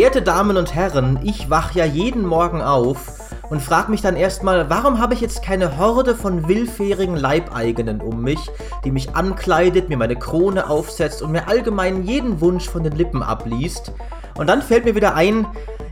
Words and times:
Werte 0.00 0.22
Damen 0.22 0.56
und 0.56 0.76
Herren, 0.76 1.18
ich 1.24 1.50
wach 1.50 1.74
ja 1.74 1.84
jeden 1.84 2.24
Morgen 2.24 2.62
auf 2.62 3.32
und 3.50 3.60
frag 3.60 3.88
mich 3.88 4.00
dann 4.00 4.14
erstmal, 4.14 4.70
warum 4.70 5.00
habe 5.00 5.12
ich 5.12 5.20
jetzt 5.20 5.42
keine 5.42 5.76
Horde 5.76 6.14
von 6.14 6.46
willfährigen 6.46 7.16
Leibeigenen 7.16 8.00
um 8.00 8.22
mich, 8.22 8.38
die 8.84 8.92
mich 8.92 9.16
ankleidet, 9.16 9.88
mir 9.88 9.96
meine 9.96 10.14
Krone 10.14 10.70
aufsetzt 10.70 11.20
und 11.20 11.32
mir 11.32 11.48
allgemein 11.48 12.04
jeden 12.04 12.40
Wunsch 12.40 12.68
von 12.68 12.84
den 12.84 12.92
Lippen 12.92 13.24
abliest? 13.24 13.90
Und 14.36 14.46
dann 14.46 14.62
fällt 14.62 14.84
mir 14.84 14.94
wieder 14.94 15.16
ein, 15.16 15.48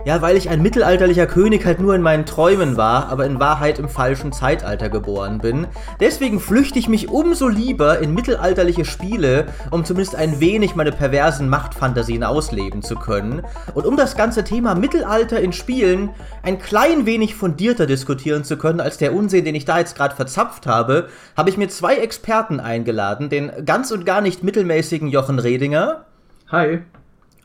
ja, 0.06 0.22
weil 0.22 0.36
ich 0.36 0.48
ein 0.48 0.62
mittelalterlicher 0.62 1.26
König 1.26 1.66
halt 1.66 1.80
nur 1.80 1.92
in 1.92 2.00
meinen 2.00 2.26
Träumen 2.26 2.76
war, 2.76 3.08
aber 3.08 3.26
in 3.26 3.40
Wahrheit 3.40 3.80
im 3.80 3.88
falschen 3.88 4.32
Zeitalter 4.32 4.88
geboren 4.88 5.38
bin. 5.38 5.66
Deswegen 5.98 6.38
flüchte 6.38 6.78
ich 6.78 6.88
mich 6.88 7.08
umso 7.08 7.48
lieber 7.48 7.98
in 7.98 8.14
mittelalterliche 8.14 8.84
Spiele, 8.84 9.46
um 9.72 9.84
zumindest 9.84 10.14
ein 10.14 10.38
wenig 10.38 10.76
meine 10.76 10.92
perversen 10.92 11.48
Machtfantasien 11.48 12.22
ausleben 12.22 12.82
zu 12.82 12.94
können. 12.94 13.42
Und 13.74 13.84
um 13.84 13.96
das 13.96 14.16
ganze 14.16 14.44
Thema 14.44 14.76
Mittelalter 14.76 15.40
in 15.40 15.52
Spielen 15.52 16.10
ein 16.44 16.60
klein 16.60 17.04
wenig 17.04 17.34
fundierter 17.34 17.86
diskutieren 17.86 18.44
zu 18.44 18.58
können 18.58 18.78
als 18.78 18.98
der 18.98 19.12
Unsinn, 19.12 19.44
den 19.44 19.56
ich 19.56 19.64
da 19.64 19.80
jetzt 19.80 19.96
gerade 19.96 20.14
verzapft 20.14 20.68
habe, 20.68 21.08
habe 21.36 21.50
ich 21.50 21.56
mir 21.56 21.66
zwei 21.66 21.96
Experten 21.96 22.60
eingeladen, 22.60 23.28
den 23.28 23.50
ganz 23.64 23.90
und 23.90 24.06
gar 24.06 24.20
nicht 24.20 24.44
mittelmäßigen 24.44 25.08
Jochen 25.08 25.40
Redinger. 25.40 26.04
Hi. 26.52 26.82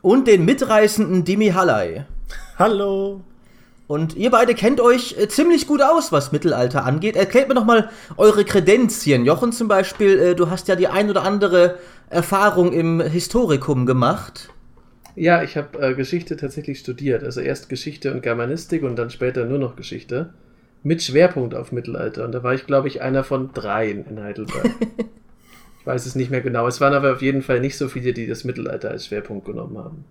Und 0.00 0.28
den 0.28 0.44
mitreißenden 0.44 1.24
Dimi 1.24 1.48
Hallei. 1.48 2.06
Hallo. 2.58 3.22
Und 3.92 4.16
ihr 4.16 4.30
beide 4.30 4.54
kennt 4.54 4.80
euch 4.80 5.16
äh, 5.18 5.28
ziemlich 5.28 5.66
gut 5.66 5.82
aus, 5.82 6.12
was 6.12 6.32
Mittelalter 6.32 6.84
angeht. 6.84 7.16
Erklärt 7.16 7.48
mir 7.48 7.54
doch 7.54 7.64
mal 7.64 7.90
eure 8.16 8.44
Kredenzien. 8.44 9.26
Jochen 9.26 9.52
zum 9.52 9.68
Beispiel, 9.68 10.18
äh, 10.18 10.34
du 10.34 10.48
hast 10.48 10.68
ja 10.68 10.76
die 10.76 10.88
ein 10.88 11.10
oder 11.10 11.24
andere 11.24 11.78
Erfahrung 12.08 12.72
im 12.72 13.00
Historikum 13.00 13.84
gemacht. 13.84 14.48
Ja, 15.14 15.42
ich 15.42 15.56
habe 15.58 15.78
äh, 15.78 15.94
Geschichte 15.94 16.36
tatsächlich 16.36 16.78
studiert. 16.78 17.22
Also 17.22 17.40
erst 17.40 17.68
Geschichte 17.68 18.14
und 18.14 18.22
Germanistik 18.22 18.82
und 18.82 18.96
dann 18.96 19.10
später 19.10 19.44
nur 19.44 19.58
noch 19.58 19.76
Geschichte. 19.76 20.32
Mit 20.82 21.02
Schwerpunkt 21.02 21.54
auf 21.54 21.70
Mittelalter. 21.70 22.24
Und 22.24 22.32
da 22.32 22.42
war 22.42 22.54
ich, 22.54 22.66
glaube 22.66 22.88
ich, 22.88 23.02
einer 23.02 23.24
von 23.24 23.52
dreien 23.52 24.06
in 24.06 24.22
Heidelberg. 24.22 24.70
ich 25.80 25.86
weiß 25.86 26.06
es 26.06 26.14
nicht 26.14 26.30
mehr 26.30 26.40
genau. 26.40 26.66
Es 26.66 26.80
waren 26.80 26.94
aber 26.94 27.12
auf 27.12 27.20
jeden 27.20 27.42
Fall 27.42 27.60
nicht 27.60 27.76
so 27.76 27.88
viele, 27.88 28.14
die 28.14 28.26
das 28.26 28.44
Mittelalter 28.44 28.90
als 28.90 29.06
Schwerpunkt 29.06 29.44
genommen 29.44 29.76
haben 29.76 30.04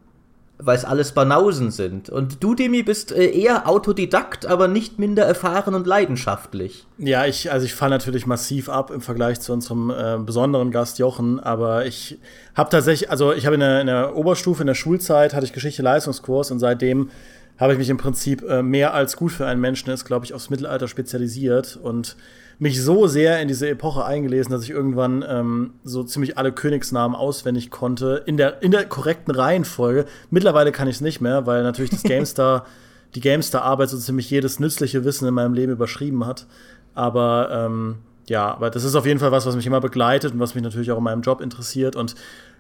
weil 0.64 0.78
es 0.78 0.86
alles 0.86 1.12
Banausen 1.12 1.72
sind. 1.72 2.10
Und 2.10 2.44
du, 2.44 2.56
Demi, 2.56 2.84
bist 2.84 3.12
äh, 3.12 3.26
eher 3.26 3.68
Autodidakt, 3.68 4.46
aber 4.46 4.68
nicht 4.68 5.00
minder 5.00 5.24
erfahren 5.24 5.74
und 5.74 5.88
leidenschaftlich. 5.88 6.86
Ja, 6.98 7.26
ich, 7.26 7.52
also 7.52 7.66
ich 7.66 7.74
falle 7.74 7.92
natürlich 7.92 8.26
massiv 8.26 8.70
ab 8.70 8.92
im 8.92 9.02
Vergleich 9.02 9.40
zu 9.42 9.54
unserem 9.54 9.90
äh, 9.90 10.18
besonderen 10.24 10.72
Gast 10.72 11.00
Jochen, 11.00 11.40
aber 11.40 11.86
ich 11.86 12.20
habe 12.56 12.70
tatsächlich, 12.70 13.10
also 13.10 13.34
ich 13.34 13.46
habe 13.46 13.56
in, 13.56 13.62
der, 13.62 13.82
in 13.82 13.88
der 13.88 14.16
Oberstufe, 14.16 14.62
in 14.62 14.68
der 14.68 14.76
Schulzeit, 14.76 15.34
hatte 15.34 15.46
ich 15.46 15.54
Geschichte-Leistungskurs 15.54 16.52
und 16.52 16.60
seitdem 16.60 17.10
habe 17.58 17.74
ich 17.74 17.80
mich 17.80 17.90
im 17.90 17.98
Prinzip 17.98 18.44
äh, 18.44 18.64
mehr 18.64 18.94
als 18.94 19.18
gut 19.18 19.32
für 19.32 19.46
einen 19.46 19.62
Menschen 19.62 19.92
ist, 19.92 20.06
glaube 20.06 20.26
ich, 20.26 20.34
aufs 20.34 20.50
Mittelalter 20.50 20.88
spezialisiert 20.88 21.78
und 21.82 22.16
mich 22.62 22.80
so 22.80 23.08
sehr 23.08 23.42
in 23.42 23.48
diese 23.48 23.68
Epoche 23.68 24.06
eingelesen, 24.06 24.52
dass 24.52 24.64
ich 24.64 24.70
irgendwann 24.70 25.26
ähm, 25.28 25.74
so 25.84 26.04
ziemlich 26.04 26.38
alle 26.38 26.52
Königsnamen 26.52 27.18
auswendig 27.18 27.72
konnte, 27.72 28.22
in 28.28 28.38
der, 28.38 28.62
in 28.62 28.70
der 28.70 28.86
korrekten 28.86 29.34
Reihenfolge. 29.34 30.06
Mittlerweile 30.30 30.72
kann 30.72 30.88
ich 30.88 30.98
es 30.98 31.02
nicht 31.02 31.22
mehr, 31.22 31.48
weil 31.48 31.64
natürlich 31.64 31.90
das 31.90 32.04
GameStar, 32.04 32.68
die 33.16 33.20
GameStar-Arbeit 33.20 33.90
so 33.90 33.98
ziemlich 33.98 34.30
jedes 34.30 34.60
nützliche 34.60 35.04
Wissen 35.04 35.28
in 35.28 35.34
meinem 35.34 35.56
Leben 35.56 35.72
überschrieben 35.72 36.28
hat. 36.28 36.46
Aber 36.94 37.50
ähm, 37.52 37.96
ja, 38.28 38.54
aber 38.54 38.70
das 38.70 38.84
ist 38.84 38.94
auf 38.94 39.08
jeden 39.08 39.20
Fall 39.20 39.32
was, 39.32 39.48
was 39.48 39.56
mich 39.56 39.66
immer 39.66 39.82
begleitet 39.82 40.34
und 40.34 40.40
was 40.40 40.54
mich 40.54 40.64
natürlich 40.64 40.92
auch 40.92 41.00
in 41.00 41.04
meinem 41.04 41.24
Job 41.24 41.42
interessiert. 41.42 41.96
Und 41.96 42.14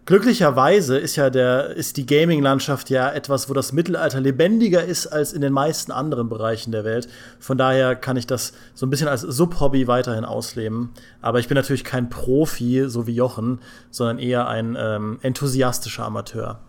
Glücklicherweise 0.07 0.97
ist 0.97 1.15
ja 1.15 1.29
der, 1.29 1.75
ist 1.75 1.95
die 1.95 2.07
Gaming-Landschaft 2.07 2.89
ja 2.89 3.11
etwas, 3.11 3.49
wo 3.49 3.53
das 3.53 3.71
Mittelalter 3.71 4.19
lebendiger 4.19 4.83
ist 4.83 5.05
als 5.05 5.31
in 5.31 5.41
den 5.41 5.53
meisten 5.53 5.91
anderen 5.91 6.27
Bereichen 6.27 6.71
der 6.71 6.83
Welt. 6.83 7.07
Von 7.39 7.59
daher 7.59 7.95
kann 7.95 8.17
ich 8.17 8.25
das 8.25 8.53
so 8.73 8.87
ein 8.87 8.89
bisschen 8.89 9.07
als 9.07 9.21
Subhobby 9.21 9.87
weiterhin 9.87 10.25
ausleben. 10.25 10.89
Aber 11.21 11.39
ich 11.39 11.47
bin 11.47 11.55
natürlich 11.55 11.83
kein 11.83 12.09
Profi, 12.09 12.85
so 12.87 13.05
wie 13.05 13.13
Jochen, 13.13 13.59
sondern 13.91 14.17
eher 14.17 14.47
ein 14.47 14.75
ähm, 14.79 15.19
enthusiastischer 15.21 16.05
Amateur. 16.05 16.59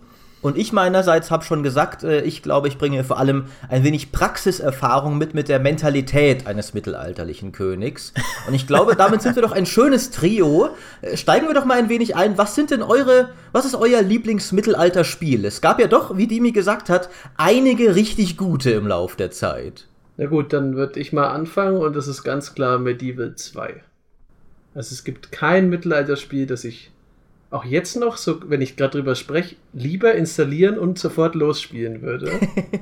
Und 0.42 0.58
ich 0.58 0.72
meinerseits 0.72 1.30
habe 1.30 1.44
schon 1.44 1.62
gesagt, 1.62 2.02
äh, 2.02 2.20
ich 2.22 2.42
glaube, 2.42 2.68
ich 2.68 2.76
bringe 2.76 3.04
vor 3.04 3.18
allem 3.18 3.46
ein 3.68 3.84
wenig 3.84 4.12
Praxiserfahrung 4.12 5.16
mit 5.16 5.34
mit 5.34 5.48
der 5.48 5.60
Mentalität 5.60 6.46
eines 6.46 6.74
mittelalterlichen 6.74 7.52
Königs. 7.52 8.12
Und 8.46 8.54
ich 8.54 8.66
glaube, 8.66 8.96
damit 8.96 9.22
sind 9.22 9.36
wir 9.36 9.42
doch 9.42 9.52
ein 9.52 9.66
schönes 9.66 10.10
Trio. 10.10 10.70
Äh, 11.00 11.16
steigen 11.16 11.46
wir 11.46 11.54
doch 11.54 11.64
mal 11.64 11.78
ein 11.78 11.88
wenig 11.88 12.16
ein. 12.16 12.36
Was 12.36 12.56
sind 12.56 12.72
denn 12.72 12.82
eure, 12.82 13.30
was 13.52 13.64
ist 13.64 13.76
euer 13.76 14.02
Lieblingsmittelalterspiel? 14.02 15.44
Es 15.44 15.60
gab 15.60 15.80
ja 15.80 15.86
doch, 15.86 16.16
wie 16.16 16.26
Dimi 16.26 16.50
gesagt 16.50 16.90
hat, 16.90 17.08
einige 17.36 17.94
richtig 17.94 18.36
gute 18.36 18.72
im 18.72 18.88
Lauf 18.88 19.14
der 19.14 19.30
Zeit. 19.30 19.86
Na 20.16 20.26
gut, 20.26 20.52
dann 20.52 20.74
würde 20.74 21.00
ich 21.00 21.12
mal 21.12 21.28
anfangen 21.28 21.78
und 21.78 21.94
das 21.94 22.08
ist 22.08 22.24
ganz 22.24 22.54
klar 22.54 22.78
Medieval 22.78 23.34
2. 23.36 23.82
Also 24.74 24.92
es 24.92 25.04
gibt 25.04 25.32
kein 25.32 25.68
Mittelalterspiel, 25.68 26.46
das 26.46 26.64
ich 26.64 26.91
auch 27.52 27.64
jetzt 27.64 27.96
noch, 27.96 28.16
so, 28.16 28.40
wenn 28.48 28.62
ich 28.62 28.76
gerade 28.76 28.92
drüber 28.92 29.14
spreche, 29.14 29.56
lieber 29.72 30.14
installieren 30.14 30.78
und 30.78 30.98
sofort 30.98 31.34
losspielen 31.34 32.02
würde. 32.02 32.32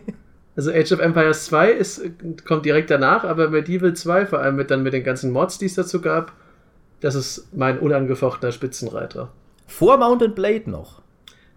also 0.57 0.71
Age 0.71 0.93
of 0.93 1.01
Empires 1.01 1.47
2 1.47 1.73
ist, 1.73 2.03
kommt 2.47 2.65
direkt 2.65 2.91
danach, 2.91 3.25
aber 3.25 3.51
Medieval 3.51 3.95
2, 3.95 4.27
vor 4.27 4.41
allem 4.41 4.57
mit, 4.57 4.71
dann 4.71 4.83
mit 4.83 4.93
den 4.93 5.05
ganzen 5.05 5.33
Mods, 5.33 5.59
die 5.59 5.67
es 5.67 5.75
dazu 5.75 6.01
gab, 6.01 6.33
das 7.01 7.15
ist 7.15 7.49
mein 7.55 7.79
unangefochtener 7.79 8.53
Spitzenreiter. 8.53 9.33
Vor 9.67 9.97
Mountain 9.99 10.35
Blade 10.35 10.71
noch. 10.71 11.01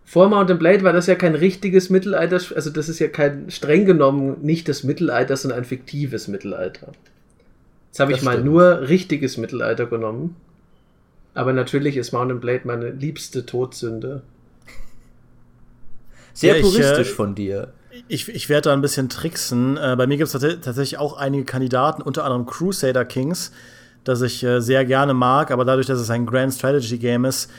Vor 0.05 0.29
Mountain 0.29 0.57
Blade 0.57 0.83
war 0.83 0.93
das 0.93 1.07
ja 1.07 1.15
kein 1.15 1.35
richtiges 1.35 1.89
Mittelalter, 1.89 2.39
also 2.55 2.69
das 2.69 2.89
ist 2.89 2.99
ja 2.99 3.07
kein 3.07 3.49
streng 3.49 3.85
genommen 3.85 4.37
nicht 4.41 4.67
das 4.67 4.83
Mittelalter, 4.83 5.37
sondern 5.37 5.59
ein 5.59 5.65
fiktives 5.65 6.27
Mittelalter. 6.27 6.91
Jetzt 7.87 7.99
habe 7.99 8.11
ich 8.11 8.23
mal 8.23 8.41
nur 8.43 8.87
richtiges 8.89 9.37
Mittelalter 9.37 9.85
genommen. 9.85 10.35
Aber 11.33 11.53
natürlich 11.53 11.97
ist 11.97 12.11
Mountain 12.11 12.39
Blade 12.39 12.61
meine 12.65 12.91
liebste 12.91 13.45
Todsünde. 13.45 14.21
Sehr 16.33 16.57
ja, 16.57 16.61
puristisch 16.61 17.11
äh, 17.11 17.13
von 17.13 17.35
dir. 17.35 17.73
Ich, 18.07 18.27
ich 18.27 18.49
werde 18.49 18.69
da 18.69 18.73
ein 18.73 18.81
bisschen 18.81 19.09
tricksen. 19.09 19.77
Äh, 19.77 19.95
bei 19.97 20.07
mir 20.07 20.17
gibt 20.17 20.33
es 20.33 20.41
tatsächlich 20.61 20.97
auch 20.97 21.17
einige 21.17 21.45
Kandidaten, 21.45 22.01
unter 22.01 22.23
anderem 22.25 22.45
Crusader 22.45 23.05
Kings, 23.05 23.51
das 24.03 24.21
ich 24.21 24.43
äh, 24.43 24.59
sehr 24.59 24.85
gerne 24.85 25.13
mag, 25.13 25.51
aber 25.51 25.63
dadurch, 25.63 25.87
dass 25.87 25.99
es 25.99 26.09
ein 26.09 26.25
Grand 26.25 26.53
Strategy 26.53 26.97
Game 26.97 27.25
ist, 27.25 27.51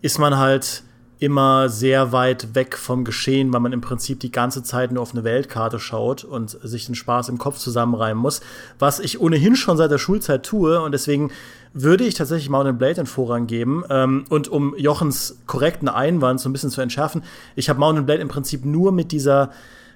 ist 0.00 0.18
man 0.18 0.38
halt 0.38 0.82
immer 1.18 1.68
sehr 1.68 2.12
weit 2.12 2.54
weg 2.54 2.76
vom 2.76 3.04
Geschehen, 3.04 3.52
weil 3.52 3.60
man 3.60 3.72
im 3.72 3.80
Prinzip 3.80 4.20
die 4.20 4.32
ganze 4.32 4.62
Zeit 4.62 4.90
nur 4.92 5.02
auf 5.02 5.12
eine 5.12 5.24
Weltkarte 5.24 5.78
schaut 5.78 6.24
und 6.24 6.50
sich 6.50 6.86
den 6.86 6.94
Spaß 6.94 7.28
im 7.28 7.38
Kopf 7.38 7.58
zusammenreimen 7.58 8.20
muss, 8.20 8.40
was 8.78 9.00
ich 9.00 9.20
ohnehin 9.20 9.56
schon 9.56 9.76
seit 9.76 9.90
der 9.90 9.98
Schulzeit 9.98 10.44
tue 10.44 10.80
und 10.82 10.92
deswegen 10.92 11.30
würde 11.74 12.04
ich 12.04 12.14
tatsächlich 12.14 12.48
Mountain 12.48 12.78
Blade 12.78 12.94
den 12.94 13.06
Vorrang 13.06 13.46
geben. 13.46 13.84
Ähm, 13.90 14.24
und 14.30 14.48
um 14.48 14.74
Jochens 14.78 15.42
korrekten 15.46 15.88
Einwand 15.88 16.40
so 16.40 16.48
ein 16.48 16.52
bisschen 16.52 16.70
zu 16.70 16.80
entschärfen, 16.80 17.22
ich 17.56 17.68
habe 17.68 17.80
Mountain 17.80 18.06
Blade 18.06 18.22
im 18.22 18.28
Prinzip 18.28 18.64
nur 18.64 18.92
mit 18.92 19.12
dieser, 19.12 19.50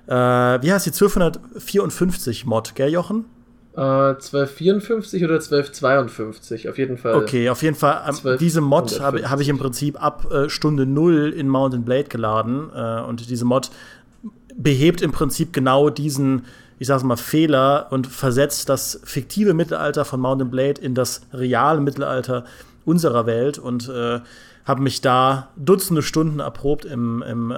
äh, 0.06 0.12
wie 0.12 0.72
heißt 0.72 0.84
die, 0.86 0.90
1254 0.90 2.44
Mod, 2.44 2.74
gell, 2.74 2.90
Jochen? 2.90 3.24
1254 3.78 5.22
äh, 5.22 5.24
oder 5.24 5.34
1252, 5.34 6.68
auf 6.68 6.78
jeden 6.78 6.98
Fall. 6.98 7.14
Okay, 7.14 7.48
auf 7.48 7.62
jeden 7.62 7.76
Fall. 7.76 8.12
Ähm, 8.24 8.36
diese 8.38 8.60
Mod 8.60 9.00
habe 9.00 9.30
hab 9.30 9.38
ich 9.38 9.48
im 9.48 9.58
Prinzip 9.58 10.02
ab 10.02 10.26
äh, 10.32 10.48
Stunde 10.48 10.84
0 10.84 11.32
in 11.36 11.48
Mountain 11.48 11.84
Blade 11.84 12.08
geladen. 12.08 12.70
Äh, 12.74 13.02
und 13.02 13.30
diese 13.30 13.44
Mod 13.44 13.70
behebt 14.56 15.00
im 15.00 15.12
Prinzip 15.12 15.52
genau 15.52 15.90
diesen 15.90 16.42
ich 16.78 16.86
sag's 16.86 17.02
mal, 17.02 17.16
Fehler 17.16 17.88
und 17.90 18.06
versetzt 18.06 18.68
das 18.68 19.00
fiktive 19.04 19.54
Mittelalter 19.54 20.04
von 20.04 20.20
Mountain 20.20 20.50
Blade 20.50 20.80
in 20.80 20.94
das 20.94 21.22
reale 21.32 21.80
Mittelalter 21.80 22.44
unserer 22.84 23.26
Welt 23.26 23.58
und 23.58 23.88
äh, 23.88 24.20
habe 24.64 24.82
mich 24.82 25.00
da 25.00 25.48
Dutzende 25.56 26.02
Stunden 26.02 26.40
erprobt 26.40 26.84
im, 26.84 27.22
im 27.22 27.50
äh, 27.50 27.54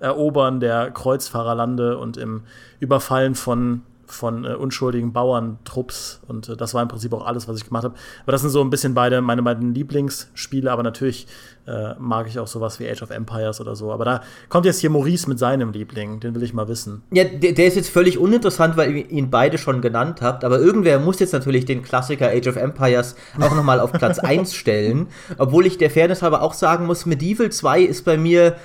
Erobern 0.00 0.60
der 0.60 0.90
Kreuzfahrerlande 0.90 1.98
und 1.98 2.16
im 2.16 2.42
Überfallen 2.80 3.34
von 3.34 3.82
von 4.06 4.44
äh, 4.44 4.54
unschuldigen 4.54 5.12
Bauerntrupps 5.12 6.20
und 6.28 6.48
äh, 6.48 6.56
das 6.56 6.74
war 6.74 6.82
im 6.82 6.88
Prinzip 6.88 7.12
auch 7.12 7.26
alles, 7.26 7.48
was 7.48 7.58
ich 7.58 7.64
gemacht 7.64 7.84
habe. 7.84 7.94
Aber 8.22 8.32
das 8.32 8.40
sind 8.40 8.50
so 8.50 8.60
ein 8.60 8.70
bisschen 8.70 8.94
beide 8.94 9.20
meine 9.20 9.42
beiden 9.42 9.74
Lieblingsspiele, 9.74 10.70
aber 10.70 10.82
natürlich 10.82 11.26
äh, 11.66 11.94
mag 11.98 12.26
ich 12.28 12.38
auch 12.38 12.46
sowas 12.46 12.78
wie 12.80 12.88
Age 12.88 13.02
of 13.02 13.10
Empires 13.10 13.60
oder 13.60 13.74
so. 13.74 13.92
Aber 13.92 14.04
da 14.04 14.22
kommt 14.48 14.66
jetzt 14.66 14.80
hier 14.80 14.90
Maurice 14.90 15.28
mit 15.28 15.38
seinem 15.38 15.72
Liebling, 15.72 16.20
den 16.20 16.34
will 16.34 16.42
ich 16.42 16.52
mal 16.52 16.68
wissen. 16.68 17.02
Ja, 17.12 17.24
der, 17.24 17.52
der 17.52 17.66
ist 17.66 17.76
jetzt 17.76 17.90
völlig 17.90 18.18
uninteressant, 18.18 18.76
weil 18.76 18.94
ihr 18.94 19.10
ihn 19.10 19.30
beide 19.30 19.58
schon 19.58 19.80
genannt 19.80 20.20
habt, 20.20 20.44
aber 20.44 20.58
irgendwer 20.58 20.98
muss 20.98 21.20
jetzt 21.20 21.32
natürlich 21.32 21.64
den 21.64 21.82
Klassiker 21.82 22.28
Age 22.28 22.48
of 22.48 22.56
Empires 22.56 23.16
auch 23.40 23.54
nochmal 23.54 23.80
auf 23.80 23.92
Platz 23.92 24.18
1 24.20 24.54
stellen, 24.54 25.08
obwohl 25.38 25.66
ich 25.66 25.78
der 25.78 25.90
Fairness 25.90 26.22
halber 26.22 26.42
auch 26.42 26.54
sagen 26.54 26.86
muss, 26.86 27.06
Medieval 27.06 27.50
2 27.50 27.82
ist 27.82 28.04
bei 28.04 28.16
mir 28.16 28.56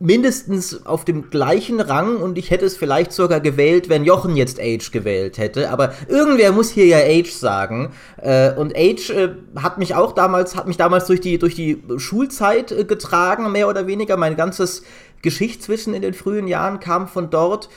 mindestens 0.00 0.86
auf 0.86 1.04
dem 1.04 1.28
gleichen 1.30 1.80
Rang 1.80 2.18
und 2.18 2.38
ich 2.38 2.50
hätte 2.50 2.64
es 2.64 2.76
vielleicht 2.76 3.12
sogar 3.12 3.40
gewählt, 3.40 3.88
wenn 3.88 4.04
Jochen 4.04 4.36
jetzt 4.36 4.60
Age 4.60 4.92
gewählt 4.92 5.38
hätte. 5.38 5.70
Aber 5.70 5.92
irgendwer 6.06 6.52
muss 6.52 6.70
hier 6.70 6.86
ja 6.86 6.98
Age 6.98 7.30
sagen. 7.30 7.90
Äh, 8.16 8.52
und 8.54 8.76
Age 8.76 9.10
äh, 9.10 9.30
hat 9.56 9.78
mich 9.78 9.96
auch 9.96 10.12
damals, 10.12 10.54
hat 10.54 10.68
mich 10.68 10.76
damals 10.76 11.06
durch 11.06 11.20
die, 11.20 11.38
durch 11.38 11.56
die 11.56 11.82
Schulzeit 11.96 12.70
äh, 12.70 12.84
getragen, 12.84 13.50
mehr 13.50 13.68
oder 13.68 13.88
weniger. 13.88 14.16
Mein 14.16 14.36
ganzes 14.36 14.84
Geschichtswissen 15.22 15.94
in 15.94 16.02
den 16.02 16.14
frühen 16.14 16.46
Jahren 16.46 16.78
kam 16.78 17.08
von 17.08 17.30
dort. 17.30 17.68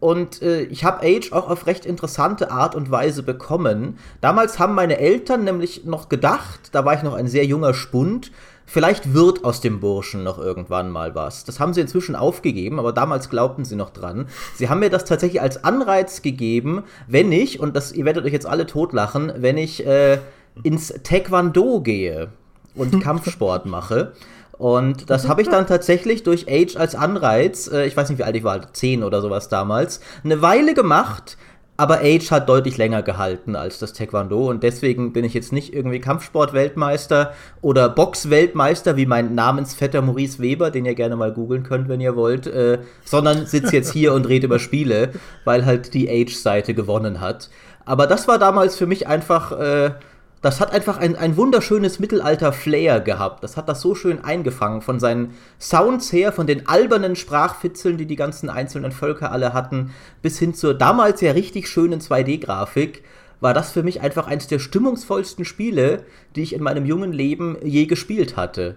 Und 0.00 0.42
äh, 0.42 0.62
ich 0.62 0.84
habe 0.84 1.04
Age 1.04 1.32
auch 1.32 1.48
auf 1.48 1.66
recht 1.66 1.84
interessante 1.84 2.50
Art 2.50 2.74
und 2.74 2.90
Weise 2.90 3.22
bekommen. 3.22 3.98
Damals 4.20 4.58
haben 4.58 4.74
meine 4.74 4.98
Eltern 4.98 5.44
nämlich 5.44 5.84
noch 5.84 6.08
gedacht, 6.08 6.70
da 6.72 6.84
war 6.84 6.94
ich 6.94 7.02
noch 7.02 7.14
ein 7.14 7.26
sehr 7.26 7.44
junger 7.44 7.74
Spund, 7.74 8.30
vielleicht 8.68 9.14
wird 9.14 9.44
aus 9.44 9.60
dem 9.60 9.80
Burschen 9.80 10.22
noch 10.22 10.38
irgendwann 10.38 10.90
mal 10.90 11.14
was. 11.14 11.44
Das 11.44 11.58
haben 11.58 11.74
sie 11.74 11.80
inzwischen 11.80 12.14
aufgegeben, 12.14 12.78
aber 12.78 12.92
damals 12.92 13.30
glaubten 13.30 13.64
sie 13.64 13.74
noch 13.74 13.90
dran. 13.90 14.28
Sie 14.54 14.68
haben 14.68 14.78
mir 14.78 14.90
das 14.90 15.04
tatsächlich 15.04 15.42
als 15.42 15.64
Anreiz 15.64 16.22
gegeben, 16.22 16.84
wenn 17.08 17.32
ich, 17.32 17.58
und 17.58 17.74
das, 17.74 17.92
ihr 17.92 18.04
werdet 18.04 18.24
euch 18.24 18.32
jetzt 18.32 18.46
alle 18.46 18.66
totlachen, 18.66 19.32
wenn 19.36 19.56
ich 19.56 19.84
äh, 19.84 20.18
ins 20.62 20.88
Taekwondo 21.02 21.80
gehe 21.80 22.28
und 22.74 23.00
Kampfsport 23.02 23.66
mache. 23.66 24.12
Und 24.58 25.08
das 25.08 25.28
habe 25.28 25.40
ich 25.40 25.48
dann 25.48 25.66
tatsächlich 25.68 26.24
durch 26.24 26.46
Age 26.48 26.76
als 26.76 26.94
Anreiz, 26.94 27.70
äh, 27.72 27.86
ich 27.86 27.96
weiß 27.96 28.10
nicht 28.10 28.18
wie 28.18 28.24
alt 28.24 28.36
ich 28.36 28.44
war, 28.44 28.72
10 28.72 29.02
oder 29.02 29.22
sowas 29.22 29.48
damals, 29.48 30.00
eine 30.24 30.42
Weile 30.42 30.74
gemacht. 30.74 31.38
Aber 31.80 32.00
Age 32.00 32.32
hat 32.32 32.48
deutlich 32.48 32.76
länger 32.76 33.02
gehalten 33.02 33.54
als 33.54 33.78
das 33.78 33.92
Taekwondo 33.92 34.50
und 34.50 34.64
deswegen 34.64 35.12
bin 35.12 35.24
ich 35.24 35.32
jetzt 35.32 35.52
nicht 35.52 35.72
irgendwie 35.72 36.00
Kampfsport-Weltmeister 36.00 37.32
oder 37.60 37.88
Box-Weltmeister 37.88 38.96
wie 38.96 39.06
mein 39.06 39.36
Namensvetter 39.36 40.02
Maurice 40.02 40.40
Weber, 40.40 40.72
den 40.72 40.86
ihr 40.86 40.96
gerne 40.96 41.14
mal 41.14 41.32
googeln 41.32 41.62
könnt, 41.62 41.88
wenn 41.88 42.00
ihr 42.00 42.16
wollt, 42.16 42.48
äh, 42.48 42.80
sondern 43.04 43.46
sitze 43.46 43.76
jetzt 43.76 43.92
hier 43.92 44.12
und 44.12 44.26
rede 44.26 44.46
über 44.46 44.58
Spiele, 44.58 45.12
weil 45.44 45.66
halt 45.66 45.94
die 45.94 46.10
Age-Seite 46.10 46.74
gewonnen 46.74 47.20
hat. 47.20 47.48
Aber 47.84 48.08
das 48.08 48.26
war 48.26 48.40
damals 48.40 48.74
für 48.74 48.86
mich 48.86 49.06
einfach 49.06 49.52
äh, 49.52 49.92
das 50.40 50.60
hat 50.60 50.72
einfach 50.72 50.98
ein, 50.98 51.16
ein 51.16 51.36
wunderschönes 51.36 51.98
Mittelalter-Flair 51.98 53.00
gehabt. 53.00 53.42
Das 53.42 53.56
hat 53.56 53.68
das 53.68 53.80
so 53.80 53.94
schön 53.94 54.24
eingefangen. 54.24 54.82
Von 54.82 55.00
seinen 55.00 55.34
Sounds 55.60 56.12
her, 56.12 56.32
von 56.32 56.46
den 56.46 56.68
albernen 56.68 57.16
Sprachfitzeln, 57.16 57.98
die 57.98 58.06
die 58.06 58.16
ganzen 58.16 58.48
einzelnen 58.48 58.92
Völker 58.92 59.32
alle 59.32 59.52
hatten, 59.52 59.90
bis 60.22 60.38
hin 60.38 60.54
zur 60.54 60.74
damals 60.74 61.20
ja 61.20 61.32
richtig 61.32 61.68
schönen 61.68 62.00
2D-Grafik, 62.00 63.02
war 63.40 63.54
das 63.54 63.72
für 63.72 63.82
mich 63.82 64.00
einfach 64.00 64.26
eines 64.26 64.46
der 64.46 64.58
stimmungsvollsten 64.58 65.44
Spiele, 65.44 66.04
die 66.36 66.42
ich 66.42 66.54
in 66.54 66.62
meinem 66.62 66.86
jungen 66.86 67.12
Leben 67.12 67.56
je 67.62 67.86
gespielt 67.86 68.36
hatte. 68.36 68.76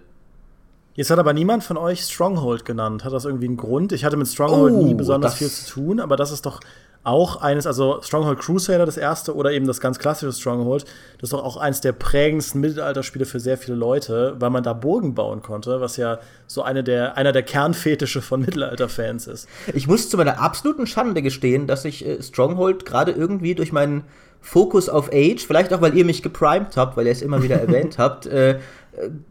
Jetzt 0.93 1.09
hat 1.09 1.19
aber 1.19 1.33
niemand 1.33 1.63
von 1.63 1.77
euch 1.77 2.01
Stronghold 2.01 2.65
genannt. 2.65 3.05
Hat 3.05 3.13
das 3.13 3.25
irgendwie 3.25 3.47
einen 3.47 3.57
Grund? 3.57 3.91
Ich 3.91 4.03
hatte 4.03 4.17
mit 4.17 4.27
Stronghold 4.27 4.73
oh, 4.73 4.85
nie 4.85 4.93
besonders 4.93 5.35
viel 5.35 5.49
zu 5.49 5.69
tun, 5.71 5.99
aber 5.99 6.17
das 6.17 6.31
ist 6.31 6.45
doch 6.45 6.59
auch 7.03 7.41
eines, 7.41 7.65
also 7.65 7.99
Stronghold 8.01 8.39
Crusader, 8.39 8.85
das 8.85 8.97
erste, 8.97 9.35
oder 9.35 9.51
eben 9.51 9.65
das 9.65 9.79
ganz 9.79 9.97
klassische 9.97 10.33
Stronghold, 10.33 10.83
das 11.17 11.23
ist 11.23 11.33
doch 11.33 11.43
auch 11.43 11.57
eines 11.57 11.81
der 11.81 11.93
prägendsten 11.93 12.61
Mittelalterspiele 12.61 13.25
für 13.25 13.39
sehr 13.39 13.57
viele 13.57 13.75
Leute, 13.75 14.35
weil 14.39 14.51
man 14.51 14.63
da 14.63 14.73
Burgen 14.73 15.15
bauen 15.15 15.41
konnte, 15.41 15.81
was 15.81 15.97
ja 15.97 16.19
so 16.45 16.61
eine 16.61 16.83
der, 16.83 17.17
einer 17.17 17.31
der 17.31 17.43
Kernfetische 17.43 18.21
von 18.21 18.41
Mittelalter-Fans 18.41 19.27
ist. 19.27 19.49
Ich 19.73 19.87
muss 19.87 20.09
zu 20.09 20.17
meiner 20.17 20.39
absoluten 20.39 20.85
Schande 20.85 21.23
gestehen, 21.23 21.65
dass 21.65 21.85
ich 21.85 22.05
äh, 22.05 22.21
Stronghold 22.21 22.85
gerade 22.85 23.11
irgendwie 23.11 23.55
durch 23.55 23.71
meinen 23.71 24.03
Fokus 24.39 24.89
auf 24.89 25.09
Age, 25.11 25.45
vielleicht 25.45 25.73
auch 25.73 25.81
weil 25.81 25.97
ihr 25.97 26.05
mich 26.05 26.21
geprimed 26.21 26.77
habt, 26.77 26.97
weil 26.97 27.05
ihr 27.07 27.11
es 27.11 27.21
immer 27.23 27.41
wieder 27.41 27.55
erwähnt 27.61 27.97
habt, 27.97 28.27
äh, 28.27 28.59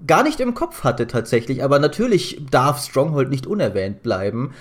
gar 0.07 0.25
nicht 0.25 0.41
im 0.41 0.55
Kopf 0.55 0.83
hatte 0.83 1.07
tatsächlich. 1.07 1.63
Aber 1.63 1.79
natürlich 1.79 2.43
darf 2.51 2.83
Stronghold 2.83 3.31
nicht 3.31 3.47
unerwähnt 3.47 4.03
bleiben. 4.03 4.55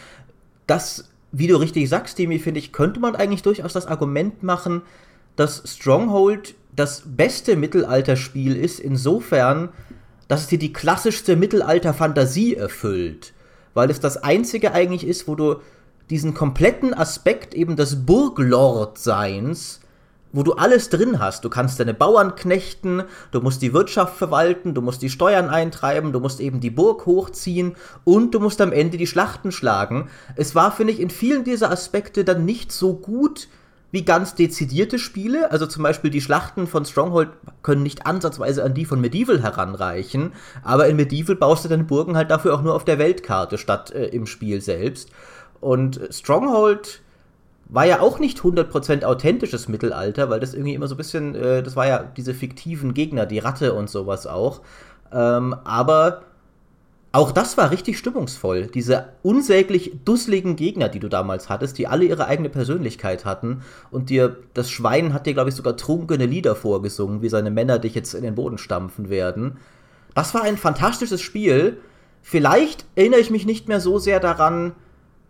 Das 0.67 1.08
wie 1.31 1.47
du 1.47 1.57
richtig 1.57 1.89
sagst, 1.89 2.17
Demi, 2.17 2.39
finde 2.39 2.59
ich, 2.59 2.71
könnte 2.71 2.99
man 2.99 3.15
eigentlich 3.15 3.43
durchaus 3.43 3.73
das 3.73 3.87
Argument 3.87 4.43
machen, 4.43 4.81
dass 5.35 5.63
Stronghold 5.65 6.55
das 6.75 7.03
beste 7.05 7.55
Mittelalterspiel 7.55 8.55
ist, 8.55 8.79
insofern, 8.79 9.69
dass 10.27 10.41
es 10.41 10.47
dir 10.47 10.59
die 10.59 10.73
klassischste 10.73 11.35
Mittelalter-Fantasie 11.35 12.55
erfüllt. 12.55 13.33
Weil 13.73 13.89
es 13.89 13.99
das 13.99 14.17
einzige 14.17 14.73
eigentlich 14.73 15.05
ist, 15.05 15.27
wo 15.27 15.35
du 15.35 15.55
diesen 16.09 16.33
kompletten 16.33 16.93
Aspekt 16.93 17.53
eben 17.53 17.75
des 17.75 18.05
Burglord-Seins 18.05 19.81
wo 20.31 20.43
du 20.43 20.53
alles 20.53 20.89
drin 20.89 21.19
hast. 21.19 21.43
Du 21.43 21.49
kannst 21.49 21.79
deine 21.79 21.93
Bauern 21.93 22.35
knechten, 22.35 23.03
du 23.31 23.41
musst 23.41 23.61
die 23.61 23.73
Wirtschaft 23.73 24.15
verwalten, 24.17 24.73
du 24.73 24.81
musst 24.81 25.01
die 25.01 25.09
Steuern 25.09 25.49
eintreiben, 25.49 26.11
du 26.11 26.19
musst 26.19 26.39
eben 26.39 26.59
die 26.59 26.69
Burg 26.69 27.05
hochziehen 27.05 27.75
und 28.03 28.33
du 28.33 28.39
musst 28.39 28.61
am 28.61 28.71
Ende 28.71 28.97
die 28.97 29.07
Schlachten 29.07 29.51
schlagen. 29.51 30.09
Es 30.35 30.55
war, 30.55 30.71
finde 30.71 30.93
ich, 30.93 30.99
in 30.99 31.09
vielen 31.09 31.43
dieser 31.43 31.71
Aspekte 31.71 32.23
dann 32.23 32.45
nicht 32.45 32.71
so 32.71 32.93
gut 32.93 33.47
wie 33.91 34.05
ganz 34.05 34.35
dezidierte 34.35 34.99
Spiele. 34.99 35.51
Also 35.51 35.65
zum 35.65 35.83
Beispiel 35.83 36.11
die 36.11 36.21
Schlachten 36.21 36.67
von 36.67 36.85
Stronghold 36.85 37.29
können 37.63 37.83
nicht 37.83 38.05
ansatzweise 38.05 38.63
an 38.63 38.73
die 38.73 38.85
von 38.85 39.01
Medieval 39.01 39.41
heranreichen, 39.41 40.33
aber 40.63 40.87
in 40.87 40.95
Medieval 40.95 41.35
baust 41.35 41.65
du 41.65 41.69
deine 41.69 41.83
Burgen 41.83 42.15
halt 42.15 42.29
dafür 42.29 42.53
auch 42.53 42.61
nur 42.61 42.75
auf 42.75 42.85
der 42.85 42.99
Weltkarte 42.99 43.57
statt 43.57 43.91
äh, 43.91 44.05
im 44.07 44.25
Spiel 44.27 44.61
selbst. 44.61 45.09
Und 45.59 45.99
Stronghold 46.11 47.01
war 47.69 47.85
ja 47.85 48.01
auch 48.01 48.19
nicht 48.19 48.39
100% 48.39 49.05
authentisches 49.05 49.67
Mittelalter, 49.67 50.29
weil 50.29 50.39
das 50.39 50.53
irgendwie 50.53 50.73
immer 50.73 50.87
so 50.87 50.95
ein 50.95 50.97
bisschen, 50.97 51.35
äh, 51.35 51.63
das 51.63 51.75
war 51.75 51.87
ja 51.87 52.03
diese 52.17 52.33
fiktiven 52.33 52.93
Gegner, 52.93 53.27
die 53.27 53.39
Ratte 53.39 53.73
und 53.73 53.89
sowas 53.89 54.25
auch. 54.25 54.61
Ähm, 55.13 55.55
aber 55.63 56.23
auch 57.11 57.31
das 57.31 57.57
war 57.57 57.71
richtig 57.71 57.97
stimmungsvoll. 57.97 58.67
Diese 58.67 59.09
unsäglich 59.23 59.93
dusseligen 60.03 60.55
Gegner, 60.55 60.89
die 60.89 60.99
du 60.99 61.09
damals 61.09 61.49
hattest, 61.49 61.77
die 61.77 61.87
alle 61.87 62.05
ihre 62.05 62.27
eigene 62.27 62.49
Persönlichkeit 62.49 63.25
hatten. 63.25 63.61
Und 63.89 64.09
dir, 64.09 64.37
das 64.53 64.69
Schwein 64.69 65.13
hat 65.13 65.25
dir, 65.25 65.33
glaube 65.33 65.49
ich, 65.49 65.55
sogar 65.55 65.77
trunkene 65.77 66.25
Lieder 66.25 66.55
vorgesungen, 66.55 67.21
wie 67.21 67.29
seine 67.29 67.51
Männer 67.51 67.79
dich 67.79 67.95
jetzt 67.95 68.13
in 68.13 68.23
den 68.23 68.35
Boden 68.35 68.57
stampfen 68.57 69.09
werden. 69.09 69.57
Das 70.13 70.33
war 70.33 70.43
ein 70.43 70.57
fantastisches 70.57 71.21
Spiel. 71.21 71.77
Vielleicht 72.21 72.85
erinnere 72.95 73.21
ich 73.21 73.31
mich 73.31 73.45
nicht 73.45 73.67
mehr 73.67 73.79
so 73.79 73.97
sehr 73.97 74.19
daran, 74.19 74.73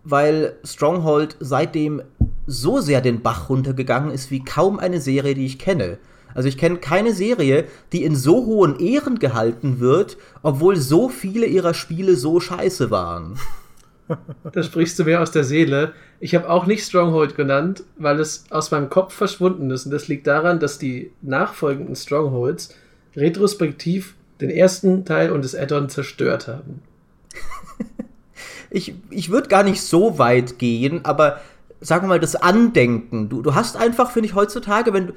weil 0.03 0.57
Stronghold 0.63 1.37
seitdem 1.39 2.01
so 2.49 2.79
sehr 2.79 3.01
den 3.01 3.21
Bach 3.21 3.49
runtergegangen 3.49 4.11
ist 4.11 4.31
wie 4.31 4.43
kaum 4.43 4.79
eine 4.79 4.99
Serie, 4.99 5.35
die 5.35 5.45
ich 5.45 5.59
kenne. 5.59 5.99
Also 6.33 6.47
ich 6.47 6.57
kenne 6.57 6.77
keine 6.77 7.13
Serie, 7.13 7.65
die 7.91 8.03
in 8.03 8.15
so 8.15 8.45
hohen 8.45 8.79
Ehren 8.79 9.19
gehalten 9.19 9.79
wird, 9.79 10.17
obwohl 10.41 10.75
so 10.75 11.09
viele 11.09 11.45
ihrer 11.45 11.73
Spiele 11.73 12.15
so 12.15 12.39
scheiße 12.39 12.91
waren. 12.91 13.37
Da 14.51 14.63
sprichst 14.63 14.97
du 14.97 15.03
mir 15.03 15.21
aus 15.21 15.29
der 15.29 15.43
Seele. 15.43 15.93
Ich 16.19 16.33
habe 16.33 16.49
auch 16.49 16.65
nicht 16.65 16.83
Stronghold 16.83 17.35
genannt, 17.35 17.83
weil 17.95 18.19
es 18.19 18.45
aus 18.49 18.71
meinem 18.71 18.89
Kopf 18.89 19.13
verschwunden 19.13 19.69
ist. 19.69 19.85
Und 19.85 19.91
das 19.91 20.07
liegt 20.07 20.25
daran, 20.25 20.59
dass 20.59 20.79
die 20.79 21.11
nachfolgenden 21.21 21.95
Strongholds 21.95 22.73
retrospektiv 23.15 24.15
den 24.41 24.49
ersten 24.49 25.05
Teil 25.05 25.31
und 25.31 25.45
das 25.45 25.53
Add-on 25.53 25.89
zerstört 25.89 26.47
haben. 26.47 26.81
ich 28.71 28.95
ich 29.11 29.29
würde 29.29 29.47
gar 29.47 29.61
nicht 29.61 29.83
so 29.83 30.17
weit 30.17 30.57
gehen, 30.57 31.05
aber 31.05 31.39
sagen 31.81 32.03
wir 32.05 32.09
mal, 32.09 32.19
das 32.19 32.35
Andenken. 32.35 33.29
Du, 33.29 33.41
du 33.41 33.55
hast 33.55 33.77
einfach, 33.77 34.11
finde 34.11 34.27
ich, 34.27 34.35
heutzutage, 34.35 34.93
wenn 34.93 35.07
du, 35.07 35.13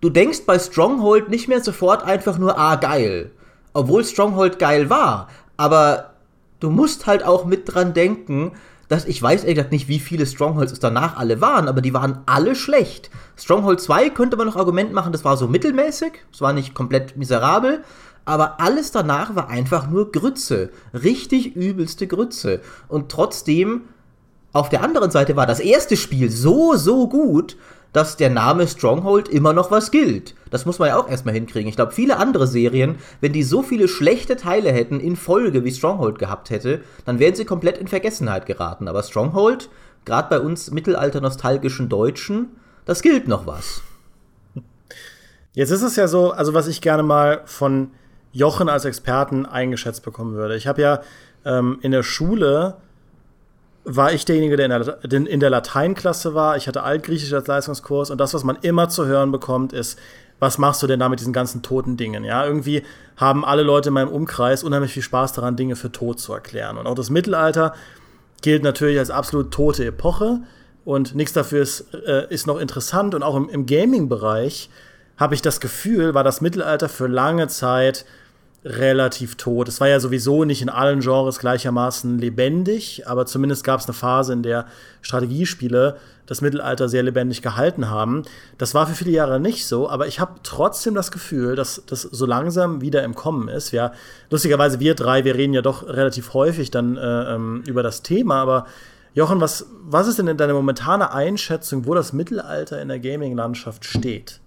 du 0.00 0.10
denkst 0.10 0.42
bei 0.46 0.58
Stronghold 0.58 1.28
nicht 1.28 1.48
mehr 1.48 1.62
sofort 1.62 2.04
einfach 2.04 2.38
nur, 2.38 2.58
ah, 2.58 2.76
geil. 2.76 3.30
Obwohl 3.72 4.04
Stronghold 4.04 4.58
geil 4.58 4.90
war. 4.90 5.28
Aber 5.56 6.14
du 6.60 6.70
musst 6.70 7.06
halt 7.06 7.24
auch 7.24 7.44
mit 7.44 7.72
dran 7.72 7.94
denken, 7.94 8.52
dass 8.88 9.06
ich 9.06 9.20
weiß 9.20 9.42
ehrlich 9.42 9.56
gesagt 9.56 9.72
nicht, 9.72 9.88
wie 9.88 9.98
viele 9.98 10.26
Strongholds 10.26 10.72
es 10.72 10.78
danach 10.78 11.16
alle 11.16 11.40
waren, 11.40 11.68
aber 11.68 11.80
die 11.80 11.94
waren 11.94 12.18
alle 12.26 12.54
schlecht. 12.54 13.10
Stronghold 13.36 13.80
2 13.80 14.10
könnte 14.10 14.36
man 14.36 14.46
noch 14.46 14.56
Argument 14.56 14.92
machen, 14.92 15.12
das 15.12 15.24
war 15.24 15.36
so 15.36 15.48
mittelmäßig, 15.48 16.12
es 16.32 16.40
war 16.40 16.52
nicht 16.52 16.74
komplett 16.74 17.16
miserabel, 17.16 17.82
aber 18.24 18.60
alles 18.60 18.90
danach 18.90 19.34
war 19.34 19.48
einfach 19.48 19.88
nur 19.88 20.12
Grütze. 20.12 20.70
Richtig 20.92 21.56
übelste 21.56 22.06
Grütze. 22.06 22.60
Und 22.88 23.10
trotzdem 23.10 23.82
auf 24.54 24.68
der 24.68 24.82
anderen 24.82 25.10
Seite 25.10 25.36
war 25.36 25.46
das 25.46 25.60
erste 25.60 25.96
Spiel 25.96 26.30
so, 26.30 26.76
so 26.76 27.08
gut, 27.08 27.56
dass 27.92 28.16
der 28.16 28.30
Name 28.30 28.66
Stronghold 28.66 29.28
immer 29.28 29.52
noch 29.52 29.70
was 29.70 29.90
gilt. 29.90 30.34
Das 30.50 30.64
muss 30.64 30.78
man 30.78 30.88
ja 30.88 30.96
auch 30.96 31.08
erstmal 31.08 31.34
hinkriegen. 31.34 31.68
Ich 31.68 31.76
glaube, 31.76 31.92
viele 31.92 32.16
andere 32.18 32.46
Serien, 32.46 32.96
wenn 33.20 33.32
die 33.32 33.42
so 33.42 33.62
viele 33.62 33.88
schlechte 33.88 34.36
Teile 34.36 34.72
hätten 34.72 35.00
in 35.00 35.16
Folge 35.16 35.64
wie 35.64 35.72
Stronghold 35.72 36.18
gehabt 36.18 36.50
hätte, 36.50 36.82
dann 37.04 37.18
wären 37.18 37.34
sie 37.34 37.44
komplett 37.44 37.78
in 37.78 37.88
Vergessenheit 37.88 38.46
geraten. 38.46 38.86
Aber 38.86 39.02
Stronghold, 39.02 39.70
gerade 40.04 40.28
bei 40.28 40.40
uns 40.40 40.70
mittelalter-nostalgischen 40.70 41.88
Deutschen, 41.88 42.50
das 42.84 43.02
gilt 43.02 43.26
noch 43.26 43.46
was. 43.46 43.82
Jetzt 45.52 45.70
ist 45.70 45.82
es 45.82 45.96
ja 45.96 46.06
so, 46.06 46.30
also 46.30 46.54
was 46.54 46.68
ich 46.68 46.80
gerne 46.80 47.02
mal 47.02 47.42
von 47.44 47.90
Jochen 48.32 48.68
als 48.68 48.84
Experten 48.84 49.46
eingeschätzt 49.46 50.04
bekommen 50.04 50.34
würde. 50.34 50.56
Ich 50.56 50.66
habe 50.66 50.82
ja 50.82 51.00
ähm, 51.44 51.78
in 51.82 51.92
der 51.92 52.02
Schule 52.02 52.76
war 53.84 54.12
ich 54.12 54.24
derjenige, 54.24 54.56
der 54.56 54.66
in 54.66 55.10
der, 55.10 55.26
in 55.26 55.40
der 55.40 55.50
Lateinklasse 55.50 56.34
war. 56.34 56.56
Ich 56.56 56.66
hatte 56.66 56.82
Altgriechisch 56.82 57.32
als 57.32 57.46
Leistungskurs 57.46 58.10
und 58.10 58.18
das, 58.18 58.34
was 58.34 58.44
man 58.44 58.56
immer 58.62 58.88
zu 58.88 59.06
hören 59.06 59.30
bekommt, 59.30 59.72
ist, 59.72 59.98
was 60.40 60.58
machst 60.58 60.82
du 60.82 60.86
denn 60.86 61.00
da 61.00 61.08
mit 61.08 61.20
diesen 61.20 61.32
ganzen 61.32 61.62
toten 61.62 61.96
Dingen? 61.96 62.24
Ja, 62.24 62.44
irgendwie 62.44 62.82
haben 63.16 63.44
alle 63.44 63.62
Leute 63.62 63.88
in 63.88 63.94
meinem 63.94 64.08
Umkreis 64.08 64.64
unheimlich 64.64 64.92
viel 64.92 65.02
Spaß 65.02 65.32
daran, 65.32 65.56
Dinge 65.56 65.76
für 65.76 65.92
tot 65.92 66.18
zu 66.18 66.32
erklären. 66.32 66.76
Und 66.76 66.86
auch 66.86 66.94
das 66.94 67.10
Mittelalter 67.10 67.74
gilt 68.42 68.62
natürlich 68.62 68.98
als 68.98 69.10
absolut 69.10 69.52
tote 69.52 69.84
Epoche 69.84 70.40
und 70.84 71.14
nichts 71.14 71.32
dafür 71.32 71.62
ist, 71.62 71.94
äh, 71.94 72.26
ist 72.28 72.46
noch 72.46 72.58
interessant. 72.58 73.14
Und 73.14 73.22
auch 73.22 73.36
im, 73.36 73.48
im 73.48 73.66
Gaming-Bereich 73.66 74.70
habe 75.16 75.34
ich 75.34 75.42
das 75.42 75.60
Gefühl, 75.60 76.14
war 76.14 76.24
das 76.24 76.40
Mittelalter 76.40 76.88
für 76.88 77.06
lange 77.06 77.48
Zeit 77.48 78.04
relativ 78.64 79.36
tot. 79.36 79.68
Es 79.68 79.80
war 79.80 79.88
ja 79.88 80.00
sowieso 80.00 80.44
nicht 80.44 80.62
in 80.62 80.70
allen 80.70 81.00
Genres 81.00 81.38
gleichermaßen 81.38 82.18
lebendig, 82.18 83.06
aber 83.06 83.26
zumindest 83.26 83.62
gab 83.62 83.80
es 83.80 83.86
eine 83.86 83.92
Phase, 83.92 84.32
in 84.32 84.42
der 84.42 84.66
Strategiespiele 85.02 85.96
das 86.26 86.40
Mittelalter 86.40 86.88
sehr 86.88 87.02
lebendig 87.02 87.42
gehalten 87.42 87.90
haben. 87.90 88.22
Das 88.56 88.74
war 88.74 88.86
für 88.86 88.94
viele 88.94 89.10
Jahre 89.10 89.38
nicht 89.38 89.66
so, 89.66 89.90
aber 89.90 90.06
ich 90.06 90.18
habe 90.20 90.40
trotzdem 90.42 90.94
das 90.94 91.12
Gefühl, 91.12 91.56
dass 91.56 91.82
das 91.86 92.02
so 92.02 92.24
langsam 92.24 92.80
wieder 92.80 93.04
im 93.04 93.14
Kommen 93.14 93.48
ist. 93.48 93.72
Ja, 93.72 93.92
lustigerweise 94.30 94.80
wir 94.80 94.94
drei, 94.94 95.24
wir 95.24 95.34
reden 95.34 95.52
ja 95.52 95.60
doch 95.60 95.86
relativ 95.86 96.32
häufig 96.32 96.70
dann 96.70 96.96
äh, 96.96 97.34
ähm, 97.34 97.62
über 97.66 97.82
das 97.82 98.02
Thema, 98.02 98.40
aber 98.40 98.66
Jochen, 99.14 99.40
was, 99.40 99.66
was 99.82 100.08
ist 100.08 100.18
denn 100.18 100.26
in 100.26 100.36
deiner 100.36 100.54
momentane 100.54 101.12
Einschätzung, 101.12 101.86
wo 101.86 101.94
das 101.94 102.12
Mittelalter 102.12 102.82
in 102.82 102.88
der 102.88 102.98
Gaming-Landschaft 102.98 103.84
steht? 103.84 104.40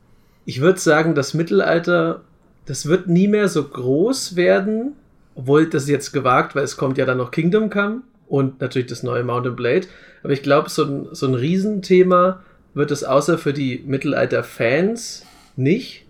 Ich 0.43 0.59
würde 0.59 0.79
sagen, 0.79 1.15
das 1.15 1.33
Mittelalter, 1.33 2.21
das 2.67 2.85
wird 2.85 3.07
nie 3.07 3.27
mehr 3.27 3.47
so 3.47 3.63
groß 3.63 4.35
werden, 4.35 4.93
obwohl 5.35 5.67
das 5.67 5.87
jetzt 5.87 6.11
gewagt, 6.11 6.55
weil 6.55 6.63
es 6.63 6.77
kommt 6.77 6.97
ja 6.97 7.05
dann 7.05 7.17
noch 7.17 7.31
Kingdom 7.31 7.69
Come 7.69 8.01
und 8.27 8.61
natürlich 8.61 8.89
das 8.89 9.03
neue 9.03 9.23
Mountain 9.23 9.55
Blade. 9.55 9.87
Aber 10.21 10.33
ich 10.33 10.43
glaube, 10.43 10.69
so 10.69 10.83
ein, 10.83 11.07
so 11.11 11.27
ein 11.27 11.33
Riesenthema 11.33 12.43
wird 12.73 12.91
es 12.91 13.03
außer 13.03 13.37
für 13.37 13.53
die 13.53 13.83
Mittelalter-Fans 13.85 15.25
nicht. 15.55 16.05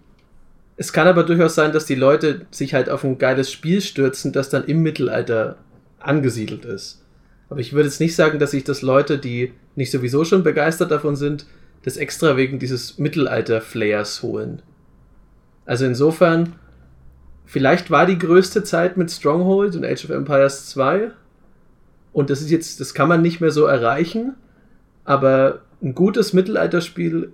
Es 0.76 0.92
kann 0.92 1.08
aber 1.08 1.24
durchaus 1.24 1.56
sein, 1.56 1.72
dass 1.72 1.86
die 1.86 1.96
Leute 1.96 2.46
sich 2.52 2.74
halt 2.74 2.90
auf 2.90 3.04
ein 3.04 3.18
geiles 3.18 3.52
Spiel 3.52 3.82
stürzen, 3.82 4.32
das 4.32 4.50
dann 4.50 4.66
im 4.66 4.82
Mittelalter 4.82 5.58
angesiedelt 6.00 6.66
ist. 6.66 7.04
Aber 7.50 7.60
ich 7.60 7.74
würde 7.74 7.88
jetzt 7.88 8.00
nicht 8.00 8.16
sagen, 8.16 8.40
dass 8.40 8.52
sich 8.52 8.64
das 8.64 8.82
Leute, 8.82 9.18
die 9.18 9.54
nicht 9.76 9.92
sowieso 9.92 10.26
schon 10.26 10.44
begeistert 10.44 10.92
davon 10.92 11.16
sind, 11.16 11.46
das 11.84 11.98
extra 11.98 12.36
wegen 12.36 12.60
dieses 12.60 12.98
Mittelalter-Flayers 12.98 14.24
holen. 14.24 14.62
Also 15.68 15.86
insofern, 15.86 16.54
vielleicht 17.46 17.92
war 17.92 18.08
die 18.08 18.18
größte 18.18 18.64
Zeit 18.64 18.98
mit 18.98 19.12
Stronghold 19.12 19.76
und 19.76 19.86
Age 19.86 20.06
of 20.06 20.12
Empires 20.12 20.70
2. 20.70 21.12
Und 22.14 22.32
das 22.32 22.42
ist 22.42 22.50
jetzt, 22.50 22.80
das 22.80 22.96
kann 22.96 23.10
man 23.10 23.22
nicht 23.22 23.42
mehr 23.42 23.52
so 23.52 23.66
erreichen. 23.66 24.34
Aber 25.04 25.60
ein 25.84 25.94
gutes 25.94 26.34
Mittelalterspiel, 26.34 27.32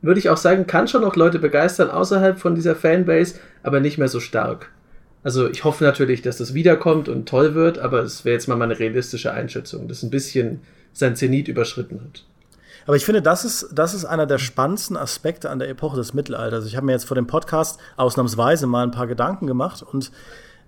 würde 0.00 0.18
ich 0.18 0.30
auch 0.30 0.36
sagen, 0.38 0.66
kann 0.66 0.88
schon 0.88 1.02
noch 1.02 1.14
Leute 1.14 1.38
begeistern 1.38 1.90
außerhalb 1.90 2.38
von 2.38 2.54
dieser 2.54 2.74
Fanbase, 2.74 3.36
aber 3.62 3.80
nicht 3.80 3.98
mehr 3.98 4.08
so 4.08 4.18
stark. 4.18 4.70
Also 5.22 5.48
ich 5.48 5.62
hoffe 5.62 5.84
natürlich, 5.84 6.22
dass 6.22 6.38
das 6.38 6.54
wiederkommt 6.54 7.08
und 7.08 7.28
toll 7.28 7.54
wird, 7.54 7.78
aber 7.78 8.00
es 8.00 8.24
wäre 8.24 8.34
jetzt 8.34 8.48
mal 8.48 8.56
meine 8.56 8.78
realistische 8.78 9.32
Einschätzung, 9.32 9.86
dass 9.86 10.02
ein 10.02 10.10
bisschen 10.10 10.60
sein 10.92 11.14
Zenit 11.14 11.48
überschritten 11.48 12.00
hat. 12.00 12.24
Aber 12.86 12.96
ich 12.96 13.04
finde, 13.04 13.22
das 13.22 13.44
ist, 13.44 13.68
das 13.72 13.94
ist 13.94 14.04
einer 14.04 14.26
der 14.26 14.38
spannendsten 14.38 14.96
Aspekte 14.96 15.50
an 15.50 15.58
der 15.58 15.68
Epoche 15.68 15.96
des 15.96 16.14
Mittelalters. 16.14 16.66
Ich 16.66 16.76
habe 16.76 16.86
mir 16.86 16.92
jetzt 16.92 17.04
vor 17.04 17.14
dem 17.14 17.26
Podcast 17.26 17.78
ausnahmsweise 17.96 18.66
mal 18.66 18.82
ein 18.82 18.90
paar 18.90 19.06
Gedanken 19.06 19.46
gemacht 19.46 19.82
und 19.82 20.10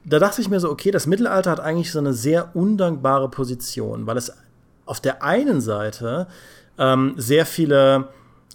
da 0.04 0.18
dachte 0.18 0.40
ich 0.42 0.50
mir 0.50 0.60
so, 0.60 0.70
okay, 0.70 0.90
das 0.90 1.06
Mittelalter 1.06 1.50
hat 1.50 1.60
eigentlich 1.60 1.90
so 1.90 1.98
eine 1.98 2.12
sehr 2.12 2.54
undankbare 2.54 3.30
Position, 3.30 4.06
weil 4.06 4.18
es 4.18 4.32
auf 4.84 5.00
der 5.00 5.22
einen 5.22 5.60
Seite 5.60 6.26
ähm, 6.78 7.14
sehr 7.16 7.46
viele 7.46 8.08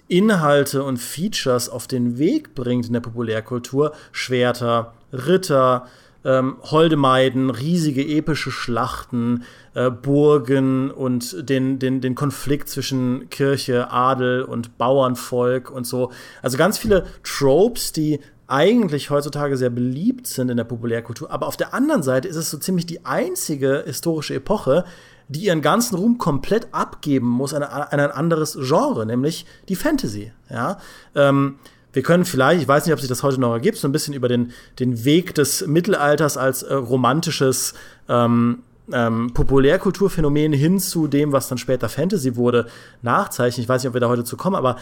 Inhalte 0.07 0.83
und 0.83 0.97
Features 0.97 1.69
auf 1.69 1.87
den 1.87 2.17
Weg 2.17 2.55
bringt 2.55 2.87
in 2.87 2.93
der 2.93 2.99
Populärkultur, 2.99 3.93
Schwerter, 4.11 4.93
Ritter, 5.11 5.87
ähm, 6.25 6.57
Holdemeiden, 6.61 7.49
riesige 7.49 8.05
epische 8.05 8.51
Schlachten, 8.51 9.43
äh, 9.73 9.89
Burgen 9.89 10.91
und 10.91 11.49
den, 11.49 11.79
den, 11.79 12.01
den 12.01 12.15
Konflikt 12.15 12.69
zwischen 12.69 13.29
Kirche, 13.29 13.91
Adel 13.91 14.43
und 14.43 14.77
Bauernvolk 14.77 15.71
und 15.71 15.87
so. 15.87 16.11
Also 16.41 16.57
ganz 16.57 16.77
viele 16.77 17.05
Tropes, 17.23 17.93
die 17.93 18.19
eigentlich 18.47 19.11
heutzutage 19.11 19.55
sehr 19.57 19.69
beliebt 19.69 20.25
sind 20.25 20.49
in 20.49 20.57
der 20.57 20.63
Populärkultur. 20.63 21.31
Aber 21.31 21.47
auf 21.47 21.55
der 21.55 21.73
anderen 21.73 22.03
Seite 22.03 22.27
ist 22.27 22.35
es 22.35 22.49
so 22.49 22.57
ziemlich 22.57 22.87
die 22.87 23.05
einzige 23.05 23.83
historische 23.85 24.33
Epoche, 24.33 24.85
die 25.27 25.41
ihren 25.41 25.61
ganzen 25.61 25.95
Ruhm 25.95 26.17
komplett 26.17 26.67
abgeben 26.71 27.27
muss 27.27 27.53
an, 27.53 27.61
an 27.61 27.99
ein 27.99 28.11
anderes 28.11 28.57
Genre, 28.59 29.05
nämlich 29.05 29.45
die 29.69 29.75
Fantasy. 29.75 30.31
Ja. 30.49 30.79
Ähm, 31.13 31.59
wir 31.93 32.03
können 32.03 32.25
vielleicht, 32.25 32.61
ich 32.61 32.67
weiß 32.67 32.85
nicht, 32.85 32.93
ob 32.93 32.99
sich 32.99 33.09
das 33.09 33.23
heute 33.23 33.39
noch 33.39 33.51
ergibt, 33.51 33.77
so 33.77 33.87
ein 33.87 33.91
bisschen 33.91 34.13
über 34.13 34.27
den, 34.27 34.51
den 34.79 35.05
Weg 35.05 35.33
des 35.35 35.65
Mittelalters 35.65 36.37
als 36.37 36.63
äh, 36.63 36.73
romantisches 36.73 37.73
ähm, 38.07 38.59
ähm, 38.91 39.33
Populärkulturphänomen 39.33 40.53
hin 40.53 40.79
zu 40.79 41.07
dem, 41.07 41.31
was 41.31 41.47
dann 41.47 41.57
später 41.57 41.89
Fantasy 41.89 42.35
wurde, 42.35 42.67
nachzeichnen. 43.01 43.63
Ich 43.63 43.69
weiß 43.69 43.83
nicht, 43.83 43.89
ob 43.89 43.93
wir 43.93 44.01
da 44.01 44.09
heute 44.09 44.23
zu 44.23 44.37
kommen, 44.37 44.55
aber 44.55 44.77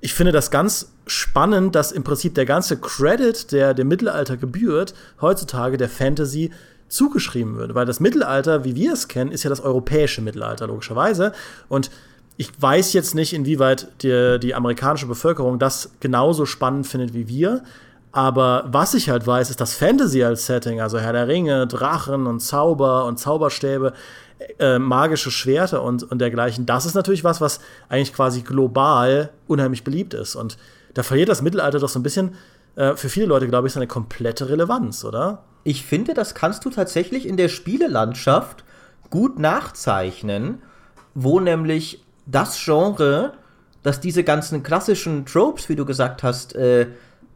ich 0.00 0.12
finde 0.12 0.32
das 0.32 0.50
ganz 0.50 0.92
spannend, 1.06 1.74
dass 1.74 1.90
im 1.90 2.04
Prinzip 2.04 2.34
der 2.34 2.44
ganze 2.44 2.78
Credit, 2.78 3.52
der 3.52 3.72
dem 3.72 3.88
Mittelalter 3.88 4.36
gebührt, 4.36 4.94
heutzutage 5.20 5.78
der 5.78 5.88
Fantasy 5.88 6.50
zugeschrieben 6.88 7.56
wird. 7.56 7.74
Weil 7.74 7.86
das 7.86 8.00
Mittelalter, 8.00 8.64
wie 8.64 8.76
wir 8.76 8.92
es 8.92 9.08
kennen, 9.08 9.32
ist 9.32 9.44
ja 9.44 9.50
das 9.50 9.60
europäische 9.60 10.20
Mittelalter, 10.20 10.66
logischerweise. 10.66 11.32
Und 11.68 11.90
ich 12.36 12.50
weiß 12.60 12.92
jetzt 12.92 13.14
nicht, 13.14 13.32
inwieweit 13.32 13.88
die, 14.02 14.38
die 14.40 14.54
amerikanische 14.54 15.06
Bevölkerung 15.06 15.58
das 15.58 15.92
genauso 16.00 16.46
spannend 16.46 16.86
findet 16.86 17.14
wie 17.14 17.28
wir. 17.28 17.62
Aber 18.10 18.64
was 18.68 18.94
ich 18.94 19.10
halt 19.10 19.26
weiß, 19.26 19.50
ist, 19.50 19.60
dass 19.60 19.74
Fantasy 19.74 20.22
als 20.22 20.46
Setting, 20.46 20.80
also 20.80 20.98
Herr 20.98 21.12
der 21.12 21.26
Ringe, 21.26 21.66
Drachen 21.66 22.26
und 22.26 22.40
Zauber 22.40 23.06
und 23.06 23.18
Zauberstäbe, 23.18 23.92
äh, 24.58 24.78
magische 24.78 25.30
Schwerter 25.30 25.82
und, 25.82 26.02
und 26.04 26.20
dergleichen, 26.20 26.66
das 26.66 26.86
ist 26.86 26.94
natürlich 26.94 27.24
was, 27.24 27.40
was 27.40 27.60
eigentlich 27.88 28.12
quasi 28.12 28.42
global 28.42 29.30
unheimlich 29.46 29.84
beliebt 29.84 30.14
ist. 30.14 30.36
Und 30.36 30.58
da 30.94 31.02
verliert 31.02 31.28
das 31.28 31.42
Mittelalter 31.42 31.80
doch 31.80 31.88
so 31.88 31.98
ein 31.98 32.04
bisschen 32.04 32.34
äh, 32.76 32.94
für 32.94 33.08
viele 33.08 33.26
Leute, 33.26 33.48
glaube 33.48 33.68
ich, 33.68 33.74
seine 33.74 33.86
komplette 33.86 34.48
Relevanz, 34.48 35.04
oder? 35.04 35.42
Ich 35.64 35.84
finde, 35.84 36.14
das 36.14 36.34
kannst 36.34 36.64
du 36.64 36.70
tatsächlich 36.70 37.26
in 37.26 37.36
der 37.36 37.48
Spielelandschaft 37.48 38.64
gut 39.10 39.38
nachzeichnen, 39.38 40.62
wo 41.14 41.40
nämlich 41.40 42.03
das 42.26 42.62
Genre, 42.62 43.32
das 43.82 44.00
diese 44.00 44.24
ganzen 44.24 44.62
klassischen 44.62 45.26
Tropes, 45.26 45.68
wie 45.68 45.76
du 45.76 45.84
gesagt 45.84 46.22
hast, 46.22 46.54
äh, 46.54 46.86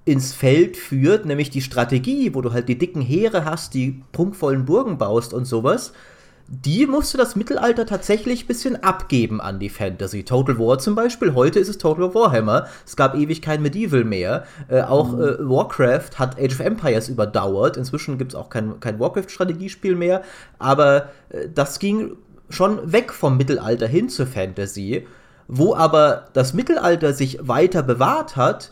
ins 0.05 0.33
Feld 0.33 0.77
führt, 0.77 1.27
nämlich 1.27 1.51
die 1.51 1.61
Strategie, 1.61 2.35
wo 2.35 2.41
du 2.41 2.53
halt 2.53 2.69
die 2.69 2.79
dicken 2.79 3.03
Heere 3.03 3.45
hast, 3.45 3.75
die 3.75 4.03
prunkvollen 4.13 4.65
Burgen 4.65 4.97
baust 4.97 5.35
und 5.35 5.45
sowas, 5.45 5.93
die 6.51 6.87
musste 6.87 7.19
das 7.19 7.37
Mittelalter 7.37 7.85
tatsächlich 7.85 8.45
ein 8.45 8.47
bisschen 8.47 8.83
abgeben 8.83 9.43
an 9.43 9.59
die 9.59 9.69
Fantasy. 9.69 10.25
Total 10.25 10.59
War 10.59 10.79
zum 10.79 10.95
Beispiel, 10.95 11.35
heute 11.35 11.61
ist 11.61 11.69
es 11.69 11.77
Total 11.77 12.15
Warhammer. 12.15 12.67
Es 12.87 12.97
gab 12.97 13.15
ewig 13.15 13.43
kein 13.43 13.61
Medieval 13.61 14.03
mehr. 14.05 14.45
Äh, 14.69 14.81
auch 14.81 15.13
mhm. 15.13 15.21
äh, 15.21 15.39
Warcraft 15.41 16.19
hat 16.19 16.41
Age 16.41 16.55
of 16.55 16.61
Empires 16.61 17.11
überdauert. 17.11 17.77
Inzwischen 17.77 18.17
gibt 18.17 18.33
es 18.33 18.35
auch 18.35 18.49
kein, 18.49 18.81
kein 18.81 18.99
Warcraft-Strategiespiel 18.99 19.95
mehr. 19.95 20.23
Aber 20.59 21.11
äh, 21.29 21.51
das 21.55 21.79
ging 21.79 22.17
schon 22.49 22.93
weg 22.93 23.13
vom 23.13 23.37
Mittelalter 23.37 23.87
hin 23.87 24.09
zur 24.09 24.27
Fantasy. 24.27 25.07
Wo 25.47 25.75
aber 25.75 26.29
das 26.35 26.53
Mittelalter 26.53 27.15
sich 27.15 27.39
weiter 27.41 27.83
bewahrt 27.83 28.37
hat, 28.37 28.71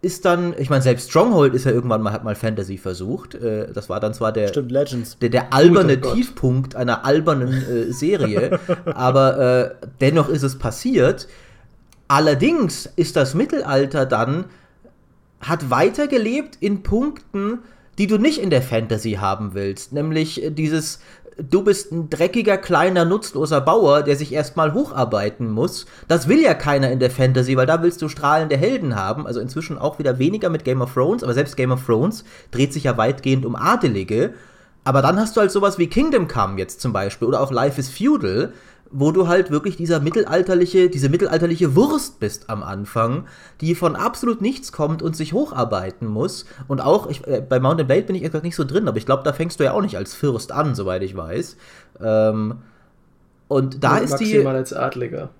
ist 0.00 0.24
dann, 0.24 0.54
ich 0.56 0.70
meine, 0.70 0.82
selbst 0.82 1.10
Stronghold 1.10 1.54
ist 1.54 1.64
ja 1.64 1.72
irgendwann 1.72 2.02
mal, 2.02 2.12
hat 2.12 2.22
mal 2.22 2.36
Fantasy 2.36 2.78
versucht. 2.78 3.34
Äh, 3.34 3.72
das 3.72 3.88
war 3.88 3.98
dann 3.98 4.14
zwar 4.14 4.32
der, 4.32 4.48
Stimmt, 4.48 4.72
der, 4.72 5.28
der 5.28 5.52
alberne 5.52 5.98
oh 6.02 6.14
Tiefpunkt 6.14 6.76
einer 6.76 7.04
albernen 7.04 7.52
äh, 7.52 7.92
Serie, 7.92 8.60
aber 8.84 9.38
äh, 9.38 9.86
dennoch 10.00 10.28
ist 10.28 10.44
es 10.44 10.58
passiert. 10.58 11.26
Allerdings 12.06 12.86
ist 12.96 13.16
das 13.16 13.34
Mittelalter 13.34 14.06
dann, 14.06 14.46
hat 15.40 15.70
weitergelebt 15.70 16.56
in 16.60 16.82
Punkten, 16.82 17.60
die 17.98 18.06
du 18.06 18.18
nicht 18.18 18.40
in 18.40 18.50
der 18.50 18.62
Fantasy 18.62 19.12
haben 19.20 19.54
willst. 19.54 19.92
Nämlich 19.92 20.42
dieses 20.50 21.00
du 21.38 21.62
bist 21.62 21.92
ein 21.92 22.10
dreckiger, 22.10 22.58
kleiner, 22.58 23.04
nutzloser 23.04 23.60
Bauer, 23.60 24.02
der 24.02 24.16
sich 24.16 24.32
erstmal 24.32 24.74
hocharbeiten 24.74 25.50
muss. 25.50 25.86
Das 26.08 26.28
will 26.28 26.40
ja 26.40 26.54
keiner 26.54 26.90
in 26.90 26.98
der 26.98 27.10
Fantasy, 27.10 27.56
weil 27.56 27.66
da 27.66 27.82
willst 27.82 28.02
du 28.02 28.08
strahlende 28.08 28.56
Helden 28.56 28.96
haben. 28.96 29.26
Also 29.26 29.40
inzwischen 29.40 29.78
auch 29.78 29.98
wieder 29.98 30.18
weniger 30.18 30.50
mit 30.50 30.64
Game 30.64 30.82
of 30.82 30.94
Thrones, 30.94 31.22
aber 31.22 31.34
selbst 31.34 31.56
Game 31.56 31.72
of 31.72 31.84
Thrones 31.86 32.24
dreht 32.50 32.72
sich 32.72 32.84
ja 32.84 32.96
weitgehend 32.96 33.46
um 33.46 33.56
Adelige. 33.56 34.34
Aber 34.84 35.02
dann 35.02 35.20
hast 35.20 35.36
du 35.36 35.40
halt 35.40 35.50
sowas 35.50 35.78
wie 35.78 35.86
Kingdom 35.86 36.28
Come 36.28 36.58
jetzt 36.58 36.80
zum 36.80 36.92
Beispiel 36.92 37.28
oder 37.28 37.40
auch 37.40 37.52
Life 37.52 37.78
is 37.78 37.90
Feudal, 37.90 38.52
wo 38.90 39.12
du 39.12 39.28
halt 39.28 39.50
wirklich 39.50 39.76
dieser 39.76 40.00
mittelalterliche, 40.00 40.88
diese 40.88 41.08
mittelalterliche 41.08 41.74
Wurst 41.76 42.20
bist 42.20 42.48
am 42.48 42.62
Anfang, 42.62 43.26
die 43.60 43.74
von 43.74 43.96
absolut 43.96 44.40
nichts 44.40 44.72
kommt 44.72 45.02
und 45.02 45.14
sich 45.14 45.32
hocharbeiten 45.32 46.08
muss. 46.08 46.46
Und 46.68 46.80
auch, 46.80 47.08
ich, 47.08 47.26
äh, 47.26 47.44
bei 47.46 47.60
Mountain 47.60 47.86
Blade 47.86 48.02
bin 48.02 48.16
ich 48.16 48.24
etwas 48.24 48.42
nicht 48.42 48.56
so 48.56 48.64
drin, 48.64 48.88
aber 48.88 48.96
ich 48.96 49.06
glaube, 49.06 49.22
da 49.24 49.32
fängst 49.32 49.60
du 49.60 49.64
ja 49.64 49.72
auch 49.72 49.82
nicht 49.82 49.96
als 49.96 50.14
Fürst 50.14 50.52
an, 50.52 50.74
soweit 50.74 51.02
ich 51.02 51.16
weiß. 51.16 51.56
Ähm, 52.00 52.56
und 53.48 53.84
da 53.84 53.98
und 53.98 54.04
ist 54.04 54.16
die. 54.16 54.24
Maximal 54.24 54.56
als 54.56 54.72
Adliger. 54.72 55.30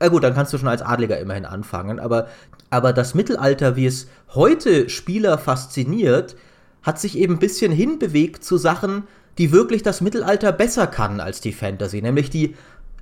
Ja 0.00 0.08
gut, 0.08 0.22
dann 0.22 0.34
kannst 0.34 0.52
du 0.52 0.58
schon 0.58 0.68
als 0.68 0.82
Adliger 0.82 1.18
immerhin 1.18 1.44
anfangen, 1.44 1.98
aber, 1.98 2.28
aber 2.70 2.92
das 2.92 3.14
Mittelalter, 3.14 3.74
wie 3.74 3.86
es 3.86 4.08
heute 4.32 4.88
Spieler 4.88 5.38
fasziniert, 5.38 6.36
hat 6.82 7.00
sich 7.00 7.18
eben 7.18 7.34
ein 7.34 7.40
bisschen 7.40 7.72
hinbewegt 7.72 8.44
zu 8.44 8.58
Sachen, 8.58 9.04
die 9.38 9.52
wirklich 9.52 9.82
das 9.82 10.00
Mittelalter 10.00 10.52
besser 10.52 10.86
kann 10.86 11.20
als 11.20 11.40
die 11.40 11.52
Fantasy, 11.52 12.00
nämlich 12.00 12.30
die 12.30 12.54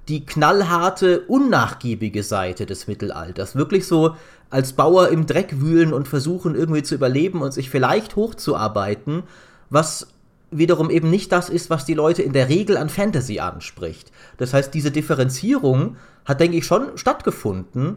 die 0.09 0.25
knallharte, 0.25 1.21
unnachgiebige 1.23 2.23
Seite 2.23 2.67
des 2.67 2.87
Mittelalters. 2.87 3.57
Wirklich 3.57 3.87
so 3.87 4.17
als 4.51 4.73
Bauer 4.75 5.09
im 5.09 5.27
Dreck 5.27 5.61
wühlen 5.61 5.93
und 5.93 6.07
versuchen 6.07 6.55
irgendwie 6.55 6.83
zu 6.83 6.95
überleben 6.95 7.43
und 7.43 7.53
sich 7.53 7.71
vielleicht 7.71 8.17
hochzuarbeiten. 8.17 9.25
was 9.69 10.07
wiederum 10.53 10.91
eben 10.91 11.11
nicht 11.11 11.33
das 11.33 11.49
ist, 11.49 11.71
was 11.71 11.85
die 11.85 11.95
Leute 11.95 12.23
in 12.23 12.33
der 12.33 12.49
Regel 12.49 12.77
an 12.77 12.89
Fantasy 12.89 13.41
anspricht. 13.41 14.13
Das 14.37 14.55
heißt, 14.55 14.73
diese 14.73 14.93
Differenzierung 14.93 15.97
hat, 16.25 16.41
denke 16.41 16.57
ich, 16.57 16.67
schon 16.67 16.97
stattgefunden. 16.97 17.97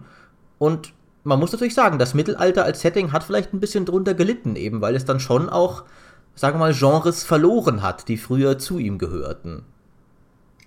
Und 0.57 0.93
man 1.23 1.39
muss 1.39 1.51
natürlich 1.51 1.75
sagen, 1.75 1.99
das 1.99 2.13
Mittelalter 2.13 2.65
als 2.65 2.81
Setting 2.81 3.11
hat 3.11 3.23
vielleicht 3.23 3.53
ein 3.53 3.59
bisschen 3.59 3.85
drunter 3.85 4.13
gelitten, 4.13 4.55
eben 4.55 4.81
weil 4.81 4.95
es 4.95 5.05
dann 5.05 5.19
schon 5.19 5.47
auch, 5.47 5.83
sagen 6.35 6.55
wir 6.55 6.65
mal, 6.65 6.73
Genres 6.73 7.23
verloren 7.23 7.83
hat, 7.83 8.07
die 8.07 8.17
früher 8.17 8.57
zu 8.57 8.79
ihm 8.79 8.97
gehörten. 8.97 9.63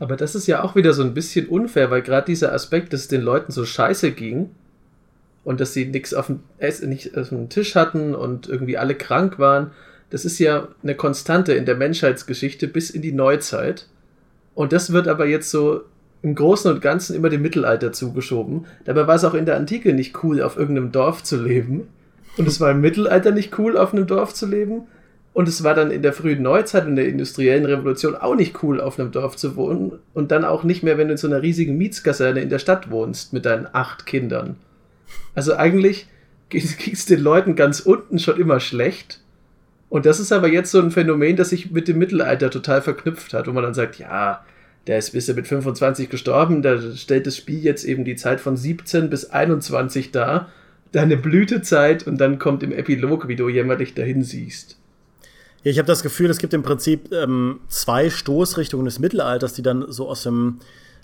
Aber 0.02 0.16
das 0.16 0.34
ist 0.34 0.48
ja 0.48 0.64
auch 0.64 0.74
wieder 0.74 0.94
so 0.94 1.04
ein 1.04 1.14
bisschen 1.14 1.46
unfair, 1.46 1.92
weil 1.92 2.02
gerade 2.02 2.26
dieser 2.26 2.52
Aspekt, 2.52 2.92
dass 2.92 3.02
es 3.02 3.08
den 3.08 3.22
Leuten 3.22 3.52
so 3.52 3.64
scheiße 3.64 4.10
ging 4.10 4.50
und 5.44 5.60
dass 5.60 5.74
sie 5.74 5.86
nichts 5.86 6.12
auf 6.12 6.28
auf 6.28 7.28
dem 7.28 7.48
Tisch 7.48 7.76
hatten 7.76 8.16
und 8.16 8.48
irgendwie 8.48 8.76
alle 8.76 8.96
krank 8.96 9.38
waren, 9.38 9.70
das 10.10 10.24
ist 10.24 10.40
ja 10.40 10.66
eine 10.82 10.96
Konstante 10.96 11.52
in 11.52 11.66
der 11.66 11.76
Menschheitsgeschichte 11.76 12.66
bis 12.66 12.90
in 12.90 13.00
die 13.00 13.12
Neuzeit. 13.12 13.86
Und 14.56 14.72
das 14.72 14.92
wird 14.92 15.06
aber 15.06 15.26
jetzt 15.26 15.52
so 15.52 15.82
im 16.22 16.34
Großen 16.34 16.72
und 16.72 16.82
Ganzen 16.82 17.14
immer 17.14 17.28
dem 17.28 17.42
Mittelalter 17.42 17.92
zugeschoben. 17.92 18.66
Dabei 18.84 19.06
war 19.06 19.14
es 19.14 19.24
auch 19.24 19.34
in 19.34 19.46
der 19.46 19.56
Antike 19.56 19.92
nicht 19.92 20.24
cool, 20.24 20.42
auf 20.42 20.56
irgendeinem 20.56 20.90
Dorf 20.90 21.22
zu 21.22 21.40
leben. 21.40 21.86
Und 22.38 22.48
es 22.48 22.60
war 22.60 22.72
im 22.72 22.80
Mittelalter 22.80 23.30
nicht 23.30 23.56
cool, 23.56 23.76
auf 23.76 23.92
einem 23.92 24.08
Dorf 24.08 24.34
zu 24.34 24.46
leben. 24.46 24.88
Und 25.32 25.48
es 25.48 25.64
war 25.64 25.74
dann 25.74 25.90
in 25.90 26.02
der 26.02 26.12
frühen 26.12 26.42
Neuzeit 26.42 26.86
und 26.86 26.96
der 26.96 27.08
industriellen 27.08 27.64
Revolution 27.64 28.14
auch 28.14 28.34
nicht 28.34 28.62
cool, 28.62 28.80
auf 28.80 28.98
einem 28.98 29.12
Dorf 29.12 29.36
zu 29.36 29.56
wohnen. 29.56 29.92
Und 30.12 30.30
dann 30.30 30.44
auch 30.44 30.62
nicht 30.62 30.82
mehr, 30.82 30.98
wenn 30.98 31.08
du 31.08 31.12
in 31.12 31.18
so 31.18 31.26
einer 31.26 31.42
riesigen 31.42 31.78
Mietskaserne 31.78 32.40
in 32.40 32.50
der 32.50 32.58
Stadt 32.58 32.90
wohnst 32.90 33.32
mit 33.32 33.46
deinen 33.46 33.66
acht 33.72 34.04
Kindern. 34.04 34.56
Also 35.34 35.54
eigentlich 35.56 36.06
ging 36.50 36.62
es 36.92 37.06
den 37.06 37.20
Leuten 37.20 37.56
ganz 37.56 37.80
unten 37.80 38.18
schon 38.18 38.38
immer 38.38 38.60
schlecht. 38.60 39.20
Und 39.88 40.06
das 40.06 40.20
ist 40.20 40.32
aber 40.32 40.48
jetzt 40.48 40.70
so 40.70 40.80
ein 40.80 40.90
Phänomen, 40.90 41.36
das 41.36 41.50
sich 41.50 41.70
mit 41.70 41.88
dem 41.88 41.98
Mittelalter 41.98 42.50
total 42.50 42.80
verknüpft 42.82 43.34
hat, 43.34 43.46
wo 43.46 43.52
man 43.52 43.62
dann 43.62 43.74
sagt, 43.74 43.98
ja, 43.98 44.44
der 44.86 44.98
ist 44.98 45.12
bisher 45.12 45.34
mit 45.34 45.46
25 45.46 46.08
gestorben, 46.08 46.62
da 46.62 46.80
stellt 46.80 47.26
das 47.26 47.36
Spiel 47.36 47.62
jetzt 47.62 47.84
eben 47.84 48.04
die 48.04 48.16
Zeit 48.16 48.40
von 48.40 48.56
17 48.56 49.10
bis 49.10 49.30
21 49.30 50.10
dar, 50.10 50.48
deine 50.92 51.16
Blütezeit 51.16 52.06
und 52.06 52.20
dann 52.20 52.38
kommt 52.38 52.62
im 52.62 52.72
Epilog, 52.72 53.28
wie 53.28 53.36
du 53.36 53.48
jämmerlich 53.48 53.94
dahin 53.94 54.24
siehst. 54.24 54.78
Ich 55.64 55.78
habe 55.78 55.86
das 55.86 56.02
Gefühl, 56.02 56.28
es 56.30 56.38
gibt 56.38 56.54
im 56.54 56.62
Prinzip 56.62 57.12
ähm, 57.12 57.60
zwei 57.68 58.10
Stoßrichtungen 58.10 58.84
des 58.84 58.98
Mittelalters, 58.98 59.52
die 59.52 59.62
dann 59.62 59.90
so 59.90 60.08
aus 60.08 60.22
dem 60.22 60.58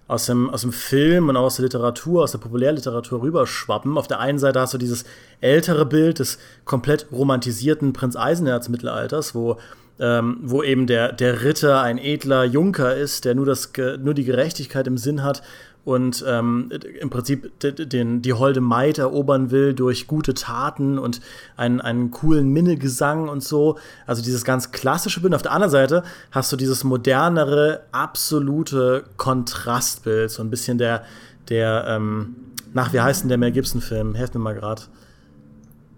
aus 0.09 0.25
dem, 0.25 0.49
aus 0.49 0.63
dem 0.63 0.73
Film 0.73 1.29
und 1.29 1.37
aus 1.37 1.57
der 1.57 1.65
Literatur, 1.65 2.23
aus 2.23 2.33
der 2.33 2.39
Populärliteratur 2.39 3.21
rüberschwappen. 3.21 3.99
Auf 3.99 4.09
der 4.09 4.21
einen 4.21 4.39
Seite 4.39 4.59
hast 4.59 4.73
du 4.73 4.79
dieses 4.79 5.05
ältere 5.43 5.85
Bild 5.85 6.19
des 6.19 6.39
komplett 6.65 7.09
romantisierten 7.13 7.93
Prinz 7.93 8.17
Eisenherz 8.17 8.71
Mittelalters, 8.71 9.35
wo 9.35 9.59
ähm, 10.01 10.39
wo 10.43 10.63
eben 10.63 10.87
der, 10.87 11.13
der 11.13 11.43
Ritter 11.43 11.83
ein 11.83 11.99
edler 11.99 12.45
Junker 12.45 12.95
ist, 12.97 13.25
der 13.25 13.35
nur, 13.35 13.47
das, 13.47 13.73
nur 13.99 14.15
die 14.15 14.25
Gerechtigkeit 14.25 14.87
im 14.87 14.97
Sinn 14.97 15.25
hat 15.25 15.43
und 15.89 16.23
ähm, 16.29 16.69
im 17.01 17.09
Prinzip 17.09 17.59
den, 17.61 18.21
die 18.21 18.35
holde 18.35 18.61
Maid 18.61 18.99
erobern 18.99 19.51
will 19.51 19.73
durch 19.73 20.07
gute 20.07 20.35
Taten 20.35 20.99
und 20.99 21.23
einen, 21.57 21.81
einen 21.81 22.11
coolen 22.11 22.51
Minnegesang 22.51 23.31
und 23.31 23.43
so. 23.43 23.79
Also 24.07 24.23
dieses 24.23 24.45
ganz 24.45 24.71
klassische 24.71 25.23
Bild. 25.23 25.35
Auf 25.35 25.41
der 25.41 25.53
anderen 25.53 25.71
Seite 25.71 26.03
hast 26.31 26.53
du 26.53 26.57
dieses 26.57 26.85
modernere, 26.85 27.85
absolute 27.91 29.05
Kontrastbild. 29.17 30.31
So 30.31 30.43
ein 30.43 30.51
bisschen 30.51 30.77
der, 30.77 31.05
der, 31.49 31.87
ähm, 31.89 32.37
nach, 32.75 32.93
wie 32.93 33.01
heißt 33.01 33.23
denn 33.23 33.31
der 33.31 33.39
Mel 33.39 33.53
Gibson-Film? 33.53 34.15
Helft 34.15 34.35
mir 34.35 34.41
mal 34.41 34.55
gerade. 34.55 34.83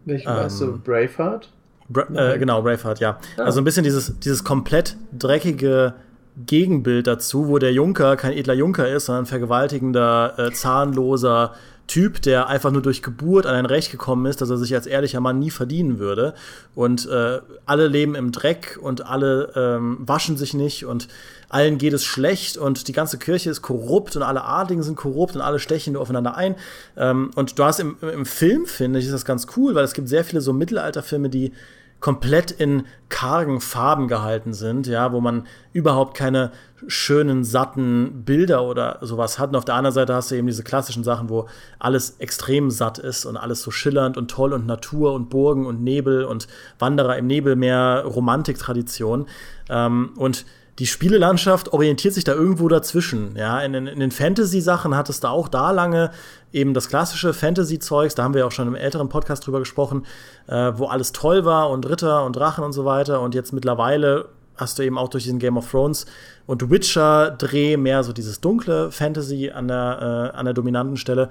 Welchen 0.05 0.31
ähm, 0.31 0.37
weißt 0.37 0.61
du? 0.61 0.79
Braveheart? 0.79 1.51
Bra 1.89 2.05
äh, 2.15 2.39
genau, 2.39 2.63
Braveheart, 2.63 3.01
ja. 3.01 3.19
Ah. 3.37 3.43
Also 3.43 3.61
ein 3.61 3.65
bisschen 3.65 3.83
dieses, 3.83 4.21
dieses 4.21 4.45
komplett 4.45 4.97
dreckige 5.19 5.95
Gegenbild 6.47 7.07
dazu, 7.07 7.49
wo 7.49 7.59
der 7.59 7.73
Junker 7.73 8.17
kein 8.17 8.33
edler 8.33 8.55
Junker 8.55 8.89
ist, 8.89 9.07
sondern 9.07 9.25
ein 9.25 9.27
vergewaltigender, 9.27 10.35
äh, 10.39 10.53
zahnloser 10.53 11.55
Typ, 11.91 12.23
der 12.23 12.47
einfach 12.47 12.71
nur 12.71 12.83
durch 12.83 13.03
Geburt 13.03 13.47
an 13.47 13.57
ein 13.57 13.67
Recht 13.67 13.91
gekommen 13.91 14.25
ist, 14.27 14.41
dass 14.41 14.49
er 14.49 14.59
sich 14.59 14.73
als 14.77 14.87
ehrlicher 14.87 15.19
Mann 15.19 15.41
nie 15.41 15.51
verdienen 15.51 15.99
würde. 15.99 16.35
Und 16.77 17.09
äh, 17.09 17.41
alle 17.67 17.89
leben 17.89 18.15
im 18.15 18.31
Dreck 18.31 18.79
und 18.81 19.07
alle 19.07 19.53
ähm, 19.57 19.99
waschen 19.99 20.37
sich 20.37 20.55
nicht 20.55 20.85
und 20.85 21.09
allen 21.49 21.79
geht 21.79 21.93
es 21.93 22.05
schlecht 22.05 22.57
und 22.57 22.87
die 22.87 22.93
ganze 22.93 23.19
Kirche 23.19 23.51
ist 23.51 23.63
korrupt 23.63 24.15
und 24.15 24.23
alle 24.23 24.45
Adligen 24.45 24.85
sind 24.85 24.95
korrupt 24.95 25.35
und 25.35 25.41
alle 25.41 25.59
stechen 25.59 25.95
nur 25.95 26.03
aufeinander 26.03 26.37
ein. 26.37 26.55
Ähm, 26.97 27.33
und 27.35 27.59
du 27.59 27.65
hast 27.65 27.81
im, 27.81 27.97
im 28.01 28.25
Film, 28.25 28.67
finde 28.67 29.01
ich, 29.01 29.07
ist 29.07 29.13
das 29.13 29.25
ganz 29.25 29.49
cool, 29.57 29.75
weil 29.75 29.83
es 29.83 29.93
gibt 29.93 30.09
sehr 30.09 30.23
viele 30.23 30.43
so 30.43 30.53
Mittelalterfilme, 30.53 31.29
die 31.29 31.53
komplett 32.01 32.51
in 32.51 32.87
kargen 33.11 33.61
Farben 33.61 34.09
gehalten 34.09 34.55
sind, 34.55 34.87
ja, 34.87 35.13
wo 35.13 35.21
man 35.21 35.47
überhaupt 35.73 36.17
keine 36.17 36.51
schönen, 36.87 37.45
satten 37.45 38.25
Bilder 38.25 38.65
oder 38.65 38.99
sowas 39.03 39.39
hat. 39.39 39.51
Und 39.51 39.57
auf 39.57 39.65
der 39.65 39.75
anderen 39.75 39.95
Seite 39.95 40.15
hast 40.15 40.31
du 40.31 40.35
eben 40.35 40.47
diese 40.47 40.65
klassischen 40.65 41.05
Sachen, 41.05 41.29
wo 41.29 41.47
alles 41.79 42.17
extrem 42.19 42.71
satt 42.71 42.99
ist 42.99 43.27
und 43.27 43.37
alles 43.37 43.63
so 43.63 43.71
schillernd 43.71 44.17
und 44.17 44.31
toll 44.31 44.53
und 44.53 44.67
Natur 44.67 45.13
und 45.13 45.29
Burgen 45.29 45.67
und 45.67 45.83
Nebel 45.83 46.25
und 46.25 46.49
Wanderer 46.79 47.19
im 47.19 47.27
Nebelmeer, 47.27 48.05
Romantiktradition. 48.07 49.27
Ähm, 49.69 50.13
und 50.17 50.47
die 50.79 50.87
Spielelandschaft 50.87 51.73
orientiert 51.73 52.15
sich 52.15 52.25
da 52.25 52.33
irgendwo 52.33 52.69
dazwischen. 52.69 53.37
Ja, 53.37 53.61
in, 53.61 53.75
in 53.75 54.01
den 54.01 54.11
Fantasy-Sachen 54.11 54.97
hattest 54.97 55.25
du 55.25 55.29
auch 55.29 55.49
da 55.49 55.71
lange 55.73 56.11
eben 56.53 56.75
das 56.75 56.89
klassische 56.89 57.33
Fantasy-Zeugs, 57.33 58.15
da 58.15 58.25
haben 58.25 58.35
wir 58.35 58.47
auch 58.47 58.53
schon 58.53 58.69
im 58.69 58.75
älteren 58.75 59.09
Podcast 59.09 59.47
drüber 59.47 59.59
gesprochen, 59.59 60.07
äh, 60.47 60.73
wo 60.77 60.87
alles 60.87 61.13
toll 61.13 61.45
war 61.45 61.71
und 61.71 61.89
Ritter 61.89 62.25
und 62.25 62.35
Drachen 62.35 62.65
und 62.65 62.73
so 62.73 62.85
weiter. 62.85 63.21
Und 63.21 63.35
jetzt 63.35 63.53
mittlerweile 63.53 64.29
hast 64.57 64.79
du 64.79 64.83
eben 64.83 64.99
auch 64.99 65.09
durch 65.09 65.25
diesen 65.25 65.39
Game 65.39 65.57
of 65.57 65.71
Thrones 65.71 66.07
und 66.47 66.71
Witcher-Dreh 66.71 67.77
mehr 67.77 68.03
so 68.05 68.13
dieses 68.13 68.41
dunkle 68.41 68.91
Fantasy 68.91 69.51
an 69.51 69.69
der, 69.69 70.33
äh, 70.35 70.37
an 70.37 70.45
der 70.45 70.55
dominanten 70.55 70.97
Stelle. 70.97 71.31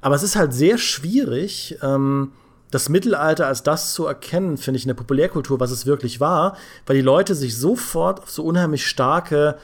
Aber 0.00 0.14
es 0.14 0.22
ist 0.22 0.36
halt 0.36 0.52
sehr 0.52 0.78
schwierig, 0.78 1.78
ähm, 1.82 2.32
das 2.70 2.88
Mittelalter 2.88 3.46
als 3.46 3.62
das 3.62 3.92
zu 3.92 4.06
erkennen, 4.06 4.56
finde 4.56 4.76
ich, 4.76 4.84
in 4.84 4.88
der 4.88 4.94
Populärkultur, 4.94 5.60
was 5.60 5.70
es 5.70 5.86
wirklich 5.86 6.20
war, 6.20 6.56
weil 6.86 6.96
die 6.96 7.02
Leute 7.02 7.34
sich 7.34 7.56
sofort 7.56 8.20
auf 8.20 8.30
so 8.30 8.44
unheimlich 8.44 8.86
starke 8.86 9.56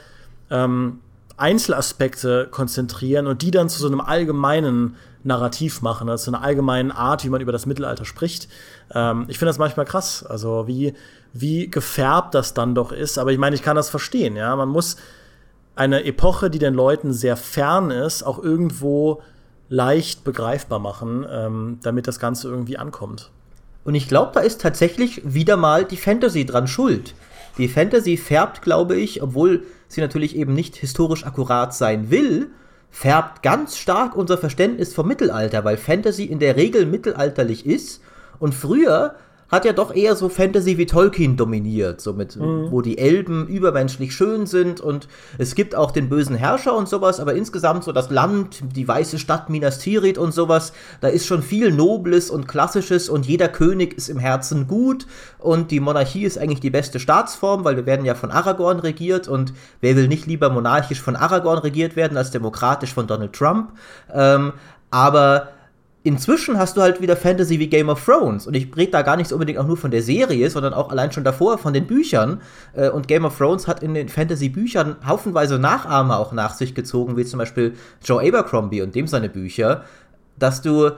ähm, 0.49 0.99
Einzelaspekte 1.37 2.47
konzentrieren 2.49 3.27
und 3.27 3.41
die 3.41 3.51
dann 3.51 3.69
zu 3.69 3.79
so 3.79 3.87
einem 3.87 4.01
allgemeinen 4.01 4.95
Narrativ 5.23 5.81
machen, 5.81 6.07
also 6.07 6.25
zu 6.25 6.31
einer 6.31 6.43
allgemeinen 6.43 6.91
Art, 6.91 7.25
wie 7.25 7.29
man 7.29 7.41
über 7.41 7.51
das 7.51 7.65
Mittelalter 7.65 8.05
spricht. 8.05 8.47
Ähm, 8.93 9.25
ich 9.27 9.39
finde 9.39 9.49
das 9.49 9.57
manchmal 9.57 9.85
krass, 9.85 10.23
also 10.23 10.67
wie, 10.67 10.93
wie 11.33 11.69
gefärbt 11.69 12.35
das 12.35 12.53
dann 12.53 12.75
doch 12.75 12.91
ist. 12.91 13.17
Aber 13.17 13.31
ich 13.31 13.37
meine, 13.37 13.55
ich 13.55 13.63
kann 13.63 13.75
das 13.75 13.89
verstehen, 13.89 14.35
ja. 14.35 14.55
Man 14.55 14.69
muss 14.69 14.97
eine 15.75 16.05
Epoche, 16.05 16.49
die 16.49 16.59
den 16.59 16.73
Leuten 16.73 17.11
sehr 17.11 17.37
fern 17.37 17.91
ist, 17.91 18.23
auch 18.23 18.41
irgendwo 18.41 19.21
leicht 19.69 20.23
begreifbar 20.23 20.79
machen, 20.79 21.25
ähm, 21.29 21.79
damit 21.81 22.07
das 22.07 22.19
Ganze 22.19 22.49
irgendwie 22.49 22.77
ankommt. 22.77 23.31
Und 23.83 23.95
ich 23.95 24.07
glaube, 24.07 24.31
da 24.33 24.39
ist 24.39 24.61
tatsächlich 24.61 25.21
wieder 25.23 25.57
mal 25.57 25.85
die 25.85 25.97
Fantasy 25.97 26.45
dran 26.45 26.67
schuld. 26.67 27.13
Die 27.57 27.67
Fantasy 27.67 28.17
färbt, 28.17 28.61
glaube 28.61 28.95
ich, 28.95 29.21
obwohl 29.21 29.63
sie 29.87 30.01
natürlich 30.01 30.35
eben 30.35 30.53
nicht 30.53 30.75
historisch 30.75 31.25
akkurat 31.25 31.73
sein 31.73 32.09
will, 32.09 32.49
färbt 32.89 33.43
ganz 33.43 33.77
stark 33.77 34.15
unser 34.15 34.37
Verständnis 34.37 34.93
vom 34.93 35.07
Mittelalter, 35.07 35.63
weil 35.63 35.77
Fantasy 35.77 36.25
in 36.25 36.39
der 36.39 36.55
Regel 36.55 36.85
mittelalterlich 36.85 37.65
ist. 37.65 38.01
Und 38.39 38.53
früher 38.53 39.15
hat 39.55 39.65
ja 39.65 39.73
doch 39.73 39.95
eher 39.95 40.15
so 40.15 40.29
Fantasy 40.29 40.77
wie 40.77 40.85
Tolkien 40.85 41.37
dominiert, 41.37 42.01
so 42.01 42.13
mit, 42.13 42.35
mhm. 42.35 42.67
wo 42.69 42.81
die 42.81 42.97
Elben 42.97 43.47
übermenschlich 43.47 44.13
schön 44.13 44.45
sind 44.45 44.81
und 44.81 45.07
es 45.37 45.55
gibt 45.55 45.75
auch 45.75 45.91
den 45.91 46.09
bösen 46.09 46.35
Herrscher 46.35 46.75
und 46.75 46.87
sowas, 46.87 47.19
aber 47.19 47.33
insgesamt 47.33 47.83
so 47.83 47.91
das 47.91 48.09
Land, 48.09 48.61
die 48.75 48.87
weiße 48.87 49.17
Stadt 49.17 49.49
Minas 49.49 49.79
Tirith 49.79 50.17
und 50.17 50.33
sowas, 50.33 50.73
da 51.01 51.07
ist 51.07 51.25
schon 51.25 51.41
viel 51.41 51.71
Nobles 51.71 52.29
und 52.29 52.47
Klassisches 52.47 53.09
und 53.09 53.25
jeder 53.25 53.47
König 53.47 53.93
ist 53.93 54.09
im 54.09 54.19
Herzen 54.19 54.67
gut 54.67 55.07
und 55.39 55.71
die 55.71 55.79
Monarchie 55.79 56.25
ist 56.25 56.37
eigentlich 56.37 56.59
die 56.59 56.69
beste 56.69 56.99
Staatsform, 56.99 57.63
weil 57.63 57.77
wir 57.77 57.85
werden 57.85 58.05
ja 58.05 58.13
von 58.13 58.31
Aragorn 58.31 58.79
regiert 58.79 59.27
und 59.27 59.53
wer 59.81 59.95
will 59.95 60.07
nicht 60.07 60.27
lieber 60.27 60.49
monarchisch 60.49 61.01
von 61.01 61.15
Aragorn 61.15 61.59
regiert 61.59 61.95
werden 61.95 62.17
als 62.17 62.31
demokratisch 62.31 62.93
von 62.93 63.07
Donald 63.07 63.33
Trump, 63.33 63.71
ähm, 64.13 64.53
aber 64.91 65.54
inzwischen 66.05 66.59
hast 66.59 66.77
du 66.77 66.81
halt 66.81 67.01
wieder 67.01 67.17
Fantasy 67.17 67.59
wie 67.59 67.67
Game 67.67 67.89
of 67.89 68.05
Thrones. 68.05 68.45
Und 68.45 68.53
ich 68.55 68.67
rede 68.77 68.91
da 68.91 69.01
gar 69.01 69.17
nicht 69.17 69.33
unbedingt 69.33 69.57
auch 69.57 69.65
nur 69.65 69.75
von 69.75 69.89
der 69.89 70.03
Serie, 70.03 70.49
sondern 70.51 70.73
auch 70.73 70.91
allein 70.91 71.11
schon 71.11 71.23
davor 71.23 71.57
von 71.57 71.73
den 71.73 71.87
Büchern. 71.87 72.41
Äh, 72.73 72.89
und 72.89 73.07
Game 73.07 73.25
of 73.25 73.35
Thrones 73.35 73.67
hat 73.67 73.81
in 73.81 73.95
den 73.95 74.07
Fantasy-Büchern 74.07 74.97
haufenweise 75.05 75.57
Nachahmer 75.57 76.19
auch 76.19 76.31
nach 76.31 76.53
sich 76.53 76.75
gezogen, 76.75 77.17
wie 77.17 77.25
zum 77.25 77.39
Beispiel 77.39 77.73
Joe 78.03 78.21
Abercrombie 78.21 78.83
und 78.83 78.93
dem 78.93 79.07
seine 79.07 79.29
Bücher, 79.29 79.83
dass 80.37 80.61
du 80.61 80.91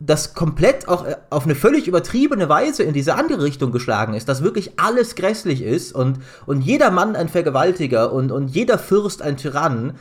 das 0.00 0.32
komplett 0.32 0.88
auch 0.88 1.04
äh, 1.04 1.16
auf 1.28 1.44
eine 1.44 1.54
völlig 1.54 1.86
übertriebene 1.86 2.48
Weise 2.48 2.84
in 2.84 2.94
diese 2.94 3.16
andere 3.16 3.42
Richtung 3.42 3.70
geschlagen 3.70 4.14
ist, 4.14 4.30
dass 4.30 4.42
wirklich 4.42 4.80
alles 4.80 5.14
grässlich 5.14 5.62
ist 5.62 5.94
und, 5.94 6.20
und 6.46 6.62
jeder 6.62 6.90
Mann 6.90 7.16
ein 7.16 7.28
Vergewaltiger 7.28 8.14
und, 8.14 8.32
und 8.32 8.48
jeder 8.48 8.78
Fürst 8.78 9.20
ein 9.20 9.36
Tyrann, 9.36 9.92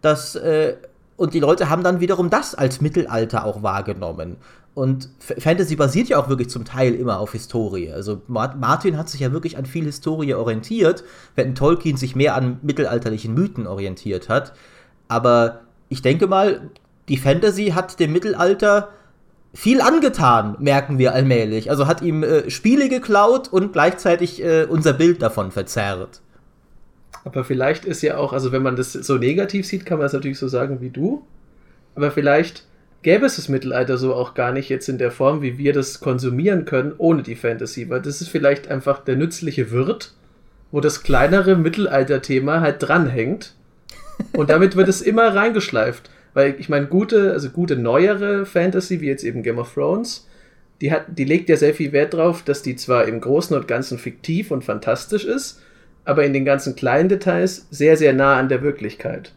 dass 0.00 0.36
äh, 0.36 0.76
und 1.20 1.34
die 1.34 1.40
Leute 1.40 1.68
haben 1.68 1.84
dann 1.84 2.00
wiederum 2.00 2.30
das 2.30 2.54
als 2.54 2.80
Mittelalter 2.80 3.44
auch 3.44 3.62
wahrgenommen. 3.62 4.38
Und 4.72 5.10
Fantasy 5.18 5.76
basiert 5.76 6.08
ja 6.08 6.18
auch 6.18 6.30
wirklich 6.30 6.48
zum 6.48 6.64
Teil 6.64 6.94
immer 6.94 7.18
auf 7.18 7.32
Historie. 7.32 7.92
Also 7.92 8.22
Martin 8.26 8.96
hat 8.96 9.10
sich 9.10 9.20
ja 9.20 9.30
wirklich 9.30 9.58
an 9.58 9.66
viel 9.66 9.84
Historie 9.84 10.32
orientiert, 10.32 11.04
während 11.34 11.58
Tolkien 11.58 11.98
sich 11.98 12.16
mehr 12.16 12.36
an 12.36 12.58
mittelalterlichen 12.62 13.34
Mythen 13.34 13.66
orientiert 13.66 14.30
hat. 14.30 14.54
Aber 15.08 15.60
ich 15.90 16.00
denke 16.00 16.26
mal, 16.26 16.70
die 17.10 17.18
Fantasy 17.18 17.72
hat 17.74 18.00
dem 18.00 18.14
Mittelalter 18.14 18.88
viel 19.52 19.82
angetan, 19.82 20.56
merken 20.58 20.96
wir 20.96 21.12
allmählich. 21.12 21.68
Also 21.68 21.86
hat 21.86 22.00
ihm 22.00 22.22
äh, 22.22 22.48
Spiele 22.48 22.88
geklaut 22.88 23.48
und 23.48 23.74
gleichzeitig 23.74 24.42
äh, 24.42 24.64
unser 24.64 24.94
Bild 24.94 25.20
davon 25.20 25.50
verzerrt. 25.50 26.22
Aber 27.24 27.44
vielleicht 27.44 27.84
ist 27.84 28.02
ja 28.02 28.16
auch, 28.16 28.32
also 28.32 28.52
wenn 28.52 28.62
man 28.62 28.76
das 28.76 28.92
so 28.92 29.16
negativ 29.16 29.66
sieht, 29.66 29.84
kann 29.84 29.98
man 29.98 30.06
es 30.06 30.12
natürlich 30.12 30.38
so 30.38 30.48
sagen 30.48 30.80
wie 30.80 30.90
du. 30.90 31.26
Aber 31.94 32.10
vielleicht 32.10 32.64
gäbe 33.02 33.26
es 33.26 33.36
das 33.36 33.48
Mittelalter 33.48 33.98
so 33.98 34.14
auch 34.14 34.34
gar 34.34 34.52
nicht 34.52 34.68
jetzt 34.68 34.88
in 34.88 34.98
der 34.98 35.10
Form, 35.10 35.42
wie 35.42 35.58
wir 35.58 35.72
das 35.72 36.00
konsumieren 36.00 36.64
können, 36.64 36.92
ohne 36.96 37.22
die 37.22 37.34
Fantasy. 37.34 37.88
Weil 37.90 38.00
das 38.00 38.20
ist 38.20 38.28
vielleicht 38.28 38.68
einfach 38.68 39.04
der 39.04 39.16
nützliche 39.16 39.70
Wirt, 39.70 40.14
wo 40.70 40.80
das 40.80 41.02
kleinere 41.02 41.56
Mittelalter-Thema 41.56 42.60
halt 42.60 42.82
dranhängt. 42.82 43.54
Und 44.32 44.50
damit 44.50 44.76
wird 44.76 44.88
es 44.88 45.02
immer 45.02 45.34
reingeschleift. 45.34 46.10
Weil 46.32 46.56
ich 46.58 46.68
meine, 46.68 46.86
gute, 46.86 47.32
also 47.32 47.50
gute 47.50 47.76
neuere 47.76 48.46
Fantasy, 48.46 49.00
wie 49.00 49.08
jetzt 49.08 49.24
eben 49.24 49.42
Game 49.42 49.58
of 49.58 49.74
Thrones, 49.74 50.28
die, 50.80 50.92
hat, 50.92 51.06
die 51.08 51.24
legt 51.24 51.48
ja 51.48 51.56
sehr 51.56 51.74
viel 51.74 51.92
Wert 51.92 52.14
drauf, 52.14 52.42
dass 52.42 52.62
die 52.62 52.76
zwar 52.76 53.06
im 53.06 53.20
Großen 53.20 53.54
und 53.54 53.68
Ganzen 53.68 53.98
fiktiv 53.98 54.50
und 54.50 54.64
fantastisch 54.64 55.24
ist, 55.24 55.60
aber 56.10 56.24
in 56.24 56.32
den 56.32 56.44
ganzen 56.44 56.74
kleinen 56.74 57.08
Details 57.08 57.68
sehr, 57.70 57.96
sehr 57.96 58.12
nah 58.12 58.36
an 58.36 58.48
der 58.48 58.62
Wirklichkeit. 58.62 59.32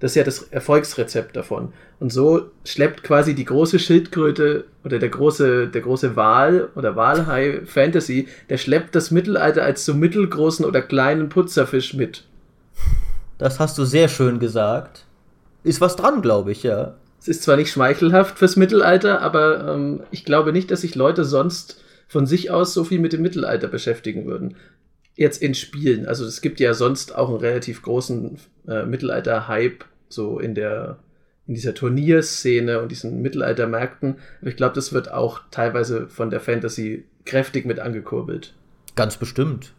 Das 0.00 0.10
ist 0.10 0.16
ja 0.16 0.24
das 0.24 0.42
Erfolgsrezept 0.42 1.36
davon. 1.36 1.72
Und 2.00 2.12
so 2.12 2.50
schleppt 2.64 3.04
quasi 3.04 3.36
die 3.36 3.44
große 3.44 3.78
Schildkröte 3.78 4.64
oder 4.84 4.98
der 4.98 5.08
große, 5.08 5.68
der 5.68 5.80
große 5.82 6.16
Wal 6.16 6.68
oder 6.74 6.96
Walhai 6.96 7.60
Fantasy, 7.64 8.26
der 8.50 8.58
schleppt 8.58 8.96
das 8.96 9.12
Mittelalter 9.12 9.62
als 9.62 9.84
so 9.84 9.94
mittelgroßen 9.94 10.64
oder 10.64 10.82
kleinen 10.82 11.28
Putzerfisch 11.28 11.94
mit. 11.94 12.24
Das 13.38 13.60
hast 13.60 13.78
du 13.78 13.84
sehr 13.84 14.08
schön 14.08 14.40
gesagt. 14.40 15.04
Ist 15.62 15.80
was 15.80 15.94
dran, 15.94 16.22
glaube 16.22 16.50
ich, 16.50 16.64
ja. 16.64 16.94
Es 17.20 17.28
ist 17.28 17.44
zwar 17.44 17.56
nicht 17.56 17.70
schmeichelhaft 17.70 18.36
fürs 18.36 18.56
Mittelalter, 18.56 19.22
aber 19.22 19.74
ähm, 19.74 20.00
ich 20.10 20.24
glaube 20.24 20.52
nicht, 20.52 20.72
dass 20.72 20.80
sich 20.80 20.96
Leute 20.96 21.24
sonst 21.24 21.84
von 22.08 22.26
sich 22.26 22.50
aus 22.50 22.74
so 22.74 22.82
viel 22.82 22.98
mit 22.98 23.12
dem 23.12 23.22
Mittelalter 23.22 23.68
beschäftigen 23.68 24.26
würden 24.26 24.56
jetzt 25.16 25.42
in 25.42 25.54
Spielen. 25.54 26.06
Also 26.06 26.24
es 26.24 26.40
gibt 26.40 26.60
ja 26.60 26.74
sonst 26.74 27.14
auch 27.14 27.28
einen 27.28 27.38
relativ 27.38 27.82
großen 27.82 28.38
äh, 28.68 28.84
Mittelalter-Hype 28.84 29.84
so 30.08 30.38
in 30.38 30.54
der 30.54 30.98
in 31.46 31.54
dieser 31.54 31.74
Turnierszene 31.74 32.80
und 32.80 32.90
diesen 32.90 33.22
Mittelaltermärkten. 33.22 34.16
Aber 34.40 34.50
ich 34.50 34.56
glaube, 34.56 34.74
das 34.74 34.92
wird 34.92 35.12
auch 35.12 35.42
teilweise 35.50 36.08
von 36.08 36.28
der 36.28 36.40
Fantasy 36.40 37.04
kräftig 37.24 37.66
mit 37.66 37.78
angekurbelt. 37.78 38.54
Ganz 38.96 39.16
bestimmt. 39.16 39.72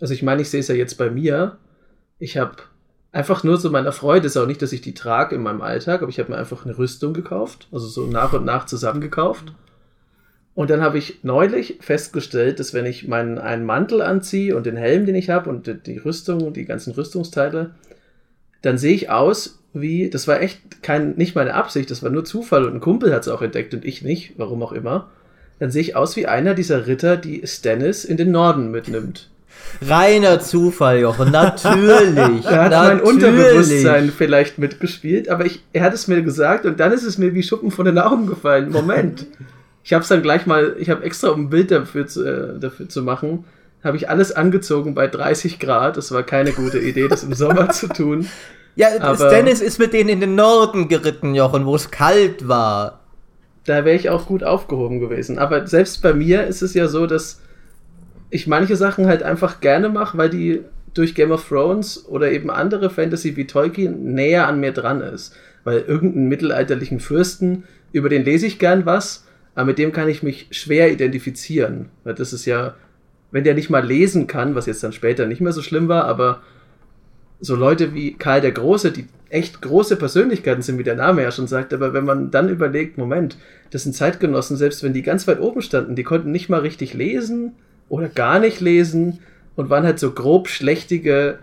Also 0.00 0.12
ich 0.12 0.22
meine, 0.22 0.42
ich 0.42 0.50
sehe 0.50 0.60
es 0.60 0.68
ja 0.68 0.74
jetzt 0.74 0.98
bei 0.98 1.10
mir. 1.10 1.56
Ich 2.18 2.36
habe 2.36 2.56
einfach 3.10 3.42
nur 3.42 3.58
zu 3.58 3.70
meiner 3.70 3.92
Freude, 3.92 4.26
ist 4.26 4.36
auch 4.36 4.46
nicht, 4.46 4.60
dass 4.60 4.72
ich 4.72 4.82
die 4.82 4.92
trage 4.92 5.34
in 5.34 5.42
meinem 5.42 5.62
Alltag, 5.62 6.02
aber 6.02 6.10
ich 6.10 6.18
habe 6.18 6.30
mir 6.30 6.38
einfach 6.38 6.66
eine 6.66 6.76
Rüstung 6.76 7.14
gekauft, 7.14 7.68
also 7.72 7.86
so 7.86 8.06
nach 8.06 8.34
und 8.34 8.44
nach 8.44 8.66
zusammengekauft. 8.66 9.52
Und 10.54 10.70
dann 10.70 10.82
habe 10.82 10.98
ich 10.98 11.18
neulich 11.24 11.78
festgestellt, 11.80 12.60
dass 12.60 12.72
wenn 12.72 12.86
ich 12.86 13.08
meinen 13.08 13.38
einen 13.38 13.64
Mantel 13.64 14.02
anziehe 14.02 14.56
und 14.56 14.66
den 14.66 14.76
Helm, 14.76 15.04
den 15.04 15.16
ich 15.16 15.30
habe 15.30 15.50
und 15.50 15.86
die 15.86 15.98
Rüstung 15.98 16.42
und 16.42 16.56
die 16.56 16.64
ganzen 16.64 16.92
Rüstungsteile, 16.92 17.74
dann 18.62 18.78
sehe 18.78 18.94
ich 18.94 19.10
aus 19.10 19.58
wie, 19.72 20.08
das 20.08 20.28
war 20.28 20.40
echt 20.40 20.82
kein, 20.82 21.16
nicht 21.16 21.34
meine 21.34 21.54
Absicht, 21.54 21.90
das 21.90 22.02
war 22.04 22.10
nur 22.10 22.24
Zufall 22.24 22.64
und 22.64 22.74
ein 22.74 22.80
Kumpel 22.80 23.12
hat 23.12 23.22
es 23.22 23.28
auch 23.28 23.42
entdeckt 23.42 23.74
und 23.74 23.84
ich 23.84 24.02
nicht, 24.02 24.34
warum 24.36 24.62
auch 24.62 24.72
immer. 24.72 25.10
Dann 25.58 25.72
sehe 25.72 25.82
ich 25.82 25.96
aus 25.96 26.14
wie 26.14 26.26
einer 26.26 26.54
dieser 26.54 26.86
Ritter, 26.86 27.16
die 27.16 27.44
Stannis 27.44 28.04
in 28.04 28.16
den 28.16 28.30
Norden 28.30 28.70
mitnimmt. 28.70 29.30
Reiner 29.82 30.40
Zufall, 30.40 31.00
Jochen, 31.00 31.32
natürlich. 31.32 32.44
da 32.44 32.64
hat 32.64 32.70
natürlich. 32.70 32.70
mein 32.70 33.00
Unterbewusstsein 33.00 34.12
vielleicht 34.16 34.58
mitgespielt, 34.58 35.28
aber 35.28 35.46
ich, 35.46 35.64
er 35.72 35.82
hat 35.82 35.94
es 35.94 36.06
mir 36.06 36.22
gesagt 36.22 36.64
und 36.66 36.78
dann 36.78 36.92
ist 36.92 37.04
es 37.04 37.18
mir 37.18 37.34
wie 37.34 37.42
Schuppen 37.42 37.72
von 37.72 37.86
den 37.86 37.98
Augen 37.98 38.26
gefallen. 38.26 38.70
Moment. 38.70 39.26
Ich 39.84 39.92
habe 39.92 40.02
es 40.02 40.08
dann 40.08 40.22
gleich 40.22 40.46
mal, 40.46 40.76
ich 40.78 40.88
habe 40.90 41.04
extra, 41.04 41.28
um 41.28 41.42
ein 41.42 41.50
Bild 41.50 41.70
dafür 41.70 42.06
zu, 42.06 42.24
äh, 42.24 42.58
dafür 42.58 42.88
zu 42.88 43.02
machen, 43.02 43.44
habe 43.84 43.98
ich 43.98 44.08
alles 44.08 44.32
angezogen 44.32 44.94
bei 44.94 45.06
30 45.06 45.60
Grad. 45.60 45.98
Das 45.98 46.10
war 46.10 46.22
keine 46.22 46.52
gute 46.52 46.78
Idee, 46.78 47.06
das 47.06 47.22
im 47.22 47.34
Sommer 47.34 47.70
zu 47.70 47.88
tun. 47.88 48.26
Ja, 48.76 48.88
Aber 48.98 49.28
Dennis 49.28 49.60
ist 49.60 49.78
mit 49.78 49.92
denen 49.92 50.08
in 50.08 50.18
den 50.18 50.34
Norden 50.34 50.88
geritten, 50.88 51.36
Jochen, 51.36 51.64
wo 51.64 51.76
es 51.76 51.92
kalt 51.92 52.48
war. 52.48 53.04
Da 53.66 53.84
wäre 53.84 53.94
ich 53.94 54.10
auch 54.10 54.26
gut 54.26 54.42
aufgehoben 54.42 54.98
gewesen. 54.98 55.38
Aber 55.38 55.68
selbst 55.68 56.02
bei 56.02 56.12
mir 56.12 56.48
ist 56.48 56.60
es 56.60 56.74
ja 56.74 56.88
so, 56.88 57.06
dass 57.06 57.40
ich 58.30 58.48
manche 58.48 58.74
Sachen 58.74 59.06
halt 59.06 59.22
einfach 59.22 59.60
gerne 59.60 59.90
mache, 59.90 60.18
weil 60.18 60.28
die 60.28 60.62
durch 60.92 61.14
Game 61.14 61.30
of 61.30 61.48
Thrones 61.48 62.04
oder 62.08 62.32
eben 62.32 62.50
andere 62.50 62.90
Fantasy 62.90 63.36
wie 63.36 63.46
Tolkien 63.46 64.12
näher 64.12 64.48
an 64.48 64.58
mir 64.58 64.72
dran 64.72 65.00
ist. 65.00 65.36
Weil 65.62 65.82
irgendeinen 65.82 66.28
mittelalterlichen 66.28 66.98
Fürsten, 66.98 67.62
über 67.92 68.08
den 68.08 68.24
lese 68.24 68.46
ich 68.46 68.58
gern 68.58 68.86
was, 68.86 69.24
aber 69.54 69.66
mit 69.66 69.78
dem 69.78 69.92
kann 69.92 70.08
ich 70.08 70.22
mich 70.22 70.48
schwer 70.50 70.90
identifizieren. 70.92 71.90
Weil 72.04 72.14
das 72.14 72.32
ist 72.32 72.44
ja, 72.44 72.74
wenn 73.30 73.44
der 73.44 73.54
nicht 73.54 73.70
mal 73.70 73.84
lesen 73.84 74.26
kann, 74.26 74.54
was 74.54 74.66
jetzt 74.66 74.82
dann 74.82 74.92
später 74.92 75.26
nicht 75.26 75.40
mehr 75.40 75.52
so 75.52 75.62
schlimm 75.62 75.88
war, 75.88 76.04
aber 76.04 76.42
so 77.40 77.56
Leute 77.56 77.94
wie 77.94 78.14
Karl 78.14 78.40
der 78.40 78.52
Große, 78.52 78.90
die 78.90 79.06
echt 79.28 79.60
große 79.60 79.96
Persönlichkeiten 79.96 80.62
sind, 80.62 80.78
wie 80.78 80.84
der 80.84 80.94
Name 80.94 81.22
ja 81.22 81.32
schon 81.32 81.48
sagt, 81.48 81.74
aber 81.74 81.92
wenn 81.92 82.04
man 82.04 82.30
dann 82.30 82.48
überlegt, 82.48 82.98
Moment, 82.98 83.36
das 83.70 83.82
sind 83.82 83.94
Zeitgenossen, 83.94 84.56
selbst 84.56 84.82
wenn 84.82 84.92
die 84.92 85.02
ganz 85.02 85.26
weit 85.26 85.40
oben 85.40 85.60
standen, 85.60 85.96
die 85.96 86.04
konnten 86.04 86.30
nicht 86.30 86.48
mal 86.48 86.60
richtig 86.60 86.94
lesen 86.94 87.52
oder 87.88 88.08
gar 88.08 88.38
nicht 88.38 88.60
lesen 88.60 89.18
und 89.56 89.70
waren 89.70 89.84
halt 89.84 89.98
so 89.98 90.12
grob 90.12 90.48
schlechtige 90.48 91.38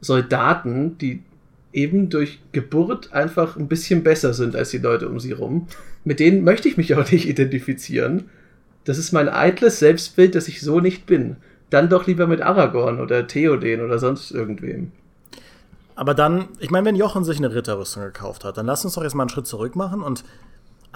Soldaten, 0.00 0.96
die 0.98 1.22
eben 1.78 2.10
durch 2.10 2.40
Geburt 2.52 3.12
einfach 3.12 3.56
ein 3.56 3.68
bisschen 3.68 4.02
besser 4.02 4.34
sind 4.34 4.56
als 4.56 4.70
die 4.70 4.78
Leute 4.78 5.08
um 5.08 5.20
sie 5.20 5.32
rum. 5.32 5.68
Mit 6.04 6.20
denen 6.20 6.42
möchte 6.42 6.68
ich 6.68 6.76
mich 6.76 6.94
auch 6.96 7.10
nicht 7.10 7.28
identifizieren. 7.28 8.28
Das 8.84 8.98
ist 8.98 9.12
mein 9.12 9.28
eitles 9.28 9.78
Selbstbild, 9.78 10.34
dass 10.34 10.48
ich 10.48 10.60
so 10.60 10.80
nicht 10.80 11.06
bin. 11.06 11.36
Dann 11.70 11.88
doch 11.88 12.06
lieber 12.06 12.26
mit 12.26 12.40
Aragorn 12.40 13.00
oder 13.00 13.26
Theoden 13.26 13.82
oder 13.82 13.98
sonst 13.98 14.30
irgendwem. 14.30 14.92
Aber 15.94 16.14
dann, 16.14 16.48
ich 16.60 16.70
meine, 16.70 16.86
wenn 16.86 16.96
Jochen 16.96 17.24
sich 17.24 17.38
eine 17.38 17.54
Ritterrüstung 17.54 18.04
gekauft 18.04 18.44
hat, 18.44 18.56
dann 18.56 18.66
lass 18.66 18.84
uns 18.84 18.94
doch 18.94 19.02
jetzt 19.02 19.14
mal 19.14 19.24
einen 19.24 19.30
Schritt 19.30 19.46
zurück 19.46 19.76
machen 19.76 20.00
und 20.00 20.24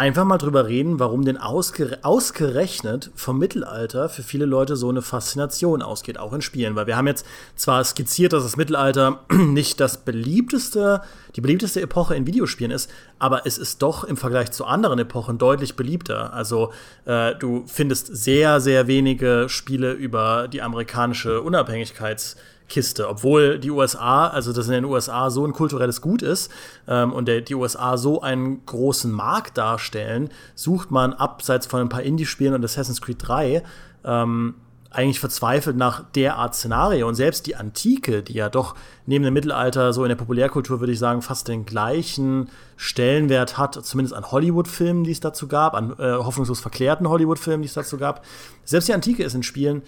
einfach 0.02 0.24
mal 0.24 0.38
drüber 0.38 0.66
reden, 0.66 0.98
warum 0.98 1.24
denn 1.24 1.36
ausgere 1.36 2.00
ausgerechnet 2.02 3.12
vom 3.14 3.38
Mittelalter 3.38 4.08
für 4.08 4.24
viele 4.24 4.46
Leute 4.46 4.74
so 4.74 4.88
eine 4.88 5.00
Faszination 5.00 5.80
ausgeht, 5.80 6.18
auch 6.18 6.32
in 6.32 6.42
Spielen. 6.42 6.74
Weil 6.74 6.88
wir 6.88 6.96
haben 6.96 7.06
jetzt 7.06 7.24
zwar 7.54 7.84
skizziert, 7.84 8.32
dass 8.32 8.42
das 8.42 8.56
Mittelalter 8.56 9.20
nicht 9.32 9.78
das 9.78 9.98
beliebteste, 9.98 11.02
die 11.36 11.40
beliebteste 11.40 11.80
Epoche 11.80 12.16
in 12.16 12.26
Videospielen 12.26 12.72
ist, 12.72 12.90
aber 13.20 13.46
es 13.46 13.58
ist 13.58 13.80
doch 13.80 14.02
im 14.02 14.16
Vergleich 14.16 14.50
zu 14.50 14.64
anderen 14.64 14.98
Epochen 14.98 15.38
deutlich 15.38 15.76
beliebter. 15.76 16.32
Also 16.32 16.72
äh, 17.04 17.36
du 17.36 17.62
findest 17.68 18.08
sehr, 18.08 18.60
sehr 18.60 18.88
wenige 18.88 19.44
Spiele 19.48 19.92
über 19.92 20.48
die 20.48 20.62
amerikanische 20.62 21.38
Unabhängigkeits- 21.38 22.34
Kiste, 22.72 23.06
obwohl 23.06 23.58
die 23.58 23.70
USA, 23.70 24.28
also 24.28 24.54
das 24.54 24.66
in 24.66 24.72
den 24.72 24.86
USA 24.86 25.28
so 25.28 25.44
ein 25.46 25.52
kulturelles 25.52 26.00
Gut 26.00 26.22
ist 26.22 26.50
ähm, 26.88 27.12
und 27.12 27.28
der, 27.28 27.42
die 27.42 27.54
USA 27.54 27.98
so 27.98 28.22
einen 28.22 28.64
großen 28.64 29.12
Markt 29.12 29.58
darstellen, 29.58 30.30
sucht 30.54 30.90
man 30.90 31.12
abseits 31.12 31.66
von 31.66 31.80
ein 31.80 31.90
paar 31.90 32.02
Indie-Spielen 32.02 32.54
und 32.54 32.64
Assassin's 32.64 33.02
Creed 33.02 33.18
3 33.20 33.62
ähm, 34.04 34.54
eigentlich 34.90 35.20
verzweifelt 35.20 35.76
nach 35.76 36.04
der 36.12 36.36
Art 36.36 36.54
Szenario. 36.54 37.08
Und 37.08 37.14
selbst 37.14 37.46
die 37.46 37.56
Antike, 37.56 38.22
die 38.22 38.34
ja 38.34 38.48
doch 38.48 38.74
neben 39.04 39.22
dem 39.22 39.34
Mittelalter 39.34 39.92
so 39.92 40.02
in 40.04 40.08
der 40.08 40.16
Populärkultur, 40.16 40.80
würde 40.80 40.94
ich 40.94 40.98
sagen, 40.98 41.20
fast 41.20 41.48
den 41.48 41.66
gleichen 41.66 42.48
Stellenwert 42.76 43.58
hat, 43.58 43.84
zumindest 43.84 44.14
an 44.14 44.30
Hollywood-Filmen, 44.30 45.04
die 45.04 45.12
es 45.12 45.20
dazu 45.20 45.46
gab, 45.46 45.74
an 45.74 45.94
äh, 45.98 46.12
hoffnungslos 46.12 46.60
verklärten 46.60 47.06
Hollywood-Filmen, 47.06 47.60
die 47.60 47.68
es 47.68 47.74
dazu 47.74 47.98
gab. 47.98 48.24
Selbst 48.64 48.88
die 48.88 48.94
Antike 48.94 49.24
ist 49.24 49.34
in 49.34 49.42
Spielen, 49.42 49.82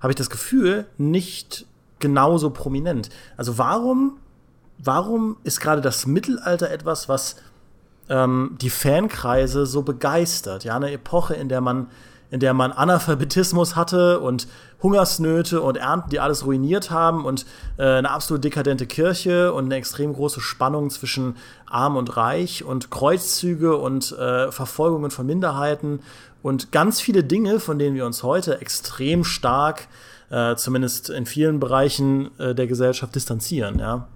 habe 0.00 0.12
ich 0.12 0.16
das 0.16 0.30
Gefühl, 0.30 0.86
nicht 0.98 1.66
genauso 1.98 2.50
prominent. 2.50 3.10
Also 3.36 3.58
warum, 3.58 4.18
warum 4.78 5.36
ist 5.44 5.60
gerade 5.60 5.80
das 5.80 6.06
Mittelalter 6.06 6.70
etwas, 6.70 7.08
was 7.08 7.36
ähm, 8.08 8.56
die 8.60 8.70
Fankreise 8.70 9.66
so 9.66 9.82
begeistert? 9.82 10.64
Ja, 10.64 10.76
eine 10.76 10.90
Epoche, 10.92 11.34
in 11.34 11.48
der 11.48 11.60
man 11.60 11.88
in 12.30 12.40
der 12.40 12.54
man 12.54 12.72
Analphabetismus 12.72 13.74
hatte 13.74 14.20
und 14.20 14.48
Hungersnöte 14.82 15.60
und 15.62 15.76
Ernten, 15.76 16.10
die 16.10 16.20
alles 16.20 16.44
ruiniert 16.44 16.90
haben 16.90 17.24
und 17.24 17.46
äh, 17.78 17.84
eine 17.84 18.10
absolut 18.10 18.44
dekadente 18.44 18.86
Kirche 18.86 19.52
und 19.52 19.64
eine 19.64 19.76
extrem 19.76 20.12
große 20.12 20.40
Spannung 20.40 20.90
zwischen 20.90 21.36
arm 21.66 21.96
und 21.96 22.16
reich 22.16 22.64
und 22.64 22.90
Kreuzzüge 22.90 23.76
und 23.76 24.12
äh, 24.12 24.52
Verfolgungen 24.52 25.10
von 25.10 25.26
Minderheiten 25.26 26.00
und 26.42 26.70
ganz 26.70 27.00
viele 27.00 27.24
Dinge, 27.24 27.60
von 27.60 27.78
denen 27.78 27.96
wir 27.96 28.06
uns 28.06 28.22
heute 28.22 28.60
extrem 28.60 29.24
stark 29.24 29.88
äh, 30.30 30.56
zumindest 30.56 31.10
in 31.10 31.26
vielen 31.26 31.60
Bereichen 31.60 32.30
äh, 32.38 32.54
der 32.54 32.66
Gesellschaft 32.66 33.14
distanzieren, 33.14 33.78
ja. 33.78 34.08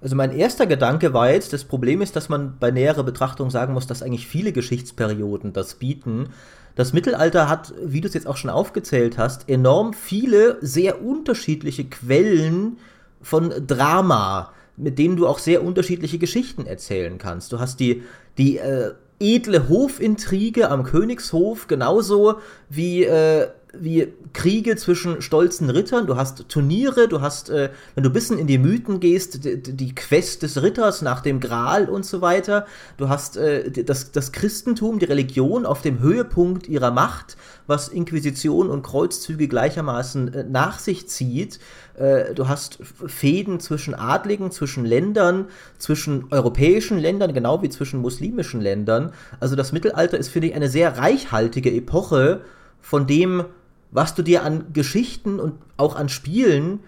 Also 0.00 0.14
mein 0.14 0.30
erster 0.30 0.66
Gedanke 0.66 1.12
war 1.12 1.32
jetzt, 1.32 1.52
das 1.52 1.64
Problem 1.64 2.00
ist, 2.02 2.14
dass 2.14 2.28
man 2.28 2.56
bei 2.60 2.70
näherer 2.70 3.02
Betrachtung 3.02 3.50
sagen 3.50 3.74
muss, 3.74 3.88
dass 3.88 4.02
eigentlich 4.02 4.28
viele 4.28 4.52
Geschichtsperioden 4.52 5.52
das 5.52 5.74
bieten. 5.74 6.28
Das 6.76 6.92
Mittelalter 6.92 7.48
hat, 7.48 7.74
wie 7.82 8.00
du 8.00 8.06
es 8.06 8.14
jetzt 8.14 8.28
auch 8.28 8.36
schon 8.36 8.50
aufgezählt 8.50 9.18
hast, 9.18 9.48
enorm 9.48 9.94
viele 9.94 10.58
sehr 10.60 11.02
unterschiedliche 11.02 11.84
Quellen 11.84 12.78
von 13.20 13.52
Drama, 13.66 14.52
mit 14.76 15.00
denen 15.00 15.16
du 15.16 15.26
auch 15.26 15.40
sehr 15.40 15.64
unterschiedliche 15.64 16.18
Geschichten 16.18 16.66
erzählen 16.66 17.18
kannst. 17.18 17.52
Du 17.52 17.58
hast 17.58 17.80
die, 17.80 18.04
die 18.38 18.58
äh, 18.58 18.92
edle 19.18 19.68
Hofintrige 19.68 20.70
am 20.70 20.84
Königshof, 20.84 21.66
genauso 21.66 22.36
wie 22.68 23.02
äh, 23.02 23.48
wie 23.80 24.12
Kriege 24.32 24.76
zwischen 24.76 25.22
stolzen 25.22 25.70
Rittern, 25.70 26.06
du 26.06 26.16
hast 26.16 26.48
Turniere, 26.48 27.08
du 27.08 27.20
hast, 27.20 27.50
äh, 27.50 27.70
wenn 27.94 28.04
du 28.04 28.10
ein 28.10 28.12
bisschen 28.12 28.38
in 28.38 28.46
die 28.46 28.58
Mythen 28.58 29.00
gehst, 29.00 29.44
die, 29.44 29.62
die, 29.62 29.94
Quest 29.94 30.42
des 30.42 30.62
Ritters 30.62 31.02
nach 31.02 31.20
dem 31.20 31.40
Gral 31.40 31.88
und 31.88 32.04
so 32.04 32.20
weiter, 32.20 32.66
du 32.96 33.08
hast 33.08 33.36
äh, 33.36 33.70
das, 33.84 34.12
das 34.12 34.32
Christentum, 34.32 34.98
die 34.98 35.06
Religion 35.06 35.66
auf 35.66 35.82
dem 35.82 36.00
Höhepunkt 36.00 36.68
ihrer 36.68 36.90
Macht, 36.90 37.36
was 37.66 37.88
Inquisition 37.88 38.70
und 38.70 38.82
Kreuzzüge 38.82 39.48
gleichermaßen 39.48 40.34
äh, 40.34 40.44
nach 40.44 40.78
sich 40.78 41.08
zieht, 41.08 41.58
äh, 41.98 42.34
du 42.34 42.48
hast 42.48 42.78
Fäden 43.06 43.60
zwischen 43.60 43.94
Adligen, 43.94 44.50
zwischen 44.50 44.84
Ländern, 44.84 45.46
zwischen 45.78 46.26
europäischen 46.30 46.98
Ländern, 46.98 47.34
genau 47.34 47.62
wie 47.62 47.70
zwischen 47.70 48.00
muslimischen 48.00 48.60
Ländern, 48.60 49.12
also 49.40 49.56
das 49.56 49.72
Mittelalter 49.72 50.18
ist, 50.18 50.28
finde 50.28 50.48
ich, 50.48 50.54
eine 50.54 50.68
sehr 50.68 50.98
reichhaltige 50.98 51.72
Epoche, 51.72 52.42
von 52.80 53.06
dem, 53.06 53.44
was 53.90 54.14
du 54.14 54.22
dir 54.22 54.42
an 54.42 54.72
Geschichten 54.72 55.40
und 55.40 55.54
auch 55.76 55.96
an 55.96 56.08
Spielen 56.08 56.80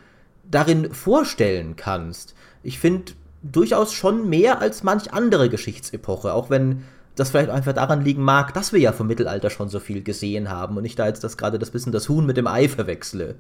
darin 0.50 0.92
vorstellen 0.92 1.76
kannst. 1.76 2.34
Ich 2.62 2.78
finde 2.78 3.12
durchaus 3.42 3.92
schon 3.92 4.28
mehr 4.28 4.60
als 4.60 4.82
manch 4.82 5.12
andere 5.12 5.48
Geschichtsepoche, 5.48 6.32
auch 6.32 6.50
wenn 6.50 6.82
das 7.16 7.30
vielleicht 7.30 7.50
einfach 7.50 7.72
daran 7.72 8.04
liegen 8.04 8.22
mag, 8.22 8.54
dass 8.54 8.72
wir 8.72 8.80
ja 8.80 8.92
vom 8.92 9.06
Mittelalter 9.06 9.50
schon 9.50 9.68
so 9.68 9.80
viel 9.80 10.02
gesehen 10.02 10.50
haben 10.50 10.76
und 10.76 10.84
ich 10.84 10.94
da 10.94 11.06
jetzt 11.06 11.24
das 11.24 11.36
gerade 11.36 11.58
das 11.58 11.70
bisschen 11.70 11.92
das 11.92 12.08
Huhn 12.08 12.26
mit 12.26 12.36
dem 12.36 12.46
Ei 12.46 12.68
verwechsle. 12.68 13.36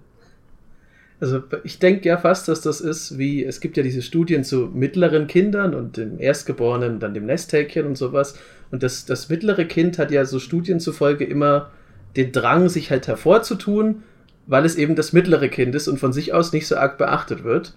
Also 1.20 1.42
ich 1.64 1.78
denke 1.78 2.08
ja 2.08 2.16
fast, 2.16 2.48
dass 2.48 2.62
das 2.62 2.80
ist 2.80 3.18
wie, 3.18 3.44
es 3.44 3.60
gibt 3.60 3.76
ja 3.76 3.82
diese 3.82 4.00
Studien 4.00 4.42
zu 4.42 4.70
mittleren 4.72 5.26
Kindern 5.26 5.74
und 5.74 5.98
dem 5.98 6.18
Erstgeborenen, 6.18 6.98
dann 6.98 7.12
dem 7.12 7.26
Nesthäkchen 7.26 7.86
und 7.86 7.98
sowas. 7.98 8.38
Und 8.70 8.82
das, 8.82 9.04
das 9.04 9.28
mittlere 9.28 9.66
Kind 9.66 9.98
hat 9.98 10.10
ja 10.10 10.24
so 10.24 10.38
Studien 10.38 10.80
zufolge 10.80 11.24
immer 11.24 11.70
den 12.16 12.32
Drang, 12.32 12.68
sich 12.68 12.90
halt 12.90 13.06
hervorzutun, 13.08 14.02
weil 14.46 14.64
es 14.64 14.76
eben 14.76 14.96
das 14.96 15.12
mittlere 15.12 15.48
Kind 15.48 15.74
ist 15.74 15.88
und 15.88 15.98
von 15.98 16.12
sich 16.12 16.32
aus 16.32 16.52
nicht 16.52 16.66
so 16.66 16.76
arg 16.76 16.98
beachtet 16.98 17.44
wird. 17.44 17.74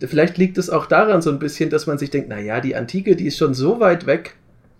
Vielleicht 0.00 0.36
liegt 0.36 0.58
es 0.58 0.68
auch 0.68 0.86
daran 0.86 1.22
so 1.22 1.30
ein 1.30 1.38
bisschen, 1.38 1.70
dass 1.70 1.86
man 1.86 1.96
sich 1.96 2.10
denkt, 2.10 2.28
naja, 2.28 2.60
die 2.60 2.76
Antike, 2.76 3.16
die 3.16 3.26
ist 3.26 3.38
schon 3.38 3.54
so 3.54 3.80
weit 3.80 4.06
weg, 4.06 4.34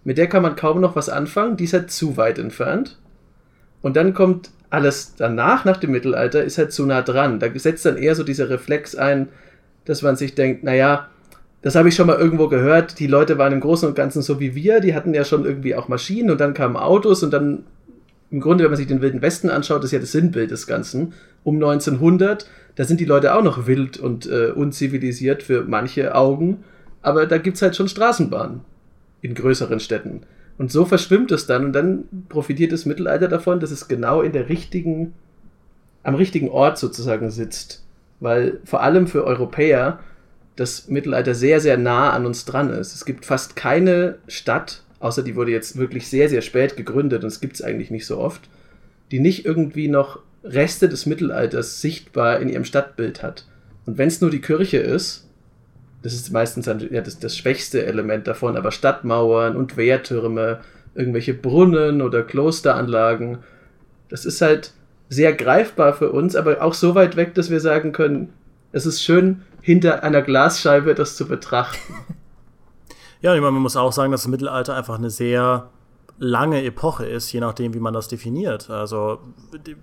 mit 0.04 0.18
der 0.18 0.28
kann 0.28 0.42
man 0.42 0.56
kaum 0.56 0.80
noch 0.80 0.94
was 0.94 1.08
anfangen, 1.08 1.56
die 1.56 1.64
ist 1.64 1.72
halt 1.72 1.90
zu 1.90 2.16
weit 2.16 2.38
entfernt. 2.38 2.98
Und 3.82 3.96
dann 3.96 4.14
kommt 4.14 4.50
alles 4.68 5.14
danach, 5.16 5.64
nach 5.64 5.78
dem 5.78 5.92
Mittelalter, 5.92 6.44
ist 6.44 6.58
halt 6.58 6.72
zu 6.72 6.84
nah 6.86 7.02
dran. 7.02 7.40
Da 7.40 7.48
setzt 7.54 7.86
dann 7.86 7.96
eher 7.96 8.14
so 8.14 8.24
dieser 8.24 8.50
Reflex 8.50 8.94
ein, 8.94 9.28
dass 9.84 10.02
man 10.02 10.16
sich 10.16 10.34
denkt, 10.34 10.64
naja, 10.64 11.08
das 11.62 11.74
habe 11.74 11.88
ich 11.88 11.94
schon 11.94 12.06
mal 12.06 12.18
irgendwo 12.18 12.48
gehört, 12.48 12.98
die 12.98 13.06
Leute 13.06 13.38
waren 13.38 13.52
im 13.52 13.60
Großen 13.60 13.88
und 13.88 13.94
Ganzen 13.94 14.22
so 14.22 14.38
wie 14.38 14.54
wir, 14.54 14.80
die 14.80 14.94
hatten 14.94 15.14
ja 15.14 15.24
schon 15.24 15.44
irgendwie 15.44 15.74
auch 15.74 15.88
Maschinen 15.88 16.30
und 16.30 16.40
dann 16.40 16.54
kamen 16.54 16.76
Autos 16.76 17.22
und 17.22 17.32
dann 17.32 17.64
im 18.30 18.40
Grunde, 18.40 18.64
wenn 18.64 18.70
man 18.70 18.76
sich 18.76 18.86
den 18.86 19.00
Wilden 19.00 19.22
Westen 19.22 19.50
anschaut, 19.50 19.84
ist 19.84 19.92
ja 19.92 19.98
das 19.98 20.12
Sinnbild 20.12 20.50
des 20.50 20.66
Ganzen. 20.66 21.12
Um 21.44 21.56
1900, 21.56 22.48
da 22.74 22.84
sind 22.84 23.00
die 23.00 23.04
Leute 23.04 23.34
auch 23.34 23.42
noch 23.42 23.66
wild 23.66 23.98
und 23.98 24.26
äh, 24.26 24.50
unzivilisiert 24.50 25.42
für 25.42 25.64
manche 25.64 26.14
Augen, 26.14 26.64
aber 27.02 27.26
da 27.26 27.38
gibt 27.38 27.56
es 27.56 27.62
halt 27.62 27.76
schon 27.76 27.88
Straßenbahnen 27.88 28.62
in 29.22 29.34
größeren 29.34 29.80
Städten. 29.80 30.22
Und 30.58 30.72
so 30.72 30.84
verschwimmt 30.84 31.30
es 31.32 31.46
dann 31.46 31.66
und 31.66 31.72
dann 31.72 32.04
profitiert 32.28 32.72
das 32.72 32.86
Mittelalter 32.86 33.28
davon, 33.28 33.60
dass 33.60 33.70
es 33.70 33.88
genau 33.88 34.22
in 34.22 34.32
der 34.32 34.48
richtigen, 34.48 35.12
am 36.02 36.14
richtigen 36.14 36.48
Ort 36.48 36.78
sozusagen 36.78 37.30
sitzt. 37.30 37.84
Weil 38.20 38.60
vor 38.64 38.82
allem 38.82 39.06
für 39.06 39.24
Europäer 39.24 40.00
das 40.56 40.88
Mittelalter 40.88 41.34
sehr, 41.34 41.60
sehr 41.60 41.76
nah 41.76 42.10
an 42.10 42.24
uns 42.24 42.46
dran 42.46 42.70
ist. 42.70 42.94
Es 42.94 43.04
gibt 43.04 43.26
fast 43.26 43.54
keine 43.54 44.16
Stadt 44.26 44.82
außer 45.00 45.22
die 45.22 45.36
wurde 45.36 45.50
jetzt 45.50 45.76
wirklich 45.76 46.08
sehr, 46.08 46.28
sehr 46.28 46.42
spät 46.42 46.76
gegründet 46.76 47.22
und 47.22 47.28
es 47.28 47.40
gibt 47.40 47.54
es 47.54 47.62
eigentlich 47.62 47.90
nicht 47.90 48.06
so 48.06 48.18
oft, 48.18 48.48
die 49.10 49.20
nicht 49.20 49.44
irgendwie 49.44 49.88
noch 49.88 50.20
Reste 50.44 50.88
des 50.88 51.06
Mittelalters 51.06 51.80
sichtbar 51.80 52.40
in 52.40 52.48
ihrem 52.48 52.64
Stadtbild 52.64 53.22
hat. 53.22 53.46
Und 53.84 53.98
wenn 53.98 54.08
es 54.08 54.20
nur 54.20 54.30
die 54.30 54.40
Kirche 54.40 54.78
ist, 54.78 55.28
das 56.02 56.14
ist 56.14 56.32
meistens 56.32 56.66
ja, 56.66 57.00
das, 57.00 57.18
das 57.18 57.36
schwächste 57.36 57.84
Element 57.84 58.26
davon, 58.26 58.56
aber 58.56 58.70
Stadtmauern 58.70 59.56
und 59.56 59.76
Wehrtürme, 59.76 60.60
irgendwelche 60.94 61.34
Brunnen 61.34 62.00
oder 62.00 62.22
Klosteranlagen, 62.22 63.38
das 64.08 64.24
ist 64.24 64.40
halt 64.40 64.72
sehr 65.08 65.32
greifbar 65.32 65.94
für 65.94 66.10
uns, 66.12 66.36
aber 66.36 66.62
auch 66.62 66.74
so 66.74 66.94
weit 66.94 67.16
weg, 67.16 67.34
dass 67.34 67.50
wir 67.50 67.60
sagen 67.60 67.92
können, 67.92 68.32
es 68.72 68.86
ist 68.86 69.02
schön, 69.02 69.42
hinter 69.62 70.02
einer 70.04 70.22
Glasscheibe 70.22 70.94
das 70.94 71.16
zu 71.16 71.26
betrachten. 71.26 71.94
Ja, 73.26 73.34
ich 73.34 73.40
meine, 73.40 73.50
man 73.50 73.62
muss 73.62 73.76
auch 73.76 73.90
sagen, 73.90 74.12
dass 74.12 74.22
das 74.22 74.30
Mittelalter 74.30 74.76
einfach 74.76 74.98
eine 74.98 75.10
sehr 75.10 75.68
lange 76.16 76.62
Epoche 76.62 77.06
ist, 77.06 77.32
je 77.32 77.40
nachdem, 77.40 77.74
wie 77.74 77.80
man 77.80 77.92
das 77.92 78.06
definiert. 78.06 78.70
Also 78.70 79.18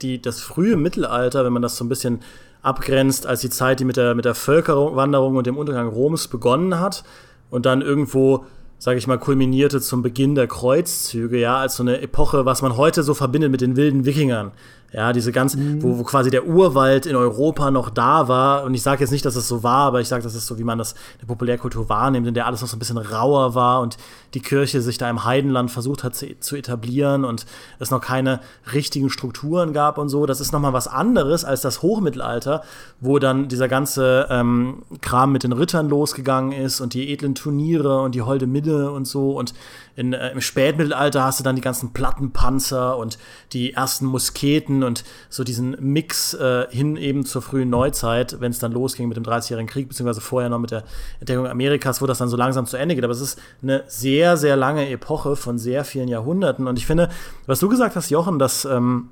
die, 0.02 0.22
das 0.22 0.40
frühe 0.40 0.78
Mittelalter, 0.78 1.44
wenn 1.44 1.52
man 1.52 1.62
das 1.62 1.76
so 1.76 1.84
ein 1.84 1.90
bisschen 1.90 2.22
abgrenzt 2.62 3.28
als 3.28 3.42
die 3.42 3.50
Zeit, 3.50 3.82
die 3.82 3.84
mit 3.84 3.98
der, 3.98 4.16
mit 4.16 4.24
der 4.24 4.34
Völkerwanderung 4.34 5.36
und 5.36 5.46
dem 5.46 5.58
Untergang 5.58 5.90
Roms 5.90 6.30
begonnen 6.30 6.80
hat 6.80 7.04
und 7.50 7.66
dann 7.66 7.82
irgendwo 7.82 8.46
sage 8.84 8.98
ich 8.98 9.08
mal, 9.08 9.18
kulminierte 9.18 9.80
zum 9.80 10.02
Beginn 10.02 10.36
der 10.36 10.48
Kreuzzüge, 10.48 11.40
ja, 11.40 11.58
als 11.58 11.78
so 11.78 11.84
eine 11.84 12.02
Epoche, 12.02 12.44
was 12.44 12.62
man 12.62 12.76
heute 12.76 13.02
so 13.04 13.14
verbindet 13.14 13.50
mit 13.50 13.62
den 13.62 13.78
wilden 13.78 14.06
Wikingern. 14.06 14.52
Ja, 14.94 15.12
diese 15.12 15.32
ganz, 15.32 15.56
mhm. 15.56 15.82
wo, 15.82 15.98
wo 15.98 16.04
quasi 16.04 16.30
der 16.30 16.46
Urwald 16.46 17.08
in 17.08 17.16
Europa 17.16 17.72
noch 17.72 17.90
da 17.90 18.28
war. 18.28 18.64
Und 18.64 18.76
ich 18.76 18.84
sage 18.84 19.02
jetzt 19.02 19.10
nicht, 19.10 19.26
dass 19.26 19.36
es 19.36 19.48
so 19.48 19.64
war, 19.64 19.88
aber 19.88 20.02
ich 20.02 20.08
sage, 20.08 20.22
das 20.22 20.36
ist 20.36 20.46
so, 20.46 20.60
wie 20.60 20.64
man 20.64 20.78
das 20.78 20.94
in 20.94 21.22
der 21.22 21.26
Populärkultur 21.28 21.90
wahrnimmt, 21.90 22.28
in 22.28 22.36
der 22.36 22.46
alles 22.46 22.62
noch 22.62 22.68
so 22.68 22.76
ein 22.76 22.80
bisschen 22.80 23.00
rauer 23.00 23.56
war 23.56 23.82
und 23.82 23.98
die 24.36 24.40
Kirche 24.40 24.82
sich 24.82 25.00
da 25.00 25.10
im 25.10 25.26
Heidenland 25.26 25.72
versucht 25.72 26.04
hat 26.04 26.16
zu, 26.16 26.40
zu 26.40 26.56
etablieren 26.56 27.26
und 27.26 27.48
es 27.80 27.90
noch 27.90 28.02
keine 28.02 28.40
richtigen 28.72 29.10
Strukturen 29.10 29.74
gab 29.74 29.98
und 29.98 30.10
so. 30.10 30.28
Das 30.28 30.40
ist 30.40 30.52
nochmal 30.52 30.74
was 30.74 30.88
anderes 30.88 31.44
als 31.44 31.62
das 31.62 31.82
Hochmittelalter, 31.82 32.62
wo 33.00 33.18
dann 33.18 33.48
dieser 33.48 33.68
ganze 33.68 34.28
ähm, 34.30 34.84
Kram 35.02 35.32
mit 35.32 35.44
den 35.44 35.54
Rittern 35.54 35.90
losgegangen 35.90 36.52
ist 36.52 36.82
und 36.82 36.94
die 36.94 37.12
edlen 37.12 37.34
Turniere 37.34 38.02
und 38.02 38.14
die 38.14 38.22
holde 38.22 38.46
Mitte 38.46 38.92
und 38.92 39.08
so. 39.08 39.32
Und 39.32 39.56
in, 39.96 40.14
äh, 40.14 40.32
im 40.32 40.42
Spätmittelalter 40.42 41.24
hast 41.24 41.40
du 41.40 41.44
dann 41.44 41.56
die 41.56 41.62
ganzen 41.62 41.94
Plattenpanzer 41.94 42.98
und 42.98 43.18
die 43.52 43.74
ersten 43.74 44.06
Musketen 44.06 44.84
und 44.84 45.04
so 45.30 45.44
diesen 45.44 45.78
Mix 45.80 46.34
äh, 46.34 46.68
hin 46.70 46.98
eben 46.98 47.26
zur 47.26 47.42
frühen 47.42 47.70
Neuzeit, 47.70 48.38
wenn 48.40 48.52
es 48.52 48.60
dann 48.60 48.72
losging 48.72 49.08
mit 49.08 49.18
dem 49.18 49.24
30-jährigen 49.24 49.70
Krieg, 49.70 49.88
beziehungsweise 49.88 50.22
vorher 50.22 50.50
noch 50.50 50.60
mit 50.60 50.72
der 50.72 50.84
Entdeckung 51.20 51.48
Amerikas, 51.48 52.02
wo 52.02 52.08
das 52.08 52.18
dann 52.18 52.30
so 52.30 52.38
langsam 52.38 52.66
zu 52.66 52.78
Ende 52.78 52.96
geht. 52.96 53.04
Aber 53.04 53.14
es 53.14 53.22
ist 53.22 53.40
eine 53.62 53.84
sehr, 53.88 54.38
sehr 54.38 54.56
lange 54.56 54.90
Epoche 54.90 55.36
von 55.36 55.58
sehr 55.58 55.86
vielen 55.86 56.08
Jahrhunderten. 56.08 56.68
Und 56.68 56.80
ich 56.80 56.88
finde, 56.88 57.10
was 57.46 57.60
du 57.60 57.70
gesagt 57.70 57.96
hast, 57.96 58.10
Jochen, 58.10 58.40
dass, 58.40 58.66
ähm, 58.66 59.10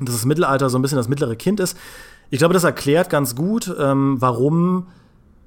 dass 0.00 0.14
das 0.14 0.24
Mittelalter 0.24 0.70
so 0.70 0.78
ein 0.78 0.82
bisschen 0.82 0.98
das 0.98 1.08
mittlere 1.08 1.36
Kind 1.36 1.60
ist, 1.60 1.76
ich 2.28 2.38
glaube, 2.38 2.54
das 2.54 2.64
erklärt 2.64 3.08
ganz 3.08 3.36
gut, 3.36 3.72
ähm, 3.78 4.16
warum 4.18 4.88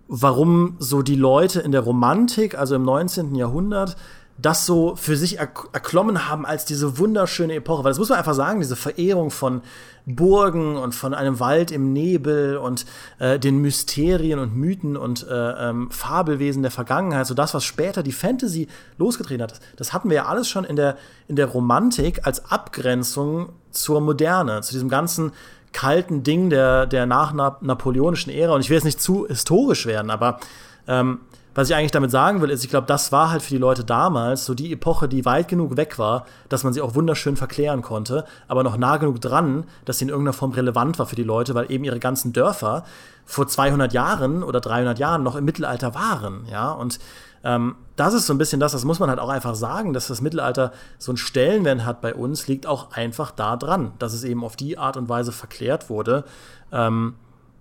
warum 0.10 0.76
so 0.80 1.04
die 1.04 1.16
Leute 1.16 1.60
in 1.60 1.72
der 1.72 1.82
Romantik, 1.82 2.58
also 2.58 2.76
im 2.76 2.84
19. 2.84 3.36
Jahrhundert, 3.36 3.96
das 4.42 4.66
so 4.66 4.96
für 4.96 5.18
sich 5.18 5.40
erklommen 5.40 6.30
haben 6.30 6.46
als 6.46 6.66
diese 6.66 6.98
wunderschöne 6.98 7.56
Epoche. 7.56 7.84
Weil 7.84 7.92
das 7.92 8.00
muss 8.00 8.10
man 8.10 8.18
einfach 8.18 8.34
sagen, 8.34 8.60
diese 8.60 8.76
Verehrung 8.76 9.32
von 9.32 9.62
Burgen 10.06 10.78
und 10.78 10.96
von 10.96 11.14
einem 11.14 11.40
Wald 11.40 11.72
im 11.72 11.94
Nebel 11.94 12.58
und 12.58 12.86
äh, 13.20 13.38
den 13.38 13.60
Mysterien 13.60 14.40
und 14.40 14.56
Mythen 14.56 14.98
und 14.98 15.28
äh, 15.28 15.70
ähm, 15.70 15.92
Fabelwesen 15.92 16.62
der 16.62 16.72
Vergangenheit, 16.72 17.28
so 17.28 17.34
das, 17.34 17.54
was 17.54 17.64
später 17.64 18.02
die 18.02 18.12
Fantasy 18.12 18.68
losgetreten 18.98 19.44
hat, 19.44 19.60
das 19.76 19.94
hatten 19.94 20.10
wir 20.10 20.16
ja 20.16 20.26
alles 20.26 20.48
schon 20.48 20.64
in 20.64 20.76
der, 20.76 20.98
in 21.28 21.36
der 21.36 21.48
Romantik 21.48 22.26
als 22.26 22.52
Abgrenzung 22.52 23.50
zur 23.72 24.02
Moderne, 24.02 24.62
zu 24.62 24.74
diesem 24.74 24.90
ganzen 24.90 25.32
kalten 25.74 26.24
Ding 26.24 26.50
der, 26.50 26.88
der 26.88 27.06
nach-napoleonischen 27.06 28.32
Ära. 28.32 28.54
Und 28.54 28.62
ich 28.62 28.70
will 28.70 28.78
jetzt 28.78 28.86
nicht 28.86 29.02
zu 29.02 29.28
historisch 29.28 29.86
werden, 29.86 30.10
aber 30.10 30.40
ähm, 30.88 31.20
was 31.56 31.70
ich 31.70 31.76
eigentlich 31.76 31.92
damit 31.92 32.12
sagen 32.12 32.42
will, 32.42 32.50
ist, 32.50 32.64
ich 32.64 32.70
glaube, 32.70 32.88
das 32.88 33.12
war 33.12 33.32
halt 33.32 33.42
für 33.42 33.50
die 33.50 33.58
Leute 33.58 33.84
damals 33.84 34.46
so 34.46 34.54
die 34.54 34.72
Epoche, 34.72 35.08
die 35.08 35.26
weit 35.26 35.48
genug 35.48 35.78
weg 35.78 35.98
war, 36.00 36.26
dass 36.48 36.64
man 36.64 36.74
sie 36.74 36.82
auch 36.82 36.96
wunderschön 36.96 37.36
verklären 37.36 37.82
konnte, 37.82 38.26
aber 38.48 38.64
noch 38.64 38.78
nah 38.78 38.98
genug 38.98 39.20
dran, 39.22 39.66
dass 39.86 39.98
sie 39.98 40.06
in 40.06 40.10
irgendeiner 40.10 40.34
Form 40.34 40.52
relevant 40.52 41.00
war 41.00 41.06
für 41.06 41.16
die 41.16 41.24
Leute, 41.24 41.56
weil 41.56 41.72
eben 41.72 41.84
ihre 41.84 42.00
ganzen 42.00 42.34
Dörfer 42.34 42.84
vor 43.26 43.48
200 43.48 43.94
Jahren 43.94 44.44
oder 44.44 44.60
300 44.60 45.00
Jahren 45.00 45.24
noch 45.24 45.36
im 45.36 45.46
Mittelalter 45.46 45.94
waren, 45.96 46.46
ja, 46.50 46.72
und 46.72 47.00
ähm, 47.44 47.76
das 47.96 48.14
ist 48.14 48.28
so 48.28 48.34
ein 48.34 48.38
bisschen 48.38 48.60
das, 48.60 48.74
das 48.74 48.86
muss 48.86 49.00
man 49.00 49.10
halt 49.10 49.20
auch 49.20 49.30
einfach 49.30 49.56
sagen, 49.56 49.94
dass 49.94 50.08
das 50.08 50.22
Mittelalter 50.22 50.72
so 50.98 51.12
einen 51.12 51.18
Stellenwert 51.18 51.86
hat 51.86 52.02
bei 52.02 52.14
uns, 52.14 52.48
liegt 52.48 52.68
auch 52.68 52.92
einfach 52.92 53.32
da 53.32 53.56
dran, 53.56 53.94
dass 54.00 54.14
es 54.14 54.24
eben 54.24 54.44
auf 54.44 54.56
die 54.56 54.78
Art 54.78 54.98
und 54.98 55.10
Weise 55.10 55.32
verklärt 55.32 55.90
wurde. 55.90 56.26
Ähm, 56.72 57.16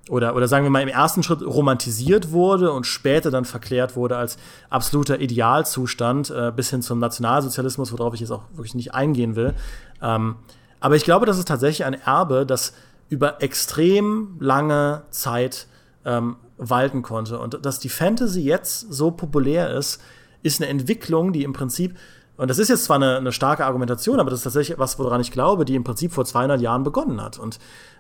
oder, 0.09 0.35
oder 0.35 0.49
sagen 0.49 0.65
wir 0.65 0.71
mal 0.71 0.83
im 0.83 0.89
ersten 0.89 1.23
Schritt 1.23 1.43
romantisiert 1.43 2.31
wurde 2.33 2.73
und 2.73 2.87
später 2.87 3.31
dann 3.31 3.45
verklärt 3.45 3.97
wurde 3.97 4.17
als 4.17 4.39
absoluter 4.71 5.21
Idealzustand 5.21 6.31
äh, 6.31 6.53
bis 6.55 6.71
hin 6.71 6.83
zum 6.83 6.99
Nationalsozialismus, 6.99 7.93
worauf 7.93 8.15
ich 8.15 8.21
jetzt 8.21 8.31
auch 8.31 8.45
wirklich 8.53 8.75
nicht 8.75 8.95
eingehen 8.95 9.37
will. 9.37 9.55
Ähm, 10.03 10.37
aber 10.81 10.97
ich 10.97 11.05
glaube, 11.05 11.27
das 11.27 11.39
ist 11.39 11.49
tatsächlich 11.49 11.85
ein 11.85 11.95
Erbe, 11.95 12.47
das 12.47 12.73
über 13.09 13.43
extrem 13.43 14.37
lange 14.39 15.03
Zeit 15.11 15.67
ähm, 16.05 16.37
walten 16.57 17.03
konnte. 17.03 17.39
Und 17.39 17.65
dass 17.65 17.79
die 17.79 17.89
Fantasy 17.89 18.41
jetzt 18.43 18.93
so 18.93 19.11
populär 19.11 19.71
ist, 19.71 20.01
ist 20.43 20.61
eine 20.61 20.71
Entwicklung, 20.71 21.33
die 21.33 21.43
im 21.43 21.53
Prinzip, 21.53 21.97
und 22.37 22.49
das 22.49 22.59
ist 22.59 22.69
jetzt 22.69 22.85
zwar 22.85 22.97
eine, 22.97 23.17
eine 23.17 23.33
starke 23.33 23.65
Argumentation, 23.65 24.21
aber 24.21 24.31
das 24.31 24.41
ist 24.41 24.45
tatsächlich 24.45 24.79
was, 24.79 24.99
woran 24.99 25.21
ich 25.21 25.33
glaube, 25.33 25.65
die 25.65 25.75
im 25.75 25.85
Prinzip 25.85 26.13
vor 26.13 26.25
200 26.25 26.61
Jahren 26.61 26.85
begonnen 26.85 27.21
hat. 27.21 27.39
Und 27.39 27.59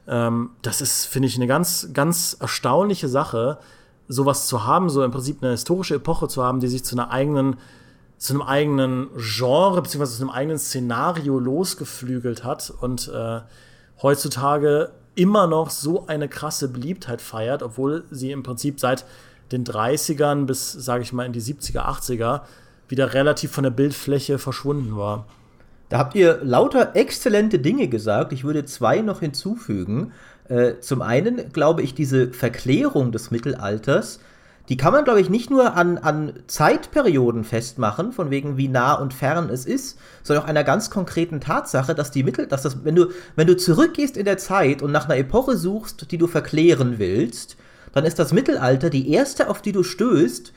ähm, 0.08 0.50
das 0.62 0.80
ist, 0.80 1.04
finde 1.04 1.28
ich, 1.28 1.36
eine 1.36 1.46
ganz, 1.46 1.90
ganz 1.92 2.36
erstaunliche 2.40 3.08
Sache, 3.08 3.58
sowas 4.08 4.46
zu 4.46 4.64
haben, 4.64 4.88
so 4.88 5.04
im 5.04 5.10
Prinzip 5.10 5.42
eine 5.42 5.52
historische 5.52 5.96
Epoche 5.96 6.28
zu 6.28 6.42
haben, 6.42 6.60
die 6.60 6.68
sich 6.68 6.84
zu 6.84 6.96
einer 6.96 7.10
eigenen, 7.10 7.56
zu 8.16 8.32
einem 8.32 8.42
eigenen 8.42 9.08
Genre 9.16 9.82
beziehungsweise 9.82 10.16
zu 10.16 10.22
einem 10.22 10.30
eigenen 10.30 10.58
Szenario 10.58 11.38
losgeflügelt 11.38 12.42
hat 12.42 12.72
und 12.80 13.08
äh, 13.08 13.40
heutzutage 14.02 14.92
immer 15.14 15.46
noch 15.46 15.70
so 15.70 16.06
eine 16.06 16.28
krasse 16.28 16.68
Beliebtheit 16.68 17.20
feiert, 17.20 17.62
obwohl 17.62 18.04
sie 18.10 18.30
im 18.30 18.42
Prinzip 18.42 18.80
seit 18.80 19.04
den 19.52 19.64
30ern 19.64 20.46
bis, 20.46 20.72
sage 20.72 21.02
ich 21.02 21.12
mal, 21.12 21.26
in 21.26 21.32
die 21.32 21.42
70er, 21.42 21.80
80er 21.80 22.42
wieder 22.88 23.12
relativ 23.14 23.50
von 23.52 23.64
der 23.64 23.70
Bildfläche 23.70 24.38
verschwunden 24.38 24.96
war. 24.96 25.26
Da 25.88 25.98
habt 25.98 26.14
ihr 26.14 26.40
lauter 26.42 26.94
exzellente 26.94 27.58
Dinge 27.58 27.88
gesagt. 27.88 28.32
Ich 28.32 28.44
würde 28.44 28.64
zwei 28.64 29.00
noch 29.00 29.20
hinzufügen. 29.20 30.12
Äh, 30.48 30.80
zum 30.80 31.02
einen 31.02 31.52
glaube 31.52 31.82
ich, 31.82 31.94
diese 31.94 32.28
Verklärung 32.32 33.12
des 33.12 33.30
Mittelalters, 33.30 34.20
die 34.68 34.76
kann 34.76 34.92
man, 34.92 35.04
glaube 35.04 35.22
ich, 35.22 35.30
nicht 35.30 35.48
nur 35.48 35.74
an, 35.76 35.96
an 35.96 36.34
Zeitperioden 36.46 37.44
festmachen, 37.44 38.12
von 38.12 38.30
wegen 38.30 38.58
wie 38.58 38.68
nah 38.68 38.94
und 38.94 39.14
fern 39.14 39.48
es 39.48 39.64
ist, 39.64 39.98
sondern 40.22 40.44
auch 40.44 40.48
einer 40.48 40.64
ganz 40.64 40.90
konkreten 40.90 41.40
Tatsache, 41.40 41.94
dass 41.94 42.10
die 42.10 42.22
Mittel, 42.22 42.46
dass 42.46 42.62
das, 42.62 42.84
wenn 42.84 42.94
du, 42.94 43.06
wenn 43.34 43.46
du 43.46 43.56
zurückgehst 43.56 44.18
in 44.18 44.26
der 44.26 44.36
Zeit 44.36 44.82
und 44.82 44.92
nach 44.92 45.06
einer 45.06 45.16
Epoche 45.16 45.56
suchst, 45.56 46.10
die 46.10 46.18
du 46.18 46.26
verklären 46.26 46.98
willst, 46.98 47.56
dann 47.94 48.04
ist 48.04 48.18
das 48.18 48.32
Mittelalter 48.32 48.90
die 48.90 49.10
erste, 49.10 49.48
auf 49.48 49.62
die 49.62 49.72
du 49.72 49.82
stößt, 49.82 50.52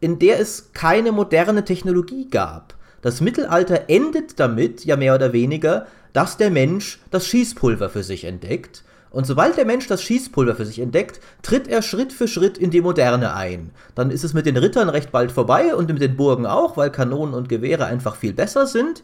in 0.00 0.18
der 0.18 0.40
es 0.40 0.72
keine 0.72 1.12
moderne 1.12 1.64
Technologie 1.66 2.30
gab. 2.30 2.74
Das 3.02 3.20
Mittelalter 3.20 3.88
endet 3.88 4.38
damit, 4.38 4.84
ja 4.84 4.96
mehr 4.96 5.14
oder 5.14 5.32
weniger, 5.32 5.86
dass 6.12 6.36
der 6.36 6.50
Mensch 6.50 7.00
das 7.10 7.26
Schießpulver 7.26 7.88
für 7.88 8.02
sich 8.02 8.24
entdeckt. 8.24 8.84
Und 9.10 9.26
sobald 9.26 9.56
der 9.56 9.64
Mensch 9.64 9.88
das 9.88 10.02
Schießpulver 10.02 10.54
für 10.54 10.64
sich 10.64 10.78
entdeckt, 10.78 11.20
tritt 11.42 11.66
er 11.66 11.82
Schritt 11.82 12.12
für 12.12 12.28
Schritt 12.28 12.58
in 12.58 12.70
die 12.70 12.80
Moderne 12.80 13.34
ein. 13.34 13.70
Dann 13.94 14.10
ist 14.10 14.22
es 14.22 14.34
mit 14.34 14.46
den 14.46 14.56
Rittern 14.56 14.88
recht 14.88 15.10
bald 15.10 15.32
vorbei 15.32 15.74
und 15.74 15.88
mit 15.92 16.00
den 16.00 16.16
Burgen 16.16 16.46
auch, 16.46 16.76
weil 16.76 16.90
Kanonen 16.90 17.34
und 17.34 17.48
Gewehre 17.48 17.86
einfach 17.86 18.14
viel 18.16 18.32
besser 18.32 18.66
sind. 18.66 19.02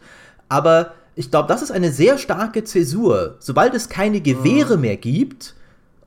Aber 0.48 0.92
ich 1.16 1.30
glaube, 1.30 1.48
das 1.48 1.62
ist 1.62 1.72
eine 1.72 1.90
sehr 1.90 2.18
starke 2.18 2.62
Zäsur. 2.62 3.36
Sobald 3.40 3.74
es 3.74 3.88
keine 3.88 4.20
Gewehre 4.20 4.76
mhm. 4.76 4.82
mehr 4.82 4.96
gibt 4.96 5.54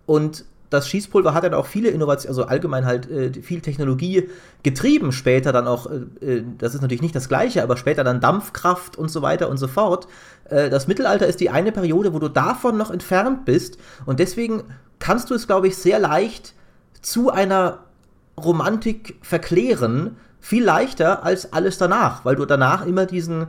und 0.05 0.45
das 0.69 0.87
Schießpulver 0.87 1.33
hat 1.33 1.43
dann 1.43 1.53
auch 1.53 1.65
viele 1.65 1.89
Innovationen, 1.89 2.29
also 2.29 2.45
allgemein 2.45 2.85
halt 2.85 3.09
äh, 3.09 3.33
viel 3.41 3.61
Technologie 3.61 4.29
getrieben, 4.63 5.11
später 5.11 5.51
dann 5.51 5.67
auch, 5.67 5.87
äh, 5.87 6.25
äh, 6.25 6.43
das 6.57 6.75
ist 6.75 6.81
natürlich 6.81 7.01
nicht 7.01 7.15
das 7.15 7.27
gleiche, 7.27 7.63
aber 7.63 7.77
später 7.77 8.03
dann 8.03 8.21
Dampfkraft 8.21 8.97
und 8.97 9.09
so 9.09 9.21
weiter 9.21 9.49
und 9.49 9.57
so 9.57 9.67
fort. 9.67 10.07
Äh, 10.45 10.69
das 10.69 10.87
Mittelalter 10.87 11.27
ist 11.27 11.39
die 11.39 11.49
eine 11.49 11.71
Periode, 11.71 12.13
wo 12.13 12.19
du 12.19 12.29
davon 12.29 12.77
noch 12.77 12.91
entfernt 12.91 13.45
bist 13.45 13.77
und 14.05 14.19
deswegen 14.19 14.63
kannst 14.99 15.29
du 15.29 15.33
es, 15.33 15.47
glaube 15.47 15.67
ich, 15.67 15.77
sehr 15.77 15.99
leicht 15.99 16.53
zu 17.01 17.31
einer 17.31 17.79
Romantik 18.37 19.17
verklären, 19.21 20.17
viel 20.39 20.63
leichter 20.63 21.23
als 21.23 21.51
alles 21.51 21.77
danach, 21.77 22.25
weil 22.25 22.35
du 22.35 22.45
danach 22.45 22.85
immer 22.85 23.05
diesen 23.05 23.47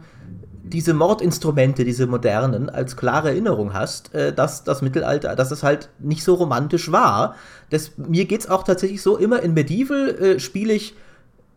diese 0.71 0.95
Mordinstrumente, 0.95 1.85
diese 1.85 2.07
modernen, 2.07 2.71
als 2.71 2.97
klare 2.97 3.29
Erinnerung 3.31 3.75
hast, 3.75 4.15
äh, 4.15 4.33
dass 4.33 4.65
das 4.65 4.83
Mittelalter, 4.83 5.37
dass 5.37 5.51
es 5.51 5.63
halt 5.63 5.91
nicht 5.99 6.25
so 6.25 6.35
romantisch 6.35 6.91
war. 6.91 7.35
Das, 7.71 7.93
mir 7.97 8.25
geht's 8.25 8.49
auch 8.49 8.63
tatsächlich 8.63 9.03
so, 9.03 9.17
immer 9.17 9.43
in 9.43 9.55
Medieval 9.55 10.09
äh, 10.09 10.41
spiele 10.41 10.73
ich 10.73 10.95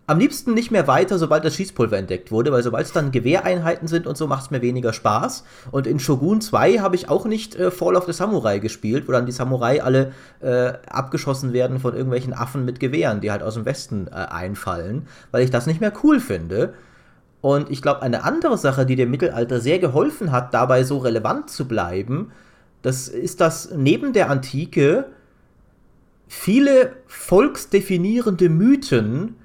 am 0.06 0.20
liebsten 0.20 0.54
nicht 0.54 0.70
mehr 0.70 0.88
weiter, 0.88 1.18
sobald 1.18 1.46
das 1.46 1.56
Schießpulver 1.56 1.98
entdeckt 1.98 2.30
wurde, 2.30 2.52
weil 2.52 2.62
sobald 2.62 2.86
es 2.86 2.92
dann 2.92 3.12
Gewehreinheiten 3.12 3.88
sind 3.88 4.06
und 4.06 4.18
so, 4.18 4.28
macht 4.28 4.44
es 4.44 4.52
mir 4.52 4.62
weniger 4.62 4.92
Spaß. 4.92 5.46
Und 5.72 5.88
in 5.88 6.00
Shogun 6.00 6.42
2 6.42 6.80
habe 6.80 6.96
ich 6.96 7.10
auch 7.10 7.26
nicht 7.26 7.56
äh, 7.56 7.72
Fall 7.72 7.96
of 7.96 8.06
the 8.06 8.12
Samurai 8.12 8.60
gespielt, 8.60 9.08
wo 9.08 9.14
dann 9.14 9.26
die 9.26 9.32
Samurai 9.32 9.82
alle 9.82 10.12
äh, 10.42 10.74
abgeschossen 10.88 11.54
werden 11.54 11.80
von 11.80 11.94
irgendwelchen 11.94 12.34
Affen 12.34 12.66
mit 12.66 12.82
Gewehren, 12.82 13.22
die 13.22 13.32
halt 13.32 13.44
aus 13.44 13.54
dem 13.54 13.66
Westen 13.66 14.08
äh, 14.08 14.16
einfallen, 14.16 15.08
weil 15.32 15.44
ich 15.44 15.52
das 15.52 15.68
nicht 15.68 15.80
mehr 15.80 15.94
cool 16.04 16.20
finde. 16.20 16.74
Und 17.44 17.70
ich 17.70 17.82
glaube, 17.82 18.04
eine 18.04 18.24
andere 18.24 18.58
Sache, 18.58 18.86
die 18.86 18.96
dem 18.96 19.12
Mittelalter 19.12 19.60
sehr 19.60 19.78
geholfen 19.78 20.32
hat, 20.32 20.54
dabei 20.54 20.86
so 20.86 21.00
relevant 21.00 21.50
zu 21.50 21.68
bleiben, 21.68 22.32
das 22.82 23.10
ist, 23.10 23.42
dass 23.42 23.70
neben 23.76 24.14
der 24.14 24.30
Antike 24.30 25.08
viele 26.26 26.94
volksdefinierende 27.06 28.48
Mythen 28.48 29.36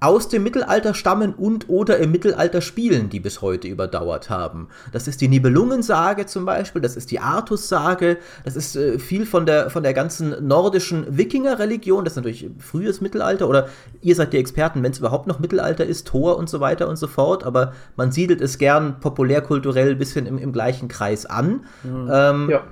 aus 0.00 0.28
dem 0.28 0.44
Mittelalter 0.44 0.94
stammen 0.94 1.34
und 1.34 1.68
oder 1.68 1.98
im 1.98 2.12
Mittelalter 2.12 2.60
spielen, 2.60 3.08
die 3.08 3.18
bis 3.18 3.42
heute 3.42 3.66
überdauert 3.66 4.30
haben. 4.30 4.68
Das 4.92 5.08
ist 5.08 5.20
die 5.20 5.28
Nibelungensage 5.28 6.26
zum 6.26 6.44
Beispiel, 6.44 6.80
das 6.80 6.96
ist 6.96 7.10
die 7.10 7.18
Artussage, 7.18 8.18
das 8.44 8.54
ist 8.54 8.76
äh, 8.76 8.98
viel 8.98 9.26
von 9.26 9.44
der, 9.44 9.70
von 9.70 9.82
der 9.82 9.94
ganzen 9.94 10.46
nordischen 10.46 11.16
Wikingerreligion, 11.16 12.04
das 12.04 12.12
ist 12.12 12.16
natürlich 12.16 12.48
frühes 12.58 13.00
Mittelalter 13.00 13.48
oder 13.48 13.68
ihr 14.00 14.14
seid 14.14 14.32
die 14.32 14.38
Experten, 14.38 14.82
wenn 14.84 14.92
es 14.92 14.98
überhaupt 14.98 15.26
noch 15.26 15.40
Mittelalter 15.40 15.84
ist, 15.84 16.06
Thor 16.06 16.36
und 16.36 16.48
so 16.48 16.60
weiter 16.60 16.88
und 16.88 16.96
so 16.96 17.08
fort, 17.08 17.44
aber 17.44 17.72
man 17.96 18.12
siedelt 18.12 18.40
es 18.40 18.58
gern 18.58 19.00
populärkulturell 19.00 19.90
ein 19.90 19.98
bisschen 19.98 20.26
im, 20.26 20.38
im 20.38 20.52
gleichen 20.52 20.86
Kreis 20.86 21.26
an. 21.26 21.64
Mhm. 21.82 22.10
Ähm, 22.12 22.50
ja. 22.50 22.62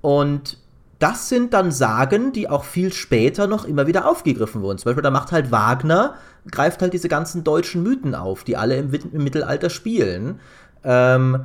Und 0.00 0.58
das 1.04 1.28
sind 1.28 1.52
dann 1.52 1.70
Sagen, 1.70 2.32
die 2.32 2.48
auch 2.48 2.64
viel 2.64 2.90
später 2.90 3.46
noch 3.46 3.66
immer 3.66 3.86
wieder 3.86 4.08
aufgegriffen 4.08 4.62
wurden. 4.62 4.78
Zum 4.78 4.88
Beispiel, 4.88 5.02
da 5.02 5.10
macht 5.10 5.32
halt 5.32 5.52
Wagner, 5.52 6.14
greift 6.50 6.80
halt 6.80 6.94
diese 6.94 7.10
ganzen 7.10 7.44
deutschen 7.44 7.82
Mythen 7.82 8.14
auf, 8.14 8.42
die 8.42 8.56
alle 8.56 8.78
im, 8.78 8.90
im 8.90 9.22
Mittelalter 9.22 9.68
spielen. 9.68 10.40
Ähm, 10.82 11.44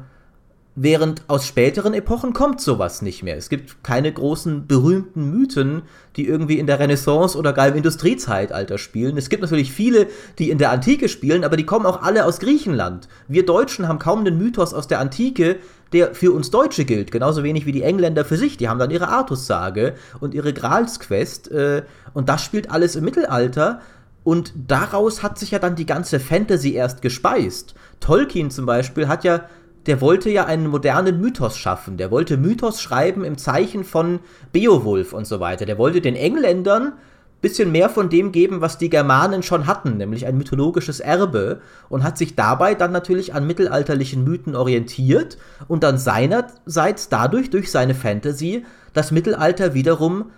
Während 0.82 1.24
aus 1.28 1.46
späteren 1.46 1.94
Epochen 1.94 2.32
kommt 2.32 2.62
sowas 2.62 3.02
nicht 3.02 3.22
mehr. 3.22 3.36
Es 3.36 3.50
gibt 3.50 3.84
keine 3.84 4.14
großen 4.14 4.66
berühmten 4.66 5.30
Mythen, 5.30 5.82
die 6.16 6.26
irgendwie 6.26 6.58
in 6.58 6.68
der 6.68 6.80
Renaissance 6.80 7.38
oder 7.38 7.52
gar 7.52 7.68
im 7.68 7.76
Industriezeitalter 7.76 8.78
spielen. 8.78 9.18
Es 9.18 9.28
gibt 9.28 9.42
natürlich 9.42 9.74
viele, 9.74 10.08
die 10.38 10.50
in 10.50 10.58
der 10.58 10.72
Antike 10.72 11.10
spielen, 11.10 11.44
aber 11.44 11.58
die 11.58 11.66
kommen 11.66 11.86
auch 11.86 12.02
alle 12.02 12.24
aus 12.24 12.40
Griechenland. 12.40 13.10
Wir 13.28 13.46
Deutschen 13.46 13.90
haben 13.90 14.00
kaum 14.00 14.20
einen 14.20 14.38
Mythos 14.38 14.74
aus 14.74 14.88
der 14.88 15.02
Antike, 15.02 15.58
der 15.94 16.14
für 16.14 16.32
uns 16.32 16.52
Deutsche 16.52 16.86
gilt. 16.86 17.12
Genauso 17.12 17.44
wenig 17.44 17.66
wie 17.66 17.72
die 17.72 17.84
Engländer 17.84 18.26
für 18.26 18.38
sich. 18.38 18.58
Die 18.58 18.70
haben 18.70 18.80
dann 18.80 18.92
ihre 18.92 19.08
Artussage 19.08 19.96
und 20.20 20.34
ihre 20.34 20.54
Gralsquest. 20.54 21.52
Äh, 21.52 21.84
und 22.14 22.30
das 22.30 22.44
spielt 22.44 22.72
alles 22.72 22.96
im 22.96 23.06
Mittelalter. 23.06 23.82
Und 24.24 24.54
daraus 24.68 25.24
hat 25.24 25.40
sich 25.40 25.52
ja 25.52 25.60
dann 25.60 25.76
die 25.76 25.86
ganze 25.86 26.20
Fantasy 26.20 26.74
erst 26.74 27.02
gespeist. 27.02 27.74
Tolkien 28.00 28.52
zum 28.52 28.66
Beispiel 28.66 29.08
hat 29.08 29.24
ja 29.24 29.46
der 29.86 30.02
wollte 30.02 30.30
ja 30.30 30.46
einen 30.46 30.68
modernen 30.68 31.20
Mythos 31.20 31.58
schaffen. 31.58 31.98
Der 31.98 32.12
wollte 32.12 32.38
Mythos 32.38 32.82
schreiben 32.82 33.24
im 33.24 33.38
Zeichen 33.38 33.84
von 33.84 34.20
Beowulf 34.52 35.14
und 35.14 35.26
so 35.26 35.40
weiter. 35.40 35.66
Der 35.66 35.78
wollte 35.78 36.02
den 36.02 36.16
Engländern 36.16 36.94
bisschen 37.42 37.72
mehr 37.72 37.90
von 37.90 38.10
dem 38.10 38.32
geben, 38.32 38.62
was 38.62 38.78
die 38.78 38.90
Germanen 38.90 39.44
schon 39.44 39.66
hatten, 39.66 39.98
nämlich 39.98 40.26
ein 40.26 40.38
mythologisches 40.38 41.00
Erbe 41.00 41.62
und 41.88 42.04
hat 42.04 42.18
sich 42.18 42.36
dabei 42.36 42.76
dann 42.76 42.92
natürlich 42.92 43.34
an 43.34 43.48
mittelalterlichen 43.48 44.24
Mythen 44.24 44.56
orientiert 44.56 45.38
und 45.68 45.84
dann 45.84 45.98
seinerseits 45.98 47.10
dadurch 47.10 47.50
durch 47.50 47.72
seine 47.72 47.96
Fantasy 47.96 48.66
das 48.94 49.12
Mittelalter 49.12 49.74
wiederum 49.74 50.32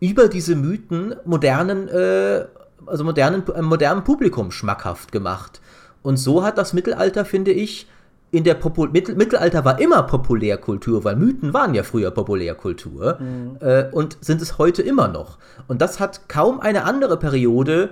über 0.00 0.28
diese 0.28 0.56
Mythen 0.56 1.14
modernen, 1.24 1.88
äh, 1.88 2.46
also 2.86 3.04
modernen, 3.04 3.44
äh, 3.54 3.62
modernen 3.62 4.04
Publikum 4.04 4.50
schmackhaft 4.50 5.12
gemacht. 5.12 5.60
Und 6.02 6.16
so 6.16 6.42
hat 6.42 6.58
das 6.58 6.72
Mittelalter, 6.72 7.24
finde 7.24 7.52
ich, 7.52 7.88
in 8.30 8.44
der 8.44 8.54
Popul 8.54 8.90
Mittel 8.90 9.14
Mittelalter 9.14 9.64
war 9.64 9.80
immer 9.80 10.02
Populärkultur, 10.02 11.04
weil 11.04 11.16
Mythen 11.16 11.54
waren 11.54 11.74
ja 11.74 11.82
früher 11.82 12.10
Populärkultur 12.10 13.18
mhm. 13.20 13.56
äh, 13.60 13.84
und 13.90 14.18
sind 14.20 14.42
es 14.42 14.58
heute 14.58 14.82
immer 14.82 15.08
noch. 15.08 15.38
Und 15.66 15.80
das 15.80 15.98
hat 15.98 16.28
kaum 16.28 16.60
eine 16.60 16.84
andere 16.84 17.18
Periode 17.18 17.90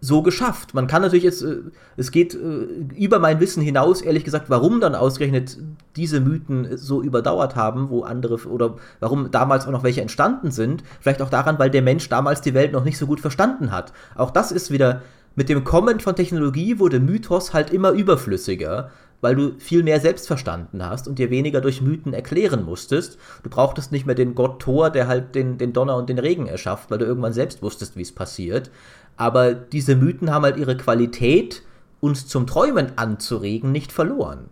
so 0.00 0.22
geschafft. 0.22 0.74
Man 0.74 0.86
kann 0.86 1.02
natürlich 1.02 1.24
jetzt, 1.24 1.42
äh, 1.42 1.56
es 1.96 2.10
geht 2.10 2.34
äh, 2.34 2.38
über 2.96 3.18
mein 3.18 3.40
Wissen 3.40 3.62
hinaus, 3.62 4.02
ehrlich 4.02 4.24
gesagt, 4.24 4.50
warum 4.50 4.80
dann 4.80 4.94
ausgerechnet 4.94 5.58
diese 5.96 6.20
Mythen 6.20 6.76
so 6.76 7.02
überdauert 7.02 7.56
haben, 7.56 7.88
wo 7.88 8.02
andere 8.02 8.36
oder 8.46 8.76
warum 9.00 9.30
damals 9.30 9.66
auch 9.66 9.72
noch 9.72 9.82
welche 9.82 10.02
entstanden 10.02 10.50
sind. 10.50 10.84
Vielleicht 11.00 11.22
auch 11.22 11.30
daran, 11.30 11.58
weil 11.58 11.70
der 11.70 11.82
Mensch 11.82 12.08
damals 12.08 12.42
die 12.42 12.54
Welt 12.54 12.72
noch 12.72 12.84
nicht 12.84 12.98
so 12.98 13.06
gut 13.06 13.20
verstanden 13.20 13.72
hat. 13.72 13.92
Auch 14.14 14.30
das 14.30 14.52
ist 14.52 14.70
wieder 14.70 15.02
mit 15.34 15.48
dem 15.48 15.62
Kommen 15.62 16.00
von 16.00 16.16
Technologie 16.16 16.80
wurde 16.80 16.98
Mythos 16.98 17.54
halt 17.54 17.72
immer 17.72 17.92
überflüssiger 17.92 18.90
weil 19.20 19.34
du 19.34 19.58
viel 19.58 19.82
mehr 19.82 20.00
selbst 20.00 20.26
verstanden 20.26 20.84
hast 20.84 21.08
und 21.08 21.18
dir 21.18 21.30
weniger 21.30 21.60
durch 21.60 21.82
Mythen 21.82 22.12
erklären 22.12 22.64
musstest. 22.64 23.18
Du 23.42 23.50
brauchtest 23.50 23.90
nicht 23.90 24.06
mehr 24.06 24.14
den 24.14 24.34
Gott 24.34 24.60
Thor, 24.60 24.90
der 24.90 25.08
halt 25.08 25.34
den, 25.34 25.58
den 25.58 25.72
Donner 25.72 25.96
und 25.96 26.08
den 26.08 26.18
Regen 26.18 26.46
erschafft, 26.46 26.90
weil 26.90 26.98
du 26.98 27.04
irgendwann 27.04 27.32
selbst 27.32 27.62
wusstest, 27.62 27.96
wie 27.96 28.02
es 28.02 28.12
passiert. 28.12 28.70
Aber 29.16 29.54
diese 29.54 29.96
Mythen 29.96 30.32
haben 30.32 30.44
halt 30.44 30.56
ihre 30.56 30.76
Qualität, 30.76 31.62
uns 32.00 32.28
zum 32.28 32.46
Träumen 32.46 32.92
anzuregen, 32.96 33.72
nicht 33.72 33.90
verloren. 33.90 34.48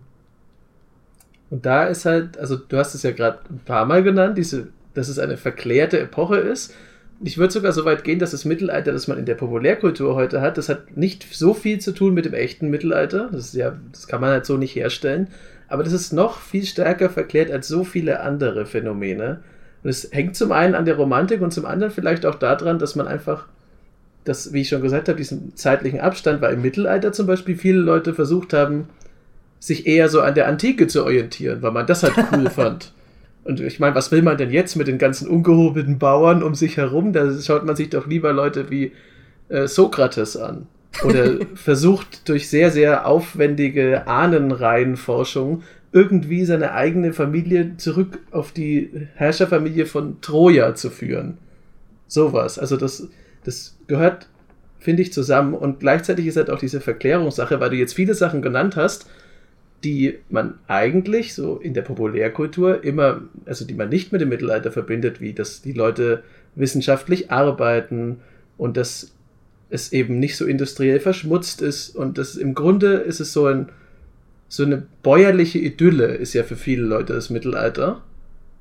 Und 1.51 1.65
da 1.65 1.85
ist 1.85 2.05
halt, 2.05 2.37
also 2.39 2.57
du 2.57 2.77
hast 2.77 2.95
es 2.95 3.05
ja 3.05 3.13
gerade 3.13 3.39
ein 3.49 3.61
paar 3.65 3.85
Mal 3.85 4.03
genannt, 4.03 4.37
diese, 4.37 4.69
dass 4.95 5.09
es 5.09 5.21
eine 5.21 5.37
verklärte 5.37 6.01
Epoche 6.01 6.39
ist. 6.39 6.75
Ich 7.23 7.39
würde 7.39 7.53
sogar 7.53 7.73
so 7.73 7.85
weit 7.85 8.05
gehen, 8.05 8.19
dass 8.19 8.33
das 8.33 8.45
Mittelalter, 8.45 8.93
das 8.93 9.09
man 9.09 9.19
in 9.19 9.25
der 9.25 9.37
Populärkultur 9.37 10.15
heute 10.15 10.41
hat, 10.41 10.59
das 10.59 10.69
hat 10.69 10.97
nicht 10.97 11.27
so 11.33 11.55
viel 11.55 11.79
zu 11.79 11.93
tun 11.93 12.13
mit 12.13 12.27
dem 12.27 12.35
echten 12.35 12.69
Mittelalter. 12.69 13.31
Das 13.33 13.47
ist 13.47 13.55
ja, 13.55 13.77
das 13.93 14.07
kann 14.07 14.21
man 14.21 14.31
halt 14.31 14.45
so 14.45 14.57
nicht 14.57 14.75
herstellen. 14.75 15.29
Aber 15.69 15.83
das 15.83 15.93
ist 15.93 16.13
noch 16.13 16.41
viel 16.41 16.65
stärker 16.65 17.09
verklärt 17.09 17.51
als 17.51 17.69
so 17.69 17.85
viele 17.85 18.21
andere 18.21 18.67
Phänomene. 18.67 19.41
Und 19.83 19.91
es 19.91 20.09
hängt 20.13 20.37
zum 20.37 20.53
einen 20.53 20.75
an 20.75 20.85
der 20.85 20.97
Romantik 20.97 21.41
und 21.41 21.53
zum 21.53 21.65
anderen 21.65 21.93
vielleicht 21.93 22.27
auch 22.27 22.35
daran, 22.35 22.79
dass 22.79 22.97
man 22.97 23.09
einfach 23.09 23.47
das, 24.25 24.53
wie 24.53 24.63
ich 24.63 24.69
schon 24.69 24.83
gesagt 24.83 25.09
habe, 25.09 25.17
diesen 25.17 25.57
zeitlichen 25.57 26.01
Abstand, 26.01 26.41
weil 26.41 26.55
im 26.55 26.63
Mittelalter 26.63 27.13
zum 27.13 27.27
Beispiel 27.27 27.57
viele 27.57 27.79
Leute 27.79 28.13
versucht 28.13 28.53
haben, 28.53 28.89
sich 29.59 29.87
eher 29.87 30.09
so 30.09 30.21
an 30.21 30.35
der 30.35 30.49
Antike 30.49 30.87
zu 30.87 31.05
orientieren, 31.05 31.63
weil 31.63 31.73
man 31.73 31.87
das 31.87 32.03
halt 32.03 32.15
cool 32.33 32.51
fand. 32.51 32.93
Und 33.47 33.61
ich 33.61 33.79
meine, 33.79 33.95
was 33.95 34.11
will 34.11 34.23
man 34.23 34.37
denn 34.37 34.51
jetzt 34.51 34.75
mit 34.75 34.89
den 34.89 34.99
ganzen 34.99 35.29
ungehobelten 35.29 35.99
Bauern 35.99 36.43
um 36.43 36.55
sich 36.55 36.77
herum? 36.77 37.13
Da 37.13 37.33
schaut 37.41 37.65
man 37.65 37.77
sich 37.77 37.91
doch 37.91 38.07
lieber 38.07 38.33
Leute 38.33 38.71
wie 38.71 38.93
äh, 39.49 39.69
Sokrates 39.69 40.37
an. 40.37 40.67
Oder 41.05 41.37
versucht 41.55 42.29
durch 42.29 42.49
sehr, 42.49 42.71
sehr 42.71 43.07
aufwendige 43.07 44.09
Ahnenreihenforschung 44.09 45.63
irgendwie 45.93 46.45
seine 46.45 46.73
eigene 46.73 47.13
Familie 47.13 47.77
zurück 47.77 48.19
auf 48.33 48.51
die 48.53 48.91
Herrscherfamilie 49.15 49.87
von 49.87 50.21
Troja 50.21 50.75
zu 50.75 50.91
führen. 50.91 51.39
Sowas. 52.09 52.59
Also 52.59 52.77
das, 52.77 53.09
das 53.45 53.77
gehört, 53.87 54.29
finde 54.79 55.03
ich, 55.03 55.13
zusammen. 55.13 55.55
Und 55.55 55.79
gleichzeitig 55.81 56.27
ist 56.27 56.37
halt 56.37 56.51
auch 56.51 56.59
diese 56.59 56.81
Verklärungssache, 56.81 57.61
weil 57.61 57.71
du 57.71 57.77
jetzt 57.77 57.95
viele 57.95 58.15
Sachen 58.15 58.43
genannt 58.43 58.77
hast, 58.77 59.09
die 59.85 60.19
man 60.31 60.55
eigentlich 60.67 61.35
so 61.35 61.59
in 61.59 61.75
der 61.75 61.83
Populärkultur 61.83 62.83
immer, 62.85 63.23
also 63.45 63.65
die 63.65 63.75
man 63.75 63.89
nicht 63.89 64.13
mit 64.13 64.21
dem 64.21 64.29
Mittelalter 64.29 64.73
verbindet, 64.73 65.21
wie 65.21 65.33
dass 65.33 65.63
die 65.63 65.73
Leute 65.73 66.23
wissenschaftlich 66.55 67.31
arbeiten 67.31 68.19
und 68.57 68.77
dass 68.77 69.13
es 69.69 69.93
eben 69.93 70.19
nicht 70.19 70.37
so 70.37 70.47
industriell 70.47 71.01
verschmutzt 71.01 71.61
ist 71.61 71.95
und 71.95 72.19
das 72.19 72.37
im 72.37 72.55
Grunde 72.55 72.95
ist 72.95 73.21
es 73.21 73.33
so 73.33 73.47
ein 73.47 73.69
so 74.49 74.63
eine 74.63 74.87
bäuerliche 75.03 75.59
Idylle 75.59 76.15
ist 76.15 76.33
ja 76.33 76.45
für 76.45 76.57
viele 76.57 76.85
Leute 76.85 77.15
das 77.15 77.31
Mittelalter 77.31 78.03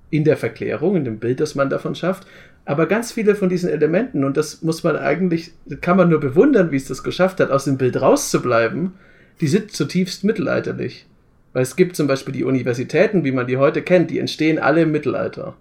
in 0.10 0.24
der 0.24 0.38
Verklärung, 0.38 0.96
in 0.96 1.06
dem 1.06 1.20
Bild, 1.20 1.40
das 1.40 1.56
man 1.56 1.70
davon 1.70 1.96
schafft. 1.96 2.26
Aber 2.64 2.88
ganz 2.88 3.12
viele 3.12 3.36
von 3.36 3.50
diesen 3.50 3.70
Elementen, 3.70 4.24
und 4.24 4.38
das 4.38 4.62
muss 4.64 4.84
man 4.84 4.96
eigentlich, 4.96 5.52
kann 5.82 5.98
man 5.98 6.10
nur 6.10 6.20
bewundern, 6.20 6.72
wie 6.72 6.78
es 6.78 6.88
das 6.88 7.04
geschafft 7.04 7.40
hat, 7.40 7.52
aus 7.52 7.66
dem 7.66 7.78
Bild 7.78 8.02
rauszubleiben, 8.02 8.94
die 9.42 9.48
sind 9.48 9.72
zutiefst 9.72 10.24
mittelalterlich. 10.24 11.06
Weil 11.54 11.64
es 11.64 11.76
gibt 11.76 11.96
zum 11.96 12.08
Beispiel 12.08 12.34
die 12.34 12.44
Universitäten, 12.44 13.24
wie 13.24 13.32
man 13.32 13.48
die 13.48 13.58
heute 13.58 13.82
kennt, 13.82 14.12
die 14.12 14.20
entstehen 14.20 14.60
alle 14.60 14.82
im 14.82 14.92
Mittelalter. 14.92 15.56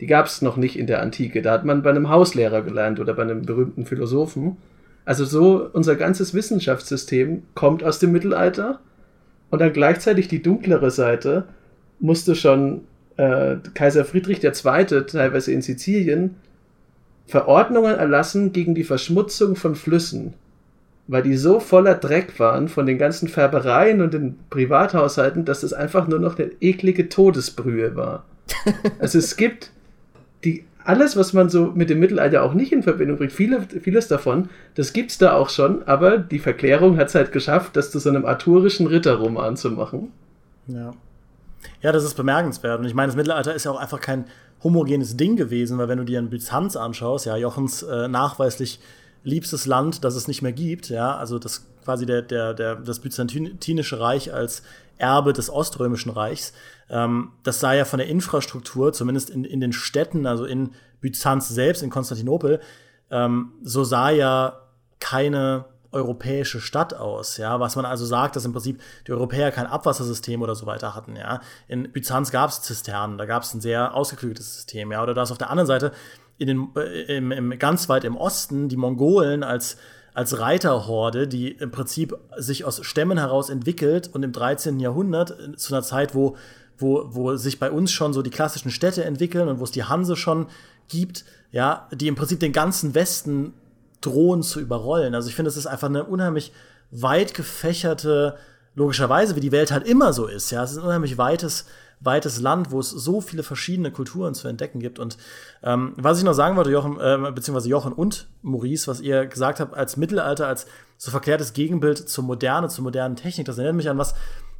Die 0.00 0.06
gab 0.06 0.26
es 0.26 0.42
noch 0.42 0.56
nicht 0.56 0.78
in 0.78 0.86
der 0.86 1.02
Antike. 1.02 1.42
Da 1.42 1.52
hat 1.52 1.64
man 1.64 1.82
bei 1.82 1.90
einem 1.90 2.08
Hauslehrer 2.08 2.62
gelernt 2.62 2.98
oder 2.98 3.14
bei 3.14 3.22
einem 3.22 3.42
berühmten 3.42 3.86
Philosophen. 3.86 4.56
Also 5.04 5.24
so 5.24 5.68
unser 5.72 5.96
ganzes 5.96 6.32
Wissenschaftssystem 6.34 7.42
kommt 7.54 7.84
aus 7.84 7.98
dem 7.98 8.12
Mittelalter 8.12 8.80
und 9.50 9.60
dann 9.60 9.72
gleichzeitig 9.72 10.28
die 10.28 10.42
dunklere 10.42 10.90
Seite 10.90 11.44
musste 12.00 12.34
schon 12.34 12.82
äh, 13.16 13.56
Kaiser 13.74 14.04
Friedrich 14.04 14.42
II. 14.42 14.84
teilweise 15.06 15.52
in 15.52 15.62
Sizilien 15.62 16.36
Verordnungen 17.26 17.96
erlassen 17.96 18.52
gegen 18.52 18.74
die 18.74 18.84
Verschmutzung 18.84 19.56
von 19.56 19.74
Flüssen 19.74 20.34
weil 21.06 21.22
die 21.22 21.36
so 21.36 21.60
voller 21.60 21.94
Dreck 21.94 22.38
waren 22.40 22.68
von 22.68 22.86
den 22.86 22.98
ganzen 22.98 23.28
Färbereien 23.28 24.00
und 24.00 24.14
den 24.14 24.38
Privathaushalten, 24.50 25.44
dass 25.44 25.62
es 25.62 25.72
einfach 25.72 26.08
nur 26.08 26.18
noch 26.18 26.38
eine 26.38 26.50
eklige 26.60 27.08
Todesbrühe 27.08 27.94
war. 27.96 28.24
also 28.98 29.18
es 29.18 29.36
gibt 29.36 29.70
die 30.44 30.64
alles, 30.84 31.16
was 31.16 31.32
man 31.32 31.48
so 31.48 31.72
mit 31.74 31.88
dem 31.88 31.98
Mittelalter 31.98 32.42
auch 32.42 32.52
nicht 32.52 32.70
in 32.70 32.82
Verbindung 32.82 33.16
bringt, 33.16 33.32
viele, 33.32 33.62
vieles 33.62 34.06
davon, 34.06 34.50
das 34.74 34.92
gibt's 34.92 35.16
da 35.16 35.32
auch 35.32 35.48
schon, 35.48 35.82
aber 35.84 36.18
die 36.18 36.38
Verklärung 36.38 36.98
hat 36.98 37.08
es 37.08 37.14
halt 37.14 37.32
geschafft, 37.32 37.76
das 37.76 37.90
zu 37.90 37.98
so 37.98 38.10
einem 38.10 38.26
arthurischen 38.26 38.86
Ritterroman 38.86 39.56
zu 39.56 39.70
machen. 39.70 40.12
Ja. 40.66 40.92
Ja, 41.80 41.92
das 41.92 42.04
ist 42.04 42.14
bemerkenswert. 42.14 42.80
Und 42.80 42.84
ich 42.86 42.94
meine, 42.94 43.08
das 43.08 43.16
Mittelalter 43.16 43.54
ist 43.54 43.64
ja 43.64 43.70
auch 43.70 43.80
einfach 43.80 44.00
kein 44.00 44.26
homogenes 44.62 45.16
Ding 45.16 45.36
gewesen, 45.36 45.78
weil 45.78 45.88
wenn 45.88 45.98
du 45.98 46.04
dir 46.04 46.18
ein 46.18 46.28
Byzanz 46.28 46.76
anschaust, 46.76 47.24
ja, 47.24 47.36
Jochens 47.36 47.82
äh, 47.82 48.08
nachweislich 48.08 48.80
liebstes 49.24 49.66
Land, 49.66 50.04
das 50.04 50.14
es 50.14 50.28
nicht 50.28 50.42
mehr 50.42 50.52
gibt. 50.52 50.88
Ja, 50.88 51.16
also 51.16 51.38
das 51.38 51.66
quasi 51.84 52.06
der, 52.06 52.22
der, 52.22 52.54
der, 52.54 52.76
das 52.76 53.00
Byzantinische 53.00 54.00
Reich 54.00 54.32
als 54.32 54.62
Erbe 54.98 55.32
des 55.32 55.50
Oströmischen 55.50 56.10
Reichs. 56.10 56.52
Ähm, 56.88 57.32
das 57.42 57.60
sah 57.60 57.72
ja 57.72 57.84
von 57.84 57.98
der 57.98 58.08
Infrastruktur, 58.08 58.92
zumindest 58.92 59.30
in, 59.30 59.44
in 59.44 59.60
den 59.60 59.72
Städten, 59.72 60.26
also 60.26 60.44
in 60.44 60.70
Byzanz 61.00 61.48
selbst, 61.48 61.82
in 61.82 61.90
Konstantinopel, 61.90 62.60
ähm, 63.10 63.52
so 63.62 63.84
sah 63.84 64.10
ja 64.10 64.60
keine 65.00 65.66
europäische 65.92 66.60
Stadt 66.60 66.92
aus, 66.92 67.36
ja, 67.36 67.60
was 67.60 67.76
man 67.76 67.84
also 67.84 68.04
sagt, 68.04 68.34
dass 68.34 68.44
im 68.44 68.52
Prinzip 68.52 68.82
die 69.06 69.12
Europäer 69.12 69.52
kein 69.52 69.66
Abwassersystem 69.66 70.42
oder 70.42 70.56
so 70.56 70.66
weiter 70.66 70.94
hatten, 70.94 71.14
ja. 71.14 71.40
In 71.68 71.92
Byzanz 71.92 72.32
gab 72.32 72.50
es 72.50 72.62
Zisternen, 72.62 73.16
da 73.16 73.26
gab 73.26 73.44
es 73.44 73.54
ein 73.54 73.60
sehr 73.60 73.94
ausgeklügeltes 73.94 74.54
System, 74.54 74.90
ja, 74.90 75.02
oder 75.02 75.14
da 75.14 75.22
ist 75.22 75.30
auf 75.30 75.38
der 75.38 75.50
anderen 75.50 75.68
Seite 75.68 75.92
in 76.38 76.46
den, 76.48 76.68
äh, 76.76 77.16
im, 77.16 77.32
im, 77.32 77.58
ganz 77.58 77.88
weit 77.88 78.04
im 78.04 78.16
Osten 78.16 78.68
die 78.68 78.76
Mongolen 78.76 79.42
als, 79.42 79.76
als 80.14 80.38
Reiterhorde, 80.38 81.28
die 81.28 81.52
im 81.52 81.70
Prinzip 81.70 82.16
sich 82.36 82.64
aus 82.64 82.84
Stämmen 82.84 83.18
heraus 83.18 83.50
entwickelt 83.50 84.10
und 84.12 84.22
im 84.22 84.32
13. 84.32 84.80
Jahrhundert, 84.80 85.38
äh, 85.38 85.56
zu 85.56 85.74
einer 85.74 85.82
Zeit, 85.82 86.14
wo, 86.14 86.36
wo, 86.78 87.04
wo 87.10 87.36
sich 87.36 87.58
bei 87.58 87.70
uns 87.70 87.92
schon 87.92 88.12
so 88.12 88.22
die 88.22 88.30
klassischen 88.30 88.70
Städte 88.70 89.04
entwickeln 89.04 89.48
und 89.48 89.60
wo 89.60 89.64
es 89.64 89.70
die 89.70 89.84
Hanse 89.84 90.16
schon 90.16 90.46
gibt, 90.88 91.24
ja, 91.50 91.88
die 91.92 92.08
im 92.08 92.14
Prinzip 92.14 92.40
den 92.40 92.52
ganzen 92.52 92.94
Westen 92.94 93.54
drohen 94.00 94.42
zu 94.42 94.60
überrollen. 94.60 95.14
Also 95.14 95.28
ich 95.28 95.34
finde, 95.34 95.48
es 95.48 95.56
ist 95.56 95.66
einfach 95.66 95.88
eine 95.88 96.04
unheimlich 96.04 96.52
weit 96.90 97.34
gefächerte, 97.34 98.36
logischerweise, 98.74 99.36
wie 99.36 99.40
die 99.40 99.52
Welt 99.52 99.70
halt 99.70 99.86
immer 99.86 100.12
so 100.12 100.26
ist, 100.26 100.50
ja, 100.50 100.62
es 100.64 100.72
ist 100.72 100.78
ein 100.78 100.84
unheimlich 100.84 101.16
weites 101.16 101.66
weites 102.00 102.40
Land, 102.40 102.70
wo 102.70 102.80
es 102.80 102.90
so 102.90 103.20
viele 103.20 103.42
verschiedene 103.42 103.90
Kulturen 103.90 104.34
zu 104.34 104.48
entdecken 104.48 104.80
gibt. 104.80 104.98
Und 104.98 105.16
ähm, 105.62 105.94
was 105.96 106.18
ich 106.18 106.24
noch 106.24 106.34
sagen 106.34 106.56
wollte, 106.56 106.70
Jochen, 106.70 107.00
äh, 107.00 107.32
beziehungsweise 107.32 107.68
Jochen 107.68 107.92
und 107.92 108.28
Maurice, 108.42 108.86
was 108.86 109.00
ihr 109.00 109.26
gesagt 109.26 109.60
habt, 109.60 109.74
als 109.74 109.96
Mittelalter, 109.96 110.46
als 110.46 110.66
so 110.96 111.10
verkehrtes 111.10 111.52
Gegenbild 111.52 112.08
zur 112.08 112.24
Moderne, 112.24 112.68
zur 112.68 112.84
modernen 112.84 113.16
Technik, 113.16 113.46
das 113.46 113.58
erinnert 113.58 113.76
mich 113.76 113.88
an 113.88 113.98
was, 113.98 114.14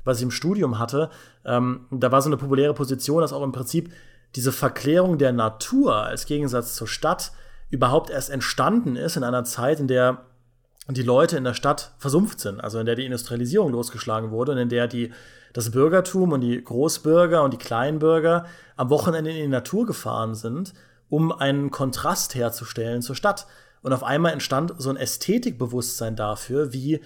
was 0.05 0.19
ich 0.19 0.23
im 0.23 0.31
Studium 0.31 0.79
hatte. 0.79 1.11
Ähm, 1.45 1.87
da 1.91 2.13
war 2.13 2.23
so 2.23 2.29
eine 2.29 2.37
populäre 2.37 2.75
Position, 2.75 3.21
dass 3.21 3.33
auch 3.33 3.43
im 3.43 3.53
Prinzip 3.53 3.93
diese 4.37 4.53
Verklärung 4.53 5.19
der 5.19 5.33
Natur 5.33 5.97
als 5.97 6.27
Gegensatz 6.27 6.75
zur 6.75 6.89
Stadt 6.89 7.33
überhaupt 7.71 8.11
erst 8.11 8.31
entstanden 8.31 8.97
ist 8.97 9.17
in 9.17 9.25
einer 9.25 9.45
Zeit, 9.45 9.81
in 9.81 9.89
der 9.89 10.25
die 10.89 11.03
Leute 11.03 11.37
in 11.37 11.45
der 11.45 11.55
Stadt 11.55 11.95
versumpft 11.99 12.41
sind, 12.41 12.61
also 12.63 12.79
in 12.79 12.87
der 12.87 12.95
die 12.95 13.07
Industrialisierung 13.07 13.73
losgeschlagen 13.73 14.31
wurde 14.31 14.53
und 14.53 14.59
in 14.59 14.69
der 14.69 14.87
die 14.87 15.13
das 15.55 15.71
Bürgertum 15.71 16.33
und 16.33 16.43
die 16.43 16.63
Großbürger 16.63 17.43
und 17.43 17.55
die 17.55 17.59
Kleinbürger 17.59 18.45
am 18.77 18.91
Wochenende 18.91 19.31
in 19.31 19.37
die 19.37 19.49
Natur 19.49 19.87
gefahren 19.87 20.35
sind, 20.35 20.75
um 21.09 21.33
einen 21.33 21.71
Kontrast 21.71 22.35
herzustellen 22.35 23.01
zur 23.01 23.17
Stadt. 23.17 23.47
Und 23.81 23.93
auf 23.93 24.03
einmal 24.03 24.33
entstand 24.33 24.75
so 24.79 24.91
ein 24.91 24.97
Ästhetikbewusstsein 24.97 26.17
dafür, 26.17 26.73
wie, 26.73 27.01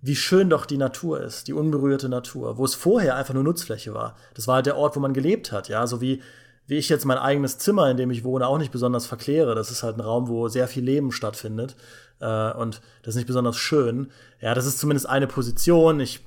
wie 0.00 0.16
schön 0.16 0.50
doch 0.50 0.66
die 0.66 0.78
Natur 0.78 1.20
ist, 1.20 1.46
die 1.46 1.52
unberührte 1.52 2.08
Natur, 2.08 2.58
wo 2.58 2.64
es 2.64 2.74
vorher 2.74 3.16
einfach 3.16 3.34
nur 3.34 3.44
Nutzfläche 3.44 3.94
war. 3.94 4.16
Das 4.34 4.48
war 4.48 4.56
halt 4.56 4.66
der 4.66 4.76
Ort, 4.76 4.96
wo 4.96 5.00
man 5.00 5.14
gelebt 5.14 5.52
hat, 5.52 5.68
ja, 5.68 5.86
so 5.86 6.00
wie, 6.00 6.20
wie 6.66 6.78
ich 6.78 6.88
jetzt 6.88 7.04
mein 7.04 7.18
eigenes 7.18 7.58
Zimmer, 7.58 7.88
in 7.88 7.96
dem 7.96 8.10
ich 8.10 8.24
wohne, 8.24 8.48
auch 8.48 8.58
nicht 8.58 8.72
besonders 8.72 9.06
verkläre. 9.06 9.54
Das 9.54 9.70
ist 9.70 9.84
halt 9.84 9.96
ein 9.96 10.00
Raum, 10.00 10.26
wo 10.26 10.48
sehr 10.48 10.66
viel 10.66 10.82
Leben 10.82 11.12
stattfindet. 11.12 11.76
Äh, 12.18 12.52
und 12.54 12.80
das 13.02 13.14
ist 13.14 13.16
nicht 13.16 13.26
besonders 13.26 13.58
schön. 13.58 14.10
Ja, 14.40 14.54
das 14.54 14.66
ist 14.66 14.80
zumindest 14.80 15.08
eine 15.08 15.28
Position. 15.28 16.00
Ich 16.00 16.20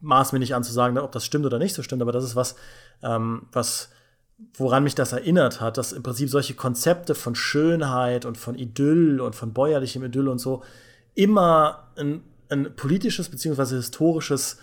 maß 0.00 0.32
mir 0.32 0.38
nicht 0.38 0.54
an 0.54 0.64
zu 0.64 0.72
sagen, 0.72 0.98
ob 0.98 1.12
das 1.12 1.24
stimmt 1.24 1.46
oder 1.46 1.58
nicht 1.58 1.74
so 1.74 1.82
stimmt, 1.82 2.02
aber 2.02 2.12
das 2.12 2.24
ist 2.24 2.36
was, 2.36 2.56
ähm, 3.02 3.46
was, 3.52 3.90
woran 4.54 4.84
mich 4.84 4.94
das 4.94 5.12
erinnert 5.12 5.60
hat, 5.60 5.78
dass 5.78 5.92
im 5.92 6.02
Prinzip 6.02 6.28
solche 6.28 6.54
Konzepte 6.54 7.14
von 7.14 7.34
Schönheit 7.34 8.24
und 8.24 8.36
von 8.36 8.56
Idyll 8.56 9.20
und 9.20 9.34
von 9.34 9.52
bäuerlichem 9.52 10.04
Idyll 10.04 10.28
und 10.28 10.38
so 10.38 10.62
immer 11.14 11.88
ein, 11.96 12.22
ein 12.50 12.76
politisches 12.76 13.28
beziehungsweise 13.28 13.76
historisches, 13.76 14.58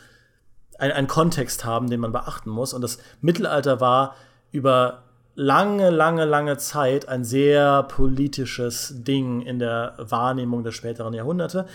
ein, 0.78 0.92
ein 0.92 1.08
Kontext 1.08 1.66
haben, 1.66 1.90
den 1.90 2.00
man 2.00 2.12
beachten 2.12 2.50
muss. 2.50 2.74
Und 2.74 2.82
das 2.82 3.00
Mittelalter 3.22 3.82
war 3.82 4.16
über 4.52 5.04
lange, 5.36 5.90
lange, 5.90 6.26
lange 6.26 6.58
Zeit 6.58 7.08
ein 7.08 7.24
sehr 7.24 7.84
politisches 7.84 8.94
Ding 9.04 9.42
in 9.42 9.60
der 9.60 9.96
Wahrnehmung 9.98 10.64
der 10.64 10.72
späteren 10.72 11.14
Jahrhunderte. 11.14 11.66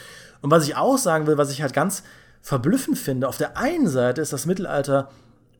Und 0.40 0.50
was 0.50 0.66
ich 0.66 0.76
auch 0.76 0.98
sagen 0.98 1.26
will, 1.26 1.38
was 1.38 1.50
ich 1.50 1.62
halt 1.62 1.72
ganz 1.72 2.04
verblüffend 2.42 2.98
finde. 2.98 3.28
Auf 3.28 3.38
der 3.38 3.56
einen 3.56 3.88
Seite 3.88 4.20
ist 4.20 4.32
das 4.32 4.46
Mittelalter 4.46 5.10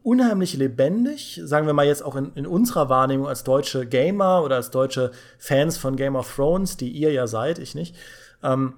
unheimlich 0.03 0.57
lebendig, 0.57 1.41
sagen 1.45 1.67
wir 1.67 1.75
mal 1.75 1.87
jetzt 1.87 2.03
auch 2.03 2.17
in, 2.17 2.33
in, 2.35 2.47
unserer 2.47 2.89
Wahrnehmung 2.89 3.29
als 3.29 3.45
deutsche 3.45 3.85
Gamer 3.87 4.43
oder 4.43 4.57
als 4.57 4.71
deutsche 4.71 5.11
Fans 5.39 5.77
von 5.77 5.97
Game 5.97 6.17
of 6.17 6.35
Thrones, 6.35 6.77
die 6.77 6.89
ihr 6.89 7.13
ja 7.13 7.27
seid, 7.27 7.59
ich 7.59 7.75
nicht. 7.75 7.95
Ähm, 8.43 8.75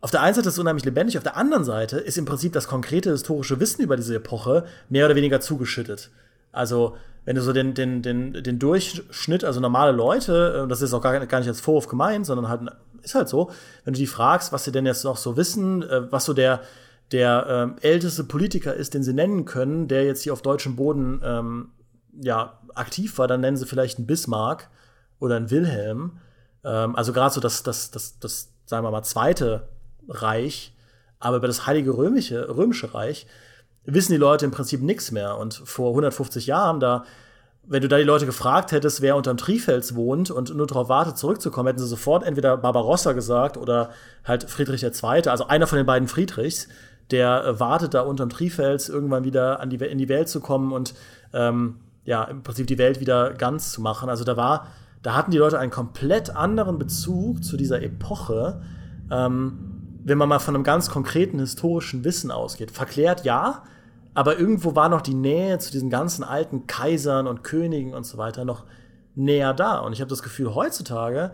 auf 0.00 0.10
der 0.10 0.22
einen 0.22 0.34
Seite 0.34 0.48
ist 0.48 0.54
es 0.54 0.58
unheimlich 0.58 0.84
lebendig, 0.84 1.18
auf 1.18 1.24
der 1.24 1.36
anderen 1.36 1.64
Seite 1.64 1.98
ist 1.98 2.18
im 2.18 2.24
Prinzip 2.24 2.52
das 2.52 2.68
konkrete 2.68 3.10
historische 3.10 3.60
Wissen 3.60 3.82
über 3.82 3.96
diese 3.96 4.16
Epoche 4.16 4.64
mehr 4.88 5.06
oder 5.06 5.14
weniger 5.14 5.40
zugeschüttet. 5.40 6.10
Also, 6.52 6.96
wenn 7.24 7.36
du 7.36 7.42
so 7.42 7.52
den, 7.52 7.74
den, 7.74 8.02
den, 8.02 8.32
den 8.32 8.58
Durchschnitt, 8.58 9.44
also 9.44 9.60
normale 9.60 9.92
Leute, 9.92 10.62
und 10.62 10.68
das 10.70 10.82
ist 10.82 10.92
auch 10.92 11.00
gar, 11.00 11.24
gar 11.26 11.38
nicht 11.38 11.48
als 11.48 11.60
Vorwurf 11.60 11.86
gemeint, 11.86 12.26
sondern 12.26 12.48
halt, 12.48 12.62
ist 13.02 13.14
halt 13.14 13.28
so, 13.28 13.50
wenn 13.84 13.94
du 13.94 13.98
die 13.98 14.06
fragst, 14.06 14.52
was 14.52 14.64
sie 14.64 14.72
denn 14.72 14.86
jetzt 14.86 15.04
noch 15.04 15.16
so 15.16 15.36
wissen, 15.36 15.82
äh, 15.82 16.10
was 16.10 16.24
so 16.24 16.32
der, 16.32 16.62
der 17.12 17.46
ähm, 17.48 17.76
älteste 17.80 18.24
Politiker 18.24 18.74
ist, 18.74 18.94
den 18.94 19.02
sie 19.02 19.12
nennen 19.12 19.44
können, 19.44 19.86
der 19.86 20.04
jetzt 20.04 20.22
hier 20.22 20.32
auf 20.32 20.42
deutschem 20.42 20.76
Boden 20.76 21.20
ähm, 21.22 21.68
ja, 22.20 22.58
aktiv 22.74 23.18
war, 23.18 23.28
dann 23.28 23.40
nennen 23.40 23.56
sie 23.56 23.66
vielleicht 23.66 23.98
einen 23.98 24.06
Bismarck 24.06 24.70
oder 25.18 25.36
einen 25.36 25.50
Wilhelm. 25.50 26.18
Ähm, 26.64 26.96
also 26.96 27.12
gerade 27.12 27.34
so 27.34 27.40
das, 27.40 27.62
das, 27.62 27.90
das, 27.90 28.18
das, 28.18 28.52
sagen 28.66 28.84
wir 28.84 28.90
mal, 28.90 29.02
zweite 29.02 29.68
Reich, 30.08 30.74
aber 31.18 31.36
über 31.36 31.46
das 31.46 31.66
Heilige 31.66 31.96
Römische, 31.96 32.48
Römische 32.54 32.94
Reich 32.94 33.26
wissen 33.84 34.12
die 34.12 34.18
Leute 34.18 34.44
im 34.44 34.50
Prinzip 34.50 34.80
nichts 34.80 35.10
mehr. 35.12 35.38
Und 35.38 35.54
vor 35.54 35.90
150 35.90 36.46
Jahren, 36.46 36.80
da, 36.80 37.04
wenn 37.64 37.82
du 37.82 37.88
da 37.88 37.98
die 37.98 38.04
Leute 38.04 38.26
gefragt 38.26 38.72
hättest, 38.72 39.02
wer 39.02 39.16
unterm 39.16 39.36
Trifels 39.36 39.94
wohnt 39.94 40.30
und 40.30 40.54
nur 40.54 40.66
darauf 40.66 40.88
wartet, 40.88 41.18
zurückzukommen, 41.18 41.68
hätten 41.68 41.78
sie 41.78 41.86
sofort 41.86 42.24
entweder 42.24 42.56
Barbarossa 42.56 43.12
gesagt 43.12 43.56
oder 43.56 43.90
halt 44.24 44.48
Friedrich 44.48 44.82
II., 44.82 45.28
also 45.28 45.46
einer 45.46 45.66
von 45.66 45.76
den 45.76 45.86
beiden 45.86 46.08
Friedrichs 46.08 46.68
der 47.12 47.44
äh, 47.44 47.60
wartet 47.60 47.94
da 47.94 48.00
unterm 48.00 48.30
Trifels, 48.30 48.88
irgendwann 48.88 49.24
wieder 49.24 49.60
an 49.60 49.70
die, 49.70 49.76
in 49.76 49.98
die 49.98 50.08
Welt 50.08 50.28
zu 50.28 50.40
kommen 50.40 50.72
und 50.72 50.94
ähm, 51.32 51.76
ja, 52.04 52.24
im 52.24 52.42
Prinzip 52.42 52.66
die 52.66 52.78
Welt 52.78 53.00
wieder 53.00 53.32
ganz 53.34 53.72
zu 53.72 53.80
machen. 53.80 54.08
Also 54.08 54.24
da 54.24 54.36
war, 54.36 54.66
da 55.02 55.14
hatten 55.14 55.30
die 55.30 55.38
Leute 55.38 55.58
einen 55.58 55.70
komplett 55.70 56.34
anderen 56.34 56.78
Bezug 56.78 57.44
zu 57.44 57.56
dieser 57.56 57.82
Epoche, 57.82 58.62
ähm, 59.10 60.00
wenn 60.04 60.18
man 60.18 60.28
mal 60.28 60.40
von 60.40 60.54
einem 60.54 60.64
ganz 60.64 60.90
konkreten 60.90 61.38
historischen 61.38 62.04
Wissen 62.04 62.30
ausgeht. 62.32 62.72
Verklärt 62.72 63.24
ja, 63.24 63.62
aber 64.14 64.38
irgendwo 64.38 64.74
war 64.74 64.88
noch 64.88 65.00
die 65.00 65.14
Nähe 65.14 65.58
zu 65.58 65.70
diesen 65.70 65.90
ganzen 65.90 66.24
alten 66.24 66.66
Kaisern 66.66 67.26
und 67.26 67.44
Königen 67.44 67.94
und 67.94 68.04
so 68.04 68.18
weiter 68.18 68.44
noch 68.44 68.64
näher 69.14 69.54
da. 69.54 69.78
Und 69.78 69.92
ich 69.92 70.00
habe 70.00 70.10
das 70.10 70.22
Gefühl, 70.22 70.54
heutzutage 70.54 71.32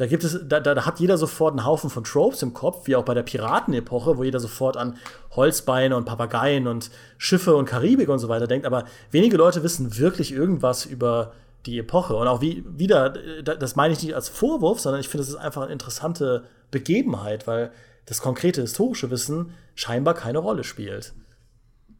da 0.00 0.06
gibt 0.06 0.24
es, 0.24 0.40
da, 0.48 0.60
da, 0.60 0.86
hat 0.86 0.98
jeder 0.98 1.18
sofort 1.18 1.52
einen 1.52 1.66
Haufen 1.66 1.90
von 1.90 2.04
Tropes 2.04 2.40
im 2.40 2.54
Kopf, 2.54 2.86
wie 2.86 2.96
auch 2.96 3.04
bei 3.04 3.12
der 3.12 3.22
Piratenepoche, 3.22 4.16
wo 4.16 4.24
jeder 4.24 4.40
sofort 4.40 4.78
an 4.78 4.96
Holzbeine 5.32 5.94
und 5.94 6.06
Papageien 6.06 6.66
und 6.66 6.90
Schiffe 7.18 7.54
und 7.54 7.66
Karibik 7.66 8.08
und 8.08 8.18
so 8.18 8.30
weiter 8.30 8.46
denkt. 8.46 8.64
Aber 8.64 8.86
wenige 9.10 9.36
Leute 9.36 9.62
wissen 9.62 9.98
wirklich 9.98 10.32
irgendwas 10.32 10.86
über 10.86 11.34
die 11.66 11.78
Epoche. 11.78 12.16
Und 12.16 12.28
auch 12.28 12.40
wie, 12.40 12.64
wieder, 12.66 13.10
das 13.42 13.76
meine 13.76 13.92
ich 13.92 14.02
nicht 14.02 14.14
als 14.14 14.30
Vorwurf, 14.30 14.80
sondern 14.80 15.02
ich 15.02 15.08
finde, 15.10 15.20
es 15.22 15.28
ist 15.28 15.36
einfach 15.36 15.64
eine 15.64 15.72
interessante 15.72 16.44
Begebenheit, 16.70 17.46
weil 17.46 17.70
das 18.06 18.22
konkrete 18.22 18.62
historische 18.62 19.10
Wissen 19.10 19.52
scheinbar 19.74 20.14
keine 20.14 20.38
Rolle 20.38 20.64
spielt. 20.64 21.12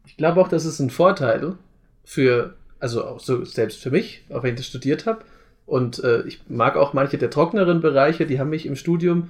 Ich 0.07 0.17
glaube 0.17 0.41
auch, 0.41 0.47
das 0.47 0.65
ist 0.65 0.79
ein 0.79 0.89
Vorteil 0.89 1.55
für, 2.03 2.55
also 2.79 3.05
auch 3.05 3.19
so 3.19 3.45
selbst 3.45 3.77
für 3.79 3.91
mich, 3.91 4.23
auch 4.31 4.41
wenn 4.41 4.55
ich 4.55 4.59
das 4.59 4.65
studiert 4.65 5.05
habe, 5.05 5.23
und 5.71 6.03
äh, 6.03 6.23
ich 6.23 6.41
mag 6.49 6.75
auch 6.75 6.91
manche 6.91 7.17
der 7.17 7.29
trockneren 7.29 7.79
Bereiche, 7.79 8.25
die 8.25 8.41
haben 8.41 8.49
mich 8.49 8.65
im 8.65 8.75
Studium, 8.75 9.29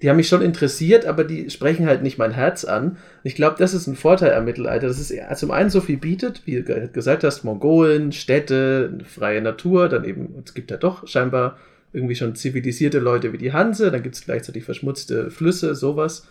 die 0.00 0.08
haben 0.08 0.16
mich 0.16 0.28
schon 0.28 0.40
interessiert, 0.40 1.04
aber 1.04 1.24
die 1.24 1.50
sprechen 1.50 1.86
halt 1.86 2.02
nicht 2.02 2.16
mein 2.16 2.30
Herz 2.30 2.64
an. 2.64 2.96
Ich 3.22 3.34
glaube, 3.34 3.56
das 3.58 3.74
ist 3.74 3.86
ein 3.86 3.94
Vorteil 3.94 4.32
am 4.32 4.46
Mittelalter, 4.46 4.86
dass 4.86 4.98
es 4.98 5.12
zum 5.38 5.50
einen 5.50 5.68
so 5.68 5.82
viel 5.82 5.98
bietet, 5.98 6.40
wie 6.46 6.62
du 6.62 6.88
gesagt 6.88 7.22
hast, 7.22 7.44
Mongolen, 7.44 8.12
Städte, 8.12 8.96
freie 9.04 9.42
Natur, 9.42 9.90
dann 9.90 10.04
eben, 10.04 10.42
es 10.42 10.54
gibt 10.54 10.70
ja 10.70 10.78
doch 10.78 11.06
scheinbar 11.06 11.58
irgendwie 11.92 12.16
schon 12.16 12.34
zivilisierte 12.34 12.98
Leute 12.98 13.34
wie 13.34 13.38
die 13.38 13.52
Hanse, 13.52 13.90
dann 13.90 14.02
gibt 14.02 14.14
es 14.14 14.24
gleichzeitig 14.24 14.64
verschmutzte 14.64 15.30
Flüsse, 15.30 15.74
sowas. 15.74 16.26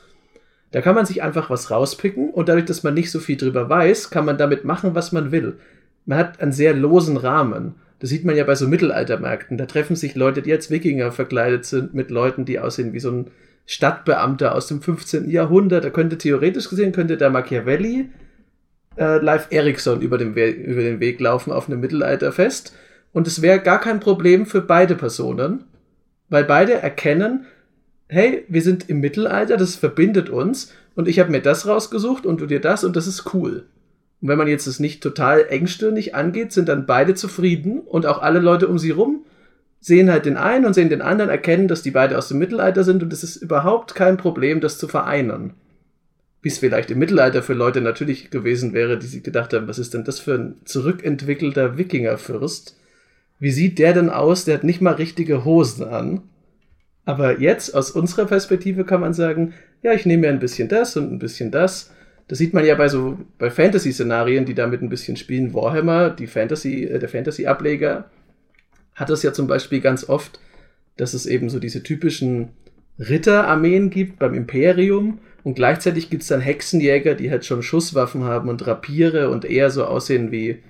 Da 0.72 0.82
kann 0.82 0.96
man 0.96 1.06
sich 1.06 1.22
einfach 1.22 1.52
was 1.52 1.70
rauspicken 1.70 2.32
und 2.32 2.50
dadurch, 2.50 2.66
dass 2.66 2.82
man 2.82 2.96
nicht 2.96 3.12
so 3.12 3.20
viel 3.20 3.38
drüber 3.38 3.70
weiß, 3.70 4.10
kann 4.10 4.26
man 4.26 4.40
damit 4.40 4.66
machen, 4.66 4.96
was 4.96 5.12
man 5.12 5.32
will. 5.32 5.60
Man 6.08 6.18
hat 6.18 6.42
einen 6.42 6.54
sehr 6.54 6.74
losen 6.74 7.18
Rahmen. 7.18 7.76
Das 8.00 8.10
sieht 8.10 8.26
man 8.26 8.36
ja 8.36 8.44
bei 8.44 8.56
so 8.56 8.68
Mittelaltermärkten. 8.68 9.58
Da 9.58 9.66
treffen 9.66 9.96
sich 9.96 10.16
Leute, 10.16 10.42
die 10.42 10.54
als 10.54 10.70
Wikinger 10.70 11.12
verkleidet 11.12 11.66
sind, 11.66 11.94
mit 11.94 12.12
Leuten, 12.12 12.46
die 12.46 12.60
aussehen 12.60 12.94
wie 12.94 13.00
so 13.00 13.12
ein 13.12 13.32
Stadtbeamter 13.66 14.56
aus 14.56 14.68
dem 14.68 14.82
15. 14.82 15.30
Jahrhundert. 15.30 15.84
Da 15.84 15.90
könnte 15.90 16.18
theoretisch 16.18 16.70
gesehen, 16.70 16.92
könnte 16.92 17.18
der 17.18 17.30
Machiavelli 17.30 18.10
äh, 18.98 19.18
Live 19.18 19.48
Ericsson 19.50 20.02
über 20.02 20.20
über 20.20 20.82
den 20.82 21.00
Weg 21.00 21.20
laufen 21.20 21.52
auf 21.52 21.68
einem 21.68 21.80
Mittelalterfest. 21.80 22.76
Und 23.14 23.28
es 23.28 23.42
wäre 23.42 23.60
gar 23.60 23.80
kein 23.80 24.00
Problem 24.00 24.46
für 24.46 24.62
beide 24.62 24.96
Personen, 24.96 25.64
weil 26.30 26.44
beide 26.44 26.74
erkennen, 26.74 27.46
hey, 28.08 28.46
wir 28.48 28.62
sind 28.62 28.90
im 28.90 29.00
Mittelalter, 29.00 29.58
das 29.58 29.76
verbindet 29.76 30.30
uns 30.30 30.74
und 30.96 31.08
ich 31.08 31.20
habe 31.20 31.32
mir 31.32 31.42
das 31.42 31.68
rausgesucht 31.68 32.26
und 32.26 32.42
du 32.42 32.46
dir 32.46 32.62
das 32.62 32.84
und 32.84 32.96
das 32.96 33.08
ist 33.08 33.34
cool. 33.34 33.66
Und 34.22 34.30
wenn 34.30 34.38
man 34.38 34.48
jetzt 34.48 34.68
es 34.68 34.80
nicht 34.80 35.04
total 35.04 35.46
engstirnig 35.48 36.16
angeht, 36.16 36.52
sind 36.52 36.70
dann 36.70 36.86
beide 36.86 37.14
zufrieden 37.14 37.82
und 37.82 38.06
auch 38.06 38.22
alle 38.22 38.40
Leute 38.40 38.68
um 38.68 38.80
sie 38.80 38.92
rum 38.92 39.24
sehen 39.80 40.12
halt 40.12 40.26
den 40.26 40.38
einen 40.38 40.66
und 40.66 40.74
sehen 40.74 40.90
den 40.90 41.02
anderen, 41.02 41.30
erkennen, 41.30 41.68
dass 41.68 41.82
die 41.82 41.92
beide 41.92 42.18
aus 42.18 42.28
dem 42.28 42.40
Mittelalter 42.40 42.84
sind 42.84 43.04
und 43.04 43.14
es 43.14 43.24
ist 43.24 43.38
überhaupt 43.38 43.96
kein 43.96 44.18
Problem, 44.18 44.60
das 44.60 44.78
zu 44.78 44.88
vereinen. 44.88 45.54
Wie 46.42 46.50
es 46.50 46.60
vielleicht 46.60 46.92
im 46.92 47.00
Mittelalter 47.00 47.42
für 47.44 47.54
Leute 47.54 47.82
natürlich 47.82 48.30
gewesen 48.30 48.74
wäre, 48.74 48.98
die 48.98 49.08
sich 49.08 49.24
gedacht 49.24 49.54
haben, 49.54 49.68
was 49.68 49.80
ist 49.80 49.94
denn 49.94 50.04
das 50.04 50.20
für 50.20 50.36
ein 50.36 50.56
zurückentwickelter 50.66 51.78
Wikingerfürst? 51.78 52.76
Wie 53.40 53.52
sieht 53.52 53.80
der 53.80 53.94
denn 53.94 54.10
aus? 54.10 54.46
Der 54.46 54.56
hat 54.56 54.64
nicht 54.64 54.82
mal 54.82 54.94
richtige 54.94 55.46
Hosen 55.46 55.86
an. 55.86 56.22
Aber 57.06 57.40
jetzt, 57.40 57.74
aus 57.74 57.92
unserer 57.92 58.26
Perspektive, 58.26 58.84
kann 58.84 59.02
man 59.02 59.14
sagen, 59.14 59.54
ja, 59.84 59.94
ich 59.94 60.06
nehme 60.06 60.22
mir 60.22 60.30
ein 60.30 60.40
bisschen 60.40 60.68
das 60.68 60.98
und 60.98 61.12
ein 61.12 61.20
bisschen 61.20 61.52
das 61.52 61.92
das 62.28 62.38
sieht 62.38 62.54
man 62.54 62.66
ja 62.66 62.76
bei 62.76 62.90
so 62.90 63.18
bei 63.38 63.50
Fantasy-Szenarien, 63.50 64.46
die 64.46 64.54
damit 64.54 64.82
ein 64.82 64.90
bisschen 64.90 65.16
spielen. 65.16 65.54
Warhammer, 65.54 66.10
die 66.10 66.28
Fantasy, 66.28 66.84
äh, 66.84 67.00
der 67.00 67.10
Fantasy-Ableger, 67.10 68.10
hat 68.96 69.10
das 69.10 69.24
ja 69.24 69.32
zum 69.32 69.48
Beispiel 69.48 69.80
ganz 69.80 70.10
oft, 70.10 70.40
dass 70.98 71.14
es 71.14 71.26
eben 71.26 71.50
so 71.50 71.60
diese 71.60 71.84
typischen 71.84 72.50
Ritterarmeen 73.00 73.90
gibt 73.90 74.20
beim 74.20 74.34
Imperium 74.34 75.20
und 75.44 75.54
gleichzeitig 75.54 76.10
gibt 76.10 76.24
es 76.24 76.30
dann 76.30 76.42
Hexenjäger, 76.42 77.16
die 77.16 77.32
halt 77.32 77.46
schon 77.46 77.64
Schusswaffen 77.64 78.24
haben 78.24 78.50
und 78.50 78.66
Rapiere 78.68 79.30
und 79.30 79.46
eher 79.46 79.70
so 79.70 79.86
aussehen 79.86 80.32
wie 80.32 80.64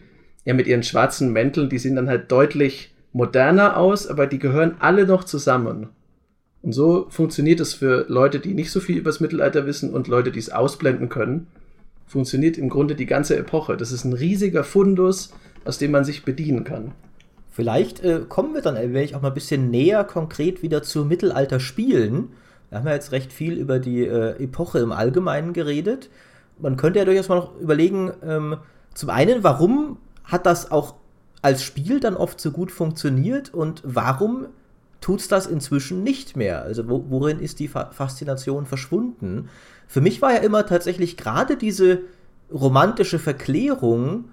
ja 0.45 0.53
mit 0.53 0.67
ihren 0.67 0.83
schwarzen 0.83 1.33
Mänteln. 1.33 1.69
Die 1.69 1.79
sehen 1.79 1.95
dann 1.95 2.09
halt 2.09 2.31
deutlich 2.31 2.93
moderner 3.11 3.77
aus, 3.77 4.07
aber 4.07 4.27
die 4.27 4.39
gehören 4.39 4.75
alle 4.79 5.07
noch 5.07 5.23
zusammen. 5.23 5.87
Und 6.67 6.73
so 6.73 7.07
funktioniert 7.07 7.61
es 7.61 7.73
für 7.73 8.03
Leute, 8.09 8.41
die 8.41 8.53
nicht 8.53 8.71
so 8.71 8.81
viel 8.81 8.97
über 8.97 9.09
das 9.09 9.21
Mittelalter 9.21 9.65
wissen 9.65 9.93
und 9.93 10.09
Leute, 10.09 10.33
die 10.33 10.39
es 10.39 10.49
ausblenden 10.49 11.07
können. 11.07 11.47
Funktioniert 12.07 12.57
im 12.57 12.67
Grunde 12.67 12.95
die 12.95 13.05
ganze 13.05 13.37
Epoche. 13.37 13.77
Das 13.77 13.93
ist 13.93 14.03
ein 14.03 14.11
riesiger 14.11 14.65
Fundus, 14.65 15.31
aus 15.63 15.77
dem 15.77 15.91
man 15.91 16.03
sich 16.03 16.25
bedienen 16.25 16.65
kann. 16.65 16.91
Vielleicht 17.51 18.03
äh, 18.03 18.19
kommen 18.27 18.53
wir 18.53 18.61
dann 18.61 18.75
ein 18.75 18.93
wenig 18.93 19.15
auch 19.15 19.21
mal 19.21 19.29
ein 19.29 19.33
bisschen 19.33 19.71
näher 19.71 20.03
konkret 20.03 20.61
wieder 20.61 20.83
zu 20.83 21.05
Mittelalter-Spielen. 21.05 22.31
Wir 22.69 22.77
haben 22.77 22.85
ja 22.85 22.95
jetzt 22.95 23.13
recht 23.13 23.31
viel 23.31 23.53
über 23.53 23.79
die 23.79 24.05
äh, 24.05 24.31
Epoche 24.43 24.79
im 24.79 24.91
Allgemeinen 24.91 25.53
geredet. 25.53 26.09
Man 26.59 26.75
könnte 26.75 26.99
ja 26.99 27.05
durchaus 27.05 27.29
mal 27.29 27.35
noch 27.35 27.57
überlegen, 27.61 28.11
ähm, 28.21 28.57
zum 28.93 29.09
einen, 29.09 29.41
warum 29.41 29.99
hat 30.25 30.45
das 30.45 30.69
auch 30.69 30.95
als 31.41 31.63
Spiel 31.63 32.01
dann 32.01 32.17
oft 32.17 32.41
so 32.41 32.51
gut 32.51 32.73
funktioniert 32.73 33.53
und 33.53 33.81
warum 33.85 34.47
tut 35.07 35.21
es 35.21 35.29
das 35.29 35.45
inzwischen 35.45 36.03
nicht 36.03 36.35
mehr. 36.35 36.63
Also 36.63 36.89
wo, 36.89 37.05
worin 37.07 37.39
ist 37.39 37.59
die 37.59 37.69
Faszination 37.69 38.65
verschwunden? 38.65 39.47
Für 39.87 40.01
mich 40.01 40.21
war 40.21 40.33
ja 40.33 40.39
immer 40.39 40.65
tatsächlich 40.65 41.15
gerade 41.15 41.55
diese 41.55 41.99
romantische 42.53 43.17
Verklärung 43.17 44.25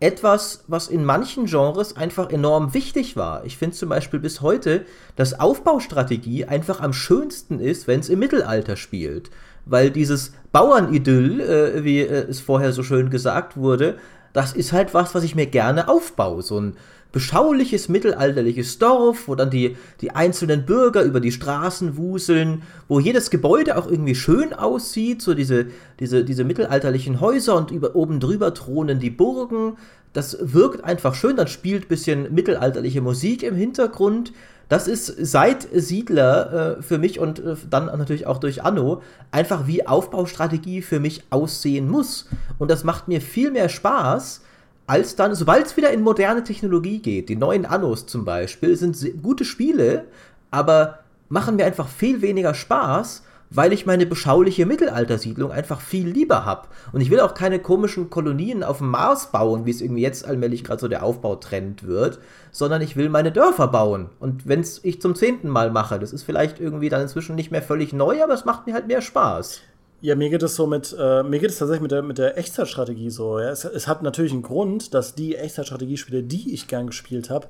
etwas, 0.00 0.64
was 0.68 0.88
in 0.88 1.06
manchen 1.06 1.46
Genres 1.46 1.96
einfach 1.96 2.28
enorm 2.28 2.74
wichtig 2.74 3.16
war. 3.16 3.46
Ich 3.46 3.56
finde 3.56 3.74
zum 3.74 3.88
Beispiel 3.88 4.20
bis 4.20 4.42
heute, 4.42 4.84
dass 5.16 5.40
Aufbaustrategie 5.40 6.44
einfach 6.44 6.82
am 6.82 6.92
schönsten 6.92 7.58
ist, 7.58 7.88
wenn 7.88 8.00
es 8.00 8.10
im 8.10 8.18
Mittelalter 8.18 8.76
spielt. 8.76 9.30
Weil 9.64 9.90
dieses 9.90 10.34
Bauernidyll, 10.52 11.40
äh, 11.40 11.84
wie 11.84 12.00
äh, 12.00 12.28
es 12.28 12.40
vorher 12.40 12.74
so 12.74 12.82
schön 12.82 13.08
gesagt 13.08 13.56
wurde, 13.56 13.96
das 14.32 14.52
ist 14.52 14.72
halt 14.72 14.94
was, 14.94 15.14
was 15.14 15.24
ich 15.24 15.34
mir 15.34 15.46
gerne 15.46 15.88
aufbaue. 15.88 16.42
So 16.42 16.60
ein 16.60 16.76
beschauliches 17.12 17.88
mittelalterliches 17.90 18.78
Dorf, 18.78 19.28
wo 19.28 19.34
dann 19.34 19.50
die, 19.50 19.76
die 20.00 20.12
einzelnen 20.12 20.64
Bürger 20.64 21.02
über 21.02 21.20
die 21.20 21.30
Straßen 21.30 21.96
wuseln, 21.98 22.62
wo 22.88 22.98
jedes 22.98 23.30
Gebäude 23.30 23.76
auch 23.76 23.86
irgendwie 23.86 24.14
schön 24.14 24.54
aussieht, 24.54 25.20
so 25.20 25.34
diese, 25.34 25.66
diese, 26.00 26.24
diese 26.24 26.44
mittelalterlichen 26.44 27.20
Häuser 27.20 27.56
und 27.56 27.70
über, 27.70 27.94
oben 27.94 28.18
drüber 28.18 28.54
thronen 28.54 28.98
die 28.98 29.10
Burgen. 29.10 29.76
Das 30.14 30.38
wirkt 30.40 30.84
einfach 30.84 31.14
schön, 31.14 31.36
dann 31.36 31.48
spielt 31.48 31.84
ein 31.84 31.88
bisschen 31.88 32.34
mittelalterliche 32.34 33.02
Musik 33.02 33.42
im 33.42 33.54
Hintergrund. 33.54 34.32
Das 34.72 34.88
ist 34.88 35.14
seit 35.18 35.68
Siedler 35.70 36.78
äh, 36.78 36.82
für 36.82 36.96
mich 36.96 37.20
und 37.20 37.40
äh, 37.40 37.56
dann 37.68 37.84
natürlich 37.84 38.26
auch 38.26 38.38
durch 38.38 38.64
Anno 38.64 39.02
einfach 39.30 39.66
wie 39.66 39.86
Aufbaustrategie 39.86 40.80
für 40.80 40.98
mich 40.98 41.24
aussehen 41.28 41.90
muss. 41.90 42.26
Und 42.58 42.70
das 42.70 42.82
macht 42.82 43.06
mir 43.06 43.20
viel 43.20 43.50
mehr 43.50 43.68
Spaß, 43.68 44.40
als 44.86 45.14
dann, 45.14 45.34
sobald 45.34 45.66
es 45.66 45.76
wieder 45.76 45.90
in 45.90 46.00
moderne 46.00 46.42
Technologie 46.42 47.00
geht, 47.00 47.28
die 47.28 47.36
neuen 47.36 47.66
Annos 47.66 48.06
zum 48.06 48.24
Beispiel, 48.24 48.74
sind 48.74 48.96
gute 49.22 49.44
Spiele, 49.44 50.06
aber 50.50 51.00
machen 51.28 51.56
mir 51.56 51.66
einfach 51.66 51.88
viel 51.88 52.22
weniger 52.22 52.54
Spaß 52.54 53.24
weil 53.54 53.72
ich 53.72 53.86
meine 53.86 54.06
beschauliche 54.06 54.66
Mittelaltersiedlung 54.66 55.50
einfach 55.50 55.80
viel 55.80 56.08
lieber 56.08 56.44
habe. 56.44 56.68
Und 56.92 57.00
ich 57.00 57.10
will 57.10 57.20
auch 57.20 57.34
keine 57.34 57.58
komischen 57.58 58.08
Kolonien 58.10 58.62
auf 58.62 58.78
dem 58.78 58.88
Mars 58.88 59.30
bauen, 59.30 59.66
wie 59.66 59.70
es 59.70 59.80
irgendwie 59.80 60.02
jetzt 60.02 60.24
allmählich 60.24 60.64
gerade 60.64 60.80
so 60.80 60.88
der 60.88 61.02
Aufbautrend 61.02 61.86
wird, 61.86 62.18
sondern 62.50 62.82
ich 62.82 62.96
will 62.96 63.08
meine 63.08 63.32
Dörfer 63.32 63.68
bauen. 63.68 64.10
Und 64.20 64.46
wenn 64.48 64.60
es 64.60 64.82
ich 64.84 65.00
zum 65.00 65.14
zehnten 65.14 65.48
Mal 65.48 65.70
mache, 65.70 65.98
das 65.98 66.12
ist 66.12 66.22
vielleicht 66.22 66.60
irgendwie 66.60 66.88
dann 66.88 67.02
inzwischen 67.02 67.34
nicht 67.34 67.50
mehr 67.50 67.62
völlig 67.62 67.92
neu, 67.92 68.22
aber 68.22 68.34
es 68.34 68.44
macht 68.44 68.66
mir 68.66 68.74
halt 68.74 68.86
mehr 68.86 69.02
Spaß. 69.02 69.60
Ja, 70.00 70.16
mir 70.16 70.30
geht 70.30 70.42
es 70.42 70.56
so 70.56 70.66
mit, 70.66 70.96
äh, 70.98 71.22
mir 71.22 71.38
geht 71.38 71.50
es 71.50 71.58
tatsächlich 71.58 71.82
mit 71.82 71.92
der, 71.92 72.02
mit 72.02 72.18
der 72.18 72.36
Echtzeitstrategie 72.36 73.10
so. 73.10 73.38
Ja. 73.38 73.50
Es, 73.50 73.64
es 73.64 73.86
hat 73.86 74.02
natürlich 74.02 74.32
einen 74.32 74.42
Grund, 74.42 74.94
dass 74.94 75.14
die 75.14 75.36
Echtzeitstrategiespiele, 75.36 76.24
die 76.24 76.52
ich 76.54 76.66
gern 76.66 76.88
gespielt 76.88 77.30
habe, 77.30 77.46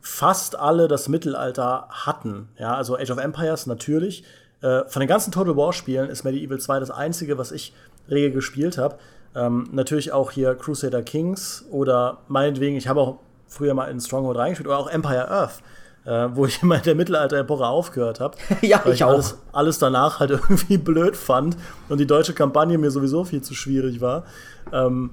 fast 0.00 0.58
alle 0.58 0.88
das 0.88 1.08
Mittelalter 1.08 1.88
hatten. 1.90 2.48
Ja, 2.58 2.74
also 2.74 2.96
Age 2.96 3.10
of 3.10 3.18
Empires 3.18 3.66
natürlich, 3.66 4.24
äh, 4.60 4.84
von 4.88 5.00
den 5.00 5.08
ganzen 5.08 5.32
Total 5.32 5.56
War 5.56 5.72
Spielen 5.72 6.10
ist 6.10 6.24
Medieval 6.24 6.58
2 6.58 6.80
das 6.80 6.90
einzige, 6.90 7.38
was 7.38 7.52
ich 7.52 7.72
rege 8.10 8.32
gespielt 8.32 8.78
habe. 8.78 8.96
Ähm, 9.34 9.68
natürlich 9.72 10.12
auch 10.12 10.30
hier 10.30 10.54
Crusader 10.54 11.02
Kings 11.02 11.64
oder 11.70 12.18
meinetwegen, 12.28 12.76
ich 12.76 12.88
habe 12.88 13.00
auch 13.00 13.18
früher 13.46 13.74
mal 13.74 13.86
in 13.86 14.00
Stronghold 14.00 14.36
reingespielt 14.36 14.66
oder 14.66 14.78
auch 14.78 14.88
Empire 14.88 15.30
Earth, 15.30 15.62
äh, 16.04 16.28
wo 16.32 16.46
ich 16.46 16.62
immer 16.62 16.76
in 16.76 16.82
der 16.82 16.94
Mittelalter-Epoche 16.94 17.66
aufgehört 17.66 18.20
habe. 18.20 18.36
ja, 18.62 18.82
ich, 18.86 18.94
ich 18.94 19.04
auch. 19.04 19.10
Alles, 19.10 19.38
alles, 19.52 19.78
danach 19.78 20.20
halt 20.20 20.30
irgendwie 20.30 20.78
blöd 20.78 21.16
fand 21.16 21.56
und 21.88 21.98
die 21.98 22.06
deutsche 22.06 22.32
Kampagne 22.32 22.78
mir 22.78 22.90
sowieso 22.90 23.24
viel 23.24 23.42
zu 23.42 23.54
schwierig 23.54 24.00
war. 24.00 24.24
Ähm, 24.72 25.10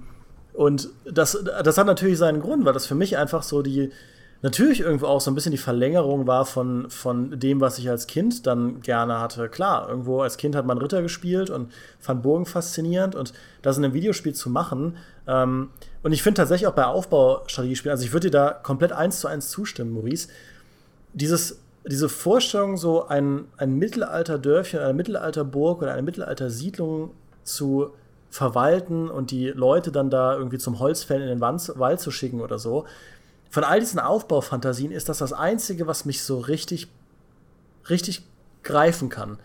und 0.53 0.89
das, 1.03 1.37
das 1.63 1.77
hat 1.77 1.85
natürlich 1.85 2.17
seinen 2.17 2.41
Grund, 2.41 2.65
weil 2.65 2.73
das 2.73 2.85
für 2.85 2.95
mich 2.95 3.17
einfach 3.17 3.43
so 3.43 3.61
die, 3.61 3.91
natürlich 4.41 4.81
irgendwo 4.81 5.07
auch 5.07 5.21
so 5.21 5.31
ein 5.31 5.35
bisschen 5.35 5.51
die 5.51 5.57
Verlängerung 5.57 6.27
war 6.27 6.45
von, 6.45 6.89
von 6.89 7.39
dem, 7.39 7.61
was 7.61 7.79
ich 7.79 7.89
als 7.89 8.07
Kind 8.07 8.45
dann 8.45 8.81
gerne 8.81 9.19
hatte. 9.19 9.49
Klar, 9.49 9.89
irgendwo 9.89 10.21
als 10.21 10.37
Kind 10.37 10.55
hat 10.55 10.65
man 10.65 10.77
Ritter 10.77 11.01
gespielt 11.01 11.49
und 11.49 11.71
fand 11.99 12.21
Burgen 12.21 12.45
faszinierend 12.45 13.15
und 13.15 13.33
das 13.61 13.77
in 13.77 13.83
einem 13.83 13.93
Videospiel 13.93 14.33
zu 14.33 14.49
machen. 14.49 14.97
Ähm, 15.27 15.69
und 16.03 16.11
ich 16.11 16.21
finde 16.21 16.39
tatsächlich 16.39 16.67
auch 16.67 16.75
bei 16.75 16.85
Aufbaustrategiespielen, 16.85 17.91
also 17.91 18.05
ich 18.05 18.13
würde 18.13 18.27
dir 18.27 18.37
da 18.37 18.51
komplett 18.51 18.91
eins 18.91 19.19
zu 19.19 19.27
eins 19.27 19.49
zustimmen, 19.49 19.93
Maurice. 19.93 20.27
Dieses, 21.13 21.59
diese 21.87 22.09
Vorstellung, 22.09 22.77
so 22.77 23.07
ein, 23.07 23.45
ein 23.57 23.77
Mittelalterdörfchen, 23.77 24.79
eine 24.79 24.93
Mittelalterburg 24.93 25.81
oder 25.81 25.93
eine 25.93 26.03
Mittelaltersiedlung 26.03 27.11
zu 27.43 27.91
verwalten 28.29 29.09
und 29.09 29.31
die 29.31 29.47
Leute 29.47 29.91
dann 29.91 30.09
da 30.09 30.35
irgendwie 30.35 30.57
zum 30.57 30.79
Holzfällen 30.79 31.23
in 31.23 31.29
den 31.29 31.41
Wald 31.41 31.99
zu 32.01 32.11
schicken 32.11 32.41
oder 32.41 32.59
so, 32.59 32.85
von 33.55 33.63
all 33.63 33.79
diesen 33.79 34.01
Aufbaufantasien 34.01 34.91
ist 34.91 35.07
das 35.07 35.19
das 35.19 35.31
Einzige, 35.31 35.87
was 35.87 36.03
mich 36.03 36.21
so 36.23 36.39
richtig, 36.39 36.89
richtig 37.89 38.23
greifen 38.63 39.07
kann. 39.07 39.39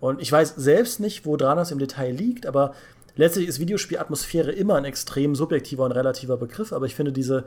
Und 0.00 0.22
ich 0.22 0.32
weiß 0.32 0.54
selbst 0.56 0.98
nicht, 0.98 1.26
woran 1.26 1.58
das 1.58 1.70
im 1.70 1.78
Detail 1.78 2.10
liegt, 2.10 2.46
aber 2.46 2.72
letztlich 3.16 3.46
ist 3.46 3.60
Videospielatmosphäre 3.60 4.50
immer 4.50 4.76
ein 4.76 4.86
extrem 4.86 5.34
subjektiver 5.34 5.84
und 5.84 5.92
relativer 5.92 6.38
Begriff, 6.38 6.72
aber 6.72 6.86
ich 6.86 6.94
finde 6.94 7.12
diese, 7.12 7.44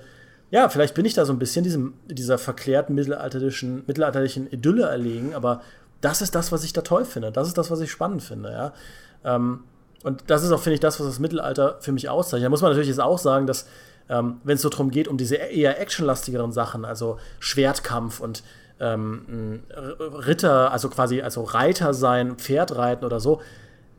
ja, 0.51 0.69
vielleicht 0.69 0.93
bin 0.93 1.03
ich 1.03 1.15
da 1.15 1.25
so 1.25 1.33
ein 1.33 1.39
bisschen 1.39 1.63
diesem, 1.63 1.95
dieser 2.05 2.37
verklärten 2.37 2.93
mittelalterlichen, 2.93 3.81
mittelalterlichen 3.87 4.45
Idylle 4.51 4.83
erlegen, 4.83 5.33
aber 5.33 5.63
das 6.01 6.21
ist 6.21 6.35
das, 6.35 6.51
was 6.51 6.63
ich 6.63 6.73
da 6.73 6.81
toll 6.81 7.05
finde. 7.05 7.31
Das 7.31 7.47
ist 7.47 7.57
das, 7.57 7.71
was 7.71 7.79
ich 7.79 7.89
spannend 7.89 8.21
finde, 8.21 8.51
ja. 8.51 8.73
Ähm, 9.23 9.63
und 10.03 10.25
das 10.27 10.43
ist 10.43 10.51
auch, 10.51 10.61
finde 10.61 10.75
ich, 10.75 10.79
das, 10.79 10.99
was 10.99 11.07
das 11.07 11.17
Mittelalter 11.17 11.77
für 11.79 11.91
mich 11.91 12.07
auszeichnet. 12.07 12.45
Da 12.45 12.49
muss 12.51 12.61
man 12.61 12.69
natürlich 12.69 12.89
jetzt 12.89 13.01
auch 13.01 13.17
sagen, 13.17 13.47
dass 13.47 13.65
ähm, 14.09 14.37
wenn 14.43 14.55
es 14.55 14.61
so 14.61 14.69
darum 14.69 14.91
geht, 14.91 15.07
um 15.07 15.17
diese 15.17 15.35
eher 15.35 15.79
actionlastigeren 15.79 16.51
Sachen, 16.51 16.85
also 16.85 17.17
Schwertkampf 17.39 18.19
und 18.19 18.43
ähm, 18.79 19.61
Ritter, 19.99 20.71
also 20.71 20.89
quasi 20.89 21.21
also 21.21 21.43
Reiter 21.43 21.93
sein, 21.93 22.35
Pferd 22.35 22.75
reiten 22.75 23.05
oder 23.05 23.19
so, 23.19 23.41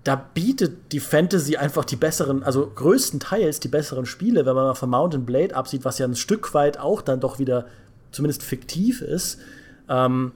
da 0.05 0.17
bietet 0.17 0.93
die 0.93 1.01
Fantasy 1.01 1.57
einfach 1.57 1.85
die 1.85 1.97
besseren, 1.97 2.43
also 2.43 2.71
größtenteils 2.75 3.61
die 3.61 3.69
besseren 3.69 4.05
Spiele, 4.05 4.45
wenn 4.45 4.55
man 4.55 4.67
mal 4.67 4.75
von 4.75 4.91
Mountain 4.91 5.25
Blade 5.25 5.57
absieht, 5.57 5.85
was 5.85 5.99
ja 5.99 6.07
ein 6.07 6.15
Stück 6.15 6.53
weit 6.53 6.79
auch 6.79 7.01
dann 7.01 7.21
doch 7.21 7.39
wieder 7.39 7.67
zumindest 8.11 8.43
fiktiv 8.43 9.01
ist. 9.01 9.41
Ähm, 9.89 10.33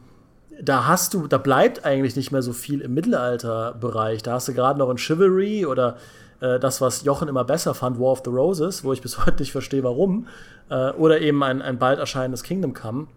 da 0.60 0.86
hast 0.86 1.14
du, 1.14 1.26
da 1.26 1.38
bleibt 1.38 1.84
eigentlich 1.84 2.16
nicht 2.16 2.32
mehr 2.32 2.42
so 2.42 2.52
viel 2.52 2.80
im 2.80 2.94
Mittelalterbereich. 2.94 4.22
Da 4.22 4.32
hast 4.32 4.48
du 4.48 4.54
gerade 4.54 4.78
noch 4.78 4.88
ein 4.88 4.98
Chivalry 4.98 5.66
oder 5.66 5.98
äh, 6.40 6.58
das, 6.58 6.80
was 6.80 7.04
Jochen 7.04 7.28
immer 7.28 7.44
besser 7.44 7.74
fand, 7.74 7.98
War 7.98 8.12
of 8.12 8.22
the 8.24 8.30
Roses, 8.30 8.84
wo 8.84 8.92
ich 8.92 9.02
bis 9.02 9.18
heute 9.26 9.42
nicht 9.42 9.52
verstehe, 9.52 9.82
warum. 9.82 10.26
Äh, 10.70 10.92
oder 10.92 11.20
eben 11.20 11.42
ein, 11.42 11.62
ein 11.62 11.78
bald 11.78 11.98
erscheinendes 11.98 12.42
Kingdom 12.42 12.74
Come, 12.74 13.08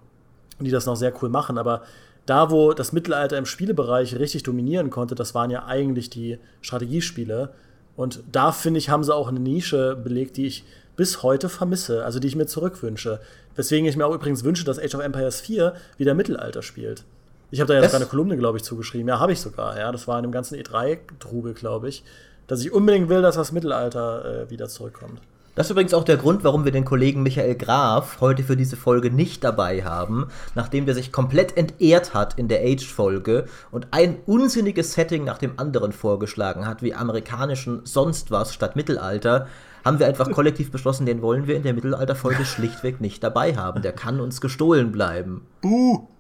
die 0.60 0.72
das 0.72 0.86
noch 0.86 0.96
sehr 0.96 1.14
cool 1.22 1.30
machen. 1.30 1.58
Aber 1.58 1.84
da, 2.26 2.52
wo 2.52 2.74
das 2.74 2.94
Mittelalter 2.94 3.38
im 3.38 3.46
Spielebereich 3.46 4.18
richtig 4.18 4.44
dominieren 4.44 4.90
konnte, 4.90 5.16
das 5.16 5.34
waren 5.36 5.52
ja 5.52 5.66
eigentlich 5.66 6.10
die 6.10 6.38
Strategiespiele. 6.62 7.54
Und 7.96 8.24
da, 8.32 8.52
finde 8.52 8.78
ich, 8.78 8.90
haben 8.90 9.04
sie 9.04 9.14
auch 9.14 9.28
eine 9.28 9.40
Nische 9.40 9.96
belegt, 9.96 10.38
die 10.38 10.48
ich 10.48 10.64
bis 10.96 11.24
heute 11.24 11.50
vermisse, 11.50 12.06
also 12.06 12.20
die 12.20 12.28
ich 12.28 12.36
mir 12.36 12.46
zurückwünsche. 12.46 13.20
Weswegen 13.56 13.88
ich 13.88 13.98
mir 13.98 14.06
auch 14.06 14.14
übrigens 14.14 14.44
wünsche, 14.44 14.64
dass 14.64 14.80
Age 14.80 14.96
of 14.96 15.02
Empires 15.02 15.42
4 15.42 15.74
wieder 15.98 16.14
Mittelalter 16.14 16.62
spielt. 16.62 17.04
Ich 17.50 17.60
habe 17.60 17.68
da 17.68 17.74
ja 17.74 17.84
sogar 17.84 18.00
eine 18.00 18.10
Kolumne, 18.10 18.38
glaube 18.38 18.58
ich, 18.58 18.64
zugeschrieben. 18.64 19.10
Ja, 19.10 19.20
habe 19.20 19.34
ich 19.34 19.42
sogar. 19.42 19.78
Ja, 19.78 19.92
das 19.92 20.08
war 20.08 20.18
in 20.18 20.24
dem 20.24 20.32
ganzen 20.32 20.56
E3-Trubel, 20.56 21.54
glaube 21.54 21.90
ich 21.90 22.04
dass 22.52 22.60
ich 22.60 22.74
unbedingt 22.74 23.08
will, 23.08 23.22
dass 23.22 23.36
das 23.36 23.54
Mittelalter 23.54 24.44
äh, 24.44 24.50
wieder 24.50 24.68
zurückkommt. 24.68 25.22
Das 25.56 25.68
ist 25.68 25.72
übrigens 25.72 25.94
auch 25.94 26.04
der 26.04 26.18
Grund, 26.18 26.44
warum 26.44 26.66
wir 26.66 26.74
den 26.74 26.84
Kollegen 26.84 27.24
Michael 27.24 27.56
Graf 27.56 28.20
heute 28.20 28.44
für 28.44 28.58
diese 28.58 28.76
Folge 28.76 29.10
nicht 29.10 29.42
dabei 29.46 29.86
haben, 29.86 30.28
nachdem 30.54 30.86
der 30.86 30.94
sich 30.94 31.14
komplett 31.14 31.56
entehrt 31.56 32.14
hat 32.14 32.38
in 32.38 32.50
der 32.50 32.60
Age-Folge 32.62 33.46
und 33.72 33.88
ein 33.92 34.18
unsinniges 34.26 34.92
Setting 34.92 35.24
nach 35.24 35.38
dem 35.38 35.54
anderen 35.56 35.94
vorgeschlagen 35.94 36.68
hat, 36.68 36.84
wie 36.84 36.94
amerikanischen 36.94 37.86
sonst 37.86 38.32
was 38.32 38.54
statt 38.54 38.76
Mittelalter, 38.76 39.48
haben 39.86 40.00
wir 40.00 40.08
einfach 40.08 40.30
kollektiv 40.30 40.72
beschlossen, 40.74 41.06
den 41.06 41.22
wollen 41.22 41.48
wir 41.48 41.56
in 41.56 41.64
der 41.64 41.74
Mittelalter-Folge 41.74 42.44
schlichtweg 42.46 43.00
nicht 43.00 43.24
dabei 43.24 43.56
haben. 43.56 43.82
Der 43.82 43.94
kann 43.94 44.20
uns 44.20 44.42
gestohlen 44.42 44.92
bleiben. 44.92 45.48
Buh! 45.62 46.11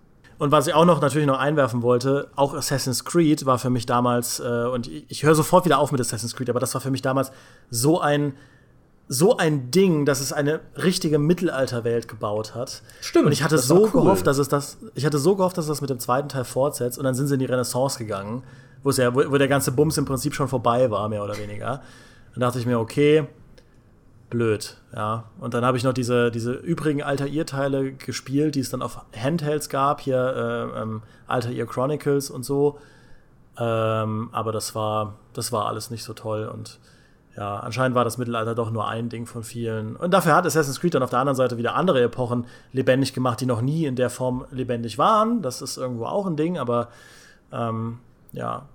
Und 0.41 0.51
was 0.51 0.65
ich 0.65 0.73
auch 0.73 0.85
noch 0.85 1.01
natürlich 1.01 1.27
noch 1.27 1.37
einwerfen 1.37 1.83
wollte, 1.83 2.27
auch 2.35 2.55
Assassin's 2.55 3.05
Creed 3.05 3.45
war 3.45 3.59
für 3.59 3.69
mich 3.69 3.85
damals, 3.85 4.39
äh, 4.39 4.65
und 4.73 4.87
ich, 4.87 5.05
ich 5.07 5.21
höre 5.21 5.35
sofort 5.35 5.65
wieder 5.65 5.77
auf 5.77 5.91
mit 5.91 6.01
Assassin's 6.01 6.35
Creed, 6.35 6.49
aber 6.49 6.59
das 6.59 6.73
war 6.73 6.81
für 6.81 6.89
mich 6.89 7.03
damals 7.03 7.31
so 7.69 8.01
ein, 8.01 8.33
so 9.07 9.37
ein 9.37 9.69
Ding, 9.69 10.03
dass 10.03 10.19
es 10.19 10.33
eine 10.33 10.61
richtige 10.77 11.19
Mittelalterwelt 11.19 12.07
gebaut 12.07 12.55
hat. 12.55 12.81
Stimmt. 13.01 13.27
Und 13.27 13.33
ich 13.33 13.43
hatte 13.43 13.59
so 13.59 13.81
cool. 13.83 13.91
gehofft, 13.91 14.25
dass 14.25 14.39
es 14.39 14.47
das, 14.47 14.79
ich 14.95 15.05
hatte 15.05 15.19
so 15.19 15.35
gehofft, 15.35 15.59
dass 15.59 15.65
es 15.65 15.69
das 15.69 15.81
mit 15.81 15.91
dem 15.91 15.99
zweiten 15.99 16.27
Teil 16.27 16.43
fortsetzt 16.43 16.97
und 16.97 17.03
dann 17.03 17.13
sind 17.13 17.27
sie 17.27 17.35
in 17.35 17.39
die 17.39 17.45
Renaissance 17.45 17.99
gegangen, 17.99 18.41
wo 18.81 18.89
es 18.89 18.97
ja, 18.97 19.13
wo, 19.13 19.19
wo 19.29 19.37
der 19.37 19.47
ganze 19.47 19.71
Bums 19.71 19.95
im 19.99 20.05
Prinzip 20.05 20.33
schon 20.33 20.47
vorbei 20.47 20.89
war, 20.89 21.07
mehr 21.07 21.23
oder 21.23 21.37
weniger. 21.37 21.83
Dann 22.33 22.41
dachte 22.41 22.57
ich 22.57 22.65
mir, 22.65 22.79
okay, 22.79 23.27
blöd, 24.31 24.77
ja. 24.95 25.25
Und 25.39 25.53
dann 25.53 25.63
habe 25.63 25.77
ich 25.77 25.83
noch 25.83 25.93
diese, 25.93 26.31
diese 26.31 26.53
übrigen 26.53 27.03
Altair-Teile 27.03 27.91
gespielt, 27.91 28.55
die 28.55 28.61
es 28.61 28.71
dann 28.71 28.81
auf 28.81 29.05
Handhelds 29.15 29.69
gab, 29.69 30.01
hier 30.01 30.71
äh, 30.75 30.81
ähm, 30.81 31.03
Altair 31.27 31.67
Chronicles 31.67 32.31
und 32.31 32.43
so. 32.43 32.79
Ähm, 33.59 34.29
aber 34.31 34.51
das 34.51 34.73
war, 34.73 35.19
das 35.33 35.51
war 35.51 35.67
alles 35.67 35.91
nicht 35.91 36.03
so 36.03 36.13
toll 36.13 36.49
und 36.51 36.79
ja, 37.37 37.59
anscheinend 37.59 37.95
war 37.95 38.03
das 38.03 38.17
Mittelalter 38.17 38.55
doch 38.55 38.71
nur 38.71 38.87
ein 38.87 39.07
Ding 39.09 39.25
von 39.25 39.43
vielen. 39.43 39.95
Und 39.95 40.11
dafür 40.13 40.35
hat 40.35 40.45
Assassin's 40.45 40.81
Creed 40.81 40.95
dann 40.95 41.03
auf 41.03 41.11
der 41.11 41.19
anderen 41.19 41.35
Seite 41.35 41.57
wieder 41.57 41.75
andere 41.75 42.01
Epochen 42.01 42.45
lebendig 42.73 43.13
gemacht, 43.13 43.39
die 43.39 43.45
noch 43.45 43.61
nie 43.61 43.85
in 43.85 43.95
der 43.95 44.09
Form 44.09 44.45
lebendig 44.51 44.97
waren. 44.97 45.41
Das 45.41 45.61
ist 45.61 45.77
irgendwo 45.77 46.05
auch 46.05 46.25
ein 46.25 46.35
Ding, 46.35 46.57
aber 46.57 46.89
ähm, 47.51 47.99
ja. 48.33 48.67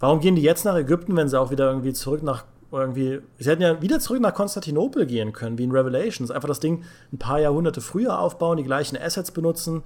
Warum 0.00 0.20
gehen 0.20 0.34
die 0.34 0.42
jetzt 0.42 0.64
nach 0.64 0.74
Ägypten, 0.74 1.16
wenn 1.16 1.28
sie 1.28 1.38
auch 1.40 1.50
wieder 1.50 1.68
irgendwie 1.68 1.92
zurück 1.92 2.22
nach 2.22 2.44
irgendwie, 2.80 3.20
sie 3.38 3.50
hätten 3.50 3.62
ja 3.62 3.80
wieder 3.82 4.00
zurück 4.00 4.20
nach 4.20 4.34
Konstantinopel 4.34 5.06
gehen 5.06 5.32
können, 5.32 5.58
wie 5.58 5.64
in 5.64 5.70
Revelations. 5.70 6.30
Einfach 6.30 6.48
das 6.48 6.60
Ding 6.60 6.84
ein 7.12 7.18
paar 7.18 7.40
Jahrhunderte 7.40 7.80
früher 7.80 8.18
aufbauen, 8.18 8.56
die 8.56 8.64
gleichen 8.64 8.96
Assets 8.96 9.30
benutzen 9.30 9.82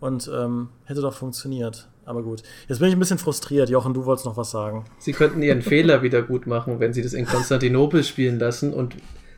und 0.00 0.30
ähm, 0.34 0.68
hätte 0.84 1.00
doch 1.00 1.14
funktioniert. 1.14 1.88
Aber 2.04 2.22
gut. 2.22 2.42
Jetzt 2.68 2.78
bin 2.78 2.88
ich 2.88 2.94
ein 2.94 3.00
bisschen 3.00 3.18
frustriert. 3.18 3.68
Jochen, 3.68 3.92
du 3.92 4.04
wolltest 4.04 4.26
noch 4.26 4.36
was 4.36 4.50
sagen. 4.50 4.84
Sie 4.98 5.12
könnten 5.12 5.42
ihren 5.42 5.62
Fehler 5.62 6.02
wieder 6.02 6.22
gut 6.22 6.46
machen, 6.46 6.78
wenn 6.78 6.92
sie 6.92 7.02
das 7.02 7.14
in 7.14 7.26
Konstantinopel 7.26 8.04
spielen 8.04 8.38
lassen. 8.38 8.72
Und 8.72 8.94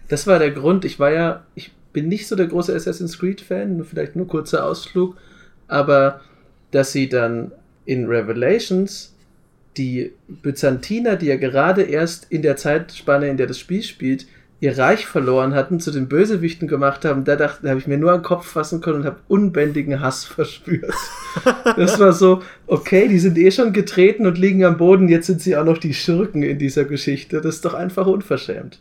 das 0.08 0.26
war 0.26 0.38
der 0.38 0.50
Grund. 0.50 0.84
Ich 0.84 1.00
war 1.00 1.10
ja, 1.10 1.44
ich 1.54 1.72
bin 1.92 2.08
nicht 2.08 2.28
so 2.28 2.36
der 2.36 2.46
große 2.46 2.74
Assassin's 2.74 3.18
Creed-Fan, 3.18 3.84
vielleicht 3.84 4.16
nur 4.16 4.28
kurzer 4.28 4.66
Ausflug, 4.66 5.16
aber 5.66 6.20
dass 6.70 6.92
sie 6.92 7.08
dann 7.08 7.52
in 7.86 8.06
Revelations 8.06 9.14
die 9.78 10.12
Byzantiner, 10.28 11.16
die 11.16 11.26
ja 11.26 11.36
gerade 11.36 11.82
erst 11.82 12.26
in 12.30 12.42
der 12.42 12.56
Zeitspanne, 12.56 13.28
in 13.28 13.36
der 13.36 13.46
das 13.46 13.58
Spiel 13.58 13.82
spielt, 13.82 14.26
ihr 14.60 14.76
Reich 14.76 15.06
verloren 15.06 15.54
hatten, 15.54 15.78
zu 15.78 15.92
den 15.92 16.08
Bösewichten 16.08 16.66
gemacht 16.66 17.04
haben, 17.04 17.24
da 17.24 17.36
dachte, 17.36 17.62
da 17.62 17.70
habe 17.70 17.80
ich 17.80 17.86
mir 17.86 17.96
nur 17.96 18.10
an 18.10 18.18
den 18.18 18.24
Kopf 18.24 18.46
fassen 18.46 18.80
können 18.80 19.00
und 19.00 19.06
habe 19.06 19.20
unbändigen 19.28 20.00
Hass 20.00 20.24
verspürt. 20.24 20.94
das 21.76 21.98
war 22.00 22.12
so, 22.12 22.42
okay, 22.66 23.06
die 23.08 23.20
sind 23.20 23.38
eh 23.38 23.52
schon 23.52 23.72
getreten 23.72 24.26
und 24.26 24.36
liegen 24.36 24.64
am 24.64 24.76
Boden, 24.76 25.08
jetzt 25.08 25.26
sind 25.26 25.40
sie 25.40 25.56
auch 25.56 25.64
noch 25.64 25.78
die 25.78 25.94
Schurken 25.94 26.42
in 26.42 26.58
dieser 26.58 26.84
Geschichte. 26.84 27.40
Das 27.40 27.56
ist 27.56 27.64
doch 27.64 27.74
einfach 27.74 28.06
unverschämt. 28.06 28.80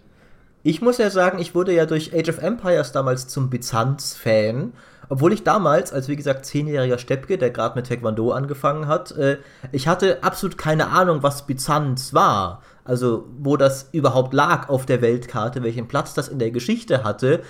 Ich 0.63 0.81
muss 0.81 0.97
ja 0.97 1.09
sagen, 1.11 1.39
ich 1.39 1.53
wurde 1.53 1.73
ja 1.73 1.85
durch 1.85 2.13
Age 2.13 2.29
of 2.29 2.39
Empires 2.39 2.91
damals 2.91 3.27
zum 3.27 3.49
Byzanz-Fan. 3.49 4.73
Obwohl 5.09 5.33
ich 5.33 5.43
damals, 5.43 5.93
als 5.93 6.07
wie 6.07 6.15
gesagt 6.15 6.45
zehnjähriger 6.45 6.97
Steppke, 6.97 7.37
der 7.37 7.49
gerade 7.49 7.75
mit 7.75 7.87
Taekwondo 7.87 8.31
angefangen 8.31 8.87
hat, 8.87 9.11
äh, 9.11 9.37
ich 9.71 9.87
hatte 9.87 10.23
absolut 10.23 10.57
keine 10.57 10.89
Ahnung, 10.89 11.23
was 11.23 11.47
Byzanz 11.47 12.13
war. 12.13 12.61
Also 12.83 13.25
wo 13.39 13.57
das 13.57 13.89
überhaupt 13.91 14.33
lag 14.33 14.69
auf 14.69 14.85
der 14.85 15.01
Weltkarte, 15.01 15.63
welchen 15.63 15.87
Platz 15.87 16.13
das 16.13 16.27
in 16.27 16.39
der 16.39 16.51
Geschichte 16.51 17.03
hatte. 17.03 17.41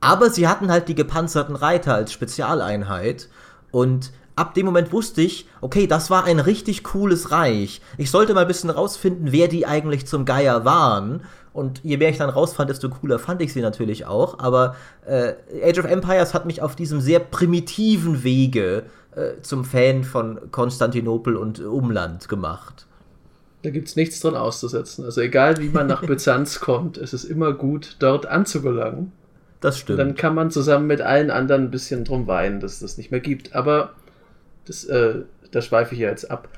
Aber 0.00 0.30
sie 0.30 0.48
hatten 0.48 0.70
halt 0.70 0.88
die 0.88 0.94
gepanzerten 0.94 1.56
Reiter 1.56 1.94
als 1.94 2.12
Spezialeinheit. 2.12 3.28
Und 3.72 4.12
ab 4.36 4.54
dem 4.54 4.66
Moment 4.66 4.92
wusste 4.92 5.22
ich, 5.22 5.48
okay, 5.60 5.86
das 5.86 6.10
war 6.10 6.24
ein 6.24 6.38
richtig 6.38 6.84
cooles 6.84 7.30
Reich. 7.30 7.80
Ich 7.96 8.10
sollte 8.10 8.34
mal 8.34 8.42
ein 8.42 8.48
bisschen 8.48 8.70
rausfinden, 8.70 9.32
wer 9.32 9.48
die 9.48 9.66
eigentlich 9.66 10.06
zum 10.06 10.24
Geier 10.24 10.64
waren. 10.64 11.22
Und 11.56 11.80
je 11.82 11.96
mehr 11.96 12.10
ich 12.10 12.18
dann 12.18 12.28
rausfand, 12.28 12.68
desto 12.68 12.90
cooler 12.90 13.18
fand 13.18 13.40
ich 13.40 13.52
sie 13.52 13.62
natürlich 13.62 14.04
auch. 14.04 14.38
Aber 14.38 14.76
äh, 15.06 15.32
Age 15.62 15.78
of 15.78 15.86
Empires 15.86 16.34
hat 16.34 16.44
mich 16.44 16.60
auf 16.60 16.76
diesem 16.76 17.00
sehr 17.00 17.18
primitiven 17.18 18.22
Wege 18.24 18.84
äh, 19.14 19.40
zum 19.40 19.64
Fan 19.64 20.04
von 20.04 20.50
Konstantinopel 20.50 21.34
und 21.34 21.60
Umland 21.60 22.28
gemacht. 22.28 22.86
Da 23.62 23.70
gibt 23.70 23.88
es 23.88 23.96
nichts 23.96 24.20
dran 24.20 24.36
auszusetzen. 24.36 25.06
Also 25.06 25.22
egal 25.22 25.56
wie 25.56 25.70
man 25.70 25.86
nach 25.86 26.02
Byzanz 26.06 26.60
kommt, 26.60 26.98
es 26.98 27.14
ist 27.14 27.24
immer 27.24 27.54
gut, 27.54 27.96
dort 28.00 28.26
anzugelangen. 28.26 29.12
Das 29.60 29.78
stimmt. 29.78 29.98
Und 29.98 30.06
dann 30.06 30.14
kann 30.14 30.34
man 30.34 30.50
zusammen 30.50 30.86
mit 30.86 31.00
allen 31.00 31.30
anderen 31.30 31.64
ein 31.64 31.70
bisschen 31.70 32.04
drum 32.04 32.26
weinen, 32.26 32.60
dass 32.60 32.74
es 32.74 32.80
das 32.80 32.98
nicht 32.98 33.10
mehr 33.10 33.20
gibt. 33.20 33.54
Aber 33.54 33.94
das, 34.66 34.84
äh, 34.84 35.22
da 35.50 35.62
schweife 35.62 35.94
ich 35.94 36.02
ja 36.02 36.10
jetzt 36.10 36.30
ab 36.30 36.48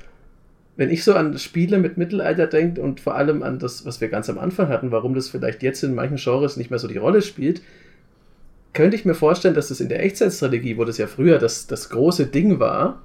wenn 0.79 0.91
ich 0.91 1.03
so 1.03 1.13
an 1.13 1.37
Spiele 1.37 1.77
mit 1.77 1.97
Mittelalter 1.97 2.47
denke 2.47 2.79
und 2.79 3.01
vor 3.01 3.15
allem 3.15 3.43
an 3.43 3.59
das, 3.59 3.85
was 3.85 3.99
wir 3.99 4.07
ganz 4.07 4.29
am 4.29 4.39
Anfang 4.39 4.69
hatten, 4.69 4.91
warum 4.91 5.13
das 5.13 5.27
vielleicht 5.27 5.61
jetzt 5.61 5.83
in 5.83 5.93
manchen 5.93 6.15
Genres 6.15 6.55
nicht 6.55 6.69
mehr 6.69 6.79
so 6.79 6.87
die 6.87 6.95
Rolle 6.95 7.21
spielt, 7.21 7.61
könnte 8.71 8.95
ich 8.95 9.03
mir 9.03 9.13
vorstellen, 9.13 9.55
dass 9.55 9.67
das 9.67 9.81
in 9.81 9.89
der 9.89 10.01
Echtzeitstrategie, 10.01 10.77
wo 10.77 10.85
das 10.85 10.97
ja 10.97 11.07
früher 11.07 11.37
das, 11.37 11.67
das 11.67 11.89
große 11.89 12.27
Ding 12.27 12.61
war, 12.61 13.01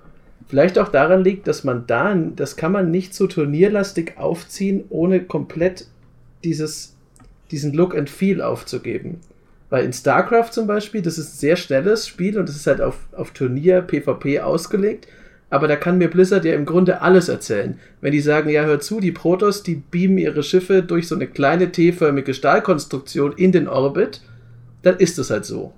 vielleicht 0.46 0.78
auch 0.78 0.86
daran 0.86 1.24
liegt, 1.24 1.48
dass 1.48 1.64
man 1.64 1.84
da, 1.88 2.14
das 2.14 2.54
kann 2.56 2.70
man 2.70 2.92
nicht 2.92 3.12
so 3.12 3.26
turnierlastig 3.26 4.18
aufziehen, 4.18 4.84
ohne 4.88 5.24
komplett 5.24 5.88
dieses, 6.44 6.94
diesen 7.50 7.72
Look 7.72 7.96
and 7.96 8.08
Feel 8.08 8.40
aufzugeben. 8.40 9.18
Weil 9.68 9.84
in 9.84 9.92
StarCraft 9.92 10.52
zum 10.52 10.68
Beispiel, 10.68 11.02
das 11.02 11.18
ist 11.18 11.34
ein 11.34 11.38
sehr 11.38 11.56
schnelles 11.56 12.06
Spiel 12.06 12.38
und 12.38 12.48
das 12.48 12.54
ist 12.54 12.68
halt 12.68 12.80
auf, 12.80 13.00
auf 13.16 13.32
Turnier, 13.32 13.82
PvP 13.82 14.38
ausgelegt 14.38 15.08
aber 15.54 15.68
da 15.68 15.76
kann 15.76 15.98
mir 15.98 16.10
Blizzard 16.10 16.44
ja 16.44 16.52
im 16.52 16.64
Grunde 16.64 17.00
alles 17.00 17.28
erzählen. 17.28 17.78
Wenn 18.00 18.10
die 18.10 18.20
sagen, 18.20 18.48
ja, 18.48 18.64
hör 18.64 18.80
zu, 18.80 18.98
die 18.98 19.12
Protoss, 19.12 19.62
die 19.62 19.76
beamen 19.76 20.18
ihre 20.18 20.42
Schiffe 20.42 20.82
durch 20.82 21.06
so 21.06 21.14
eine 21.14 21.28
kleine 21.28 21.70
T-förmige 21.70 22.34
Stahlkonstruktion 22.34 23.30
in 23.36 23.52
den 23.52 23.68
Orbit, 23.68 24.20
dann 24.82 24.96
ist 24.96 25.16
es 25.16 25.30
halt 25.30 25.44
so. 25.44 25.72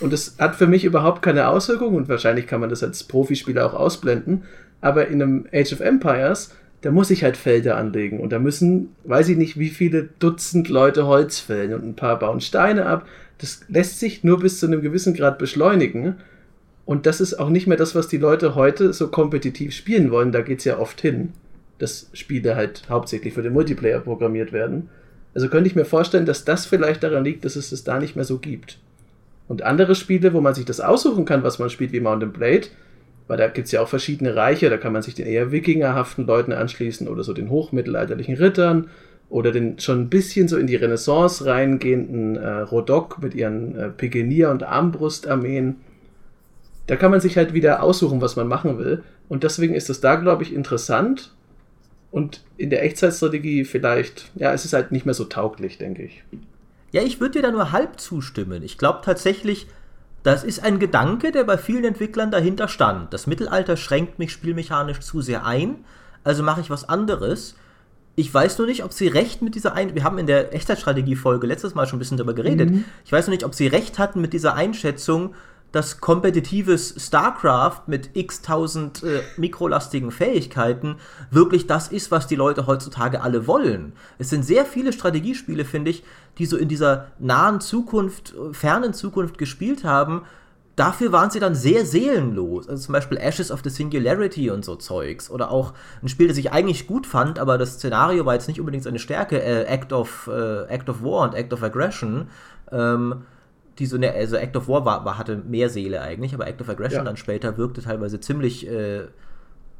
Und 0.00 0.14
es 0.14 0.36
hat 0.38 0.56
für 0.56 0.66
mich 0.66 0.86
überhaupt 0.86 1.20
keine 1.20 1.48
Auswirkung 1.48 1.94
und 1.94 2.08
wahrscheinlich 2.08 2.46
kann 2.46 2.62
man 2.62 2.70
das 2.70 2.82
als 2.82 3.04
Profispieler 3.04 3.66
auch 3.66 3.74
ausblenden. 3.74 4.44
Aber 4.80 5.08
in 5.08 5.20
einem 5.20 5.46
Age 5.52 5.74
of 5.74 5.80
Empires, 5.80 6.54
da 6.80 6.90
muss 6.90 7.10
ich 7.10 7.22
halt 7.22 7.36
Felder 7.36 7.76
anlegen 7.76 8.18
und 8.18 8.32
da 8.32 8.38
müssen, 8.38 8.96
weiß 9.04 9.28
ich 9.28 9.36
nicht, 9.36 9.58
wie 9.58 9.68
viele 9.68 10.08
Dutzend 10.20 10.70
Leute 10.70 11.06
Holz 11.06 11.38
fällen 11.38 11.74
und 11.74 11.84
ein 11.84 11.96
paar 11.96 12.18
bauen 12.18 12.40
Steine 12.40 12.86
ab. 12.86 13.06
Das 13.36 13.60
lässt 13.68 14.00
sich 14.00 14.24
nur 14.24 14.40
bis 14.40 14.58
zu 14.58 14.66
einem 14.66 14.80
gewissen 14.80 15.12
Grad 15.12 15.38
beschleunigen. 15.38 16.14
Und 16.84 17.06
das 17.06 17.20
ist 17.20 17.34
auch 17.34 17.48
nicht 17.48 17.66
mehr 17.66 17.76
das, 17.76 17.94
was 17.94 18.08
die 18.08 18.18
Leute 18.18 18.54
heute 18.54 18.92
so 18.92 19.08
kompetitiv 19.08 19.72
spielen 19.72 20.10
wollen. 20.10 20.32
Da 20.32 20.42
geht 20.42 20.58
es 20.58 20.64
ja 20.64 20.78
oft 20.78 21.00
hin, 21.00 21.32
dass 21.78 22.10
Spiele 22.12 22.56
halt 22.56 22.82
hauptsächlich 22.88 23.34
für 23.34 23.42
den 23.42 23.52
Multiplayer 23.52 24.00
programmiert 24.00 24.52
werden. 24.52 24.88
Also 25.34 25.48
könnte 25.48 25.68
ich 25.68 25.76
mir 25.76 25.84
vorstellen, 25.84 26.26
dass 26.26 26.44
das 26.44 26.66
vielleicht 26.66 27.02
daran 27.02 27.24
liegt, 27.24 27.44
dass 27.44 27.56
es 27.56 27.72
es 27.72 27.84
da 27.84 27.98
nicht 27.98 28.16
mehr 28.16 28.24
so 28.24 28.38
gibt. 28.38 28.78
Und 29.48 29.62
andere 29.62 29.94
Spiele, 29.94 30.32
wo 30.32 30.40
man 30.40 30.54
sich 30.54 30.64
das 30.64 30.80
aussuchen 30.80 31.24
kann, 31.24 31.42
was 31.42 31.58
man 31.58 31.70
spielt, 31.70 31.92
wie 31.92 32.00
Mountain 32.00 32.32
Blade, 32.32 32.68
weil 33.28 33.38
da 33.38 33.48
gibt 33.48 33.66
es 33.66 33.72
ja 33.72 33.80
auch 33.80 33.88
verschiedene 33.88 34.34
Reiche, 34.34 34.68
da 34.68 34.76
kann 34.76 34.92
man 34.92 35.02
sich 35.02 35.14
den 35.14 35.26
eher 35.26 35.52
wikingerhaften 35.52 36.26
Leuten 36.26 36.52
anschließen 36.52 37.08
oder 37.08 37.22
so 37.22 37.32
den 37.32 37.50
hochmittelalterlichen 37.50 38.36
Rittern 38.36 38.88
oder 39.28 39.52
den 39.52 39.78
schon 39.78 40.02
ein 40.02 40.08
bisschen 40.10 40.48
so 40.48 40.58
in 40.58 40.66
die 40.66 40.76
Renaissance 40.76 41.46
reingehenden 41.46 42.36
äh, 42.36 42.60
Rodok 42.60 43.22
mit 43.22 43.34
ihren 43.34 43.76
äh, 43.76 43.88
Pikenier- 43.88 44.50
und 44.50 44.62
Armbrustarmeen 44.62 45.76
da 46.86 46.96
kann 46.96 47.10
man 47.10 47.20
sich 47.20 47.36
halt 47.36 47.54
wieder 47.54 47.82
aussuchen, 47.82 48.20
was 48.20 48.36
man 48.36 48.48
machen 48.48 48.78
will. 48.78 49.02
Und 49.28 49.44
deswegen 49.44 49.74
ist 49.74 49.90
es 49.90 50.00
da, 50.00 50.16
glaube 50.16 50.42
ich, 50.42 50.52
interessant. 50.52 51.32
Und 52.10 52.42
in 52.56 52.70
der 52.70 52.82
Echtzeitstrategie 52.84 53.64
vielleicht, 53.64 54.30
ja, 54.34 54.52
es 54.52 54.64
ist 54.64 54.72
halt 54.72 54.92
nicht 54.92 55.06
mehr 55.06 55.14
so 55.14 55.24
tauglich, 55.24 55.78
denke 55.78 56.02
ich. 56.02 56.22
Ja, 56.90 57.02
ich 57.02 57.20
würde 57.20 57.40
dir 57.40 57.42
da 57.42 57.50
nur 57.50 57.72
halb 57.72 57.98
zustimmen. 57.98 58.62
Ich 58.62 58.76
glaube 58.76 59.00
tatsächlich, 59.02 59.66
das 60.22 60.44
ist 60.44 60.62
ein 60.62 60.78
Gedanke, 60.78 61.32
der 61.32 61.44
bei 61.44 61.56
vielen 61.56 61.84
Entwicklern 61.84 62.30
dahinter 62.30 62.68
stand. 62.68 63.12
Das 63.14 63.26
Mittelalter 63.26 63.76
schränkt 63.76 64.18
mich 64.18 64.30
spielmechanisch 64.32 65.00
zu 65.00 65.20
sehr 65.20 65.46
ein, 65.46 65.76
also 66.22 66.42
mache 66.42 66.60
ich 66.60 66.70
was 66.70 66.88
anderes. 66.88 67.56
Ich 68.14 68.32
weiß 68.32 68.58
nur 68.58 68.66
nicht, 68.66 68.84
ob 68.84 68.92
sie 68.92 69.08
recht 69.08 69.40
mit 69.40 69.54
dieser 69.54 69.72
Ein 69.72 69.94
Wir 69.94 70.04
haben 70.04 70.18
in 70.18 70.26
der 70.26 70.54
Echtzeitstrategie-Folge 70.54 71.46
letztes 71.46 71.74
Mal 71.74 71.86
schon 71.86 71.96
ein 71.96 71.98
bisschen 72.00 72.18
darüber 72.18 72.34
geredet. 72.34 72.70
Mhm. 72.70 72.84
Ich 73.06 73.10
weiß 73.10 73.26
nur 73.26 73.34
nicht, 73.34 73.44
ob 73.44 73.54
sie 73.54 73.68
recht 73.68 73.98
hatten 73.98 74.20
mit 74.20 74.34
dieser 74.34 74.54
Einschätzung, 74.54 75.34
dass 75.72 76.00
kompetitives 76.00 76.94
StarCraft 76.98 77.82
mit 77.86 78.10
x 78.14 78.42
tausend 78.42 79.02
äh, 79.02 79.22
mikrolastigen 79.38 80.10
Fähigkeiten 80.10 80.96
wirklich 81.30 81.66
das 81.66 81.88
ist, 81.88 82.10
was 82.10 82.26
die 82.26 82.36
Leute 82.36 82.66
heutzutage 82.66 83.22
alle 83.22 83.46
wollen. 83.46 83.94
Es 84.18 84.30
sind 84.30 84.44
sehr 84.44 84.66
viele 84.66 84.92
Strategiespiele, 84.92 85.64
finde 85.64 85.90
ich, 85.90 86.04
die 86.38 86.46
so 86.46 86.56
in 86.56 86.68
dieser 86.68 87.08
nahen 87.18 87.60
Zukunft, 87.60 88.34
äh, 88.34 88.52
fernen 88.52 88.92
Zukunft 88.92 89.38
gespielt 89.38 89.82
haben. 89.84 90.22
Dafür 90.76 91.12
waren 91.12 91.30
sie 91.30 91.40
dann 91.40 91.54
sehr 91.54 91.84
seelenlos. 91.84 92.68
Also 92.68 92.84
zum 92.84 92.92
Beispiel 92.92 93.18
Ashes 93.18 93.50
of 93.50 93.60
the 93.64 93.70
Singularity 93.70 94.50
und 94.50 94.64
so 94.64 94.76
Zeugs. 94.76 95.30
Oder 95.30 95.50
auch 95.50 95.74
ein 96.02 96.08
Spiel, 96.08 96.28
das 96.28 96.38
ich 96.38 96.52
eigentlich 96.52 96.86
gut 96.86 97.06
fand, 97.06 97.38
aber 97.38 97.58
das 97.58 97.74
Szenario 97.74 98.24
war 98.24 98.34
jetzt 98.34 98.48
nicht 98.48 98.60
unbedingt 98.60 98.84
seine 98.84 98.98
Stärke, 98.98 99.42
äh, 99.42 99.64
Act, 99.64 99.92
of, 99.92 100.30
äh, 100.32 100.64
Act 100.68 100.88
of 100.88 101.02
War 101.02 101.28
und 101.28 101.34
Act 101.34 101.52
of 101.52 101.62
Aggression. 101.62 102.28
Ähm, 102.70 103.24
die 103.78 103.86
so 103.86 103.96
eine, 103.96 104.12
also 104.12 104.36
Act 104.36 104.56
of 104.56 104.68
War 104.68 104.84
war, 104.84 105.04
war, 105.04 105.18
hatte 105.18 105.36
mehr 105.36 105.68
Seele 105.68 106.00
eigentlich, 106.00 106.34
aber 106.34 106.46
Act 106.46 106.60
of 106.60 106.68
Aggression 106.68 107.00
ja. 107.00 107.04
dann 107.04 107.16
später 107.16 107.56
wirkte 107.56 107.82
teilweise 107.82 108.20
ziemlich 108.20 108.68
äh, 108.68 109.02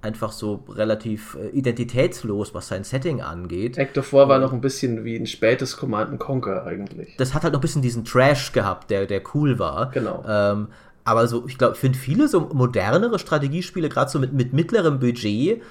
einfach 0.02 0.32
so 0.32 0.64
relativ 0.68 1.36
äh, 1.36 1.48
identitätslos, 1.50 2.54
was 2.54 2.68
sein 2.68 2.84
Setting 2.84 3.22
angeht. 3.22 3.78
Act 3.78 3.96
of 3.98 4.12
War 4.12 4.28
war 4.28 4.38
noch 4.38 4.52
ein 4.52 4.60
bisschen 4.60 5.04
wie 5.04 5.16
ein 5.16 5.26
spätes 5.26 5.76
Command 5.76 6.18
Conquer 6.18 6.66
eigentlich. 6.66 7.14
Das 7.16 7.34
hat 7.34 7.44
halt 7.44 7.52
noch 7.52 7.60
ein 7.60 7.62
bisschen 7.62 7.82
diesen 7.82 8.04
Trash 8.04 8.52
gehabt, 8.52 8.90
der, 8.90 9.06
der 9.06 9.22
cool 9.34 9.58
war. 9.58 9.90
Genau. 9.90 10.24
Ähm, 10.28 10.68
aber 11.04 11.26
so, 11.26 11.46
ich 11.46 11.58
glaube, 11.58 11.74
finde 11.76 11.98
viele 11.98 12.28
so 12.28 12.40
modernere 12.40 13.18
Strategiespiele, 13.18 13.88
gerade 13.88 14.10
so 14.10 14.18
mit, 14.18 14.32
mit 14.32 14.52
mittlerem 14.52 14.98
Budget, 14.98 15.62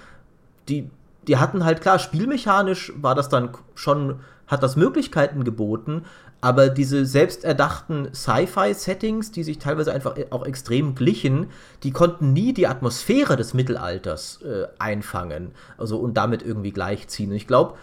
die, 0.70 0.90
die 1.28 1.38
hatten 1.38 1.66
halt 1.66 1.82
klar, 1.82 2.00
spielmechanisch 2.00 2.94
war 2.96 3.16
das 3.16 3.30
dann 3.30 3.50
schon, 3.76 4.20
hat 4.48 4.64
das 4.64 4.76
Möglichkeiten 4.76 5.44
geboten, 5.44 6.04
aber 6.42 6.70
diese 6.70 7.06
selbsterdachten 7.06 8.14
Sci-Fi-Settings, 8.14 9.32
die 9.32 9.44
sich 9.44 9.60
teilweise 9.60 9.94
einfach 9.94 10.16
auch 10.32 10.46
extrem 10.46 10.96
glichen, 10.96 11.48
die 11.84 11.92
konnten 11.92 12.34
nie 12.34 12.52
die 12.52 12.68
Atmosphäre 12.68 13.38
des 13.38 13.54
Mittelalters 13.54 14.42
äh, 14.42 14.68
einfangen 14.80 15.52
also 15.78 15.98
und 15.98 16.16
damit 16.16 16.42
irgendwie 16.42 16.72
gleichziehen. 16.72 17.30
Und 17.30 17.36
ich 17.36 17.48
glaube, 17.48 17.76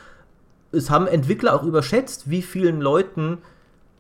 es 0.73 0.91
haben 0.91 1.07
Entwickler 1.07 1.55
auch 1.55 1.63
überschätzt, 1.63 2.29
wie 2.31 2.43
vielen 2.43 2.81
Leuten 2.81 3.39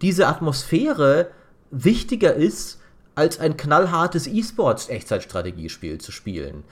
diese 0.03 0.27
Atmosphäre 0.27 1.29
wichtiger 1.71 2.35
ist, 2.35 2.81
als 3.15 3.41
ein 3.41 3.57
knallhartes 3.57 4.27
E-Sports-Echtzeitstrategiespiel 4.27 5.99
zu 5.99 6.13
spielen. 6.13 6.65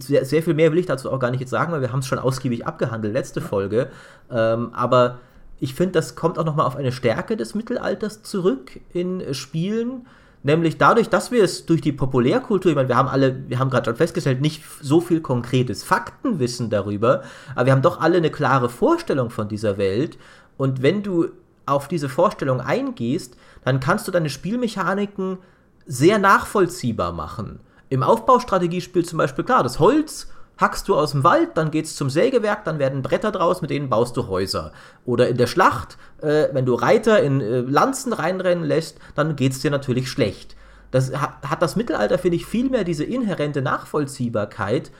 Sehr, 0.00 0.24
sehr, 0.24 0.42
viel 0.42 0.54
mehr 0.54 0.70
will 0.72 0.78
ich 0.78 0.86
dazu 0.86 1.10
auch 1.10 1.18
gar 1.18 1.30
nicht 1.30 1.40
jetzt 1.40 1.50
sagen, 1.50 1.72
weil 1.72 1.82
wir 1.82 1.92
haben 1.92 2.00
es 2.00 2.06
schon 2.06 2.18
ausgiebig 2.18 2.66
abgehandelt, 2.66 3.12
letzte 3.12 3.40
Folge. 3.40 3.90
Ähm, 4.30 4.72
aber 4.74 5.20
ich 5.62 5.74
finde, 5.74 5.92
das 5.92 6.16
kommt 6.16 6.40
auch 6.40 6.44
nochmal 6.44 6.66
auf 6.66 6.74
eine 6.74 6.90
Stärke 6.90 7.36
des 7.36 7.54
Mittelalters 7.54 8.24
zurück 8.24 8.80
in 8.92 9.32
Spielen. 9.32 10.08
Nämlich 10.42 10.76
dadurch, 10.76 11.08
dass 11.08 11.30
wir 11.30 11.44
es 11.44 11.66
durch 11.66 11.80
die 11.80 11.92
Populärkultur, 11.92 12.72
ich 12.72 12.74
meine, 12.74 12.88
wir 12.88 12.96
haben 12.96 13.06
alle, 13.06 13.48
wir 13.48 13.60
haben 13.60 13.70
gerade 13.70 13.84
schon 13.84 13.94
festgestellt, 13.94 14.40
nicht 14.40 14.64
so 14.80 15.00
viel 15.00 15.20
konkretes 15.20 15.84
Faktenwissen 15.84 16.68
darüber, 16.68 17.22
aber 17.54 17.66
wir 17.66 17.72
haben 17.74 17.82
doch 17.82 18.00
alle 18.00 18.16
eine 18.16 18.32
klare 18.32 18.68
Vorstellung 18.68 19.30
von 19.30 19.46
dieser 19.46 19.78
Welt. 19.78 20.18
Und 20.56 20.82
wenn 20.82 21.04
du 21.04 21.28
auf 21.64 21.86
diese 21.86 22.08
Vorstellung 22.08 22.60
eingehst, 22.60 23.36
dann 23.64 23.78
kannst 23.78 24.08
du 24.08 24.10
deine 24.10 24.30
Spielmechaniken 24.30 25.38
sehr 25.86 26.18
nachvollziehbar 26.18 27.12
machen. 27.12 27.60
Im 27.88 28.02
Aufbaustrategiespiel 28.02 29.04
zum 29.04 29.18
Beispiel, 29.18 29.44
klar, 29.44 29.62
das 29.62 29.78
Holz 29.78 30.26
hackst 30.62 30.88
du 30.88 30.96
aus 30.96 31.10
dem 31.10 31.24
Wald, 31.24 31.50
dann 31.56 31.70
geht's 31.70 31.94
zum 31.94 32.08
Sägewerk, 32.08 32.64
dann 32.64 32.78
werden 32.78 33.02
Bretter 33.02 33.32
draus, 33.32 33.60
mit 33.60 33.70
denen 33.70 33.90
baust 33.90 34.16
du 34.16 34.28
Häuser. 34.28 34.72
Oder 35.04 35.28
in 35.28 35.36
der 35.36 35.46
Schlacht, 35.46 35.98
äh, 36.22 36.48
wenn 36.52 36.64
du 36.64 36.74
Reiter 36.74 37.22
in 37.22 37.42
äh, 37.42 37.60
Lanzen 37.60 38.14
reinrennen 38.14 38.64
lässt, 38.64 38.98
dann 39.14 39.36
geht's 39.36 39.60
dir 39.60 39.70
natürlich 39.70 40.08
schlecht. 40.08 40.56
Das 40.90 41.14
hat, 41.14 41.50
hat 41.50 41.60
das 41.60 41.76
Mittelalter, 41.76 42.18
finde 42.18 42.36
ich, 42.36 42.46
viel 42.46 42.70
mehr 42.70 42.84
diese 42.84 43.04
inhärente 43.04 43.60
Nachvollziehbarkeit, 43.60 44.90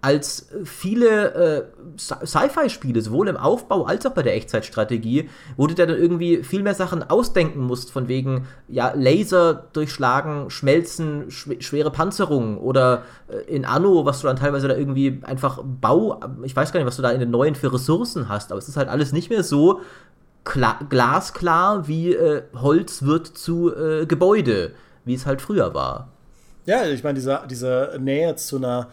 als 0.00 0.48
viele 0.64 1.34
äh, 1.34 1.98
Sci-Fi-Spiele, 1.98 3.00
sowohl 3.02 3.28
im 3.28 3.36
Aufbau 3.36 3.84
als 3.84 4.06
auch 4.06 4.12
bei 4.12 4.22
der 4.22 4.34
Echtzeitstrategie, 4.36 5.28
wo 5.56 5.66
du 5.66 5.74
dann 5.74 5.88
irgendwie 5.88 6.44
viel 6.44 6.62
mehr 6.62 6.74
Sachen 6.74 7.02
ausdenken 7.02 7.60
musst, 7.60 7.90
von 7.90 8.06
wegen, 8.06 8.46
ja, 8.68 8.92
Laser 8.94 9.66
durchschlagen, 9.72 10.50
schmelzen, 10.50 11.30
schw 11.30 11.60
schwere 11.60 11.90
Panzerungen 11.90 12.58
oder 12.58 13.02
äh, 13.28 13.38
in 13.52 13.64
Anno, 13.64 14.04
was 14.04 14.20
du 14.20 14.28
dann 14.28 14.36
teilweise 14.36 14.68
da 14.68 14.76
irgendwie 14.76 15.20
einfach 15.24 15.60
Bau, 15.64 16.20
ich 16.44 16.54
weiß 16.54 16.72
gar 16.72 16.78
nicht, 16.78 16.86
was 16.86 16.96
du 16.96 17.02
da 17.02 17.10
in 17.10 17.20
den 17.20 17.30
neuen 17.30 17.56
für 17.56 17.72
Ressourcen 17.72 18.28
hast, 18.28 18.52
aber 18.52 18.58
es 18.58 18.68
ist 18.68 18.76
halt 18.76 18.88
alles 18.88 19.12
nicht 19.12 19.30
mehr 19.30 19.42
so 19.42 19.80
glasklar, 20.44 21.88
wie 21.88 22.14
äh, 22.14 22.42
Holz 22.54 23.02
wird 23.02 23.26
zu 23.26 23.74
äh, 23.74 24.06
Gebäude, 24.06 24.72
wie 25.04 25.14
es 25.14 25.26
halt 25.26 25.42
früher 25.42 25.74
war. 25.74 26.08
Ja, 26.66 26.86
ich 26.86 27.02
meine, 27.02 27.14
diese, 27.14 27.40
diese 27.50 27.96
Nähe 27.98 28.36
zu 28.36 28.56
einer 28.56 28.88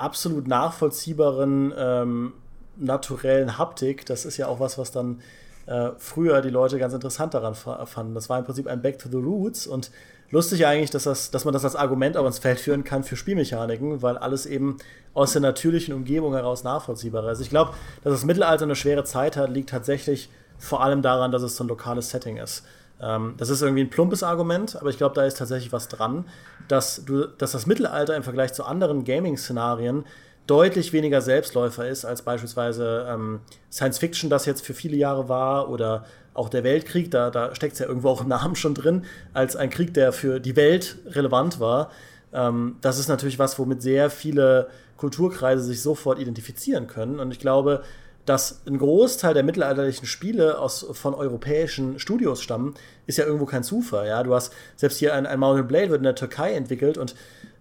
absolut 0.00 0.48
nachvollziehbaren, 0.48 1.72
ähm, 1.76 2.32
naturellen 2.76 3.58
Haptik, 3.58 4.06
das 4.06 4.24
ist 4.24 4.36
ja 4.36 4.46
auch 4.46 4.60
was, 4.60 4.78
was 4.78 4.90
dann 4.90 5.20
äh, 5.66 5.90
früher 5.98 6.40
die 6.40 6.50
Leute 6.50 6.78
ganz 6.78 6.94
interessant 6.94 7.34
daran 7.34 7.54
fanden. 7.54 8.14
Das 8.14 8.28
war 8.28 8.38
im 8.38 8.44
Prinzip 8.44 8.66
ein 8.66 8.82
Back 8.82 8.98
to 8.98 9.08
the 9.08 9.18
Roots 9.18 9.66
und 9.66 9.90
lustig 10.30 10.66
eigentlich, 10.66 10.90
dass, 10.90 11.04
das, 11.04 11.30
dass 11.30 11.44
man 11.44 11.52
das 11.52 11.64
als 11.64 11.76
Argument 11.76 12.16
auch 12.16 12.26
ins 12.26 12.38
Feld 12.38 12.58
führen 12.58 12.84
kann 12.84 13.04
für 13.04 13.16
Spielmechaniken, 13.16 14.02
weil 14.02 14.16
alles 14.16 14.46
eben 14.46 14.78
aus 15.12 15.32
der 15.32 15.42
natürlichen 15.42 15.94
Umgebung 15.94 16.34
heraus 16.34 16.64
nachvollziehbar 16.64 17.30
ist. 17.30 17.40
Ich 17.40 17.50
glaube, 17.50 17.72
dass 18.02 18.12
das 18.12 18.24
Mittelalter 18.24 18.64
eine 18.64 18.76
schwere 18.76 19.04
Zeit 19.04 19.36
hat, 19.36 19.50
liegt 19.50 19.70
tatsächlich 19.70 20.30
vor 20.58 20.82
allem 20.82 21.02
daran, 21.02 21.32
dass 21.32 21.42
es 21.42 21.56
so 21.56 21.64
ein 21.64 21.68
lokales 21.68 22.10
Setting 22.10 22.36
ist. 22.36 22.64
Ähm, 23.02 23.34
das 23.36 23.48
ist 23.48 23.62
irgendwie 23.62 23.82
ein 23.82 23.90
plumpes 23.90 24.22
Argument, 24.22 24.76
aber 24.76 24.90
ich 24.90 24.98
glaube, 24.98 25.14
da 25.14 25.24
ist 25.24 25.38
tatsächlich 25.38 25.72
was 25.72 25.88
dran, 25.88 26.24
dass, 26.68 27.04
du, 27.04 27.26
dass 27.26 27.52
das 27.52 27.66
Mittelalter 27.66 28.16
im 28.16 28.22
Vergleich 28.22 28.52
zu 28.52 28.64
anderen 28.64 29.04
Gaming-Szenarien 29.04 30.04
deutlich 30.46 30.92
weniger 30.92 31.20
Selbstläufer 31.20 31.88
ist 31.88 32.04
als 32.04 32.22
beispielsweise 32.22 33.06
ähm, 33.08 33.40
Science 33.70 33.98
Fiction, 33.98 34.30
das 34.30 34.46
jetzt 34.46 34.64
für 34.64 34.74
viele 34.74 34.96
Jahre 34.96 35.28
war, 35.28 35.70
oder 35.70 36.04
auch 36.34 36.48
der 36.48 36.64
Weltkrieg, 36.64 37.10
da, 37.10 37.30
da 37.30 37.54
steckt 37.54 37.74
es 37.74 37.78
ja 37.78 37.86
irgendwo 37.86 38.08
auch 38.08 38.20
im 38.20 38.28
Namen 38.28 38.56
schon 38.56 38.74
drin, 38.74 39.04
als 39.32 39.56
ein 39.56 39.70
Krieg, 39.70 39.94
der 39.94 40.12
für 40.12 40.40
die 40.40 40.56
Welt 40.56 40.98
relevant 41.06 41.60
war. 41.60 41.90
Ähm, 42.32 42.76
das 42.80 42.98
ist 42.98 43.08
natürlich 43.08 43.38
was, 43.38 43.58
womit 43.58 43.82
sehr 43.82 44.10
viele 44.10 44.68
Kulturkreise 44.96 45.62
sich 45.62 45.82
sofort 45.82 46.18
identifizieren 46.18 46.86
können. 46.86 47.20
Und 47.20 47.30
ich 47.30 47.38
glaube, 47.38 47.82
dass 48.26 48.62
ein 48.66 48.78
Großteil 48.78 49.34
der 49.34 49.42
mittelalterlichen 49.42 50.06
Spiele 50.06 50.58
aus, 50.58 50.86
von 50.92 51.14
europäischen 51.14 51.98
Studios 51.98 52.42
stammen, 52.42 52.74
ist 53.06 53.18
ja 53.18 53.24
irgendwo 53.24 53.46
kein 53.46 53.64
Zufall. 53.64 54.06
Ja? 54.06 54.22
Du 54.22 54.34
hast 54.34 54.52
selbst 54.76 54.98
hier 54.98 55.14
ein, 55.14 55.26
ein 55.26 55.40
Mountain 55.40 55.66
Blade 55.66 55.90
wird 55.90 55.98
in 55.98 56.04
der 56.04 56.14
Türkei 56.14 56.52
entwickelt 56.52 56.98
und 56.98 57.14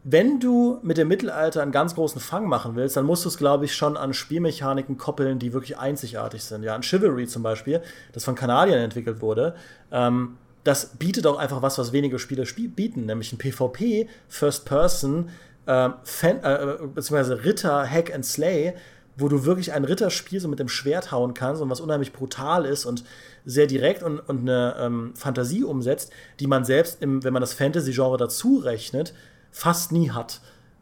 wenn 0.04 0.40
du 0.40 0.80
mit 0.82 0.98
dem 0.98 1.10
Mittelalter 1.10 1.62
einen 1.62 1.74
ganz 1.74 1.94
großen 1.94 2.22
Fang 2.22 2.48
machen 2.48 2.76
willst, 2.76 2.96
dann 2.96 3.06
musst 3.06 3.26
du 3.26 3.30
es, 3.30 3.38
glaube 3.38 3.66
ich, 3.66 3.76
schon 3.76 3.98
an 3.98 4.14
Spielmechaniken 4.14 4.98
koppeln, 4.98 5.40
die 5.40 5.52
wirklich 5.52 5.78
einzigartig 5.78 6.44
sind. 6.44 6.64
Ja, 6.64 6.74
an 6.74 6.84
Chivalry 6.84 7.28
zum 7.28 7.44
Beispiel, 7.44 7.82
das 8.14 8.24
von 8.24 8.36
Kanadiern 8.36 8.80
entwickelt 8.80 9.22
wurde. 9.22 9.56
Ähm, 9.92 10.38
das 10.64 10.98
bietet 10.98 11.28
auch 11.28 11.38
einfach 11.38 11.62
was, 11.62 11.78
was 11.78 11.92
wenige 11.92 12.18
Spiele 12.18 12.46
spie 12.46 12.68
bieten, 12.68 13.06
nämlich 13.06 13.34
ein 13.34 13.38
PvP, 13.38 14.08
First 14.30 14.66
Person, 14.66 15.30
äh, 15.66 15.90
Fan 16.04 16.44
äh, 16.44 16.78
beziehungsweise 16.94 17.44
Ritter, 17.44 17.90
Hack 17.90 18.14
and 18.14 18.26
Slay, 18.26 18.74
wo 19.20 19.28
du 19.28 19.46
wirklich 19.46 19.74
ein 19.74 19.86
Ritterspiel 19.86 20.40
so 20.40 20.48
mit 20.48 20.60
dem 20.60 20.70
Schwert 20.70 21.12
hauen 21.12 21.34
kannst 21.34 21.62
und 21.62 21.70
was 21.70 21.82
unheimlich 21.82 22.14
brutal 22.14 22.66
ist 22.66 22.86
und 22.86 23.04
sehr 23.46 23.68
direkt 23.68 24.04
und, 24.04 24.20
und 24.20 24.42
eine 24.42 24.76
ähm, 24.80 25.14
Fantasie 25.16 25.64
umsetzt, 25.64 26.12
die 26.40 26.48
man 26.48 26.66
selbst, 26.66 27.02
im, 27.02 27.24
wenn 27.24 27.34
man 27.34 27.42
das 27.42 27.54
Fantasy-Genre 27.54 28.18
dazu 28.18 28.58
rechnet, 28.58 29.14
fast 29.52 29.92
nie 29.92 30.12
hat. 30.12 30.42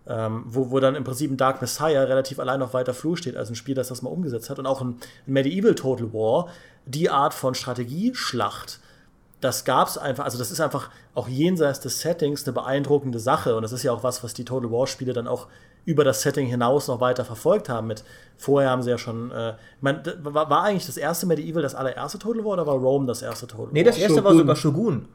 Ähm, 0.10 0.44
wo, 0.46 0.72
wo 0.72 0.80
dann 0.80 0.96
im 0.96 1.04
Prinzip 1.04 1.30
ein 1.30 1.36
Dark 1.36 1.60
Messiah 1.60 2.04
relativ 2.04 2.40
allein 2.40 2.62
auf 2.62 2.74
weiter 2.74 2.94
Flur 2.94 3.18
steht, 3.18 3.36
als 3.36 3.50
ein 3.50 3.56
Spiel, 3.56 3.76
das 3.76 3.90
das 3.90 4.02
mal 4.02 4.10
umgesetzt 4.10 4.50
hat. 4.50 4.58
Und 4.58 4.66
auch 4.66 4.82
ein, 4.82 5.00
ein 5.28 5.34
Medieval 5.34 5.76
Total 5.76 6.14
War, 6.14 6.48
die 6.86 7.10
Art 7.10 7.34
von 7.34 7.56
Strategieschlacht, 7.56 8.80
das 9.42 9.66
gab 9.66 9.88
es 9.88 9.98
einfach, 9.98 10.26
also 10.26 10.38
das 10.38 10.50
ist 10.50 10.62
einfach 10.62 10.90
auch 11.14 11.28
jenseits 11.28 11.80
des 11.80 12.00
Settings 12.00 12.46
eine 12.46 12.54
beeindruckende 12.54 13.20
Sache. 13.20 13.56
Und 13.56 13.64
das 13.64 13.72
ist 13.72 13.84
ja 13.84 13.92
auch 13.92 14.04
was, 14.04 14.24
was 14.24 14.34
die 14.34 14.46
Total 14.46 14.72
War-Spiele 14.72 15.14
dann 15.14 15.28
auch 15.28 15.48
über 15.88 16.04
das 16.04 16.22
Setting 16.22 16.48
hinaus 16.48 16.90
noch 16.90 17.00
weiter 17.00 17.24
verfolgt 17.24 17.70
haben. 17.70 17.88
Mit 17.88 18.04
vorher 18.36 18.70
haben 18.70 18.84
sie 18.84 18.90
ja 18.90 18.98
schon, 18.98 19.32
äh, 19.32 19.54
mein, 19.80 20.02
war, 20.22 20.50
war, 20.50 20.64
eigentlich 20.64 20.86
das 20.86 20.98
erste 20.98 21.26
Medieval 21.26 21.64
das 21.64 21.76
allererste 21.76 22.20
Total 22.20 22.44
War 22.44 22.52
oder 22.52 22.68
war 22.68 22.76
Rome 22.76 23.08
das 23.08 23.22
erste 23.22 23.48
Total 23.48 23.68
War? 23.68 23.74
Nee, 23.74 23.84
das 23.84 23.98
erste 23.98 24.16
Shogun. 24.16 24.24
war 24.26 24.36
sogar 24.36 24.56
Shogun. 24.58 25.08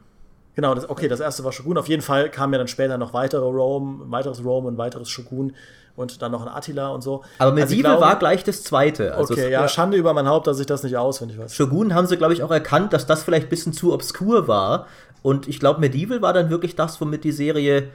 Genau, 0.55 0.73
das, 0.73 0.89
okay, 0.89 1.07
das 1.07 1.19
erste 1.19 1.43
war 1.43 1.51
Shogun. 1.51 1.77
Auf 1.77 1.87
jeden 1.87 2.01
Fall 2.01 2.29
kamen 2.31 2.53
ja 2.53 2.57
dann 2.57 2.67
später 2.67 2.97
noch 2.97 3.13
weitere 3.13 3.45
Rome, 3.45 4.11
weiteres 4.11 4.43
Rome 4.43 4.67
und 4.67 4.79
weiteres 4.79 5.09
Shogun 5.09 5.53
und 5.95 6.23
dann 6.23 6.31
noch 6.31 6.41
ein 6.41 6.47
Attila 6.47 6.89
und 6.89 7.01
so. 7.03 7.23
Aber 7.37 7.51
also 7.51 7.53
Medieval 7.53 7.91
also 7.91 8.03
war 8.03 8.17
gleich 8.17 8.43
das 8.43 8.63
zweite. 8.63 9.13
Also 9.13 9.35
okay, 9.35 9.51
ja, 9.51 9.67
Schande 9.67 9.95
über 9.97 10.11
mein 10.15 10.27
Haupt, 10.27 10.47
dass 10.47 10.59
ich 10.59 10.65
das 10.65 10.81
nicht 10.81 10.97
auswendig 10.97 11.37
weiß. 11.37 11.53
Shogun 11.53 11.93
haben 11.93 12.07
sie, 12.07 12.17
glaube 12.17 12.33
ich, 12.33 12.41
auch 12.41 12.49
erkannt, 12.49 12.93
dass 12.93 13.05
das 13.05 13.21
vielleicht 13.21 13.45
ein 13.45 13.49
bisschen 13.49 13.73
zu 13.73 13.93
obskur 13.93 14.47
war. 14.47 14.87
Und 15.21 15.47
ich 15.47 15.59
glaube, 15.59 15.79
Medieval 15.81 16.23
war 16.23 16.33
dann 16.33 16.49
wirklich 16.49 16.75
das, 16.75 16.99
womit 16.99 17.23
die 17.23 17.31
Serie 17.31 17.89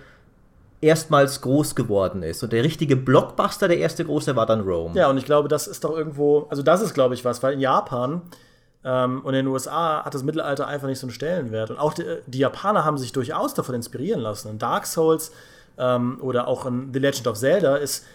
erstmals 0.80 1.40
groß 1.40 1.74
geworden 1.74 2.22
ist. 2.22 2.42
Und 2.42 2.52
der 2.52 2.62
richtige 2.62 2.96
Blockbuster, 2.96 3.68
der 3.68 3.78
erste 3.78 4.04
große, 4.04 4.36
war 4.36 4.46
dann 4.46 4.60
Rome. 4.60 4.94
Ja, 4.94 5.10
und 5.10 5.18
ich 5.18 5.24
glaube, 5.24 5.48
das 5.48 5.66
ist 5.66 5.84
doch 5.84 5.96
irgendwo, 5.96 6.46
also 6.50 6.62
das 6.62 6.82
ist, 6.82 6.94
glaube 6.94 7.14
ich, 7.14 7.24
was, 7.24 7.42
weil 7.42 7.54
in 7.54 7.60
Japan 7.60 8.22
ähm, 8.84 9.20
und 9.22 9.34
in 9.34 9.44
den 9.44 9.46
USA 9.48 10.04
hat 10.04 10.14
das 10.14 10.22
Mittelalter 10.22 10.66
einfach 10.66 10.86
nicht 10.86 11.00
so 11.00 11.06
einen 11.06 11.12
Stellenwert. 11.12 11.70
Und 11.70 11.78
auch 11.78 11.94
die, 11.94 12.04
die 12.26 12.38
Japaner 12.38 12.84
haben 12.84 12.98
sich 12.98 13.12
durchaus 13.12 13.54
davon 13.54 13.74
inspirieren 13.74 14.20
lassen. 14.20 14.50
In 14.50 14.58
Dark 14.58 14.86
Souls 14.86 15.32
ähm, 15.78 16.18
oder 16.20 16.46
auch 16.46 16.64
in 16.64 16.90
The 16.92 17.00
Legend 17.00 17.26
of 17.26 17.36
Zelda 17.36 17.76
ist, 17.76 18.06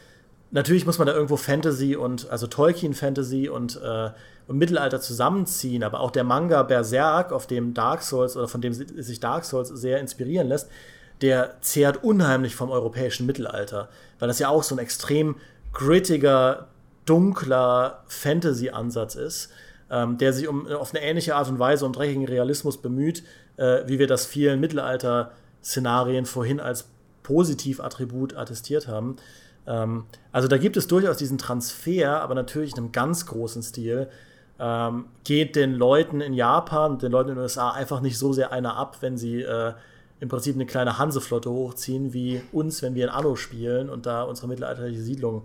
natürlich 0.52 0.86
muss 0.86 1.00
man 1.00 1.08
da 1.08 1.14
irgendwo 1.14 1.36
Fantasy 1.36 1.98
und, 1.98 2.30
also 2.30 2.48
Tolkien-Fantasy 2.48 3.50
und, 3.50 3.82
äh, 3.84 4.12
und 4.48 4.58
Mittelalter 4.58 5.02
zusammenziehen, 5.02 5.84
aber 5.84 6.00
auch 6.00 6.12
der 6.12 6.24
Manga 6.24 6.64
Berserk, 6.64 7.34
auf 7.34 7.46
dem 7.46 7.74
Dark 7.74 8.04
Souls 8.04 8.38
oder 8.38 8.48
von 8.48 8.62
dem 8.62 8.74
sich 8.74 9.20
Dark 9.20 9.44
Souls 9.44 9.68
sehr 9.70 10.00
inspirieren 10.00 10.48
lässt, 10.48 10.70
der 11.22 11.62
zehrt 11.62 12.04
unheimlich 12.04 12.56
vom 12.56 12.72
europäischen 12.72 13.26
Mittelalter, 13.26 13.90
weil 14.20 14.28
das 14.28 14.40
ja 14.40 14.50
auch 14.50 14.64
so 14.64 14.76
ein 14.76 14.80
extrem 14.80 15.36
grittiger, 15.74 16.68
dunkler 17.06 18.04
Fantasy-Ansatz 18.08 19.16
ist, 19.16 19.50
ähm, 19.90 20.18
der 20.18 20.34
sich 20.34 20.48
um, 20.48 20.68
auf 20.68 20.94
eine 20.94 21.04
ähnliche 21.04 21.36
Art 21.36 21.50
und 21.50 21.60
Weise 21.60 21.86
um 21.86 21.94
dreckigen 21.94 22.26
Realismus 22.26 22.82
bemüht, 22.82 23.24
äh, 23.58 23.82
wie 23.86 24.00
wir 24.00 24.08
das 24.08 24.26
vielen 24.26 24.60
Mittelalter-Szenarien 24.60 26.26
vorhin 26.26 26.60
als 26.60 26.88
Positivattribut 27.24 28.36
attestiert 28.36 28.88
haben. 28.88 29.18
Ähm, 29.66 30.06
also 30.32 30.48
da 30.48 30.58
gibt 30.58 30.78
es 30.78 30.88
durchaus 30.88 31.18
diesen 31.18 31.38
Transfer, 31.38 32.22
aber 32.22 32.36
natürlich 32.36 32.74
in 32.74 32.78
einem 32.80 32.92
ganz 32.92 33.26
großen 33.26 33.64
Stil. 33.64 34.10
Ähm, 34.60 35.06
geht 35.24 35.56
den 35.56 35.74
Leuten 35.74 36.22
in 36.22 36.34
Japan, 36.34 37.00
den 37.00 37.12
Leuten 37.12 37.30
in 37.30 37.36
den 37.36 37.42
USA 37.42 37.72
einfach 37.72 38.02
nicht 38.02 38.18
so 38.18 38.34
sehr 38.34 38.52
einer 38.52 38.78
ab, 38.78 38.98
wenn 39.02 39.18
sie 39.18 39.42
äh, 39.42 39.74
im 40.24 40.30
Prinzip 40.30 40.56
eine 40.56 40.66
kleine 40.66 40.98
Hanseflotte 40.98 41.52
hochziehen, 41.52 42.14
wie 42.14 42.42
uns, 42.54 42.82
wenn 42.82 42.96
wir 42.96 43.04
in 43.04 43.10
Anno 43.10 43.36
spielen 43.36 43.90
und 43.90 44.06
da 44.06 44.24
unsere 44.24 44.48
mittelalterliche 44.48 45.02
Siedlung 45.02 45.44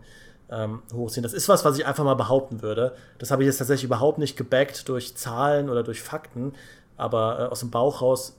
ähm, 0.50 0.82
hochziehen. 0.94 1.24
Das 1.24 1.32
ist 1.32 1.48
was, 1.48 1.64
was 1.64 1.76
ich 1.76 1.84
einfach 1.84 2.04
mal 2.04 2.14
behaupten 2.14 2.62
würde. 2.62 2.94
Das 3.18 3.32
habe 3.32 3.42
ich 3.42 3.48
jetzt 3.48 3.58
tatsächlich 3.58 3.82
überhaupt 3.82 4.18
nicht 4.18 4.36
gebackt 4.36 4.88
durch 4.88 5.16
Zahlen 5.16 5.68
oder 5.68 5.82
durch 5.82 6.00
Fakten, 6.00 6.52
aber 6.96 7.40
äh, 7.40 7.42
aus 7.46 7.58
dem 7.58 7.70
Bauch 7.70 8.02
raus 8.02 8.36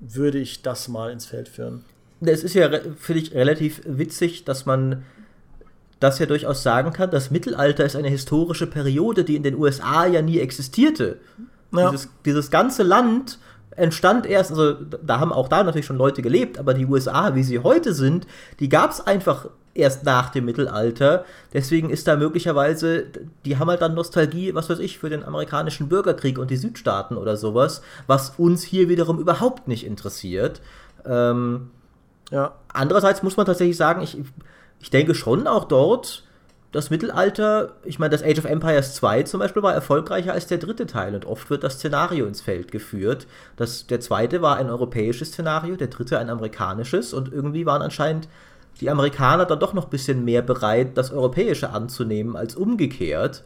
würde 0.00 0.38
ich 0.38 0.62
das 0.62 0.88
mal 0.88 1.12
ins 1.12 1.26
Feld 1.26 1.50
führen. 1.50 1.84
Es 2.22 2.42
ist 2.42 2.54
ja, 2.54 2.70
finde 2.96 3.20
ich, 3.20 3.34
relativ 3.34 3.82
witzig, 3.84 4.44
dass 4.46 4.64
man 4.64 5.04
das 6.00 6.18
ja 6.20 6.24
durchaus 6.24 6.62
sagen 6.62 6.94
kann. 6.94 7.10
Das 7.10 7.30
Mittelalter 7.30 7.84
ist 7.84 7.96
eine 7.96 8.08
historische 8.08 8.66
Periode, 8.66 9.24
die 9.24 9.36
in 9.36 9.42
den 9.42 9.56
USA 9.56 10.06
ja 10.06 10.22
nie 10.22 10.38
existierte. 10.38 11.18
Ja. 11.70 11.90
Dieses, 11.90 12.08
dieses 12.24 12.50
ganze 12.50 12.82
Land 12.82 13.38
entstand 13.76 14.26
erst, 14.26 14.50
also 14.50 14.74
da 14.74 15.20
haben 15.20 15.32
auch 15.32 15.48
da 15.48 15.62
natürlich 15.62 15.86
schon 15.86 15.96
Leute 15.96 16.22
gelebt, 16.22 16.58
aber 16.58 16.74
die 16.74 16.86
USA, 16.86 17.34
wie 17.34 17.42
sie 17.42 17.58
heute 17.60 17.94
sind, 17.94 18.26
die 18.60 18.68
gab 18.68 18.90
es 18.90 19.00
einfach 19.06 19.46
erst 19.74 20.04
nach 20.04 20.30
dem 20.30 20.44
Mittelalter. 20.44 21.24
Deswegen 21.52 21.90
ist 21.90 22.06
da 22.06 22.16
möglicherweise, 22.16 23.06
die 23.44 23.58
haben 23.58 23.68
halt 23.68 23.80
dann 23.80 23.94
Nostalgie, 23.94 24.54
was 24.54 24.68
weiß 24.68 24.78
ich, 24.78 24.98
für 24.98 25.08
den 25.08 25.24
amerikanischen 25.24 25.88
Bürgerkrieg 25.88 26.38
und 26.38 26.50
die 26.50 26.56
Südstaaten 26.56 27.16
oder 27.16 27.36
sowas, 27.36 27.82
was 28.06 28.34
uns 28.38 28.62
hier 28.62 28.88
wiederum 28.88 29.18
überhaupt 29.18 29.68
nicht 29.68 29.86
interessiert. 29.86 30.60
Ähm, 31.06 31.70
ja. 32.30 32.54
Andererseits 32.72 33.22
muss 33.22 33.36
man 33.36 33.46
tatsächlich 33.46 33.76
sagen, 33.76 34.02
ich, 34.02 34.18
ich 34.80 34.90
denke 34.90 35.14
schon 35.14 35.46
auch 35.46 35.64
dort, 35.64 36.24
das 36.72 36.88
Mittelalter, 36.88 37.72
ich 37.84 37.98
meine, 37.98 38.10
das 38.10 38.22
Age 38.22 38.38
of 38.38 38.46
Empires 38.46 38.94
2 38.94 39.24
zum 39.24 39.40
Beispiel 39.40 39.62
war 39.62 39.74
erfolgreicher 39.74 40.32
als 40.32 40.46
der 40.46 40.56
dritte 40.56 40.86
Teil 40.86 41.14
und 41.14 41.26
oft 41.26 41.50
wird 41.50 41.62
das 41.62 41.74
Szenario 41.74 42.26
ins 42.26 42.40
Feld 42.40 42.72
geführt. 42.72 43.26
Das, 43.56 43.86
der 43.86 44.00
zweite 44.00 44.40
war 44.40 44.56
ein 44.56 44.70
europäisches 44.70 45.28
Szenario, 45.28 45.76
der 45.76 45.88
dritte 45.88 46.18
ein 46.18 46.30
amerikanisches 46.30 47.12
und 47.12 47.30
irgendwie 47.30 47.66
waren 47.66 47.82
anscheinend 47.82 48.26
die 48.80 48.88
Amerikaner 48.88 49.44
dann 49.44 49.60
doch 49.60 49.74
noch 49.74 49.84
ein 49.84 49.90
bisschen 49.90 50.24
mehr 50.24 50.40
bereit, 50.40 50.96
das 50.96 51.12
Europäische 51.12 51.70
anzunehmen 51.70 52.36
als 52.36 52.56
umgekehrt. 52.56 53.44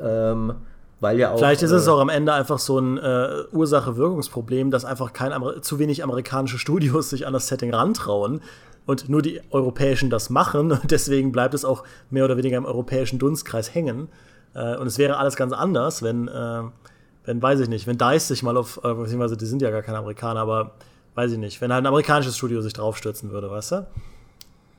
Ähm, 0.00 0.54
weil 0.98 1.18
ja 1.20 1.30
auch, 1.30 1.38
Vielleicht 1.38 1.62
ist 1.62 1.70
es 1.70 1.86
äh, 1.86 1.90
auch 1.90 2.00
am 2.00 2.08
Ende 2.08 2.32
einfach 2.32 2.58
so 2.58 2.78
ein 2.80 2.98
äh, 2.98 3.44
Ursache-Wirkungsproblem, 3.52 4.72
dass 4.72 4.84
einfach 4.84 5.12
kein 5.12 5.32
zu 5.60 5.78
wenig 5.78 6.02
amerikanische 6.02 6.58
Studios 6.58 7.10
sich 7.10 7.28
an 7.28 7.32
das 7.32 7.46
Setting 7.46 7.72
rantrauen 7.72 8.40
und 8.86 9.08
nur 9.08 9.20
die 9.20 9.40
europäischen 9.50 10.10
das 10.10 10.30
machen. 10.30 10.72
Und 10.72 10.80
deswegen 10.90 11.32
bleibt 11.32 11.54
es 11.54 11.64
auch 11.64 11.84
mehr 12.10 12.24
oder 12.24 12.36
weniger 12.36 12.56
im 12.56 12.64
europäischen 12.64 13.18
Dunstkreis 13.18 13.74
hängen. 13.74 14.08
Äh, 14.54 14.76
und 14.76 14.86
es 14.86 14.98
wäre 14.98 15.18
alles 15.18 15.36
ganz 15.36 15.52
anders, 15.52 16.02
wenn, 16.02 16.28
äh, 16.28 16.62
wenn, 17.24 17.42
weiß 17.42 17.60
ich 17.60 17.68
nicht, 17.68 17.86
wenn 17.86 17.98
DICE 17.98 18.28
sich 18.28 18.42
mal 18.42 18.56
auf, 18.56 18.80
äh, 18.82 18.94
beziehungsweise 18.94 19.36
die 19.36 19.46
sind 19.46 19.60
ja 19.60 19.70
gar 19.70 19.82
keine 19.82 19.98
Amerikaner, 19.98 20.40
aber 20.40 20.72
weiß 21.14 21.32
ich 21.32 21.38
nicht, 21.38 21.60
wenn 21.60 21.72
halt 21.72 21.82
ein 21.82 21.86
amerikanisches 21.86 22.36
Studio 22.36 22.60
sich 22.60 22.72
draufstürzen 22.72 23.30
würde, 23.30 23.50
weißt 23.50 23.72
du? 23.72 23.86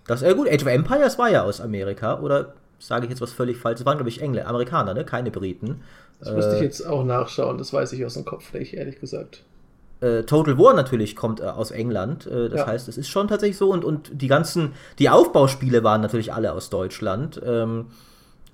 Das 0.08 0.22
ist 0.22 0.28
ja 0.28 0.34
gut. 0.34 0.48
Age 0.48 0.62
of 0.62 0.68
Empires 0.68 1.20
war 1.20 1.30
ja 1.30 1.44
aus 1.44 1.60
Amerika, 1.60 2.20
oder 2.20 2.54
sage 2.80 3.06
ich 3.06 3.10
jetzt 3.10 3.22
was 3.22 3.34
völlig 3.34 3.58
falsch? 3.58 3.82
Es 3.82 3.86
waren, 3.86 3.98
glaube 3.98 4.10
ich, 4.10 4.22
Engländer, 4.22 4.50
Amerikaner, 4.50 4.94
ne? 4.94 5.04
Keine 5.04 5.32
Briten. 5.32 5.82
Das 6.20 6.32
müsste 6.32 6.56
ich 6.56 6.62
jetzt 6.62 6.88
auch 6.88 7.04
nachschauen, 7.04 7.58
das 7.58 7.74
weiß 7.74 7.94
ich 7.94 8.06
aus 8.06 8.16
dem 8.16 8.26
Kopf 8.26 8.54
nicht, 8.54 8.74
ehrlich 8.74 9.00
gesagt. 9.00 9.44
Äh, 10.00 10.24
Total 10.24 10.58
War 10.58 10.74
natürlich 10.74 11.16
kommt 11.16 11.40
äh, 11.40 11.44
aus 11.44 11.72
England. 11.72 12.28
Äh, 12.28 12.50
das 12.50 12.62
ja. 12.62 12.68
heißt, 12.68 12.88
es 12.88 12.98
ist 12.98 13.10
schon 13.10 13.28
tatsächlich 13.28 13.58
so. 13.58 13.72
Und, 13.72 13.84
und 13.84 14.10
die 14.14 14.28
ganzen, 14.28 14.74
die 15.00 15.10
Aufbauspiele 15.10 15.84
waren 15.84 16.02
natürlich 16.02 16.34
alle 16.34 16.54
aus 16.54 16.70
Deutschland. 16.70 17.42
Ähm, 17.44 17.88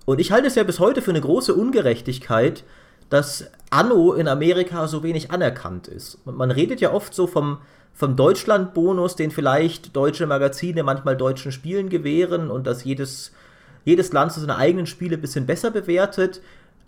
und 0.05 0.19
ich 0.19 0.31
halte 0.31 0.47
es 0.47 0.55
ja 0.55 0.63
bis 0.63 0.79
heute 0.79 1.01
für 1.01 1.11
eine 1.11 1.21
große 1.21 1.53
Ungerechtigkeit, 1.53 2.63
dass 3.09 3.45
Anno 3.69 4.13
in 4.13 4.27
Amerika 4.27 4.87
so 4.87 5.03
wenig 5.03 5.31
anerkannt 5.31 5.87
ist. 5.87 6.25
Man 6.25 6.51
redet 6.51 6.81
ja 6.81 6.93
oft 6.93 7.13
so 7.13 7.27
vom, 7.27 7.59
vom 7.93 8.15
Deutschland-Bonus, 8.15 9.15
den 9.15 9.31
vielleicht 9.31 9.95
deutsche 9.95 10.27
Magazine 10.27 10.83
manchmal 10.83 11.15
deutschen 11.15 11.51
Spielen 11.51 11.89
gewähren 11.89 12.49
und 12.49 12.67
dass 12.67 12.83
jedes, 12.83 13.31
jedes 13.85 14.13
Land 14.13 14.31
so 14.31 14.41
seine 14.41 14.57
eigenen 14.57 14.87
Spiele 14.87 15.17
ein 15.17 15.21
bisschen 15.21 15.45
besser 15.45 15.71
bewertet. 15.71 16.41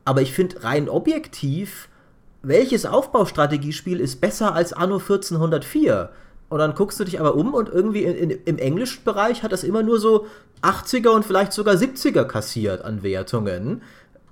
Aber 0.04 0.22
ich 0.22 0.34
finde 0.34 0.64
rein 0.64 0.90
objektiv, 0.90 1.90
welches 2.48 2.86
Aufbaustrategiespiel 2.86 4.00
ist 4.00 4.22
besser 4.22 4.54
als 4.54 4.74
Anno 4.74 4.98
1404? 4.98 6.10
Und 6.48 6.60
dann 6.60 6.76
guckst 6.76 7.00
du 7.00 7.04
dich 7.04 7.20
aber 7.20 7.36
um 7.36 7.54
und 7.54 7.70
irgendwie 7.70 8.04
in, 8.04 8.30
in, 8.30 8.40
im 8.46 8.58
englischen 8.58 9.04
Bereich 9.04 9.44
hat 9.44 9.52
das 9.52 9.64
immer 9.64 9.84
nur 9.84 10.00
so 10.00 10.28
80er 10.62 11.10
und 11.10 11.26
vielleicht 11.26 11.54
sogar 11.54 11.76
70er 11.76 12.24
kassiert 12.24 12.86
an 12.86 13.04
Wertungen. 13.04 13.82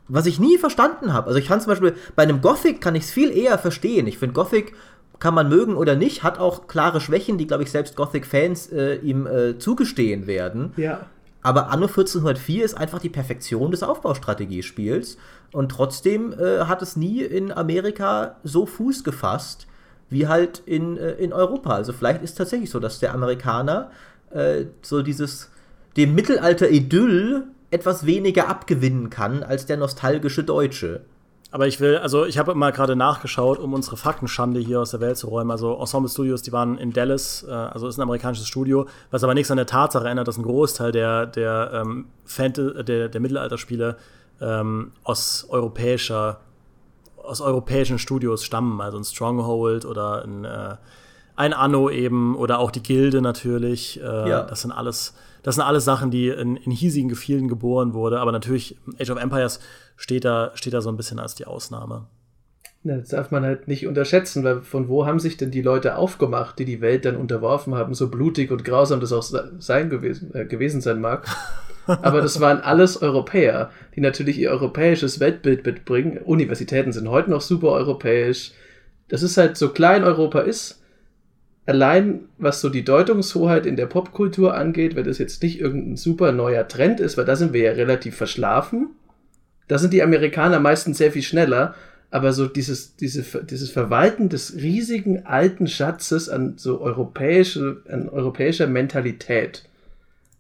Was 0.07 0.25
ich 0.25 0.39
nie 0.39 0.57
verstanden 0.57 1.13
habe. 1.13 1.27
Also 1.27 1.39
ich 1.39 1.47
kann 1.47 1.59
zum 1.59 1.71
Beispiel, 1.71 1.95
bei 2.15 2.23
einem 2.23 2.41
Gothic 2.41 2.81
kann 2.81 2.95
ich 2.95 3.05
es 3.05 3.11
viel 3.11 3.35
eher 3.35 3.57
verstehen. 3.57 4.05
Ich 4.05 4.19
finde 4.19 4.33
Gothic 4.33 4.73
kann 5.19 5.33
man 5.33 5.47
mögen 5.47 5.75
oder 5.75 5.95
nicht, 5.95 6.21
hat 6.21 6.37
auch 6.37 6.67
klare 6.67 6.99
Schwächen, 6.99 7.37
die, 7.37 7.47
glaube 7.47 7.63
ich, 7.63 7.71
selbst 7.71 7.95
Gothic-Fans 7.95 8.73
äh, 8.73 8.95
ihm 8.95 9.25
äh, 9.25 9.57
zugestehen 9.57 10.27
werden. 10.27 10.73
Ja. 10.75 11.05
Aber 11.43 11.69
Anno 11.69 11.87
1404 11.87 12.63
ist 12.63 12.73
einfach 12.73 12.99
die 12.99 13.09
Perfektion 13.09 13.71
des 13.71 13.83
Aufbaustrategiespiels. 13.83 15.17
Und 15.51 15.69
trotzdem 15.69 16.33
äh, 16.33 16.61
hat 16.61 16.81
es 16.81 16.95
nie 16.95 17.21
in 17.21 17.51
Amerika 17.51 18.37
so 18.43 18.65
Fuß 18.65 19.03
gefasst 19.03 19.67
wie 20.09 20.27
halt 20.27 20.61
in, 20.65 20.97
äh, 20.97 21.11
in 21.13 21.33
Europa. 21.33 21.71
Also 21.71 21.91
vielleicht 21.91 22.23
ist 22.23 22.31
es 22.31 22.35
tatsächlich 22.37 22.69
so, 22.69 22.79
dass 22.79 22.99
der 22.99 23.13
Amerikaner 23.13 23.91
äh, 24.31 24.65
so 24.81 25.01
dieses 25.01 25.49
dem 25.97 26.15
Mittelalter-Idyll 26.15 27.43
etwas 27.71 28.05
weniger 28.05 28.47
abgewinnen 28.47 29.09
kann 29.09 29.43
als 29.43 29.65
der 29.65 29.77
nostalgische 29.77 30.43
Deutsche. 30.43 31.01
Aber 31.53 31.67
ich 31.67 31.79
will, 31.79 31.99
also 31.99 32.25
ich 32.25 32.39
habe 32.39 32.55
mal 32.55 32.71
gerade 32.71 32.95
nachgeschaut, 32.95 33.59
um 33.59 33.75
unsere 33.75 33.95
Faktenschande 33.95 34.59
hier 34.59 34.81
aus 34.81 34.89
der 34.89 35.01
Welt 35.01 35.17
zu 35.17 35.27
räumen. 35.27 35.51
Also 35.51 35.77
Ensemble 35.79 36.09
Studios, 36.09 36.41
die 36.41 36.51
waren 36.51 36.79
in 36.79 36.91
Dallas, 36.91 37.45
äh, 37.47 37.51
also 37.51 37.87
ist 37.87 37.99
ein 37.99 38.01
amerikanisches 38.01 38.47
Studio, 38.47 38.87
was 39.11 39.23
aber 39.23 39.35
nichts 39.35 39.51
an 39.51 39.57
der 39.57 39.67
Tatsache 39.67 40.07
ändert, 40.07 40.27
dass 40.27 40.39
ein 40.39 40.41
Großteil 40.41 40.91
der, 40.91 41.27
der, 41.27 41.85
ähm, 41.85 42.07
der, 42.39 43.07
der 43.07 43.21
Mittelalterspiele 43.21 43.97
ähm, 44.41 44.93
aus 45.03 45.45
europäischer, 45.47 46.39
aus 47.21 47.39
europäischen 47.39 47.99
Studios 47.99 48.43
stammen. 48.43 48.81
Also 48.81 48.97
ein 48.97 49.03
Stronghold 49.03 49.85
oder 49.85 50.23
ein, 50.23 50.45
äh, 50.45 50.77
ein 51.35 51.53
Anno 51.53 51.91
eben 51.91 52.35
oder 52.35 52.57
auch 52.57 52.71
die 52.71 52.81
Gilde 52.81 53.21
natürlich. 53.21 54.01
Äh, 54.01 54.27
ja. 54.27 54.41
Das 54.41 54.61
sind 54.63 54.71
alles 54.71 55.13
das 55.43 55.55
sind 55.55 55.63
alles 55.63 55.85
Sachen, 55.85 56.09
die 56.09 56.29
in, 56.29 56.55
in 56.55 56.71
hiesigen 56.71 57.09
Gefilden 57.09 57.49
geboren 57.49 57.93
wurde. 57.93 58.19
Aber 58.19 58.31
natürlich, 58.31 58.77
Age 58.99 59.11
of 59.11 59.21
Empires 59.21 59.59
steht 59.97 60.25
da, 60.25 60.51
steht 60.55 60.73
da 60.73 60.81
so 60.81 60.89
ein 60.89 60.97
bisschen 60.97 61.19
als 61.19 61.35
die 61.35 61.45
Ausnahme. 61.45 62.07
Das 62.85 63.09
darf 63.09 63.31
man 63.31 63.43
halt 63.43 63.67
nicht 63.69 63.87
unterschätzen, 63.87 64.43
weil 64.43 64.61
von 64.61 64.89
wo 64.89 65.05
haben 65.05 65.19
sich 65.19 65.37
denn 65.37 65.51
die 65.51 65.61
Leute 65.61 65.95
aufgemacht, 65.95 66.59
die 66.59 66.65
die 66.65 66.81
Welt 66.81 67.05
dann 67.05 67.15
unterworfen 67.15 67.75
haben, 67.75 67.93
so 67.93 68.09
blutig 68.09 68.51
und 68.51 68.65
grausam 68.65 68.99
das 68.99 69.13
auch 69.13 69.23
sein 69.23 69.89
gewesen, 69.89 70.33
äh, 70.33 70.45
gewesen 70.45 70.81
sein 70.81 70.99
mag. 70.99 71.25
Aber 71.85 72.21
das 72.21 72.39
waren 72.39 72.59
alles 72.59 73.01
Europäer, 73.01 73.69
die 73.95 74.01
natürlich 74.01 74.37
ihr 74.37 74.51
europäisches 74.51 75.19
Weltbild 75.19 75.65
mitbringen. 75.65 76.17
Universitäten 76.17 76.91
sind 76.91 77.09
heute 77.09 77.29
noch 77.29 77.41
super 77.41 77.69
europäisch. 77.69 78.51
Das 79.09 79.23
ist 79.23 79.37
halt 79.37 79.57
so 79.57 79.69
klein 79.69 80.03
Europa 80.03 80.39
ist, 80.39 80.82
allein 81.65 82.21
was 82.37 82.61
so 82.61 82.69
die 82.69 82.83
Deutungshoheit 82.83 83.65
in 83.65 83.75
der 83.75 83.85
Popkultur 83.85 84.55
angeht, 84.55 84.95
wenn 84.95 85.05
das 85.05 85.17
jetzt 85.17 85.41
nicht 85.43 85.59
irgendein 85.59 85.97
super 85.97 86.31
neuer 86.31 86.67
Trend 86.67 86.99
ist, 86.99 87.17
weil 87.17 87.25
da 87.25 87.35
sind 87.35 87.53
wir 87.53 87.61
ja 87.61 87.71
relativ 87.71 88.15
verschlafen. 88.15 88.89
Da 89.67 89.77
sind 89.77 89.93
die 89.93 90.03
Amerikaner 90.03 90.59
meistens 90.59 90.97
sehr 90.97 91.11
viel 91.11 91.23
schneller, 91.23 91.73
aber 92.11 92.33
so 92.33 92.47
dieses, 92.47 92.95
diese, 92.95 93.23
dieses 93.43 93.71
Verwalten 93.71 94.29
des 94.29 94.55
riesigen 94.55 95.25
alten 95.25 95.67
Schatzes 95.67 96.29
an 96.29 96.55
so 96.57 96.81
europäische, 96.81 97.81
an 97.89 98.09
europäischer 98.09 98.67
Mentalität, 98.67 99.63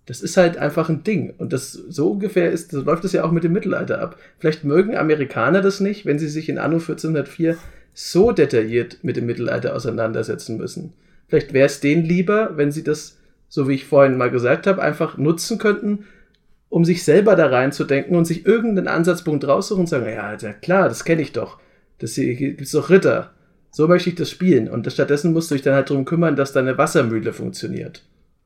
das 0.05 0.21
ist 0.21 0.35
halt 0.35 0.57
einfach 0.57 0.89
ein 0.89 1.03
Ding. 1.03 1.33
Und 1.37 1.53
das 1.53 1.71
so 1.71 2.11
ungefähr 2.11 2.51
ist, 2.51 2.71
so 2.71 2.81
läuft 2.81 3.05
es 3.05 3.13
ja 3.13 3.23
auch 3.23 3.31
mit 3.31 3.45
dem 3.45 3.53
Mittelalter 3.53 4.01
ab. 4.01 4.17
Vielleicht 4.37 4.65
mögen 4.65 4.97
Amerikaner 4.97 5.61
das 5.61 5.79
nicht, 5.79 6.05
wenn 6.05 6.19
sie 6.19 6.27
sich 6.27 6.49
in 6.49 6.57
Anno 6.57 6.75
1404 6.75 7.57
so 7.93 8.33
detailliert 8.33 8.97
mit 9.03 9.15
dem 9.15 9.25
Mittelalter 9.25 9.73
auseinandersetzen 9.73 10.57
müssen. 10.57 10.93
Vielleicht 11.33 11.51
wäre 11.51 11.65
es 11.65 11.79
denen 11.79 12.05
lieber, 12.05 12.57
wenn 12.57 12.71
sie 12.71 12.83
das, 12.83 13.17
so 13.49 13.67
wie 13.67 13.73
ich 13.73 13.87
vorhin 13.87 14.17
mal 14.17 14.29
gesagt 14.29 14.67
habe, 14.67 14.83
einfach 14.83 15.17
nutzen 15.17 15.57
könnten, 15.57 16.05
um 16.69 16.85
sich 16.85 17.03
selber 17.03 17.35
da 17.35 17.47
reinzudenken 17.47 18.15
und 18.15 18.25
sich 18.25 18.45
irgendeinen 18.45 18.87
Ansatzpunkt 18.87 19.47
raussuchen 19.47 19.81
und 19.81 19.87
sagen, 19.87 20.05
ja, 20.05 20.35
ja 20.35 20.53
klar, 20.53 20.89
das 20.89 21.05
kenne 21.05 21.23
ich 21.23 21.31
doch. 21.31 21.57
Das 21.97 22.13
hier 22.13 22.35
gibt's 22.35 22.69
doch 22.69 22.91
Ritter. 22.91 23.31
So 23.71 23.87
möchte 23.87 24.11
ich 24.11 24.15
das 24.15 24.29
spielen. 24.29 24.69
Und 24.69 24.91
stattdessen 24.91 25.33
musst 25.33 25.49
du 25.49 25.55
dich 25.55 25.63
dann 25.63 25.73
halt 25.73 25.89
darum 25.89 26.05
kümmern, 26.05 26.35
dass 26.35 26.53
deine 26.53 26.77
Wassermühle 26.77 27.33
funktioniert. 27.33 28.03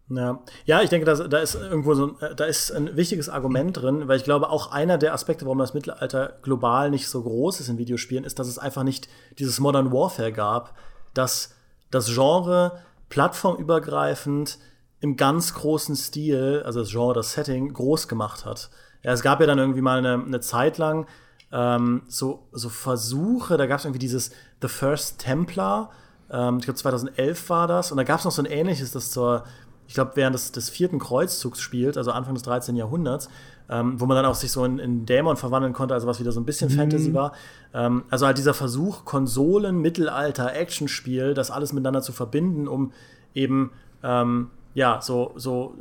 Ja, 0.10 0.42
ja 0.64 0.82
ich 0.82 0.90
denke, 0.90 1.06
da, 1.06 1.16
da 1.16 1.40
ist 1.40 1.56
irgendwo 1.56 1.94
so 1.94 2.16
da 2.38 2.46
ist 2.46 2.72
ein 2.72 2.96
wichtiges 2.96 3.28
Argument 3.28 3.76
drin, 3.76 4.08
weil 4.08 4.16
ich 4.16 4.24
glaube, 4.24 4.50
auch 4.50 4.72
einer 4.72 4.98
der 4.98 5.14
Aspekte, 5.14 5.44
warum 5.44 5.58
das 5.58 5.74
Mittelalter 5.74 6.38
global 6.42 6.90
nicht 6.90 7.10
so 7.10 7.22
groß 7.22 7.60
ist 7.60 7.68
in 7.68 7.78
Videospielen, 7.78 8.24
ist, 8.24 8.40
dass 8.40 8.48
es 8.48 8.58
einfach 8.58 8.84
nicht 8.84 9.10
dieses 9.40 9.60
Modern 9.60 9.92
Warfare 9.92 10.32
gab, 10.32 10.74
das 11.14 11.57
das 11.92 12.14
Genre 12.14 12.80
plattformübergreifend 13.10 14.60
im 15.00 15.16
ganz 15.16 15.54
großen 15.54 15.96
Stil, 15.96 16.64
also 16.66 16.82
das 16.82 16.90
Genre, 16.90 17.14
das 17.14 17.34
Setting, 17.34 17.74
groß 17.74 18.08
gemacht 18.08 18.46
hat. 18.46 18.70
Ja, 19.04 19.14
es 19.14 19.22
gab 19.22 19.40
ja 19.40 19.46
dann 19.46 19.60
irgendwie 19.60 19.82
mal 19.82 20.00
eine, 20.00 20.14
eine 20.24 20.40
Zeit 20.40 20.78
lang 20.78 21.08
ähm, 21.52 22.04
so, 22.08 22.48
so 22.52 22.70
Versuche, 22.70 23.58
da 23.58 23.68
gab 23.68 23.80
es 23.80 23.86
irgendwie 23.86 24.00
dieses 24.00 24.32
The 24.62 24.68
First 24.68 25.20
Templar, 25.20 25.92
ähm, 26.30 26.58
ich 26.58 26.66
glaube 26.66 26.78
2011 26.78 27.50
war 27.50 27.68
das, 27.68 27.92
und 27.92 27.98
da 27.98 28.04
gab 28.04 28.20
es 28.20 28.26
noch 28.26 28.32
so 28.32 28.42
ein 28.42 28.48
ähnliches, 28.48 28.92
das 28.92 29.12
zur, 29.12 29.46
ich 29.88 29.94
glaube, 29.94 30.12
während 30.16 30.34
des, 30.34 30.52
des 30.52 30.70
vierten 30.70 31.00
Kreuzzugs 31.00 31.62
spielt, 31.62 31.98
also 31.98 32.12
Anfang 32.12 32.34
des 32.34 32.44
13. 32.44 32.76
Jahrhunderts, 32.76 33.30
ähm, 33.70 34.00
wo 34.00 34.06
man 34.06 34.16
dann 34.16 34.26
auch 34.26 34.36
sich 34.36 34.52
so 34.52 34.64
in, 34.64 34.80
in 34.80 35.06
Dämon 35.06 35.38
verwandeln 35.38 35.74
konnte, 35.74 35.94
also 35.94 36.08
was 36.08 36.20
wieder 36.20 36.32
so 36.32 36.40
ein 36.40 36.46
bisschen 36.46 36.72
mhm. 36.72 36.76
Fantasy 36.76 37.14
war. 37.14 37.34
Ähm, 37.74 38.04
also 38.10 38.26
halt 38.26 38.38
dieser 38.38 38.54
Versuch, 38.54 39.06
Konsolen, 39.06 39.82
Mittelalter, 39.82 40.56
Actionspiel, 40.56 41.34
das 41.34 41.52
alles 41.52 41.74
miteinander 41.74 42.02
zu 42.02 42.14
verbinden, 42.14 42.68
um 42.68 42.92
eben 43.34 43.72
ähm, 44.04 44.50
ja, 44.74 45.02
so, 45.02 45.34
so 45.36 45.74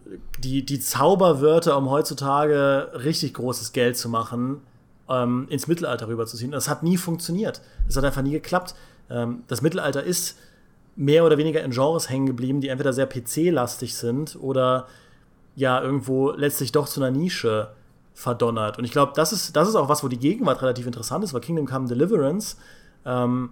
die, 0.42 0.64
die 0.64 0.80
Zauberwörter, 0.80 1.76
um 1.76 1.90
heutzutage 1.90 2.90
richtig 3.04 3.34
großes 3.34 3.72
Geld 3.72 3.96
zu 3.96 4.08
machen, 4.08 4.62
ähm, 5.08 5.46
ins 5.50 5.66
Mittelalter 5.66 6.08
rüberzuziehen. 6.08 6.50
Das 6.50 6.68
hat 6.68 6.82
nie 6.82 6.96
funktioniert. 6.96 7.60
Das 7.86 7.96
hat 7.96 8.04
einfach 8.04 8.22
nie 8.22 8.32
geklappt. 8.32 8.74
Ähm, 9.10 9.44
das 9.48 9.62
Mittelalter 9.62 10.02
ist 10.02 10.38
mehr 10.96 11.24
oder 11.24 11.36
weniger 11.36 11.62
in 11.62 11.72
Genres 11.72 12.08
hängen 12.08 12.26
geblieben, 12.26 12.60
die 12.60 12.68
entweder 12.68 12.92
sehr 12.92 13.06
PC-lastig 13.06 13.94
sind 13.94 14.36
oder 14.40 14.86
ja 15.56 15.82
irgendwo 15.82 16.30
letztlich 16.30 16.70
doch 16.70 16.86
zu 16.86 17.02
einer 17.02 17.10
Nische 17.10 17.72
verdonnert. 18.14 18.78
Und 18.78 18.84
ich 18.84 18.92
glaube, 18.92 19.12
das 19.16 19.32
ist, 19.32 19.56
das 19.56 19.68
ist 19.68 19.74
auch 19.74 19.88
was, 19.88 20.04
wo 20.04 20.08
die 20.08 20.18
Gegenwart 20.18 20.62
relativ 20.62 20.86
interessant 20.86 21.24
ist, 21.24 21.34
weil 21.34 21.40
Kingdom 21.40 21.66
Come 21.66 21.88
Deliverance 21.88 22.56
ähm, 23.04 23.50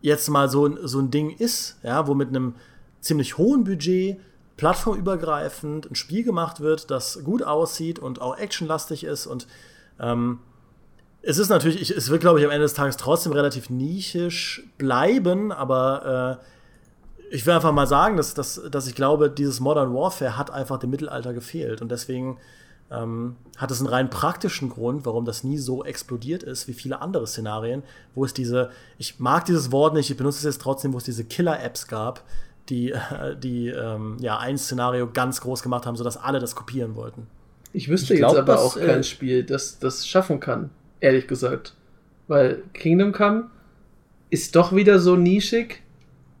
jetzt 0.00 0.28
mal 0.28 0.48
so, 0.48 0.86
so 0.86 1.00
ein 1.00 1.10
Ding 1.10 1.30
ist, 1.30 1.78
ja, 1.82 2.06
wo 2.06 2.14
mit 2.14 2.28
einem 2.28 2.54
ziemlich 3.00 3.36
hohen 3.36 3.64
Budget 3.64 4.18
plattformübergreifend 4.56 5.90
ein 5.90 5.94
Spiel 5.96 6.24
gemacht 6.24 6.60
wird, 6.60 6.90
das 6.90 7.24
gut 7.24 7.42
aussieht 7.42 7.98
und 7.98 8.20
auch 8.20 8.38
actionlastig 8.38 9.04
ist 9.04 9.26
und 9.26 9.46
ähm, 9.98 10.38
es 11.26 11.38
ist 11.38 11.48
natürlich, 11.48 11.80
ich, 11.80 11.90
es 11.90 12.10
wird, 12.10 12.20
glaube 12.20 12.38
ich, 12.38 12.44
am 12.44 12.50
Ende 12.50 12.64
des 12.64 12.74
Tages 12.74 12.96
trotzdem 12.96 13.32
relativ 13.32 13.70
nischisch 13.70 14.62
bleiben, 14.76 15.52
aber 15.52 16.38
äh, 16.42 16.44
ich 17.30 17.46
will 17.46 17.54
einfach 17.54 17.72
mal 17.72 17.86
sagen, 17.86 18.16
dass, 18.16 18.34
dass, 18.34 18.60
dass 18.70 18.86
ich 18.86 18.94
glaube, 18.94 19.30
dieses 19.30 19.60
Modern 19.60 19.94
Warfare 19.94 20.36
hat 20.36 20.50
einfach 20.50 20.78
dem 20.78 20.90
Mittelalter 20.90 21.32
gefehlt. 21.32 21.82
Und 21.82 21.90
deswegen 21.90 22.38
ähm, 22.90 23.36
hat 23.56 23.70
es 23.70 23.80
einen 23.80 23.88
rein 23.88 24.10
praktischen 24.10 24.68
Grund, 24.68 25.06
warum 25.06 25.24
das 25.24 25.44
nie 25.44 25.58
so 25.58 25.84
explodiert 25.84 26.42
ist 26.42 26.68
wie 26.68 26.74
viele 26.74 27.00
andere 27.00 27.26
Szenarien, 27.26 27.82
wo 28.14 28.24
es 28.24 28.34
diese, 28.34 28.70
ich 28.98 29.18
mag 29.20 29.44
dieses 29.46 29.72
Wort 29.72 29.94
nicht, 29.94 30.10
ich 30.10 30.16
benutze 30.16 30.38
es 30.38 30.44
jetzt 30.44 30.62
trotzdem, 30.62 30.92
wo 30.92 30.98
es 30.98 31.04
diese 31.04 31.24
Killer-Apps 31.24 31.88
gab, 31.88 32.22
die, 32.68 32.92
äh, 32.92 33.36
die 33.36 33.68
ähm, 33.68 34.16
ja, 34.20 34.38
ein 34.38 34.58
Szenario 34.58 35.10
ganz 35.10 35.40
groß 35.40 35.62
gemacht 35.62 35.86
haben, 35.86 35.96
sodass 35.96 36.16
alle 36.16 36.38
das 36.38 36.54
kopieren 36.54 36.94
wollten. 36.94 37.26
Ich 37.72 37.88
wüsste 37.88 38.14
ich 38.14 38.20
glaub, 38.20 38.32
jetzt 38.32 38.40
aber 38.40 38.52
dass, 38.52 38.62
auch 38.62 38.76
kein 38.76 39.00
äh, 39.00 39.04
Spiel, 39.04 39.42
das 39.42 39.78
das 39.78 40.06
schaffen 40.06 40.40
kann, 40.40 40.70
ehrlich 41.00 41.26
gesagt. 41.26 41.74
Weil 42.28 42.62
Kingdom 42.72 43.12
Come 43.12 43.50
ist 44.30 44.56
doch 44.56 44.74
wieder 44.74 44.98
so 44.98 45.16
nischig, 45.16 45.82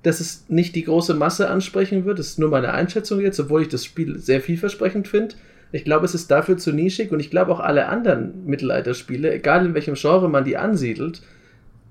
dass 0.04 0.20
es 0.20 0.44
nicht 0.48 0.76
die 0.76 0.84
große 0.84 1.14
Masse 1.14 1.48
ansprechen 1.48 2.04
wird. 2.04 2.18
Das 2.18 2.28
ist 2.28 2.38
nur 2.38 2.50
meine 2.50 2.72
Einschätzung 2.72 3.20
jetzt, 3.20 3.40
obwohl 3.40 3.62
ich 3.62 3.68
das 3.68 3.84
Spiel 3.84 4.18
sehr 4.18 4.40
vielversprechend 4.40 5.08
finde. 5.08 5.34
Ich 5.72 5.84
glaube, 5.84 6.04
es 6.04 6.14
ist 6.14 6.30
dafür 6.30 6.56
zu 6.58 6.72
nischig 6.72 7.10
und 7.10 7.18
ich 7.18 7.30
glaube 7.30 7.50
auch 7.50 7.58
alle 7.58 7.88
anderen 7.88 8.44
Mittelalterspiele, 8.46 9.32
egal 9.32 9.66
in 9.66 9.74
welchem 9.74 9.94
Genre 9.94 10.28
man 10.28 10.44
die 10.44 10.58
ansiedelt, 10.58 11.22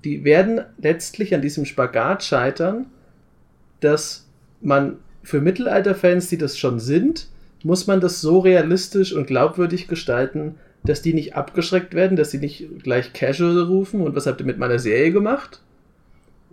die 0.04 0.24
werden 0.24 0.60
letztlich 0.80 1.34
an 1.34 1.42
diesem 1.42 1.64
Spagat 1.64 2.22
scheitern, 2.22 2.86
dass 3.80 4.28
man 4.60 4.96
für 5.22 5.40
Mittelalterfans, 5.40 6.28
die 6.28 6.38
das 6.38 6.56
schon 6.56 6.78
sind, 6.78 7.28
muss 7.64 7.86
man 7.86 8.00
das 8.00 8.20
so 8.20 8.38
realistisch 8.38 9.12
und 9.12 9.26
glaubwürdig 9.26 9.88
gestalten, 9.88 10.54
dass 10.84 11.02
die 11.02 11.14
nicht 11.14 11.34
abgeschreckt 11.34 11.94
werden, 11.94 12.16
dass 12.16 12.30
sie 12.30 12.38
nicht 12.38 12.68
gleich 12.82 13.12
Casual 13.12 13.62
rufen 13.62 14.02
und 14.02 14.14
was 14.14 14.26
habt 14.26 14.40
ihr 14.40 14.46
mit 14.46 14.58
meiner 14.58 14.78
Serie 14.78 15.10
gemacht? 15.10 15.60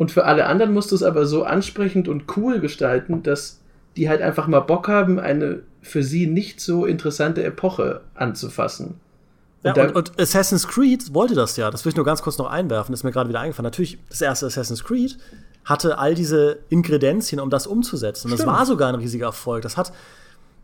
Und 0.01 0.09
für 0.09 0.25
alle 0.25 0.47
anderen 0.47 0.73
musst 0.73 0.89
du 0.89 0.95
es 0.95 1.03
aber 1.03 1.27
so 1.27 1.43
ansprechend 1.43 2.07
und 2.07 2.35
cool 2.35 2.59
gestalten, 2.59 3.21
dass 3.21 3.59
die 3.95 4.09
halt 4.09 4.23
einfach 4.23 4.47
mal 4.47 4.61
Bock 4.61 4.87
haben, 4.87 5.19
eine 5.19 5.59
für 5.83 6.01
sie 6.01 6.25
nicht 6.25 6.59
so 6.59 6.87
interessante 6.87 7.43
Epoche 7.43 8.01
anzufassen. 8.15 8.95
Und, 9.61 9.77
ja, 9.77 9.83
und, 9.83 9.95
und, 9.95 10.19
Assassin's 10.19 10.67
Creed 10.67 11.13
wollte 11.13 11.35
das 11.35 11.55
ja. 11.55 11.69
Das 11.69 11.85
will 11.85 11.91
ich 11.91 11.95
nur 11.95 12.05
ganz 12.05 12.23
kurz 12.23 12.39
noch 12.39 12.49
einwerfen. 12.49 12.93
Das 12.93 13.01
ist 13.01 13.03
mir 13.03 13.11
gerade 13.11 13.29
wieder 13.29 13.41
eingefallen. 13.41 13.65
Natürlich, 13.65 13.99
das 14.09 14.21
erste 14.21 14.47
Assassin's 14.47 14.83
Creed 14.83 15.19
hatte 15.65 15.99
all 15.99 16.15
diese 16.15 16.57
Ingredienzien, 16.69 17.39
um 17.39 17.51
das 17.51 17.67
umzusetzen. 17.67 18.31
Und 18.31 18.39
das 18.39 18.47
war 18.47 18.65
sogar 18.65 18.89
ein 18.89 18.95
riesiger 18.95 19.27
Erfolg. 19.27 19.61
Das 19.61 19.77
hat 19.77 19.93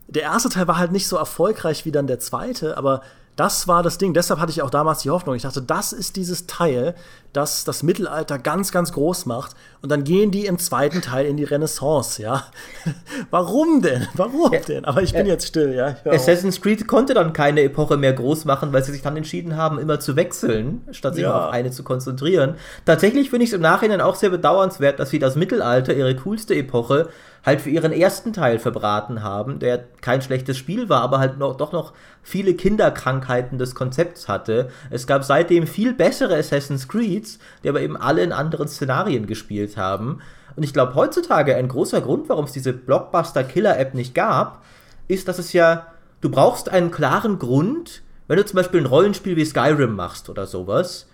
der 0.07 0.23
erste 0.23 0.49
Teil 0.49 0.67
war 0.67 0.79
halt 0.79 0.91
nicht 0.91 1.07
so 1.07 1.15
erfolgreich 1.15 1.85
wie 1.85 1.91
dann 1.91 2.07
der 2.07 2.17
zweite, 2.17 2.75
aber 2.75 3.03
das 3.37 3.67
war 3.67 3.83
das 3.83 3.99
Ding. 3.99 4.13
Deshalb 4.13 4.39
hatte 4.39 4.51
ich 4.51 4.63
auch 4.63 4.71
damals 4.71 5.03
die 5.03 5.11
Hoffnung. 5.11 5.35
Ich 5.35 5.43
dachte, 5.43 5.61
das 5.61 5.93
ist 5.93 6.15
dieses 6.15 6.47
Teil, 6.47 6.95
das 7.33 7.65
das 7.65 7.83
Mittelalter 7.83 8.39
ganz, 8.39 8.71
ganz 8.71 8.91
groß 8.91 9.27
macht. 9.27 9.55
Und 9.83 9.91
dann 9.91 10.03
gehen 10.03 10.31
die 10.31 10.47
im 10.47 10.57
zweiten 10.57 11.03
Teil 11.03 11.27
in 11.27 11.37
die 11.37 11.43
Renaissance, 11.43 12.19
ja. 12.19 12.45
Warum 13.29 13.83
denn? 13.83 14.07
Warum 14.15 14.51
ja, 14.51 14.59
denn? 14.59 14.85
Aber 14.85 15.03
ich 15.03 15.13
bin 15.13 15.27
äh, 15.27 15.29
jetzt 15.29 15.45
still, 15.45 15.75
ja. 15.75 15.95
Assassin's 16.11 16.59
Creed 16.59 16.87
konnte 16.87 17.13
dann 17.13 17.31
keine 17.31 17.61
Epoche 17.61 17.95
mehr 17.95 18.13
groß 18.13 18.45
machen, 18.45 18.73
weil 18.73 18.83
sie 18.83 18.91
sich 18.91 19.03
dann 19.03 19.15
entschieden 19.15 19.55
haben, 19.55 19.77
immer 19.77 19.99
zu 19.99 20.15
wechseln, 20.15 20.81
statt 20.91 21.13
sich 21.13 21.23
ja. 21.23 21.47
auf 21.47 21.53
eine 21.53 21.69
zu 21.69 21.83
konzentrieren. 21.83 22.55
Tatsächlich 22.85 23.29
finde 23.29 23.43
ich 23.43 23.51
es 23.51 23.55
im 23.55 23.61
Nachhinein 23.61 24.01
auch 24.01 24.15
sehr 24.15 24.31
bedauernswert, 24.31 24.99
dass 24.99 25.11
sie 25.11 25.19
das 25.19 25.35
Mittelalter, 25.35 25.93
ihre 25.93 26.15
coolste 26.15 26.55
Epoche, 26.55 27.09
halt 27.45 27.61
für 27.61 27.69
ihren 27.69 27.91
ersten 27.91 28.33
Teil 28.33 28.59
verbraten 28.59 29.23
haben, 29.23 29.59
der 29.59 29.85
kein 30.01 30.21
schlechtes 30.21 30.57
Spiel 30.57 30.89
war, 30.89 31.01
aber 31.01 31.19
halt 31.19 31.37
noch, 31.37 31.55
doch 31.55 31.71
noch 31.71 31.93
viele 32.21 32.53
Kinderkrankheiten 32.53 33.57
des 33.57 33.73
Konzepts 33.73 34.27
hatte. 34.27 34.69
Es 34.89 35.07
gab 35.07 35.23
seitdem 35.23 35.65
viel 35.65 35.93
bessere 35.93 36.35
Assassin's 36.35 36.87
Creeds, 36.87 37.39
die 37.63 37.69
aber 37.69 37.81
eben 37.81 37.95
alle 37.97 38.23
in 38.23 38.33
anderen 38.33 38.67
Szenarien 38.67 39.27
gespielt 39.27 39.77
haben. 39.77 40.19
Und 40.55 40.63
ich 40.63 40.73
glaube, 40.73 40.95
heutzutage 40.95 41.55
ein 41.55 41.67
großer 41.67 42.01
Grund, 42.01 42.29
warum 42.29 42.45
es 42.45 42.51
diese 42.51 42.73
Blockbuster-Killer-App 42.73 43.93
nicht 43.93 44.15
gab, 44.15 44.63
ist, 45.07 45.27
dass 45.27 45.39
es 45.39 45.53
ja, 45.53 45.87
du 46.21 46.29
brauchst 46.29 46.69
einen 46.69 46.91
klaren 46.91 47.39
Grund, 47.39 48.01
wenn 48.27 48.37
du 48.37 48.45
zum 48.45 48.57
Beispiel 48.57 48.81
ein 48.81 48.87
Rollenspiel 48.87 49.35
wie 49.35 49.45
Skyrim 49.45 49.95
machst 49.95 50.29
oder 50.29 50.47
sowas, 50.47 51.07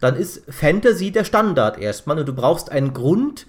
dann 0.00 0.16
ist 0.16 0.42
Fantasy 0.48 1.10
der 1.10 1.24
Standard 1.24 1.78
erstmal 1.78 2.18
und 2.18 2.26
du 2.26 2.34
brauchst 2.34 2.70
einen 2.70 2.92
Grund, 2.92 3.46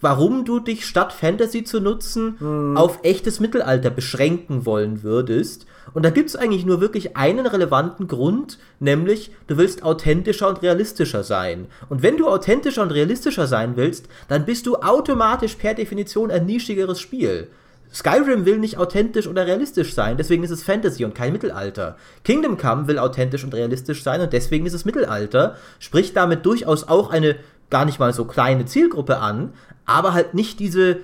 warum 0.00 0.44
du 0.44 0.60
dich 0.60 0.86
statt 0.86 1.12
Fantasy 1.12 1.64
zu 1.64 1.80
nutzen 1.80 2.36
hm. 2.38 2.76
auf 2.76 3.00
echtes 3.02 3.40
Mittelalter 3.40 3.90
beschränken 3.90 4.66
wollen 4.66 5.02
würdest. 5.02 5.66
Und 5.94 6.04
da 6.04 6.10
gibt 6.10 6.28
es 6.28 6.36
eigentlich 6.36 6.66
nur 6.66 6.80
wirklich 6.80 7.16
einen 7.16 7.46
relevanten 7.46 8.08
Grund, 8.08 8.58
nämlich 8.78 9.32
du 9.46 9.56
willst 9.56 9.82
authentischer 9.82 10.48
und 10.48 10.62
realistischer 10.62 11.24
sein. 11.24 11.66
Und 11.88 12.02
wenn 12.02 12.16
du 12.16 12.28
authentischer 12.28 12.82
und 12.82 12.92
realistischer 12.92 13.46
sein 13.46 13.76
willst, 13.76 14.06
dann 14.28 14.44
bist 14.44 14.66
du 14.66 14.76
automatisch 14.76 15.54
per 15.54 15.74
Definition 15.74 16.30
ein 16.30 16.46
nischigeres 16.46 17.00
Spiel. 17.00 17.48
Skyrim 17.92 18.44
will 18.44 18.58
nicht 18.58 18.76
authentisch 18.76 19.26
oder 19.26 19.46
realistisch 19.46 19.94
sein, 19.94 20.18
deswegen 20.18 20.44
ist 20.44 20.50
es 20.50 20.62
Fantasy 20.62 21.06
und 21.06 21.14
kein 21.14 21.32
Mittelalter. 21.32 21.96
Kingdom 22.22 22.58
Come 22.58 22.86
will 22.86 22.98
authentisch 22.98 23.44
und 23.44 23.54
realistisch 23.54 24.02
sein 24.02 24.20
und 24.20 24.32
deswegen 24.32 24.66
ist 24.66 24.74
es 24.74 24.84
Mittelalter, 24.84 25.56
spricht 25.78 26.14
damit 26.16 26.44
durchaus 26.44 26.86
auch 26.86 27.10
eine 27.10 27.36
gar 27.70 27.84
nicht 27.84 27.98
mal 27.98 28.12
so 28.12 28.24
kleine 28.24 28.66
Zielgruppe 28.66 29.18
an, 29.18 29.52
aber 29.88 30.12
halt 30.12 30.34
nicht 30.34 30.60
diese 30.60 30.98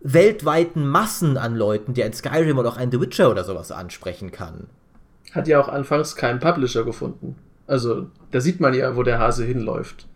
weltweiten 0.00 0.86
Massen 0.86 1.36
an 1.36 1.56
Leuten, 1.56 1.92
die 1.92 2.04
ein 2.04 2.12
Skyrim 2.12 2.56
oder 2.56 2.70
auch 2.70 2.76
ein 2.76 2.92
The 2.92 3.00
Witcher 3.00 3.30
oder 3.30 3.44
sowas 3.44 3.72
ansprechen 3.72 4.30
kann. 4.30 4.68
Hat 5.32 5.48
ja 5.48 5.60
auch 5.60 5.68
anfangs 5.68 6.14
keinen 6.14 6.38
Publisher 6.38 6.84
gefunden. 6.84 7.34
Also, 7.66 8.06
da 8.30 8.40
sieht 8.40 8.60
man 8.60 8.74
ja, 8.74 8.96
wo 8.96 9.02
der 9.02 9.18
Hase 9.18 9.44
hinläuft. 9.44 10.06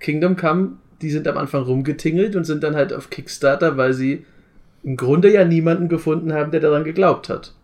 Kingdom 0.00 0.36
Come, 0.36 0.78
die 1.02 1.10
sind 1.10 1.28
am 1.28 1.36
Anfang 1.36 1.62
rumgetingelt 1.64 2.34
und 2.34 2.44
sind 2.44 2.64
dann 2.64 2.74
halt 2.74 2.92
auf 2.92 3.10
Kickstarter, 3.10 3.76
weil 3.76 3.92
sie 3.92 4.24
im 4.82 4.96
Grunde 4.96 5.32
ja 5.32 5.44
niemanden 5.44 5.88
gefunden 5.88 6.32
haben, 6.32 6.50
der 6.50 6.60
daran 6.60 6.84
geglaubt 6.84 7.28
hat. 7.28 7.54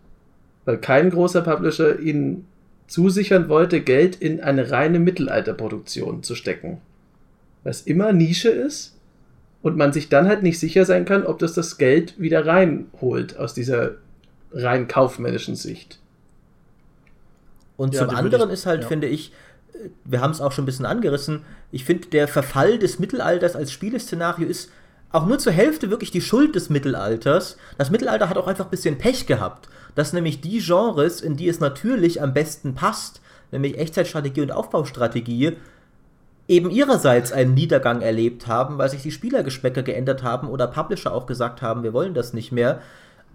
Weil 0.65 0.77
kein 0.77 1.09
großer 1.09 1.41
Publisher 1.41 1.99
ihnen 1.99 2.47
zusichern 2.87 3.49
wollte, 3.49 3.81
Geld 3.81 4.15
in 4.15 4.41
eine 4.41 4.69
reine 4.69 4.99
Mittelalterproduktion 4.99 6.21
zu 6.23 6.35
stecken. 6.35 6.81
Was 7.63 7.81
immer 7.81 8.13
Nische 8.13 8.49
ist 8.49 9.00
und 9.61 9.77
man 9.77 9.93
sich 9.93 10.09
dann 10.09 10.27
halt 10.27 10.43
nicht 10.43 10.59
sicher 10.59 10.85
sein 10.85 11.05
kann, 11.05 11.25
ob 11.25 11.39
das 11.39 11.53
das 11.53 11.77
Geld 11.77 12.19
wieder 12.19 12.45
reinholt 12.45 13.37
aus 13.37 13.53
dieser 13.53 13.91
rein 14.51 14.87
kaufmännischen 14.87 15.55
Sicht. 15.55 15.99
Und 17.77 17.93
ja, 17.93 18.01
zum 18.07 18.15
anderen 18.15 18.49
ich, 18.49 18.53
ist 18.53 18.65
halt, 18.65 18.83
ja. 18.83 18.87
finde 18.87 19.07
ich, 19.07 19.31
wir 20.05 20.21
haben 20.21 20.31
es 20.31 20.41
auch 20.41 20.51
schon 20.51 20.63
ein 20.63 20.67
bisschen 20.67 20.85
angerissen, 20.85 21.43
ich 21.71 21.85
finde, 21.85 22.07
der 22.09 22.27
Verfall 22.27 22.79
des 22.79 22.99
Mittelalters 22.99 23.55
als 23.55 23.71
Spieleszenario 23.71 24.47
ist 24.47 24.69
auch 25.11 25.25
nur 25.25 25.39
zur 25.39 25.51
Hälfte 25.51 25.89
wirklich 25.89 26.11
die 26.11 26.21
Schuld 26.21 26.55
des 26.55 26.69
Mittelalters. 26.69 27.57
Das 27.77 27.89
Mittelalter 27.89 28.29
hat 28.29 28.37
auch 28.37 28.47
einfach 28.47 28.65
ein 28.65 28.71
bisschen 28.71 28.97
Pech 28.97 29.25
gehabt, 29.25 29.67
dass 29.95 30.13
nämlich 30.13 30.41
die 30.41 30.59
Genres, 30.59 31.21
in 31.21 31.35
die 31.35 31.49
es 31.49 31.59
natürlich 31.59 32.21
am 32.21 32.33
besten 32.33 32.75
passt, 32.75 33.21
nämlich 33.51 33.77
Echtzeitstrategie 33.77 34.41
und 34.41 34.51
Aufbaustrategie, 34.51 35.57
eben 36.51 36.69
ihrerseits 36.69 37.31
einen 37.31 37.53
Niedergang 37.53 38.01
erlebt 38.01 38.45
haben, 38.45 38.77
weil 38.77 38.89
sich 38.89 39.01
die 39.01 39.11
Spielergeschmäcker 39.11 39.83
geändert 39.83 40.21
haben 40.21 40.49
oder 40.49 40.67
Publisher 40.67 41.13
auch 41.13 41.25
gesagt 41.25 41.61
haben, 41.61 41.81
wir 41.81 41.93
wollen 41.93 42.13
das 42.13 42.33
nicht 42.33 42.51
mehr. 42.51 42.81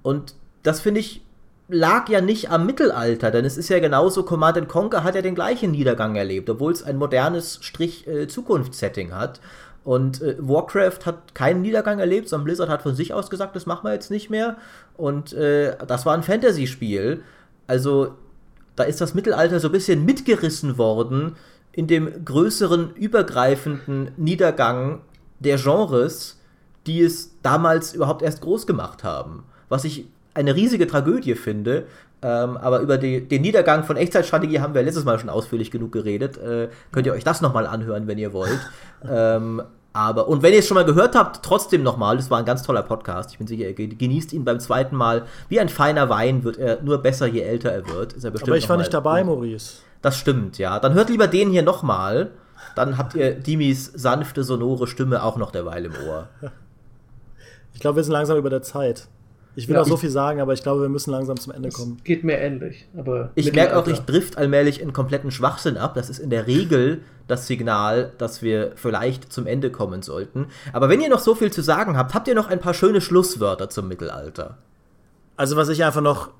Und 0.02 0.34
das 0.62 0.80
finde 0.80 1.00
ich 1.00 1.22
lag 1.68 2.08
ja 2.08 2.20
nicht 2.20 2.50
am 2.50 2.64
Mittelalter, 2.64 3.32
denn 3.32 3.44
es 3.44 3.56
ist 3.56 3.70
ja 3.70 3.80
genauso, 3.80 4.22
Command 4.22 4.68
Conquer 4.68 5.02
hat 5.02 5.16
ja 5.16 5.22
den 5.22 5.34
gleichen 5.34 5.72
Niedergang 5.72 6.14
erlebt, 6.14 6.48
obwohl 6.48 6.70
es 6.70 6.84
ein 6.84 6.96
modernes 6.96 7.58
Strich 7.60 8.06
äh, 8.06 8.28
Zukunftssetting 8.28 9.12
hat. 9.12 9.40
Und 9.82 10.22
äh, 10.22 10.36
Warcraft 10.38 11.06
hat 11.06 11.34
keinen 11.34 11.62
Niedergang 11.62 11.98
erlebt, 11.98 12.28
sondern 12.28 12.44
Blizzard 12.44 12.68
hat 12.68 12.82
von 12.82 12.94
sich 12.94 13.14
aus 13.14 13.30
gesagt, 13.30 13.56
das 13.56 13.66
machen 13.66 13.84
wir 13.84 13.94
jetzt 13.94 14.12
nicht 14.12 14.30
mehr. 14.30 14.58
Und 14.96 15.32
äh, 15.32 15.76
das 15.88 16.06
war 16.06 16.14
ein 16.14 16.22
Fantasy-Spiel. 16.22 17.22
Also 17.66 18.14
da 18.76 18.84
ist 18.84 19.00
das 19.00 19.14
Mittelalter 19.14 19.58
so 19.58 19.68
ein 19.68 19.72
bisschen 19.72 20.04
mitgerissen 20.04 20.78
worden 20.78 21.34
in 21.76 21.86
dem 21.86 22.24
größeren, 22.24 22.94
übergreifenden 22.94 24.11
Niedergang 24.16 25.03
der 25.38 25.58
Genres, 25.58 26.40
die 26.86 27.03
es 27.03 27.40
damals 27.42 27.94
überhaupt 27.94 28.22
erst 28.22 28.40
groß 28.40 28.66
gemacht 28.66 29.04
haben. 29.04 29.44
Was 29.68 29.84
ich 29.84 30.07
eine 30.34 30.54
riesige 30.54 30.86
Tragödie 30.86 31.34
finde. 31.34 31.86
Ähm, 32.22 32.57
aber 32.57 32.80
über 32.80 32.96
die, 32.96 33.28
den 33.28 33.42
Niedergang 33.42 33.84
von 33.84 33.96
Echtzeitstrategie 33.96 34.61
haben 34.61 34.74
wir 34.74 34.82
letztes 34.82 35.04
Mal 35.04 35.18
schon 35.18 35.28
ausführlich 35.28 35.70
genug 35.70 35.92
geredet. 35.92 36.38
Äh, 36.38 36.68
könnt 36.92 37.07
ihr 37.07 37.12
euch 37.12 37.24
das 37.24 37.42
nochmal 37.42 37.66
anhören, 37.66 38.07
wenn 38.07 38.16
ihr 38.16 38.32
wollt. 38.32 38.58
ähm, 39.08 39.62
aber, 39.92 40.28
und 40.28 40.42
wenn 40.42 40.53
ihr 40.53 40.58
es 40.58 40.66
schon 40.66 40.74
mal 40.74 40.84
gehört 40.84 41.14
habt, 41.14 41.42
trotzdem 41.42 41.82
nochmal, 41.82 42.16
das 42.16 42.30
war 42.30 42.38
ein 42.38 42.44
ganz 42.44 42.62
toller 42.62 42.82
Podcast. 42.82 43.32
Ich 43.32 43.38
bin 43.38 43.46
sicher, 43.46 43.68
ihr 43.68 43.74
genießt 43.74 44.32
ihn 44.32 44.44
beim 44.44 44.61
zweiten 44.61 44.96
Mal. 44.96 45.24
Wie 45.48 45.61
ein 45.61 45.68
feiner 45.68 46.08
Wein 46.08 46.44
wird 46.44 46.58
er 46.58 46.82
nur 46.82 46.98
besser, 46.98 47.26
je 47.26 47.40
älter 47.40 47.70
er 47.70 47.86
wird. 47.88 48.14
Ist 48.14 48.24
er 48.24 48.30
bestimmt 48.30 48.50
aber 48.50 48.58
ich 48.58 48.68
war 48.68 48.76
nicht 48.76 48.92
dabei, 48.92 49.24
Maurice. 49.24 49.78
Das 50.07 50.16
stimmt, 50.18 50.58
ja. 50.58 50.78
Dann 50.78 50.95
hört 50.95 51.08
lieber 51.11 51.26
den 51.26 51.50
hier 51.50 51.64
nochmal. 51.64 52.30
Dann 52.76 52.96
habt 52.96 53.16
ihr 53.16 53.34
Dimis 53.34 53.87
sanfte, 53.92 54.45
sonore 54.45 54.87
Stimme 54.87 55.20
auch 55.24 55.37
noch 55.37 55.50
derweil 55.50 55.84
im 55.84 55.95
Ohr. 56.08 56.28
Ich 57.74 57.80
glaube, 57.80 57.96
wir 57.96 58.04
sind 58.04 58.12
langsam 58.12 58.38
über 58.38 58.49
der 58.49 58.62
Zeit. 58.62 59.08
Ich 59.57 59.66
will 59.66 59.74
Ja. 59.74 59.83
auch 59.83 59.87
so 59.87 59.96
viel 59.96 60.11
sagen, 60.11 60.41
aber 60.41 60.53
ich 60.53 60.62
glaube, 60.62 60.83
wir 60.83 60.88
müssen 60.88 61.11
langsam 61.11 61.37
zum 61.41 61.53
Ende 61.53 61.70
kommen. 61.70 61.96
Geht 62.04 62.22
mir 62.22 62.38
ähnlich. 62.38 62.87
Aber 62.96 63.30
Ich 63.34 63.53
merke 63.53 63.76
auch, 63.76 63.88
ich 63.88 63.99
drift 63.99 64.38
allmählich 64.38 64.80
in 64.80 64.92
kompletten 64.92 65.33
Schwachsinn 65.33 65.76
ab. 65.76 65.95
Das 65.95 66.08
ist 66.08 66.20
in 66.20 66.30
der 66.30 66.46
Regel 66.46 67.00
das 67.26 67.49
Signal, 67.49 68.12
dass 68.18 68.42
wir 68.42 68.72
vielleicht 68.76 69.33
zum 69.33 69.49
Ende 69.49 69.72
kommen 69.72 70.03
sollten. 70.03 70.46
Aber 70.72 70.88
wenn 70.88 71.00
ihr 71.00 71.08
noch 71.08 71.18
so 71.18 71.34
viel 71.34 71.50
zu 71.50 71.62
sagen 71.62 71.96
habt, 71.96 72.14
habt 72.14 72.28
ihr 72.28 72.37
noch 72.37 72.46
ein 72.46 72.61
paar 72.61 72.74
schöne 72.74 73.00
Schlusswörter 73.00 73.70
zum 73.70 73.88
Mittelalter. 73.88 74.58
Also, 75.37 75.57
was 75.57 75.68
ich 75.68 75.83
einfach 75.84 76.00
noch 76.00 76.30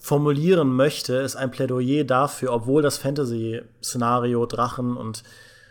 formulieren 0.00 0.74
möchte, 0.74 1.16
ist 1.16 1.36
ein 1.36 1.50
Plädoyer 1.50 2.04
dafür, 2.04 2.52
obwohl 2.52 2.82
das 2.82 2.98
Fantasy-Szenario 2.98 4.46
Drachen 4.46 4.96
und 4.96 5.22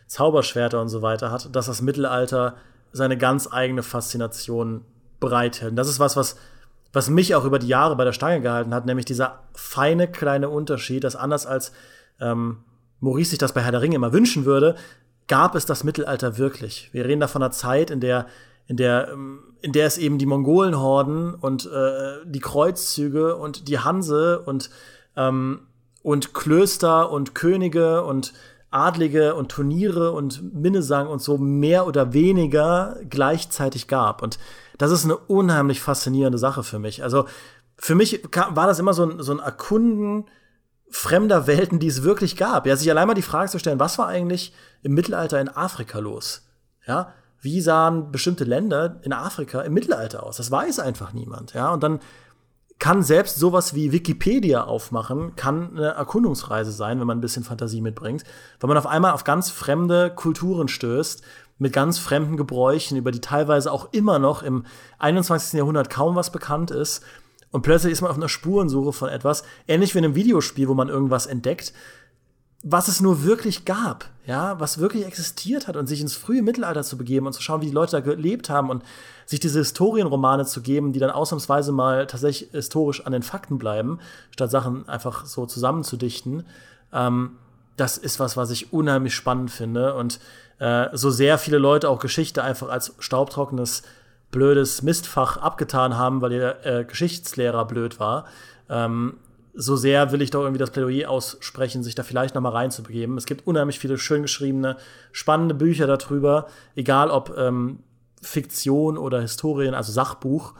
Zauberschwerter 0.07 0.81
und 0.81 0.89
so 0.89 1.01
weiter 1.01 1.31
hat, 1.31 1.55
dass 1.55 1.67
das 1.67 1.81
Mittelalter 1.81 2.55
seine 2.91 3.17
ganz 3.17 3.47
eigene 3.51 3.83
Faszination 3.83 4.85
bereithält. 5.19 5.71
Und 5.71 5.75
das 5.75 5.89
ist 5.89 5.99
was, 5.99 6.15
was, 6.15 6.37
was 6.93 7.09
mich 7.09 7.35
auch 7.35 7.45
über 7.45 7.59
die 7.59 7.67
Jahre 7.67 7.95
bei 7.95 8.05
der 8.05 8.13
Stange 8.13 8.41
gehalten 8.41 8.73
hat, 8.73 8.85
nämlich 8.85 9.05
dieser 9.05 9.43
feine 9.53 10.07
kleine 10.07 10.49
Unterschied, 10.49 11.03
dass 11.03 11.15
anders 11.15 11.45
als 11.45 11.71
ähm, 12.19 12.59
Maurice 12.99 13.31
sich 13.31 13.39
das 13.39 13.53
bei 13.53 13.61
Herr 13.61 13.71
der 13.71 13.81
Ringe 13.81 13.95
immer 13.95 14.13
wünschen 14.13 14.45
würde, 14.45 14.75
gab 15.27 15.55
es 15.55 15.65
das 15.65 15.83
Mittelalter 15.83 16.37
wirklich. 16.37 16.89
Wir 16.91 17.05
reden 17.05 17.21
da 17.21 17.27
von 17.27 17.43
einer 17.43 17.51
Zeit, 17.51 17.91
in 17.91 17.99
der, 17.99 18.25
in 18.69 18.77
der, 18.77 19.09
ähm, 19.11 19.39
in 19.61 19.73
der 19.73 19.87
es 19.87 19.97
eben 19.97 20.19
die 20.19 20.27
Mongolenhorden 20.27 21.33
und 21.33 21.65
äh, 21.65 22.19
die 22.23 22.39
Kreuzzüge 22.39 23.35
und 23.35 23.67
die 23.67 23.79
Hanse 23.79 24.39
und, 24.45 24.69
ähm, 25.17 25.67
und 26.03 26.33
Klöster 26.33 27.11
und 27.11 27.35
Könige 27.35 28.03
und 28.05 28.31
Adlige 28.69 29.33
und 29.33 29.49
Turniere 29.49 30.11
und 30.11 30.53
Minnesang 30.53 31.07
und 31.07 31.21
so 31.21 31.39
mehr 31.39 31.87
oder 31.87 32.13
weniger 32.13 32.97
gleichzeitig 33.09 33.87
gab. 33.87 34.21
Und 34.21 34.37
das 34.77 34.91
ist 34.91 35.03
eine 35.03 35.17
unheimlich 35.17 35.81
faszinierende 35.81 36.37
Sache 36.37 36.63
für 36.63 36.77
mich. 36.77 37.01
Also 37.03 37.25
für 37.75 37.95
mich 37.95 38.21
war 38.31 38.67
das 38.67 38.77
immer 38.77 38.93
so 38.93 39.03
ein, 39.03 39.23
so 39.23 39.31
ein 39.31 39.39
Erkunden 39.39 40.25
fremder 40.91 41.47
Welten, 41.47 41.79
die 41.79 41.87
es 41.87 42.03
wirklich 42.03 42.37
gab. 42.37 42.67
Ja, 42.67 42.75
sich 42.75 42.89
allein 42.89 43.07
mal 43.07 43.15
die 43.15 43.23
Frage 43.23 43.49
zu 43.49 43.57
stellen, 43.57 43.79
was 43.79 43.97
war 43.97 44.07
eigentlich 44.07 44.53
im 44.83 44.93
Mittelalter 44.93 45.41
in 45.41 45.49
Afrika 45.49 45.97
los? 45.97 46.47
Ja, 46.85 47.13
wie 47.41 47.61
sahen 47.61 48.11
bestimmte 48.11 48.43
Länder 48.43 48.99
in 49.03 49.13
Afrika 49.13 49.61
im 49.61 49.73
Mittelalter 49.73 50.23
aus? 50.23 50.37
Das 50.37 50.51
weiß 50.51 50.79
einfach 50.79 51.13
niemand. 51.13 51.53
Ja, 51.53 51.71
und 51.71 51.83
dann 51.83 51.99
kann 52.79 53.03
selbst 53.03 53.37
sowas 53.37 53.75
wie 53.75 53.91
Wikipedia 53.91 54.63
aufmachen, 54.63 55.35
kann 55.35 55.75
eine 55.75 55.89
Erkundungsreise 55.89 56.71
sein, 56.71 56.99
wenn 56.99 57.07
man 57.07 57.17
ein 57.17 57.21
bisschen 57.21 57.43
Fantasie 57.43 57.81
mitbringt, 57.81 58.23
weil 58.59 58.69
man 58.69 58.77
auf 58.77 58.87
einmal 58.87 59.11
auf 59.11 59.25
ganz 59.25 59.49
fremde 59.49 60.09
Kulturen 60.09 60.69
stößt, 60.69 61.21
mit 61.59 61.73
ganz 61.73 61.99
fremden 61.99 62.37
Gebräuchen, 62.37 62.97
über 62.97 63.11
die 63.11 63.19
teilweise 63.19 63.71
auch 63.71 63.89
immer 63.91 64.17
noch 64.17 64.43
im 64.43 64.65
21. 64.97 65.53
Jahrhundert 65.53 65.89
kaum 65.89 66.15
was 66.15 66.31
bekannt 66.31 66.71
ist. 66.71 67.03
Und 67.51 67.63
plötzlich 67.63 67.91
ist 67.91 68.01
man 68.01 68.11
auf 68.11 68.17
einer 68.17 68.29
Spurensuche 68.29 68.93
von 68.93 69.09
etwas, 69.09 69.43
ähnlich 69.67 69.93
wie 69.93 69.99
in 69.99 70.05
einem 70.05 70.15
Videospiel, 70.15 70.69
wo 70.69 70.73
man 70.73 70.87
irgendwas 70.87 71.25
entdeckt, 71.25 71.73
was 72.63 72.89
es 72.89 72.99
nur 72.99 73.23
wirklich 73.23 73.63
gab, 73.63 74.05
ja, 74.25 74.59
was 74.59 74.79
wirklich 74.79 75.05
existiert 75.05 75.67
hat 75.67 75.77
und 75.77 75.87
sich 75.87 76.01
ins 76.01 76.15
frühe 76.15 76.41
Mittelalter 76.41 76.83
zu 76.83 76.97
begeben 76.97 77.25
und 77.25 77.33
zu 77.33 77.41
schauen, 77.41 77.61
wie 77.61 77.67
die 77.67 77.71
Leute 77.71 77.93
da 77.93 77.99
gelebt 78.01 78.49
haben 78.49 78.69
und 78.69 78.83
sich 79.25 79.39
diese 79.39 79.59
Historienromane 79.59 80.45
zu 80.45 80.61
geben, 80.61 80.91
die 80.91 80.99
dann 80.99 81.09
ausnahmsweise 81.09 81.71
mal 81.71 82.05
tatsächlich 82.05 82.51
historisch 82.51 83.05
an 83.05 83.13
den 83.13 83.23
Fakten 83.23 83.57
bleiben, 83.57 83.99
statt 84.31 84.51
Sachen 84.51 84.87
einfach 84.89 85.25
so 85.25 85.45
zusammenzudichten. 85.45 86.45
Ähm, 86.91 87.37
das 87.77 87.97
ist 87.97 88.19
was, 88.19 88.35
was 88.35 88.51
ich 88.51 88.73
unheimlich 88.73 89.15
spannend 89.15 89.51
finde 89.51 89.93
und 89.93 90.19
äh, 90.59 90.87
so 90.93 91.09
sehr 91.09 91.37
viele 91.37 91.59
Leute 91.59 91.89
auch 91.89 91.99
Geschichte 91.99 92.43
einfach 92.43 92.67
als 92.67 92.93
staubtrockenes, 92.99 93.83
blödes 94.31 94.81
Mistfach 94.81 95.37
abgetan 95.37 95.97
haben, 95.97 96.21
weil 96.21 96.33
ihr 96.33 96.65
äh, 96.65 96.83
Geschichtslehrer 96.83 97.65
blöd 97.65 98.01
war, 98.01 98.25
ähm, 98.69 99.15
so 99.53 99.75
sehr 99.75 100.11
will 100.11 100.21
ich 100.21 100.31
doch 100.31 100.41
irgendwie 100.41 100.59
das 100.59 100.71
Plädoyer 100.71 101.09
aussprechen, 101.09 101.83
sich 101.83 101.95
da 101.95 102.03
vielleicht 102.03 102.35
noch 102.35 102.41
mal 102.41 102.49
reinzubegeben. 102.49 103.17
Es 103.17 103.25
gibt 103.25 103.45
unheimlich 103.47 103.79
viele 103.79 103.97
schön 103.97 104.21
geschriebene, 104.21 104.77
spannende 105.11 105.55
Bücher 105.55 105.87
darüber, 105.87 106.47
egal 106.75 107.09
ob 107.09 107.35
ähm, 107.37 107.79
Fiktion 108.21 108.97
oder 108.97 109.21
Historien, 109.21 109.73
also 109.73 109.91
Sachbuch. 109.91 110.53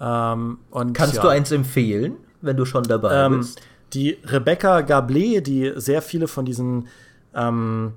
Ähm, 0.00 0.58
und 0.70 0.92
Kannst 0.94 1.16
ja. 1.16 1.22
du 1.22 1.28
eins 1.28 1.50
empfehlen, 1.52 2.16
wenn 2.40 2.56
du 2.56 2.64
schon 2.64 2.84
dabei 2.84 3.26
Ähm, 3.26 3.38
bist? 3.38 3.60
die 3.94 4.18
Rebecca 4.24 4.78
Gablé, 4.78 5.40
die 5.40 5.72
sehr 5.76 6.02
viele 6.02 6.26
von 6.26 6.44
diesen 6.44 6.88
ähm, 7.34 7.92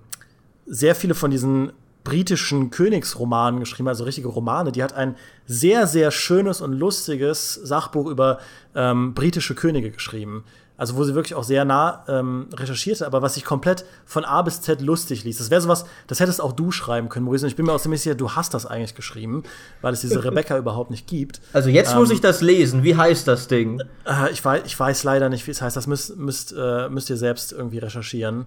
sehr 0.65 0.95
viele 0.95 1.13
von 1.13 1.31
diesen 1.31 1.71
britischen 2.05 2.69
Königsromanen 2.69 3.59
geschrieben, 3.59 3.89
also 3.89 4.05
richtige 4.05 4.29
Romane, 4.29 4.71
die 4.71 4.81
hat 4.81 4.93
ein 4.93 5.15
sehr, 5.45 5.87
sehr 5.87 6.11
schönes 6.11 6.61
und 6.61 6.71
lustiges 6.71 7.55
Sachbuch 7.55 8.07
über 8.07 8.39
ähm, 8.73 9.13
britische 9.13 9.55
Könige 9.55 9.91
geschrieben. 9.91 10.45
Also 10.77 10.97
wo 10.97 11.03
sie 11.05 11.15
wirklich 11.15 11.35
auch 11.35 11.43
sehr 11.43 11.63
nah 11.63 12.03
ähm, 12.09 12.47
recherchierte, 12.53 13.05
aber 13.05 13.21
was 13.21 13.35
sich 13.35 13.45
komplett 13.45 13.85
von 14.05 14.25
A 14.25 14.41
bis 14.41 14.61
Z 14.61 14.81
lustig 14.81 15.23
liest. 15.23 15.39
Das 15.39 15.49
wäre 15.49 15.61
sowas, 15.61 15.85
das 16.07 16.19
hättest 16.19 16.41
auch 16.41 16.51
du 16.51 16.71
schreiben 16.71 17.07
können, 17.07 17.25
Maurice. 17.25 17.45
Und 17.45 17.49
ich 17.49 17.55
bin 17.55 17.65
mir 17.65 17.71
auch 17.71 17.79
ziemlich 17.79 18.01
sicher, 18.01 18.15
du 18.15 18.31
hast 18.31 18.53
das 18.53 18.65
eigentlich 18.65 18.93
geschrieben, 18.93 19.43
weil 19.81 19.93
es 19.93 20.01
diese 20.01 20.23
Rebecca 20.23 20.57
überhaupt 20.57 20.91
nicht 20.91 21.07
gibt. 21.07 21.39
Also 21.53 21.69
jetzt 21.69 21.95
muss 21.95 22.11
ich 22.11 22.19
das 22.19 22.41
lesen. 22.41 22.83
Wie 22.83 22.97
heißt 22.97 23.25
das 23.25 23.47
Ding? 23.47 23.81
Äh, 24.05 24.31
ich, 24.31 24.43
weiß, 24.43 24.63
ich 24.65 24.77
weiß 24.77 25.05
leider 25.05 25.29
nicht, 25.29 25.47
wie 25.47 25.51
es 25.51 25.61
heißt. 25.61 25.77
Das 25.77 25.87
müsst, 25.87 26.17
müsst, 26.17 26.53
äh, 26.57 26.89
müsst 26.89 27.09
ihr 27.09 27.17
selbst 27.17 27.53
irgendwie 27.53 27.77
recherchieren. 27.77 28.45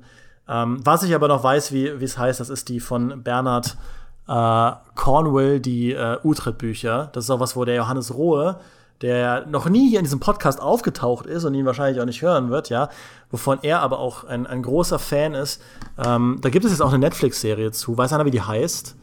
Ähm, 0.48 0.80
was 0.84 1.02
ich 1.02 1.14
aber 1.14 1.28
noch 1.28 1.44
weiß, 1.44 1.72
wie 1.72 1.86
es 1.86 2.18
heißt, 2.18 2.40
das 2.40 2.50
ist 2.50 2.68
die 2.68 2.80
von 2.80 3.22
Bernhard 3.22 3.76
äh, 4.28 4.72
Cornwell, 4.94 5.60
die 5.60 5.92
äh, 5.92 6.18
Utrecht-Bücher. 6.22 7.10
Das 7.12 7.24
ist 7.24 7.30
auch 7.30 7.40
was, 7.40 7.56
wo 7.56 7.64
der 7.64 7.74
Johannes 7.74 8.14
Rohe, 8.14 8.60
der 9.00 9.46
noch 9.46 9.68
nie 9.68 9.90
hier 9.90 9.98
in 9.98 10.04
diesem 10.04 10.20
Podcast 10.20 10.60
aufgetaucht 10.60 11.26
ist 11.26 11.44
und 11.44 11.54
ihn 11.54 11.66
wahrscheinlich 11.66 12.00
auch 12.00 12.06
nicht 12.06 12.22
hören 12.22 12.50
wird, 12.50 12.68
ja, 12.68 12.88
wovon 13.30 13.58
er 13.62 13.80
aber 13.80 13.98
auch 13.98 14.24
ein, 14.24 14.46
ein 14.46 14.62
großer 14.62 14.98
Fan 14.98 15.34
ist. 15.34 15.62
Ähm, 16.04 16.38
da 16.40 16.50
gibt 16.50 16.64
es 16.64 16.72
jetzt 16.72 16.80
auch 16.80 16.88
eine 16.88 16.98
Netflix-Serie 16.98 17.70
zu. 17.70 17.96
Weiß 17.96 18.12
einer, 18.12 18.24
wie 18.24 18.30
die 18.30 18.42
heißt? 18.42 18.96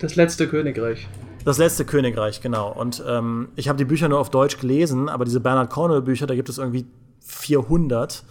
Das 0.00 0.16
letzte 0.16 0.48
Königreich. 0.48 1.08
Das 1.44 1.58
letzte 1.58 1.84
Königreich, 1.84 2.42
genau. 2.42 2.70
Und 2.70 3.02
ähm, 3.06 3.48
ich 3.56 3.68
habe 3.68 3.78
die 3.78 3.84
Bücher 3.84 4.08
nur 4.08 4.18
auf 4.18 4.30
Deutsch 4.30 4.58
gelesen, 4.58 5.08
aber 5.08 5.24
diese 5.24 5.40
Bernhard 5.40 5.70
Cornwell-Bücher, 5.70 6.26
da 6.26 6.34
gibt 6.34 6.48
es 6.48 6.58
irgendwie 6.58 6.86
400, 7.20 8.24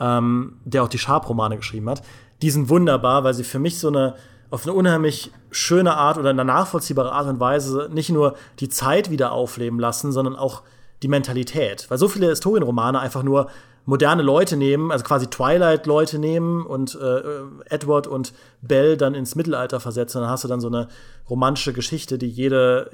ähm, 0.00 0.56
der 0.64 0.82
auch 0.82 0.88
die 0.88 0.98
Sharp-Romane 0.98 1.56
geschrieben 1.56 1.88
hat. 1.88 2.02
Die 2.42 2.50
sind 2.50 2.68
wunderbar, 2.68 3.22
weil 3.22 3.34
sie 3.34 3.44
für 3.44 3.58
mich 3.58 3.78
so 3.78 3.88
eine 3.88 4.14
auf 4.50 4.66
eine 4.66 4.72
unheimlich 4.72 5.30
schöne 5.50 5.94
Art 5.94 6.18
oder 6.18 6.30
eine 6.30 6.44
nachvollziehbare 6.44 7.12
Art 7.12 7.28
und 7.28 7.40
Weise 7.40 7.88
nicht 7.92 8.10
nur 8.10 8.34
die 8.58 8.68
Zeit 8.68 9.10
wieder 9.10 9.32
aufleben 9.32 9.78
lassen, 9.78 10.12
sondern 10.12 10.36
auch 10.36 10.62
die 11.02 11.08
Mentalität. 11.08 11.88
Weil 11.88 11.98
so 11.98 12.08
viele 12.08 12.28
Historienromane 12.28 12.98
einfach 12.98 13.22
nur 13.22 13.48
moderne 13.86 14.22
Leute 14.22 14.56
nehmen, 14.56 14.90
also 14.90 15.04
quasi 15.04 15.28
Twilight-Leute 15.28 16.18
nehmen 16.18 16.66
und 16.66 16.98
äh, 17.00 17.22
Edward 17.66 18.06
und 18.06 18.32
Belle 18.60 18.96
dann 18.96 19.14
ins 19.14 19.36
Mittelalter 19.36 19.80
versetzen. 19.80 20.20
Dann 20.20 20.30
hast 20.30 20.44
du 20.44 20.48
dann 20.48 20.60
so 20.60 20.68
eine 20.68 20.88
romantische 21.28 21.72
Geschichte, 21.72 22.18
die 22.18 22.28
jede, 22.28 22.90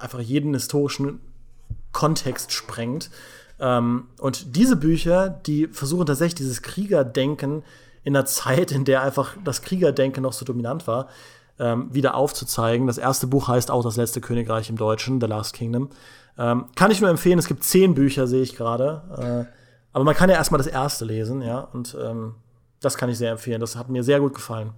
einfach 0.00 0.20
jeden 0.20 0.54
historischen 0.54 1.20
Kontext 1.92 2.52
sprengt. 2.52 3.10
Ähm, 3.60 4.08
und 4.18 4.56
diese 4.56 4.76
Bücher, 4.76 5.28
die 5.28 5.68
versuchen 5.68 6.06
tatsächlich 6.06 6.36
dieses 6.36 6.62
Kriegerdenken 6.62 7.62
in 8.02 8.16
einer 8.16 8.24
Zeit, 8.24 8.72
in 8.72 8.84
der 8.84 9.02
einfach 9.02 9.36
das 9.44 9.62
Kriegerdenken 9.62 10.22
noch 10.22 10.32
so 10.32 10.44
dominant 10.44 10.86
war, 10.86 11.08
ähm, 11.58 11.88
wieder 11.92 12.14
aufzuzeigen. 12.14 12.86
Das 12.86 12.98
erste 12.98 13.26
Buch 13.26 13.48
heißt 13.48 13.70
auch 13.70 13.82
Das 13.82 13.96
letzte 13.96 14.20
Königreich 14.20 14.70
im 14.70 14.76
Deutschen, 14.76 15.20
The 15.20 15.26
Last 15.26 15.54
Kingdom. 15.54 15.90
Ähm, 16.38 16.64
kann 16.74 16.90
ich 16.90 17.00
nur 17.00 17.10
empfehlen, 17.10 17.38
es 17.38 17.46
gibt 17.46 17.64
zehn 17.64 17.94
Bücher, 17.94 18.26
sehe 18.26 18.42
ich 18.42 18.56
gerade. 18.56 19.46
Äh, 19.50 19.54
aber 19.92 20.04
man 20.04 20.14
kann 20.14 20.30
ja 20.30 20.36
erstmal 20.36 20.58
das 20.58 20.68
erste 20.68 21.04
lesen, 21.04 21.42
ja, 21.42 21.60
und 21.60 21.96
ähm, 22.00 22.36
das 22.80 22.96
kann 22.96 23.10
ich 23.10 23.18
sehr 23.18 23.32
empfehlen. 23.32 23.60
Das 23.60 23.76
hat 23.76 23.90
mir 23.90 24.02
sehr 24.02 24.20
gut 24.20 24.34
gefallen. 24.34 24.70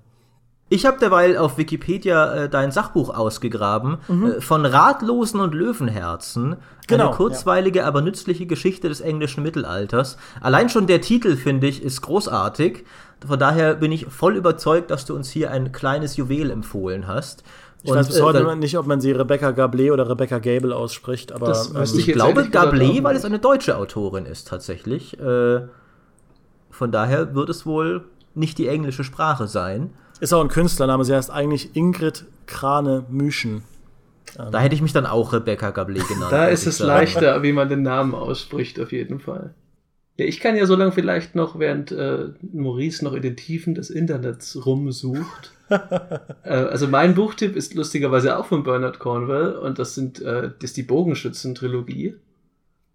Ich 0.69 0.87
habe 0.87 0.99
derweil 0.99 1.37
auf 1.37 1.59
Wikipedia 1.59 2.35
äh, 2.35 2.49
dein 2.49 2.73
Sachbuch 2.73 3.15
ausgegraben. 3.15 3.99
Äh, 4.09 4.41
von 4.41 4.65
Ratlosen 4.65 5.41
und 5.41 5.55
Löwenherzen. 5.55 6.57
Genau, 6.87 7.09
Eine 7.09 7.17
kurzweilige, 7.17 7.85
aber 7.85 8.01
nützliche 8.01 8.47
Geschichte 8.47 8.89
des 8.89 9.01
englischen 9.01 9.43
Mittelalters. 9.43 10.17
Allein 10.41 10.71
schon 10.71 10.87
der 10.87 11.01
Titel, 11.03 11.37
finde 11.37 11.67
ich, 11.67 11.83
ist 11.83 12.01
großartig. 12.01 12.85
Von 13.27 13.39
daher 13.39 13.75
bin 13.75 13.93
ich 13.93 14.07
voll 14.07 14.37
überzeugt, 14.37 14.91
dass 14.91 15.05
du 15.05 15.15
uns 15.15 15.31
hier 15.31 15.51
ein 15.51 15.73
kleines 15.73 16.17
Juwel 16.17 16.51
empfohlen 16.51 17.07
hast. 17.07 17.45
Ich 17.85 17.91
weiß 17.91 18.07
bis 18.07 18.23
heute 18.23 18.39
äh, 18.39 18.57
nicht, 18.57 18.79
ob 18.79 18.87
man 18.87 19.01
sie 19.01 19.13
Rebecca 19.13 19.49
Gablé 19.51 19.93
oder 19.93 20.09
Rebecca 20.09 20.39
Gable 20.39 20.75
ausspricht, 20.75 21.33
aber 21.33 21.49
Das 21.49 21.75
ähm, 21.75 21.83
ich 21.83 22.07
jetzt 22.07 22.15
glaube 22.15 22.43
Gablé, 22.43 23.03
weil 23.03 23.17
es 23.17 23.25
eine 23.25 23.41
deutsche 23.41 23.77
Autorin 23.77 24.25
ist 24.25 24.49
tatsächlich. 24.49 25.19
Äh, 25.21 25.63
von 26.71 26.93
daher 26.93 27.35
wird 27.35 27.51
es 27.51 27.67
wohl 27.67 28.05
nicht 28.35 28.59
die 28.59 28.69
englische 28.69 29.05
Sprache 29.05 29.49
sein. 29.49 29.91
Ist 30.23 30.33
auch 30.33 30.41
ein 30.41 30.49
Künstlername. 30.49 31.05
Sie 31.05 31.15
heißt 31.15 31.31
eigentlich 31.31 31.75
Ingrid 31.75 32.25
Krane 32.47 33.05
Müschen. 33.11 33.65
Da 34.37 34.61
hätte 34.61 34.75
ich 34.75 34.81
mich 34.81 34.93
dann 34.93 35.05
auch 35.05 35.33
Rebecca 35.33 35.71
Gablé 35.71 36.07
genannt. 36.09 36.31
Da 36.31 36.47
ist 36.47 36.67
es 36.67 36.79
sagen. 36.79 36.89
leichter, 36.89 37.43
wie 37.43 37.53
man 37.53 37.69
den 37.69 37.83
Namen 37.83 38.15
ausspricht, 38.15 38.81
auf 38.81 38.93
jeden 38.93 39.19
Fall. 39.19 39.55
Ja, 40.17 40.25
ich 40.25 40.39
kann 40.39 40.57
ja 40.57 40.65
so 40.65 40.77
lange 40.77 40.93
vielleicht 40.93 41.35
noch, 41.35 41.59
während 41.59 41.91
äh, 41.91 42.29
Maurice 42.53 43.05
noch 43.05 43.15
in 43.15 43.23
den 43.23 43.37
Tiefen 43.37 43.75
des 43.75 43.91
Internets 43.91 44.65
rumsucht. 44.65 45.53
äh, 45.69 46.49
also 46.49 46.87
mein 46.87 47.15
Buchtipp 47.15 47.57
ist 47.57 47.75
lustigerweise 47.75 48.39
auch 48.39 48.47
von 48.47 48.63
Bernard 48.63 49.01
Cornwell 49.01 49.57
und 49.57 49.81
das 49.81 49.97
sind 49.97 50.23
äh, 50.23 50.51
das 50.59 50.71
ist 50.71 50.77
die 50.77 50.85
Bogenschützen-Trilogie. 50.85 52.15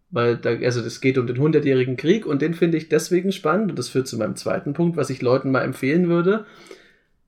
Weil 0.09 0.37
da, 0.37 0.51
also 0.51 0.79
es 0.79 1.01
geht 1.01 1.17
um 1.17 1.27
den 1.27 1.39
Hundertjährigen 1.39 1.97
Krieg 1.97 2.25
und 2.25 2.41
den 2.41 2.53
finde 2.53 2.77
ich 2.77 2.87
deswegen 2.87 3.33
spannend 3.33 3.71
und 3.71 3.77
das 3.77 3.89
führt 3.89 4.07
zu 4.07 4.17
meinem 4.17 4.37
zweiten 4.37 4.73
Punkt, 4.73 4.95
was 4.95 5.09
ich 5.09 5.21
Leuten 5.21 5.51
mal 5.51 5.63
empfehlen 5.63 6.07
würde. 6.07 6.45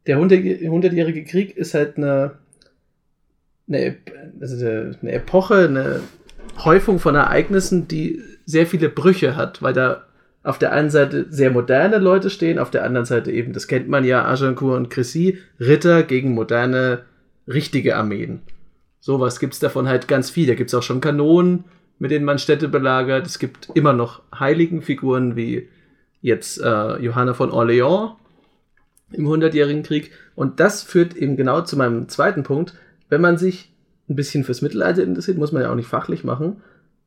Der 0.10 0.18
Hundertjährige 0.18 1.24
Krieg 1.24 1.56
ist 1.56 1.76
halt 1.76 1.98
eine, 1.98 2.32
eine, 3.68 3.96
also 4.42 4.66
eine 4.66 5.12
Epoche, 5.12 5.68
eine 5.68 6.00
Häufung 6.66 6.98
von 6.98 7.14
Ereignissen, 7.14 7.88
die 7.88 8.20
sehr 8.44 8.66
viele 8.66 8.90
Brüche 8.90 9.36
hat, 9.36 9.62
weil 9.62 9.74
da 9.74 10.06
auf 10.42 10.58
der 10.58 10.72
einen 10.72 10.90
Seite 10.90 11.28
sehr 11.30 11.52
moderne 11.52 12.00
Leute 12.00 12.32
stehen, 12.32 12.58
auf 12.58 12.72
der 12.72 12.86
anderen 12.86 13.06
Seite 13.06 13.32
eben, 13.32 13.54
das 13.54 13.68
kennt 13.68 13.88
man 13.88 14.04
ja, 14.04 14.26
Agincourt 14.26 14.78
und 14.78 14.90
Cressy, 14.90 15.38
Ritter 15.60 16.02
gegen 16.02 16.34
moderne, 16.34 17.04
richtige 17.48 17.96
Armeen. 17.96 18.40
Sowas 19.00 19.40
gibt 19.40 19.54
es 19.54 19.60
davon 19.60 19.88
halt 19.88 20.08
ganz 20.08 20.32
viel. 20.32 20.48
Da 20.48 20.56
gibt 20.56 20.72
es 20.72 20.74
auch 20.74 20.82
schon 20.82 21.02
Kanonen, 21.02 21.66
mit 22.00 22.10
denen 22.10 22.26
man 22.26 22.40
Städte 22.40 22.68
belagert. 22.68 23.28
Es 23.28 23.38
gibt 23.38 23.70
immer 23.76 23.94
noch 23.94 24.24
Heiligenfiguren 24.34 25.36
wie 25.36 25.70
jetzt 26.20 26.60
äh, 26.60 26.98
Johanna 26.98 27.36
von 27.36 27.52
Orléans 27.52 28.16
im 29.12 29.28
Hundertjährigen 29.28 29.84
Krieg. 29.84 30.12
Und 30.36 30.60
das 30.60 30.84
führt 30.84 31.16
eben 31.16 31.36
genau 31.38 31.62
zu 31.62 31.78
meinem 31.78 32.10
zweiten 32.10 32.44
Punkt. 32.44 32.74
Wenn 33.10 33.22
man 33.22 33.38
sich 33.38 33.74
ein 34.10 34.16
bisschen 34.16 34.44
fürs 34.44 34.62
Mittelalter 34.62 35.04
interessiert, 35.04 35.38
muss 35.38 35.52
man 35.52 35.62
ja 35.62 35.72
auch 35.72 35.76
nicht 35.76 35.88
fachlich 35.88 36.24
machen. 36.24 36.62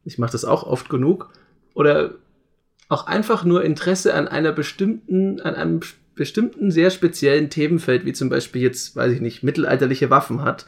Ich 0.04 0.18
mache 0.18 0.32
das 0.32 0.44
auch 0.44 0.64
oft 0.64 0.88
genug. 0.88 1.30
Oder 1.74 2.14
auch 2.88 3.06
einfach 3.06 3.44
nur 3.44 3.64
Interesse 3.64 4.14
an 4.14 4.28
einer 4.28 4.52
bestimmten, 4.52 5.40
an 5.40 5.54
einem 5.54 5.80
bestimmten 6.14 6.70
sehr 6.70 6.90
speziellen 6.90 7.48
Themenfeld, 7.48 8.04
wie 8.04 8.12
zum 8.12 8.28
Beispiel 8.28 8.62
jetzt, 8.62 8.94
weiß 8.94 9.12
ich 9.12 9.20
nicht, 9.20 9.42
mittelalterliche 9.42 10.10
Waffen 10.10 10.42
hat, 10.42 10.66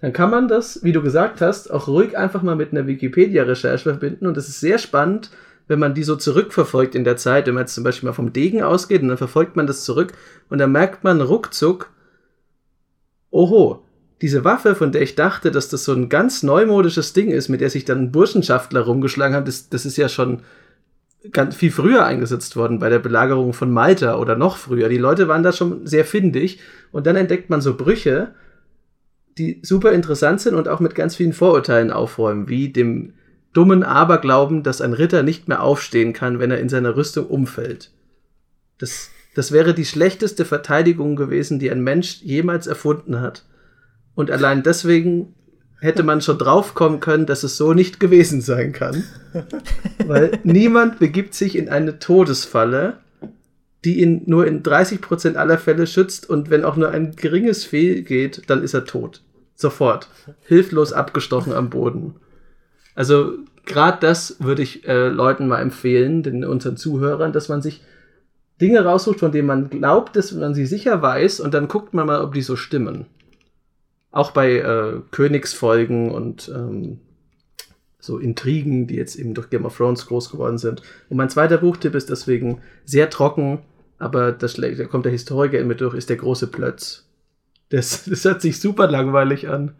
dann 0.00 0.12
kann 0.12 0.30
man 0.30 0.46
das, 0.46 0.84
wie 0.84 0.92
du 0.92 1.02
gesagt 1.02 1.40
hast, 1.40 1.70
auch 1.70 1.88
ruhig 1.88 2.16
einfach 2.16 2.42
mal 2.42 2.54
mit 2.54 2.72
einer 2.72 2.86
Wikipedia-Recherche 2.86 3.90
verbinden. 3.90 4.26
Und 4.26 4.36
es 4.36 4.48
ist 4.48 4.60
sehr 4.60 4.78
spannend, 4.78 5.30
wenn 5.68 5.78
man 5.78 5.94
die 5.94 6.04
so 6.04 6.16
zurückverfolgt 6.16 6.94
in 6.94 7.04
der 7.04 7.16
Zeit, 7.16 7.46
wenn 7.46 7.54
man 7.54 7.64
jetzt 7.64 7.74
zum 7.74 7.84
Beispiel 7.84 8.08
mal 8.08 8.14
vom 8.14 8.32
Degen 8.32 8.62
ausgeht 8.62 9.02
und 9.02 9.08
dann 9.08 9.18
verfolgt 9.18 9.56
man 9.56 9.66
das 9.66 9.84
zurück 9.84 10.12
und 10.48 10.58
dann 10.58 10.72
merkt 10.72 11.04
man 11.04 11.20
ruckzuck, 11.20 11.90
oho, 13.30 13.82
diese 14.22 14.44
Waffe, 14.44 14.74
von 14.74 14.92
der 14.92 15.02
ich 15.02 15.14
dachte, 15.14 15.50
dass 15.50 15.68
das 15.68 15.84
so 15.84 15.92
ein 15.92 16.08
ganz 16.08 16.42
neumodisches 16.42 17.12
Ding 17.12 17.28
ist, 17.28 17.48
mit 17.48 17.60
der 17.60 17.70
sich 17.70 17.84
dann 17.84 18.12
Burschenschaftler 18.12 18.80
rumgeschlagen 18.80 19.36
haben, 19.36 19.44
das, 19.44 19.68
das 19.68 19.84
ist 19.84 19.96
ja 19.96 20.08
schon 20.08 20.42
ganz 21.32 21.56
viel 21.56 21.72
früher 21.72 22.06
eingesetzt 22.06 22.56
worden 22.56 22.78
bei 22.78 22.88
der 22.88 23.00
Belagerung 23.00 23.52
von 23.52 23.70
Malta 23.70 24.16
oder 24.18 24.36
noch 24.36 24.56
früher. 24.56 24.88
Die 24.88 24.96
Leute 24.96 25.28
waren 25.28 25.42
da 25.42 25.52
schon 25.52 25.86
sehr 25.86 26.04
findig 26.04 26.60
und 26.92 27.06
dann 27.06 27.16
entdeckt 27.16 27.50
man 27.50 27.60
so 27.60 27.76
Brüche, 27.76 28.34
die 29.36 29.60
super 29.62 29.92
interessant 29.92 30.40
sind 30.40 30.54
und 30.54 30.68
auch 30.68 30.80
mit 30.80 30.94
ganz 30.94 31.16
vielen 31.16 31.32
Vorurteilen 31.32 31.90
aufräumen, 31.90 32.48
wie 32.48 32.70
dem 32.72 33.12
dummen 33.56 33.82
Aberglauben, 33.82 34.62
dass 34.62 34.82
ein 34.82 34.92
Ritter 34.92 35.22
nicht 35.22 35.48
mehr 35.48 35.62
aufstehen 35.62 36.12
kann, 36.12 36.38
wenn 36.38 36.50
er 36.50 36.60
in 36.60 36.68
seiner 36.68 36.94
Rüstung 36.96 37.26
umfällt. 37.26 37.90
Das, 38.78 39.10
das 39.34 39.50
wäre 39.50 39.72
die 39.72 39.86
schlechteste 39.86 40.44
Verteidigung 40.44 41.16
gewesen, 41.16 41.58
die 41.58 41.70
ein 41.70 41.82
Mensch 41.82 42.20
jemals 42.22 42.66
erfunden 42.66 43.20
hat. 43.20 43.44
Und 44.14 44.30
allein 44.30 44.62
deswegen 44.62 45.34
hätte 45.80 46.02
man 46.02 46.20
schon 46.20 46.38
draufkommen 46.38 47.00
können, 47.00 47.24
dass 47.24 47.44
es 47.44 47.56
so 47.56 47.72
nicht 47.72 47.98
gewesen 47.98 48.42
sein 48.42 48.72
kann. 48.72 49.04
Weil 50.06 50.38
niemand 50.44 50.98
begibt 50.98 51.34
sich 51.34 51.56
in 51.56 51.70
eine 51.70 51.98
Todesfalle, 51.98 52.98
die 53.84 54.00
ihn 54.00 54.22
nur 54.26 54.46
in 54.46 54.62
30% 54.62 55.36
aller 55.36 55.58
Fälle 55.58 55.86
schützt 55.86 56.28
und 56.28 56.50
wenn 56.50 56.64
auch 56.64 56.76
nur 56.76 56.90
ein 56.90 57.16
geringes 57.16 57.64
Fehl 57.64 58.02
geht, 58.02 58.42
dann 58.48 58.62
ist 58.62 58.74
er 58.74 58.84
tot. 58.84 59.22
Sofort. 59.54 60.08
Hilflos 60.46 60.92
abgestochen 60.92 61.54
am 61.54 61.70
Boden. 61.70 62.16
Also 62.96 63.34
gerade 63.66 63.98
das 64.00 64.36
würde 64.40 64.62
ich 64.62 64.88
äh, 64.88 65.08
Leuten 65.08 65.46
mal 65.46 65.60
empfehlen, 65.60 66.24
den 66.24 66.44
unseren 66.44 66.76
Zuhörern, 66.76 67.32
dass 67.32 67.48
man 67.48 67.62
sich 67.62 67.82
Dinge 68.60 68.84
raussucht, 68.84 69.20
von 69.20 69.32
denen 69.32 69.46
man 69.46 69.68
glaubt, 69.68 70.16
dass 70.16 70.32
man 70.32 70.54
sie 70.54 70.66
sicher 70.66 71.02
weiß 71.02 71.40
und 71.40 71.52
dann 71.52 71.68
guckt 71.68 71.92
man 71.94 72.06
mal, 72.06 72.22
ob 72.22 72.32
die 72.32 72.42
so 72.42 72.56
stimmen. 72.56 73.06
Auch 74.10 74.30
bei 74.30 74.56
äh, 74.56 75.00
Königsfolgen 75.10 76.10
und 76.10 76.50
ähm, 76.54 77.00
so 77.98 78.18
Intrigen, 78.18 78.86
die 78.86 78.94
jetzt 78.94 79.16
eben 79.16 79.34
durch 79.34 79.50
Game 79.50 79.66
of 79.66 79.76
Thrones 79.76 80.06
groß 80.06 80.30
geworden 80.30 80.56
sind. 80.56 80.80
Und 81.10 81.18
mein 81.18 81.28
zweiter 81.28 81.58
Buchtipp 81.58 81.94
ist 81.94 82.08
deswegen 82.08 82.62
sehr 82.84 83.10
trocken, 83.10 83.58
aber 83.98 84.32
das, 84.32 84.54
da 84.54 84.84
kommt 84.84 85.04
der 85.04 85.12
Historiker 85.12 85.58
in 85.58 85.66
mir 85.66 85.74
durch, 85.74 85.94
ist 85.94 86.08
der 86.08 86.16
große 86.16 86.46
Plötz. 86.46 87.06
Das, 87.68 88.04
das 88.08 88.24
hört 88.24 88.40
sich 88.40 88.58
super 88.58 88.86
langweilig 88.86 89.50
an. 89.50 89.74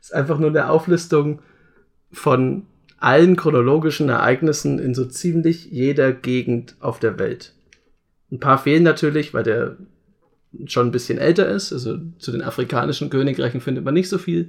Ist 0.00 0.14
einfach 0.14 0.38
nur 0.38 0.48
eine 0.48 0.70
Auflistung 0.70 1.42
von 2.12 2.66
allen 2.98 3.36
chronologischen 3.36 4.08
Ereignissen 4.08 4.78
in 4.78 4.94
so 4.94 5.04
ziemlich 5.04 5.66
jeder 5.66 6.12
Gegend 6.12 6.76
auf 6.80 7.00
der 7.00 7.18
Welt. 7.18 7.54
Ein 8.30 8.38
paar 8.38 8.58
fehlen 8.58 8.84
natürlich, 8.84 9.34
weil 9.34 9.42
der 9.42 9.76
schon 10.66 10.88
ein 10.88 10.92
bisschen 10.92 11.18
älter 11.18 11.48
ist. 11.48 11.72
Also 11.72 11.98
zu 12.18 12.30
den 12.30 12.42
afrikanischen 12.42 13.10
Königreichen 13.10 13.60
findet 13.60 13.84
man 13.84 13.94
nicht 13.94 14.08
so 14.08 14.18
viel. 14.18 14.48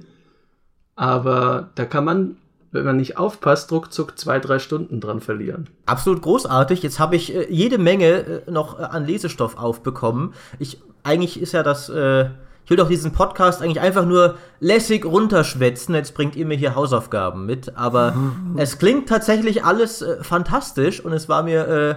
Aber 0.96 1.70
da 1.74 1.84
kann 1.84 2.04
man, 2.04 2.36
wenn 2.70 2.84
man 2.84 2.96
nicht 2.96 3.16
aufpasst, 3.18 3.72
ruckzuck 3.72 4.18
zwei, 4.18 4.38
drei 4.38 4.58
Stunden 4.58 5.00
dran 5.00 5.20
verlieren. 5.20 5.68
Absolut 5.86 6.22
großartig. 6.22 6.82
Jetzt 6.82 7.00
habe 7.00 7.16
ich 7.16 7.34
äh, 7.34 7.46
jede 7.50 7.78
Menge 7.78 8.44
äh, 8.46 8.50
noch 8.50 8.78
äh, 8.78 8.84
an 8.84 9.04
Lesestoff 9.04 9.58
aufbekommen. 9.58 10.34
Ich, 10.58 10.80
eigentlich 11.02 11.40
ist 11.40 11.52
ja 11.52 11.62
das, 11.62 11.88
äh, 11.88 12.30
ich 12.64 12.70
will 12.70 12.76
doch 12.76 12.88
diesen 12.88 13.12
Podcast 13.12 13.62
eigentlich 13.62 13.80
einfach 13.80 14.06
nur 14.06 14.36
lässig 14.58 15.04
runterschwätzen. 15.04 15.94
Jetzt 15.94 16.14
bringt 16.14 16.34
ihr 16.34 16.46
mir 16.46 16.56
hier 16.56 16.74
Hausaufgaben 16.74 17.46
mit. 17.46 17.76
Aber 17.76 18.14
es 18.56 18.78
klingt 18.78 19.08
tatsächlich 19.08 19.64
alles 19.64 20.02
äh, 20.02 20.22
fantastisch 20.22 21.04
und 21.04 21.12
es 21.12 21.28
war 21.28 21.42
mir 21.42 21.68
äh, 21.68 21.94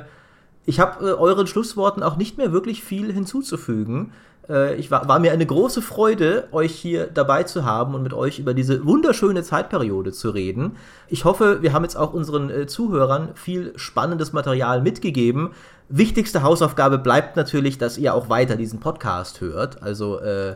ich 0.67 0.81
habe 0.81 1.09
äh, 1.09 1.13
euren 1.13 1.47
Schlussworten 1.47 2.03
auch 2.03 2.17
nicht 2.17 2.37
mehr 2.37 2.51
wirklich 2.51 2.83
viel 2.83 3.11
hinzuzufügen. 3.11 4.11
Äh, 4.49 4.75
ich 4.75 4.91
war, 4.91 5.07
war, 5.07 5.17
mir 5.19 5.31
eine 5.31 5.45
große 5.45 5.81
Freude, 5.81 6.49
euch 6.51 6.73
hier 6.75 7.07
dabei 7.07 7.43
zu 7.43 7.63
haben 7.63 7.95
und 7.95 8.03
mit 8.03 8.13
euch 8.13 8.37
über 8.37 8.53
diese 8.53 8.85
wunderschöne 8.85 9.43
Zeitperiode 9.43 10.11
zu 10.11 10.29
reden. 10.29 10.75
Ich 11.07 11.23
hoffe, 11.23 11.61
wir 11.61 11.71
haben 11.71 11.83
jetzt 11.83 11.95
auch 11.95 12.13
unseren 12.13 12.49
äh, 12.49 12.67
Zuhörern 12.67 13.29
viel 13.35 13.71
spannendes 13.77 14.33
Material 14.33 14.81
mitgegeben. 14.81 15.51
Wichtigste 15.89 16.43
Hausaufgabe 16.43 16.97
bleibt 16.97 17.37
natürlich, 17.37 17.77
dass 17.77 17.97
ihr 17.97 18.13
auch 18.13 18.27
weiter 18.27 18.57
diesen 18.57 18.81
Podcast 18.81 19.39
hört. 19.39 19.81
Also 19.81 20.19
äh, 20.19 20.55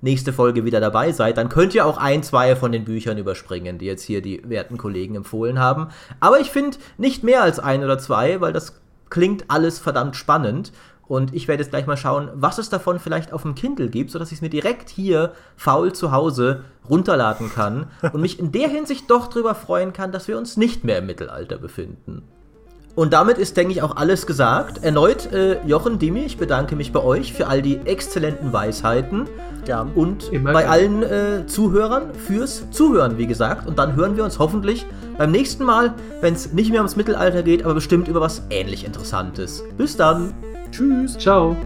nächste 0.00 0.32
Folge 0.32 0.64
wieder 0.64 0.80
dabei 0.80 1.12
seid, 1.12 1.36
dann 1.36 1.48
könnt 1.48 1.76
ihr 1.76 1.86
auch 1.86 1.96
ein, 1.96 2.24
zwei 2.24 2.56
von 2.56 2.72
den 2.72 2.84
Büchern 2.84 3.18
überspringen, 3.18 3.78
die 3.78 3.86
jetzt 3.86 4.02
hier 4.02 4.20
die 4.20 4.42
werten 4.48 4.76
Kollegen 4.76 5.14
empfohlen 5.14 5.60
haben. 5.60 5.88
Aber 6.18 6.40
ich 6.40 6.50
finde 6.50 6.78
nicht 6.96 7.22
mehr 7.22 7.42
als 7.42 7.60
ein 7.60 7.84
oder 7.84 7.98
zwei, 7.98 8.40
weil 8.40 8.52
das 8.52 8.80
klingt 9.10 9.44
alles 9.48 9.78
verdammt 9.78 10.16
spannend. 10.16 10.72
Und 11.06 11.34
ich 11.34 11.48
werde 11.48 11.62
jetzt 11.62 11.70
gleich 11.70 11.86
mal 11.86 11.96
schauen, 11.96 12.28
was 12.34 12.58
es 12.58 12.68
davon 12.68 12.98
vielleicht 12.98 13.32
auf 13.32 13.42
dem 13.42 13.54
Kindle 13.54 13.88
gibt, 13.88 14.10
sodass 14.10 14.30
ich 14.30 14.38
es 14.38 14.42
mir 14.42 14.50
direkt 14.50 14.90
hier 14.90 15.32
faul 15.56 15.92
zu 15.92 16.12
Hause 16.12 16.64
runterladen 16.90 17.48
kann 17.50 17.86
und 18.12 18.20
mich 18.20 18.40
in 18.40 18.50
der 18.50 18.68
Hinsicht 18.68 19.08
doch 19.08 19.28
darüber 19.28 19.54
freuen 19.54 19.92
kann, 19.92 20.10
dass 20.10 20.26
wir 20.26 20.36
uns 20.36 20.56
nicht 20.56 20.82
mehr 20.82 20.98
im 20.98 21.06
Mittelalter 21.06 21.58
befinden. 21.58 22.24
Und 22.98 23.12
damit 23.12 23.38
ist, 23.38 23.56
denke 23.56 23.72
ich, 23.72 23.80
auch 23.80 23.94
alles 23.94 24.26
gesagt. 24.26 24.82
Erneut, 24.82 25.32
äh, 25.32 25.64
Jochen, 25.64 26.00
Dimi, 26.00 26.24
ich 26.24 26.36
bedanke 26.36 26.74
mich 26.74 26.90
bei 26.90 27.00
euch 27.00 27.32
für 27.32 27.46
all 27.46 27.62
die 27.62 27.78
exzellenten 27.84 28.52
Weisheiten. 28.52 29.28
Gern. 29.64 29.92
Und 29.94 30.32
Immer 30.32 30.52
bei 30.52 30.62
gern. 30.62 30.72
allen 30.72 31.02
äh, 31.04 31.46
Zuhörern 31.46 32.12
fürs 32.12 32.68
Zuhören, 32.72 33.16
wie 33.16 33.28
gesagt. 33.28 33.68
Und 33.68 33.78
dann 33.78 33.94
hören 33.94 34.16
wir 34.16 34.24
uns 34.24 34.40
hoffentlich 34.40 34.84
beim 35.16 35.30
nächsten 35.30 35.62
Mal, 35.62 35.94
wenn 36.22 36.34
es 36.34 36.52
nicht 36.52 36.72
mehr 36.72 36.80
ums 36.80 36.96
Mittelalter 36.96 37.44
geht, 37.44 37.64
aber 37.64 37.74
bestimmt 37.74 38.08
über 38.08 38.20
was 38.20 38.42
ähnlich 38.50 38.84
Interessantes. 38.84 39.62
Bis 39.76 39.96
dann. 39.96 40.34
Tschüss. 40.72 41.16
Ciao. 41.18 41.56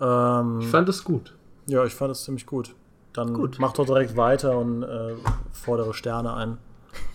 Ähm, 0.00 0.60
ich 0.60 0.68
fand 0.68 0.88
es 0.88 1.04
gut. 1.04 1.34
Ja, 1.66 1.84
ich 1.84 1.94
fand 1.94 2.12
es 2.12 2.24
ziemlich 2.24 2.46
gut. 2.46 2.74
Dann 3.12 3.32
gut. 3.34 3.56
mach 3.58 3.72
doch 3.72 3.86
direkt 3.86 4.16
weiter 4.16 4.58
und 4.58 4.82
äh, 4.82 5.14
fordere 5.52 5.94
Sterne 5.94 6.34
ein. 6.34 6.58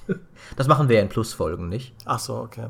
Das 0.58 0.68
machen 0.68 0.90
wir 0.90 0.98
ja 0.98 1.02
in 1.02 1.08
Plusfolgen, 1.08 1.70
nicht? 1.70 1.96
Ach 2.04 2.20
so, 2.20 2.36
okay. 2.36 2.68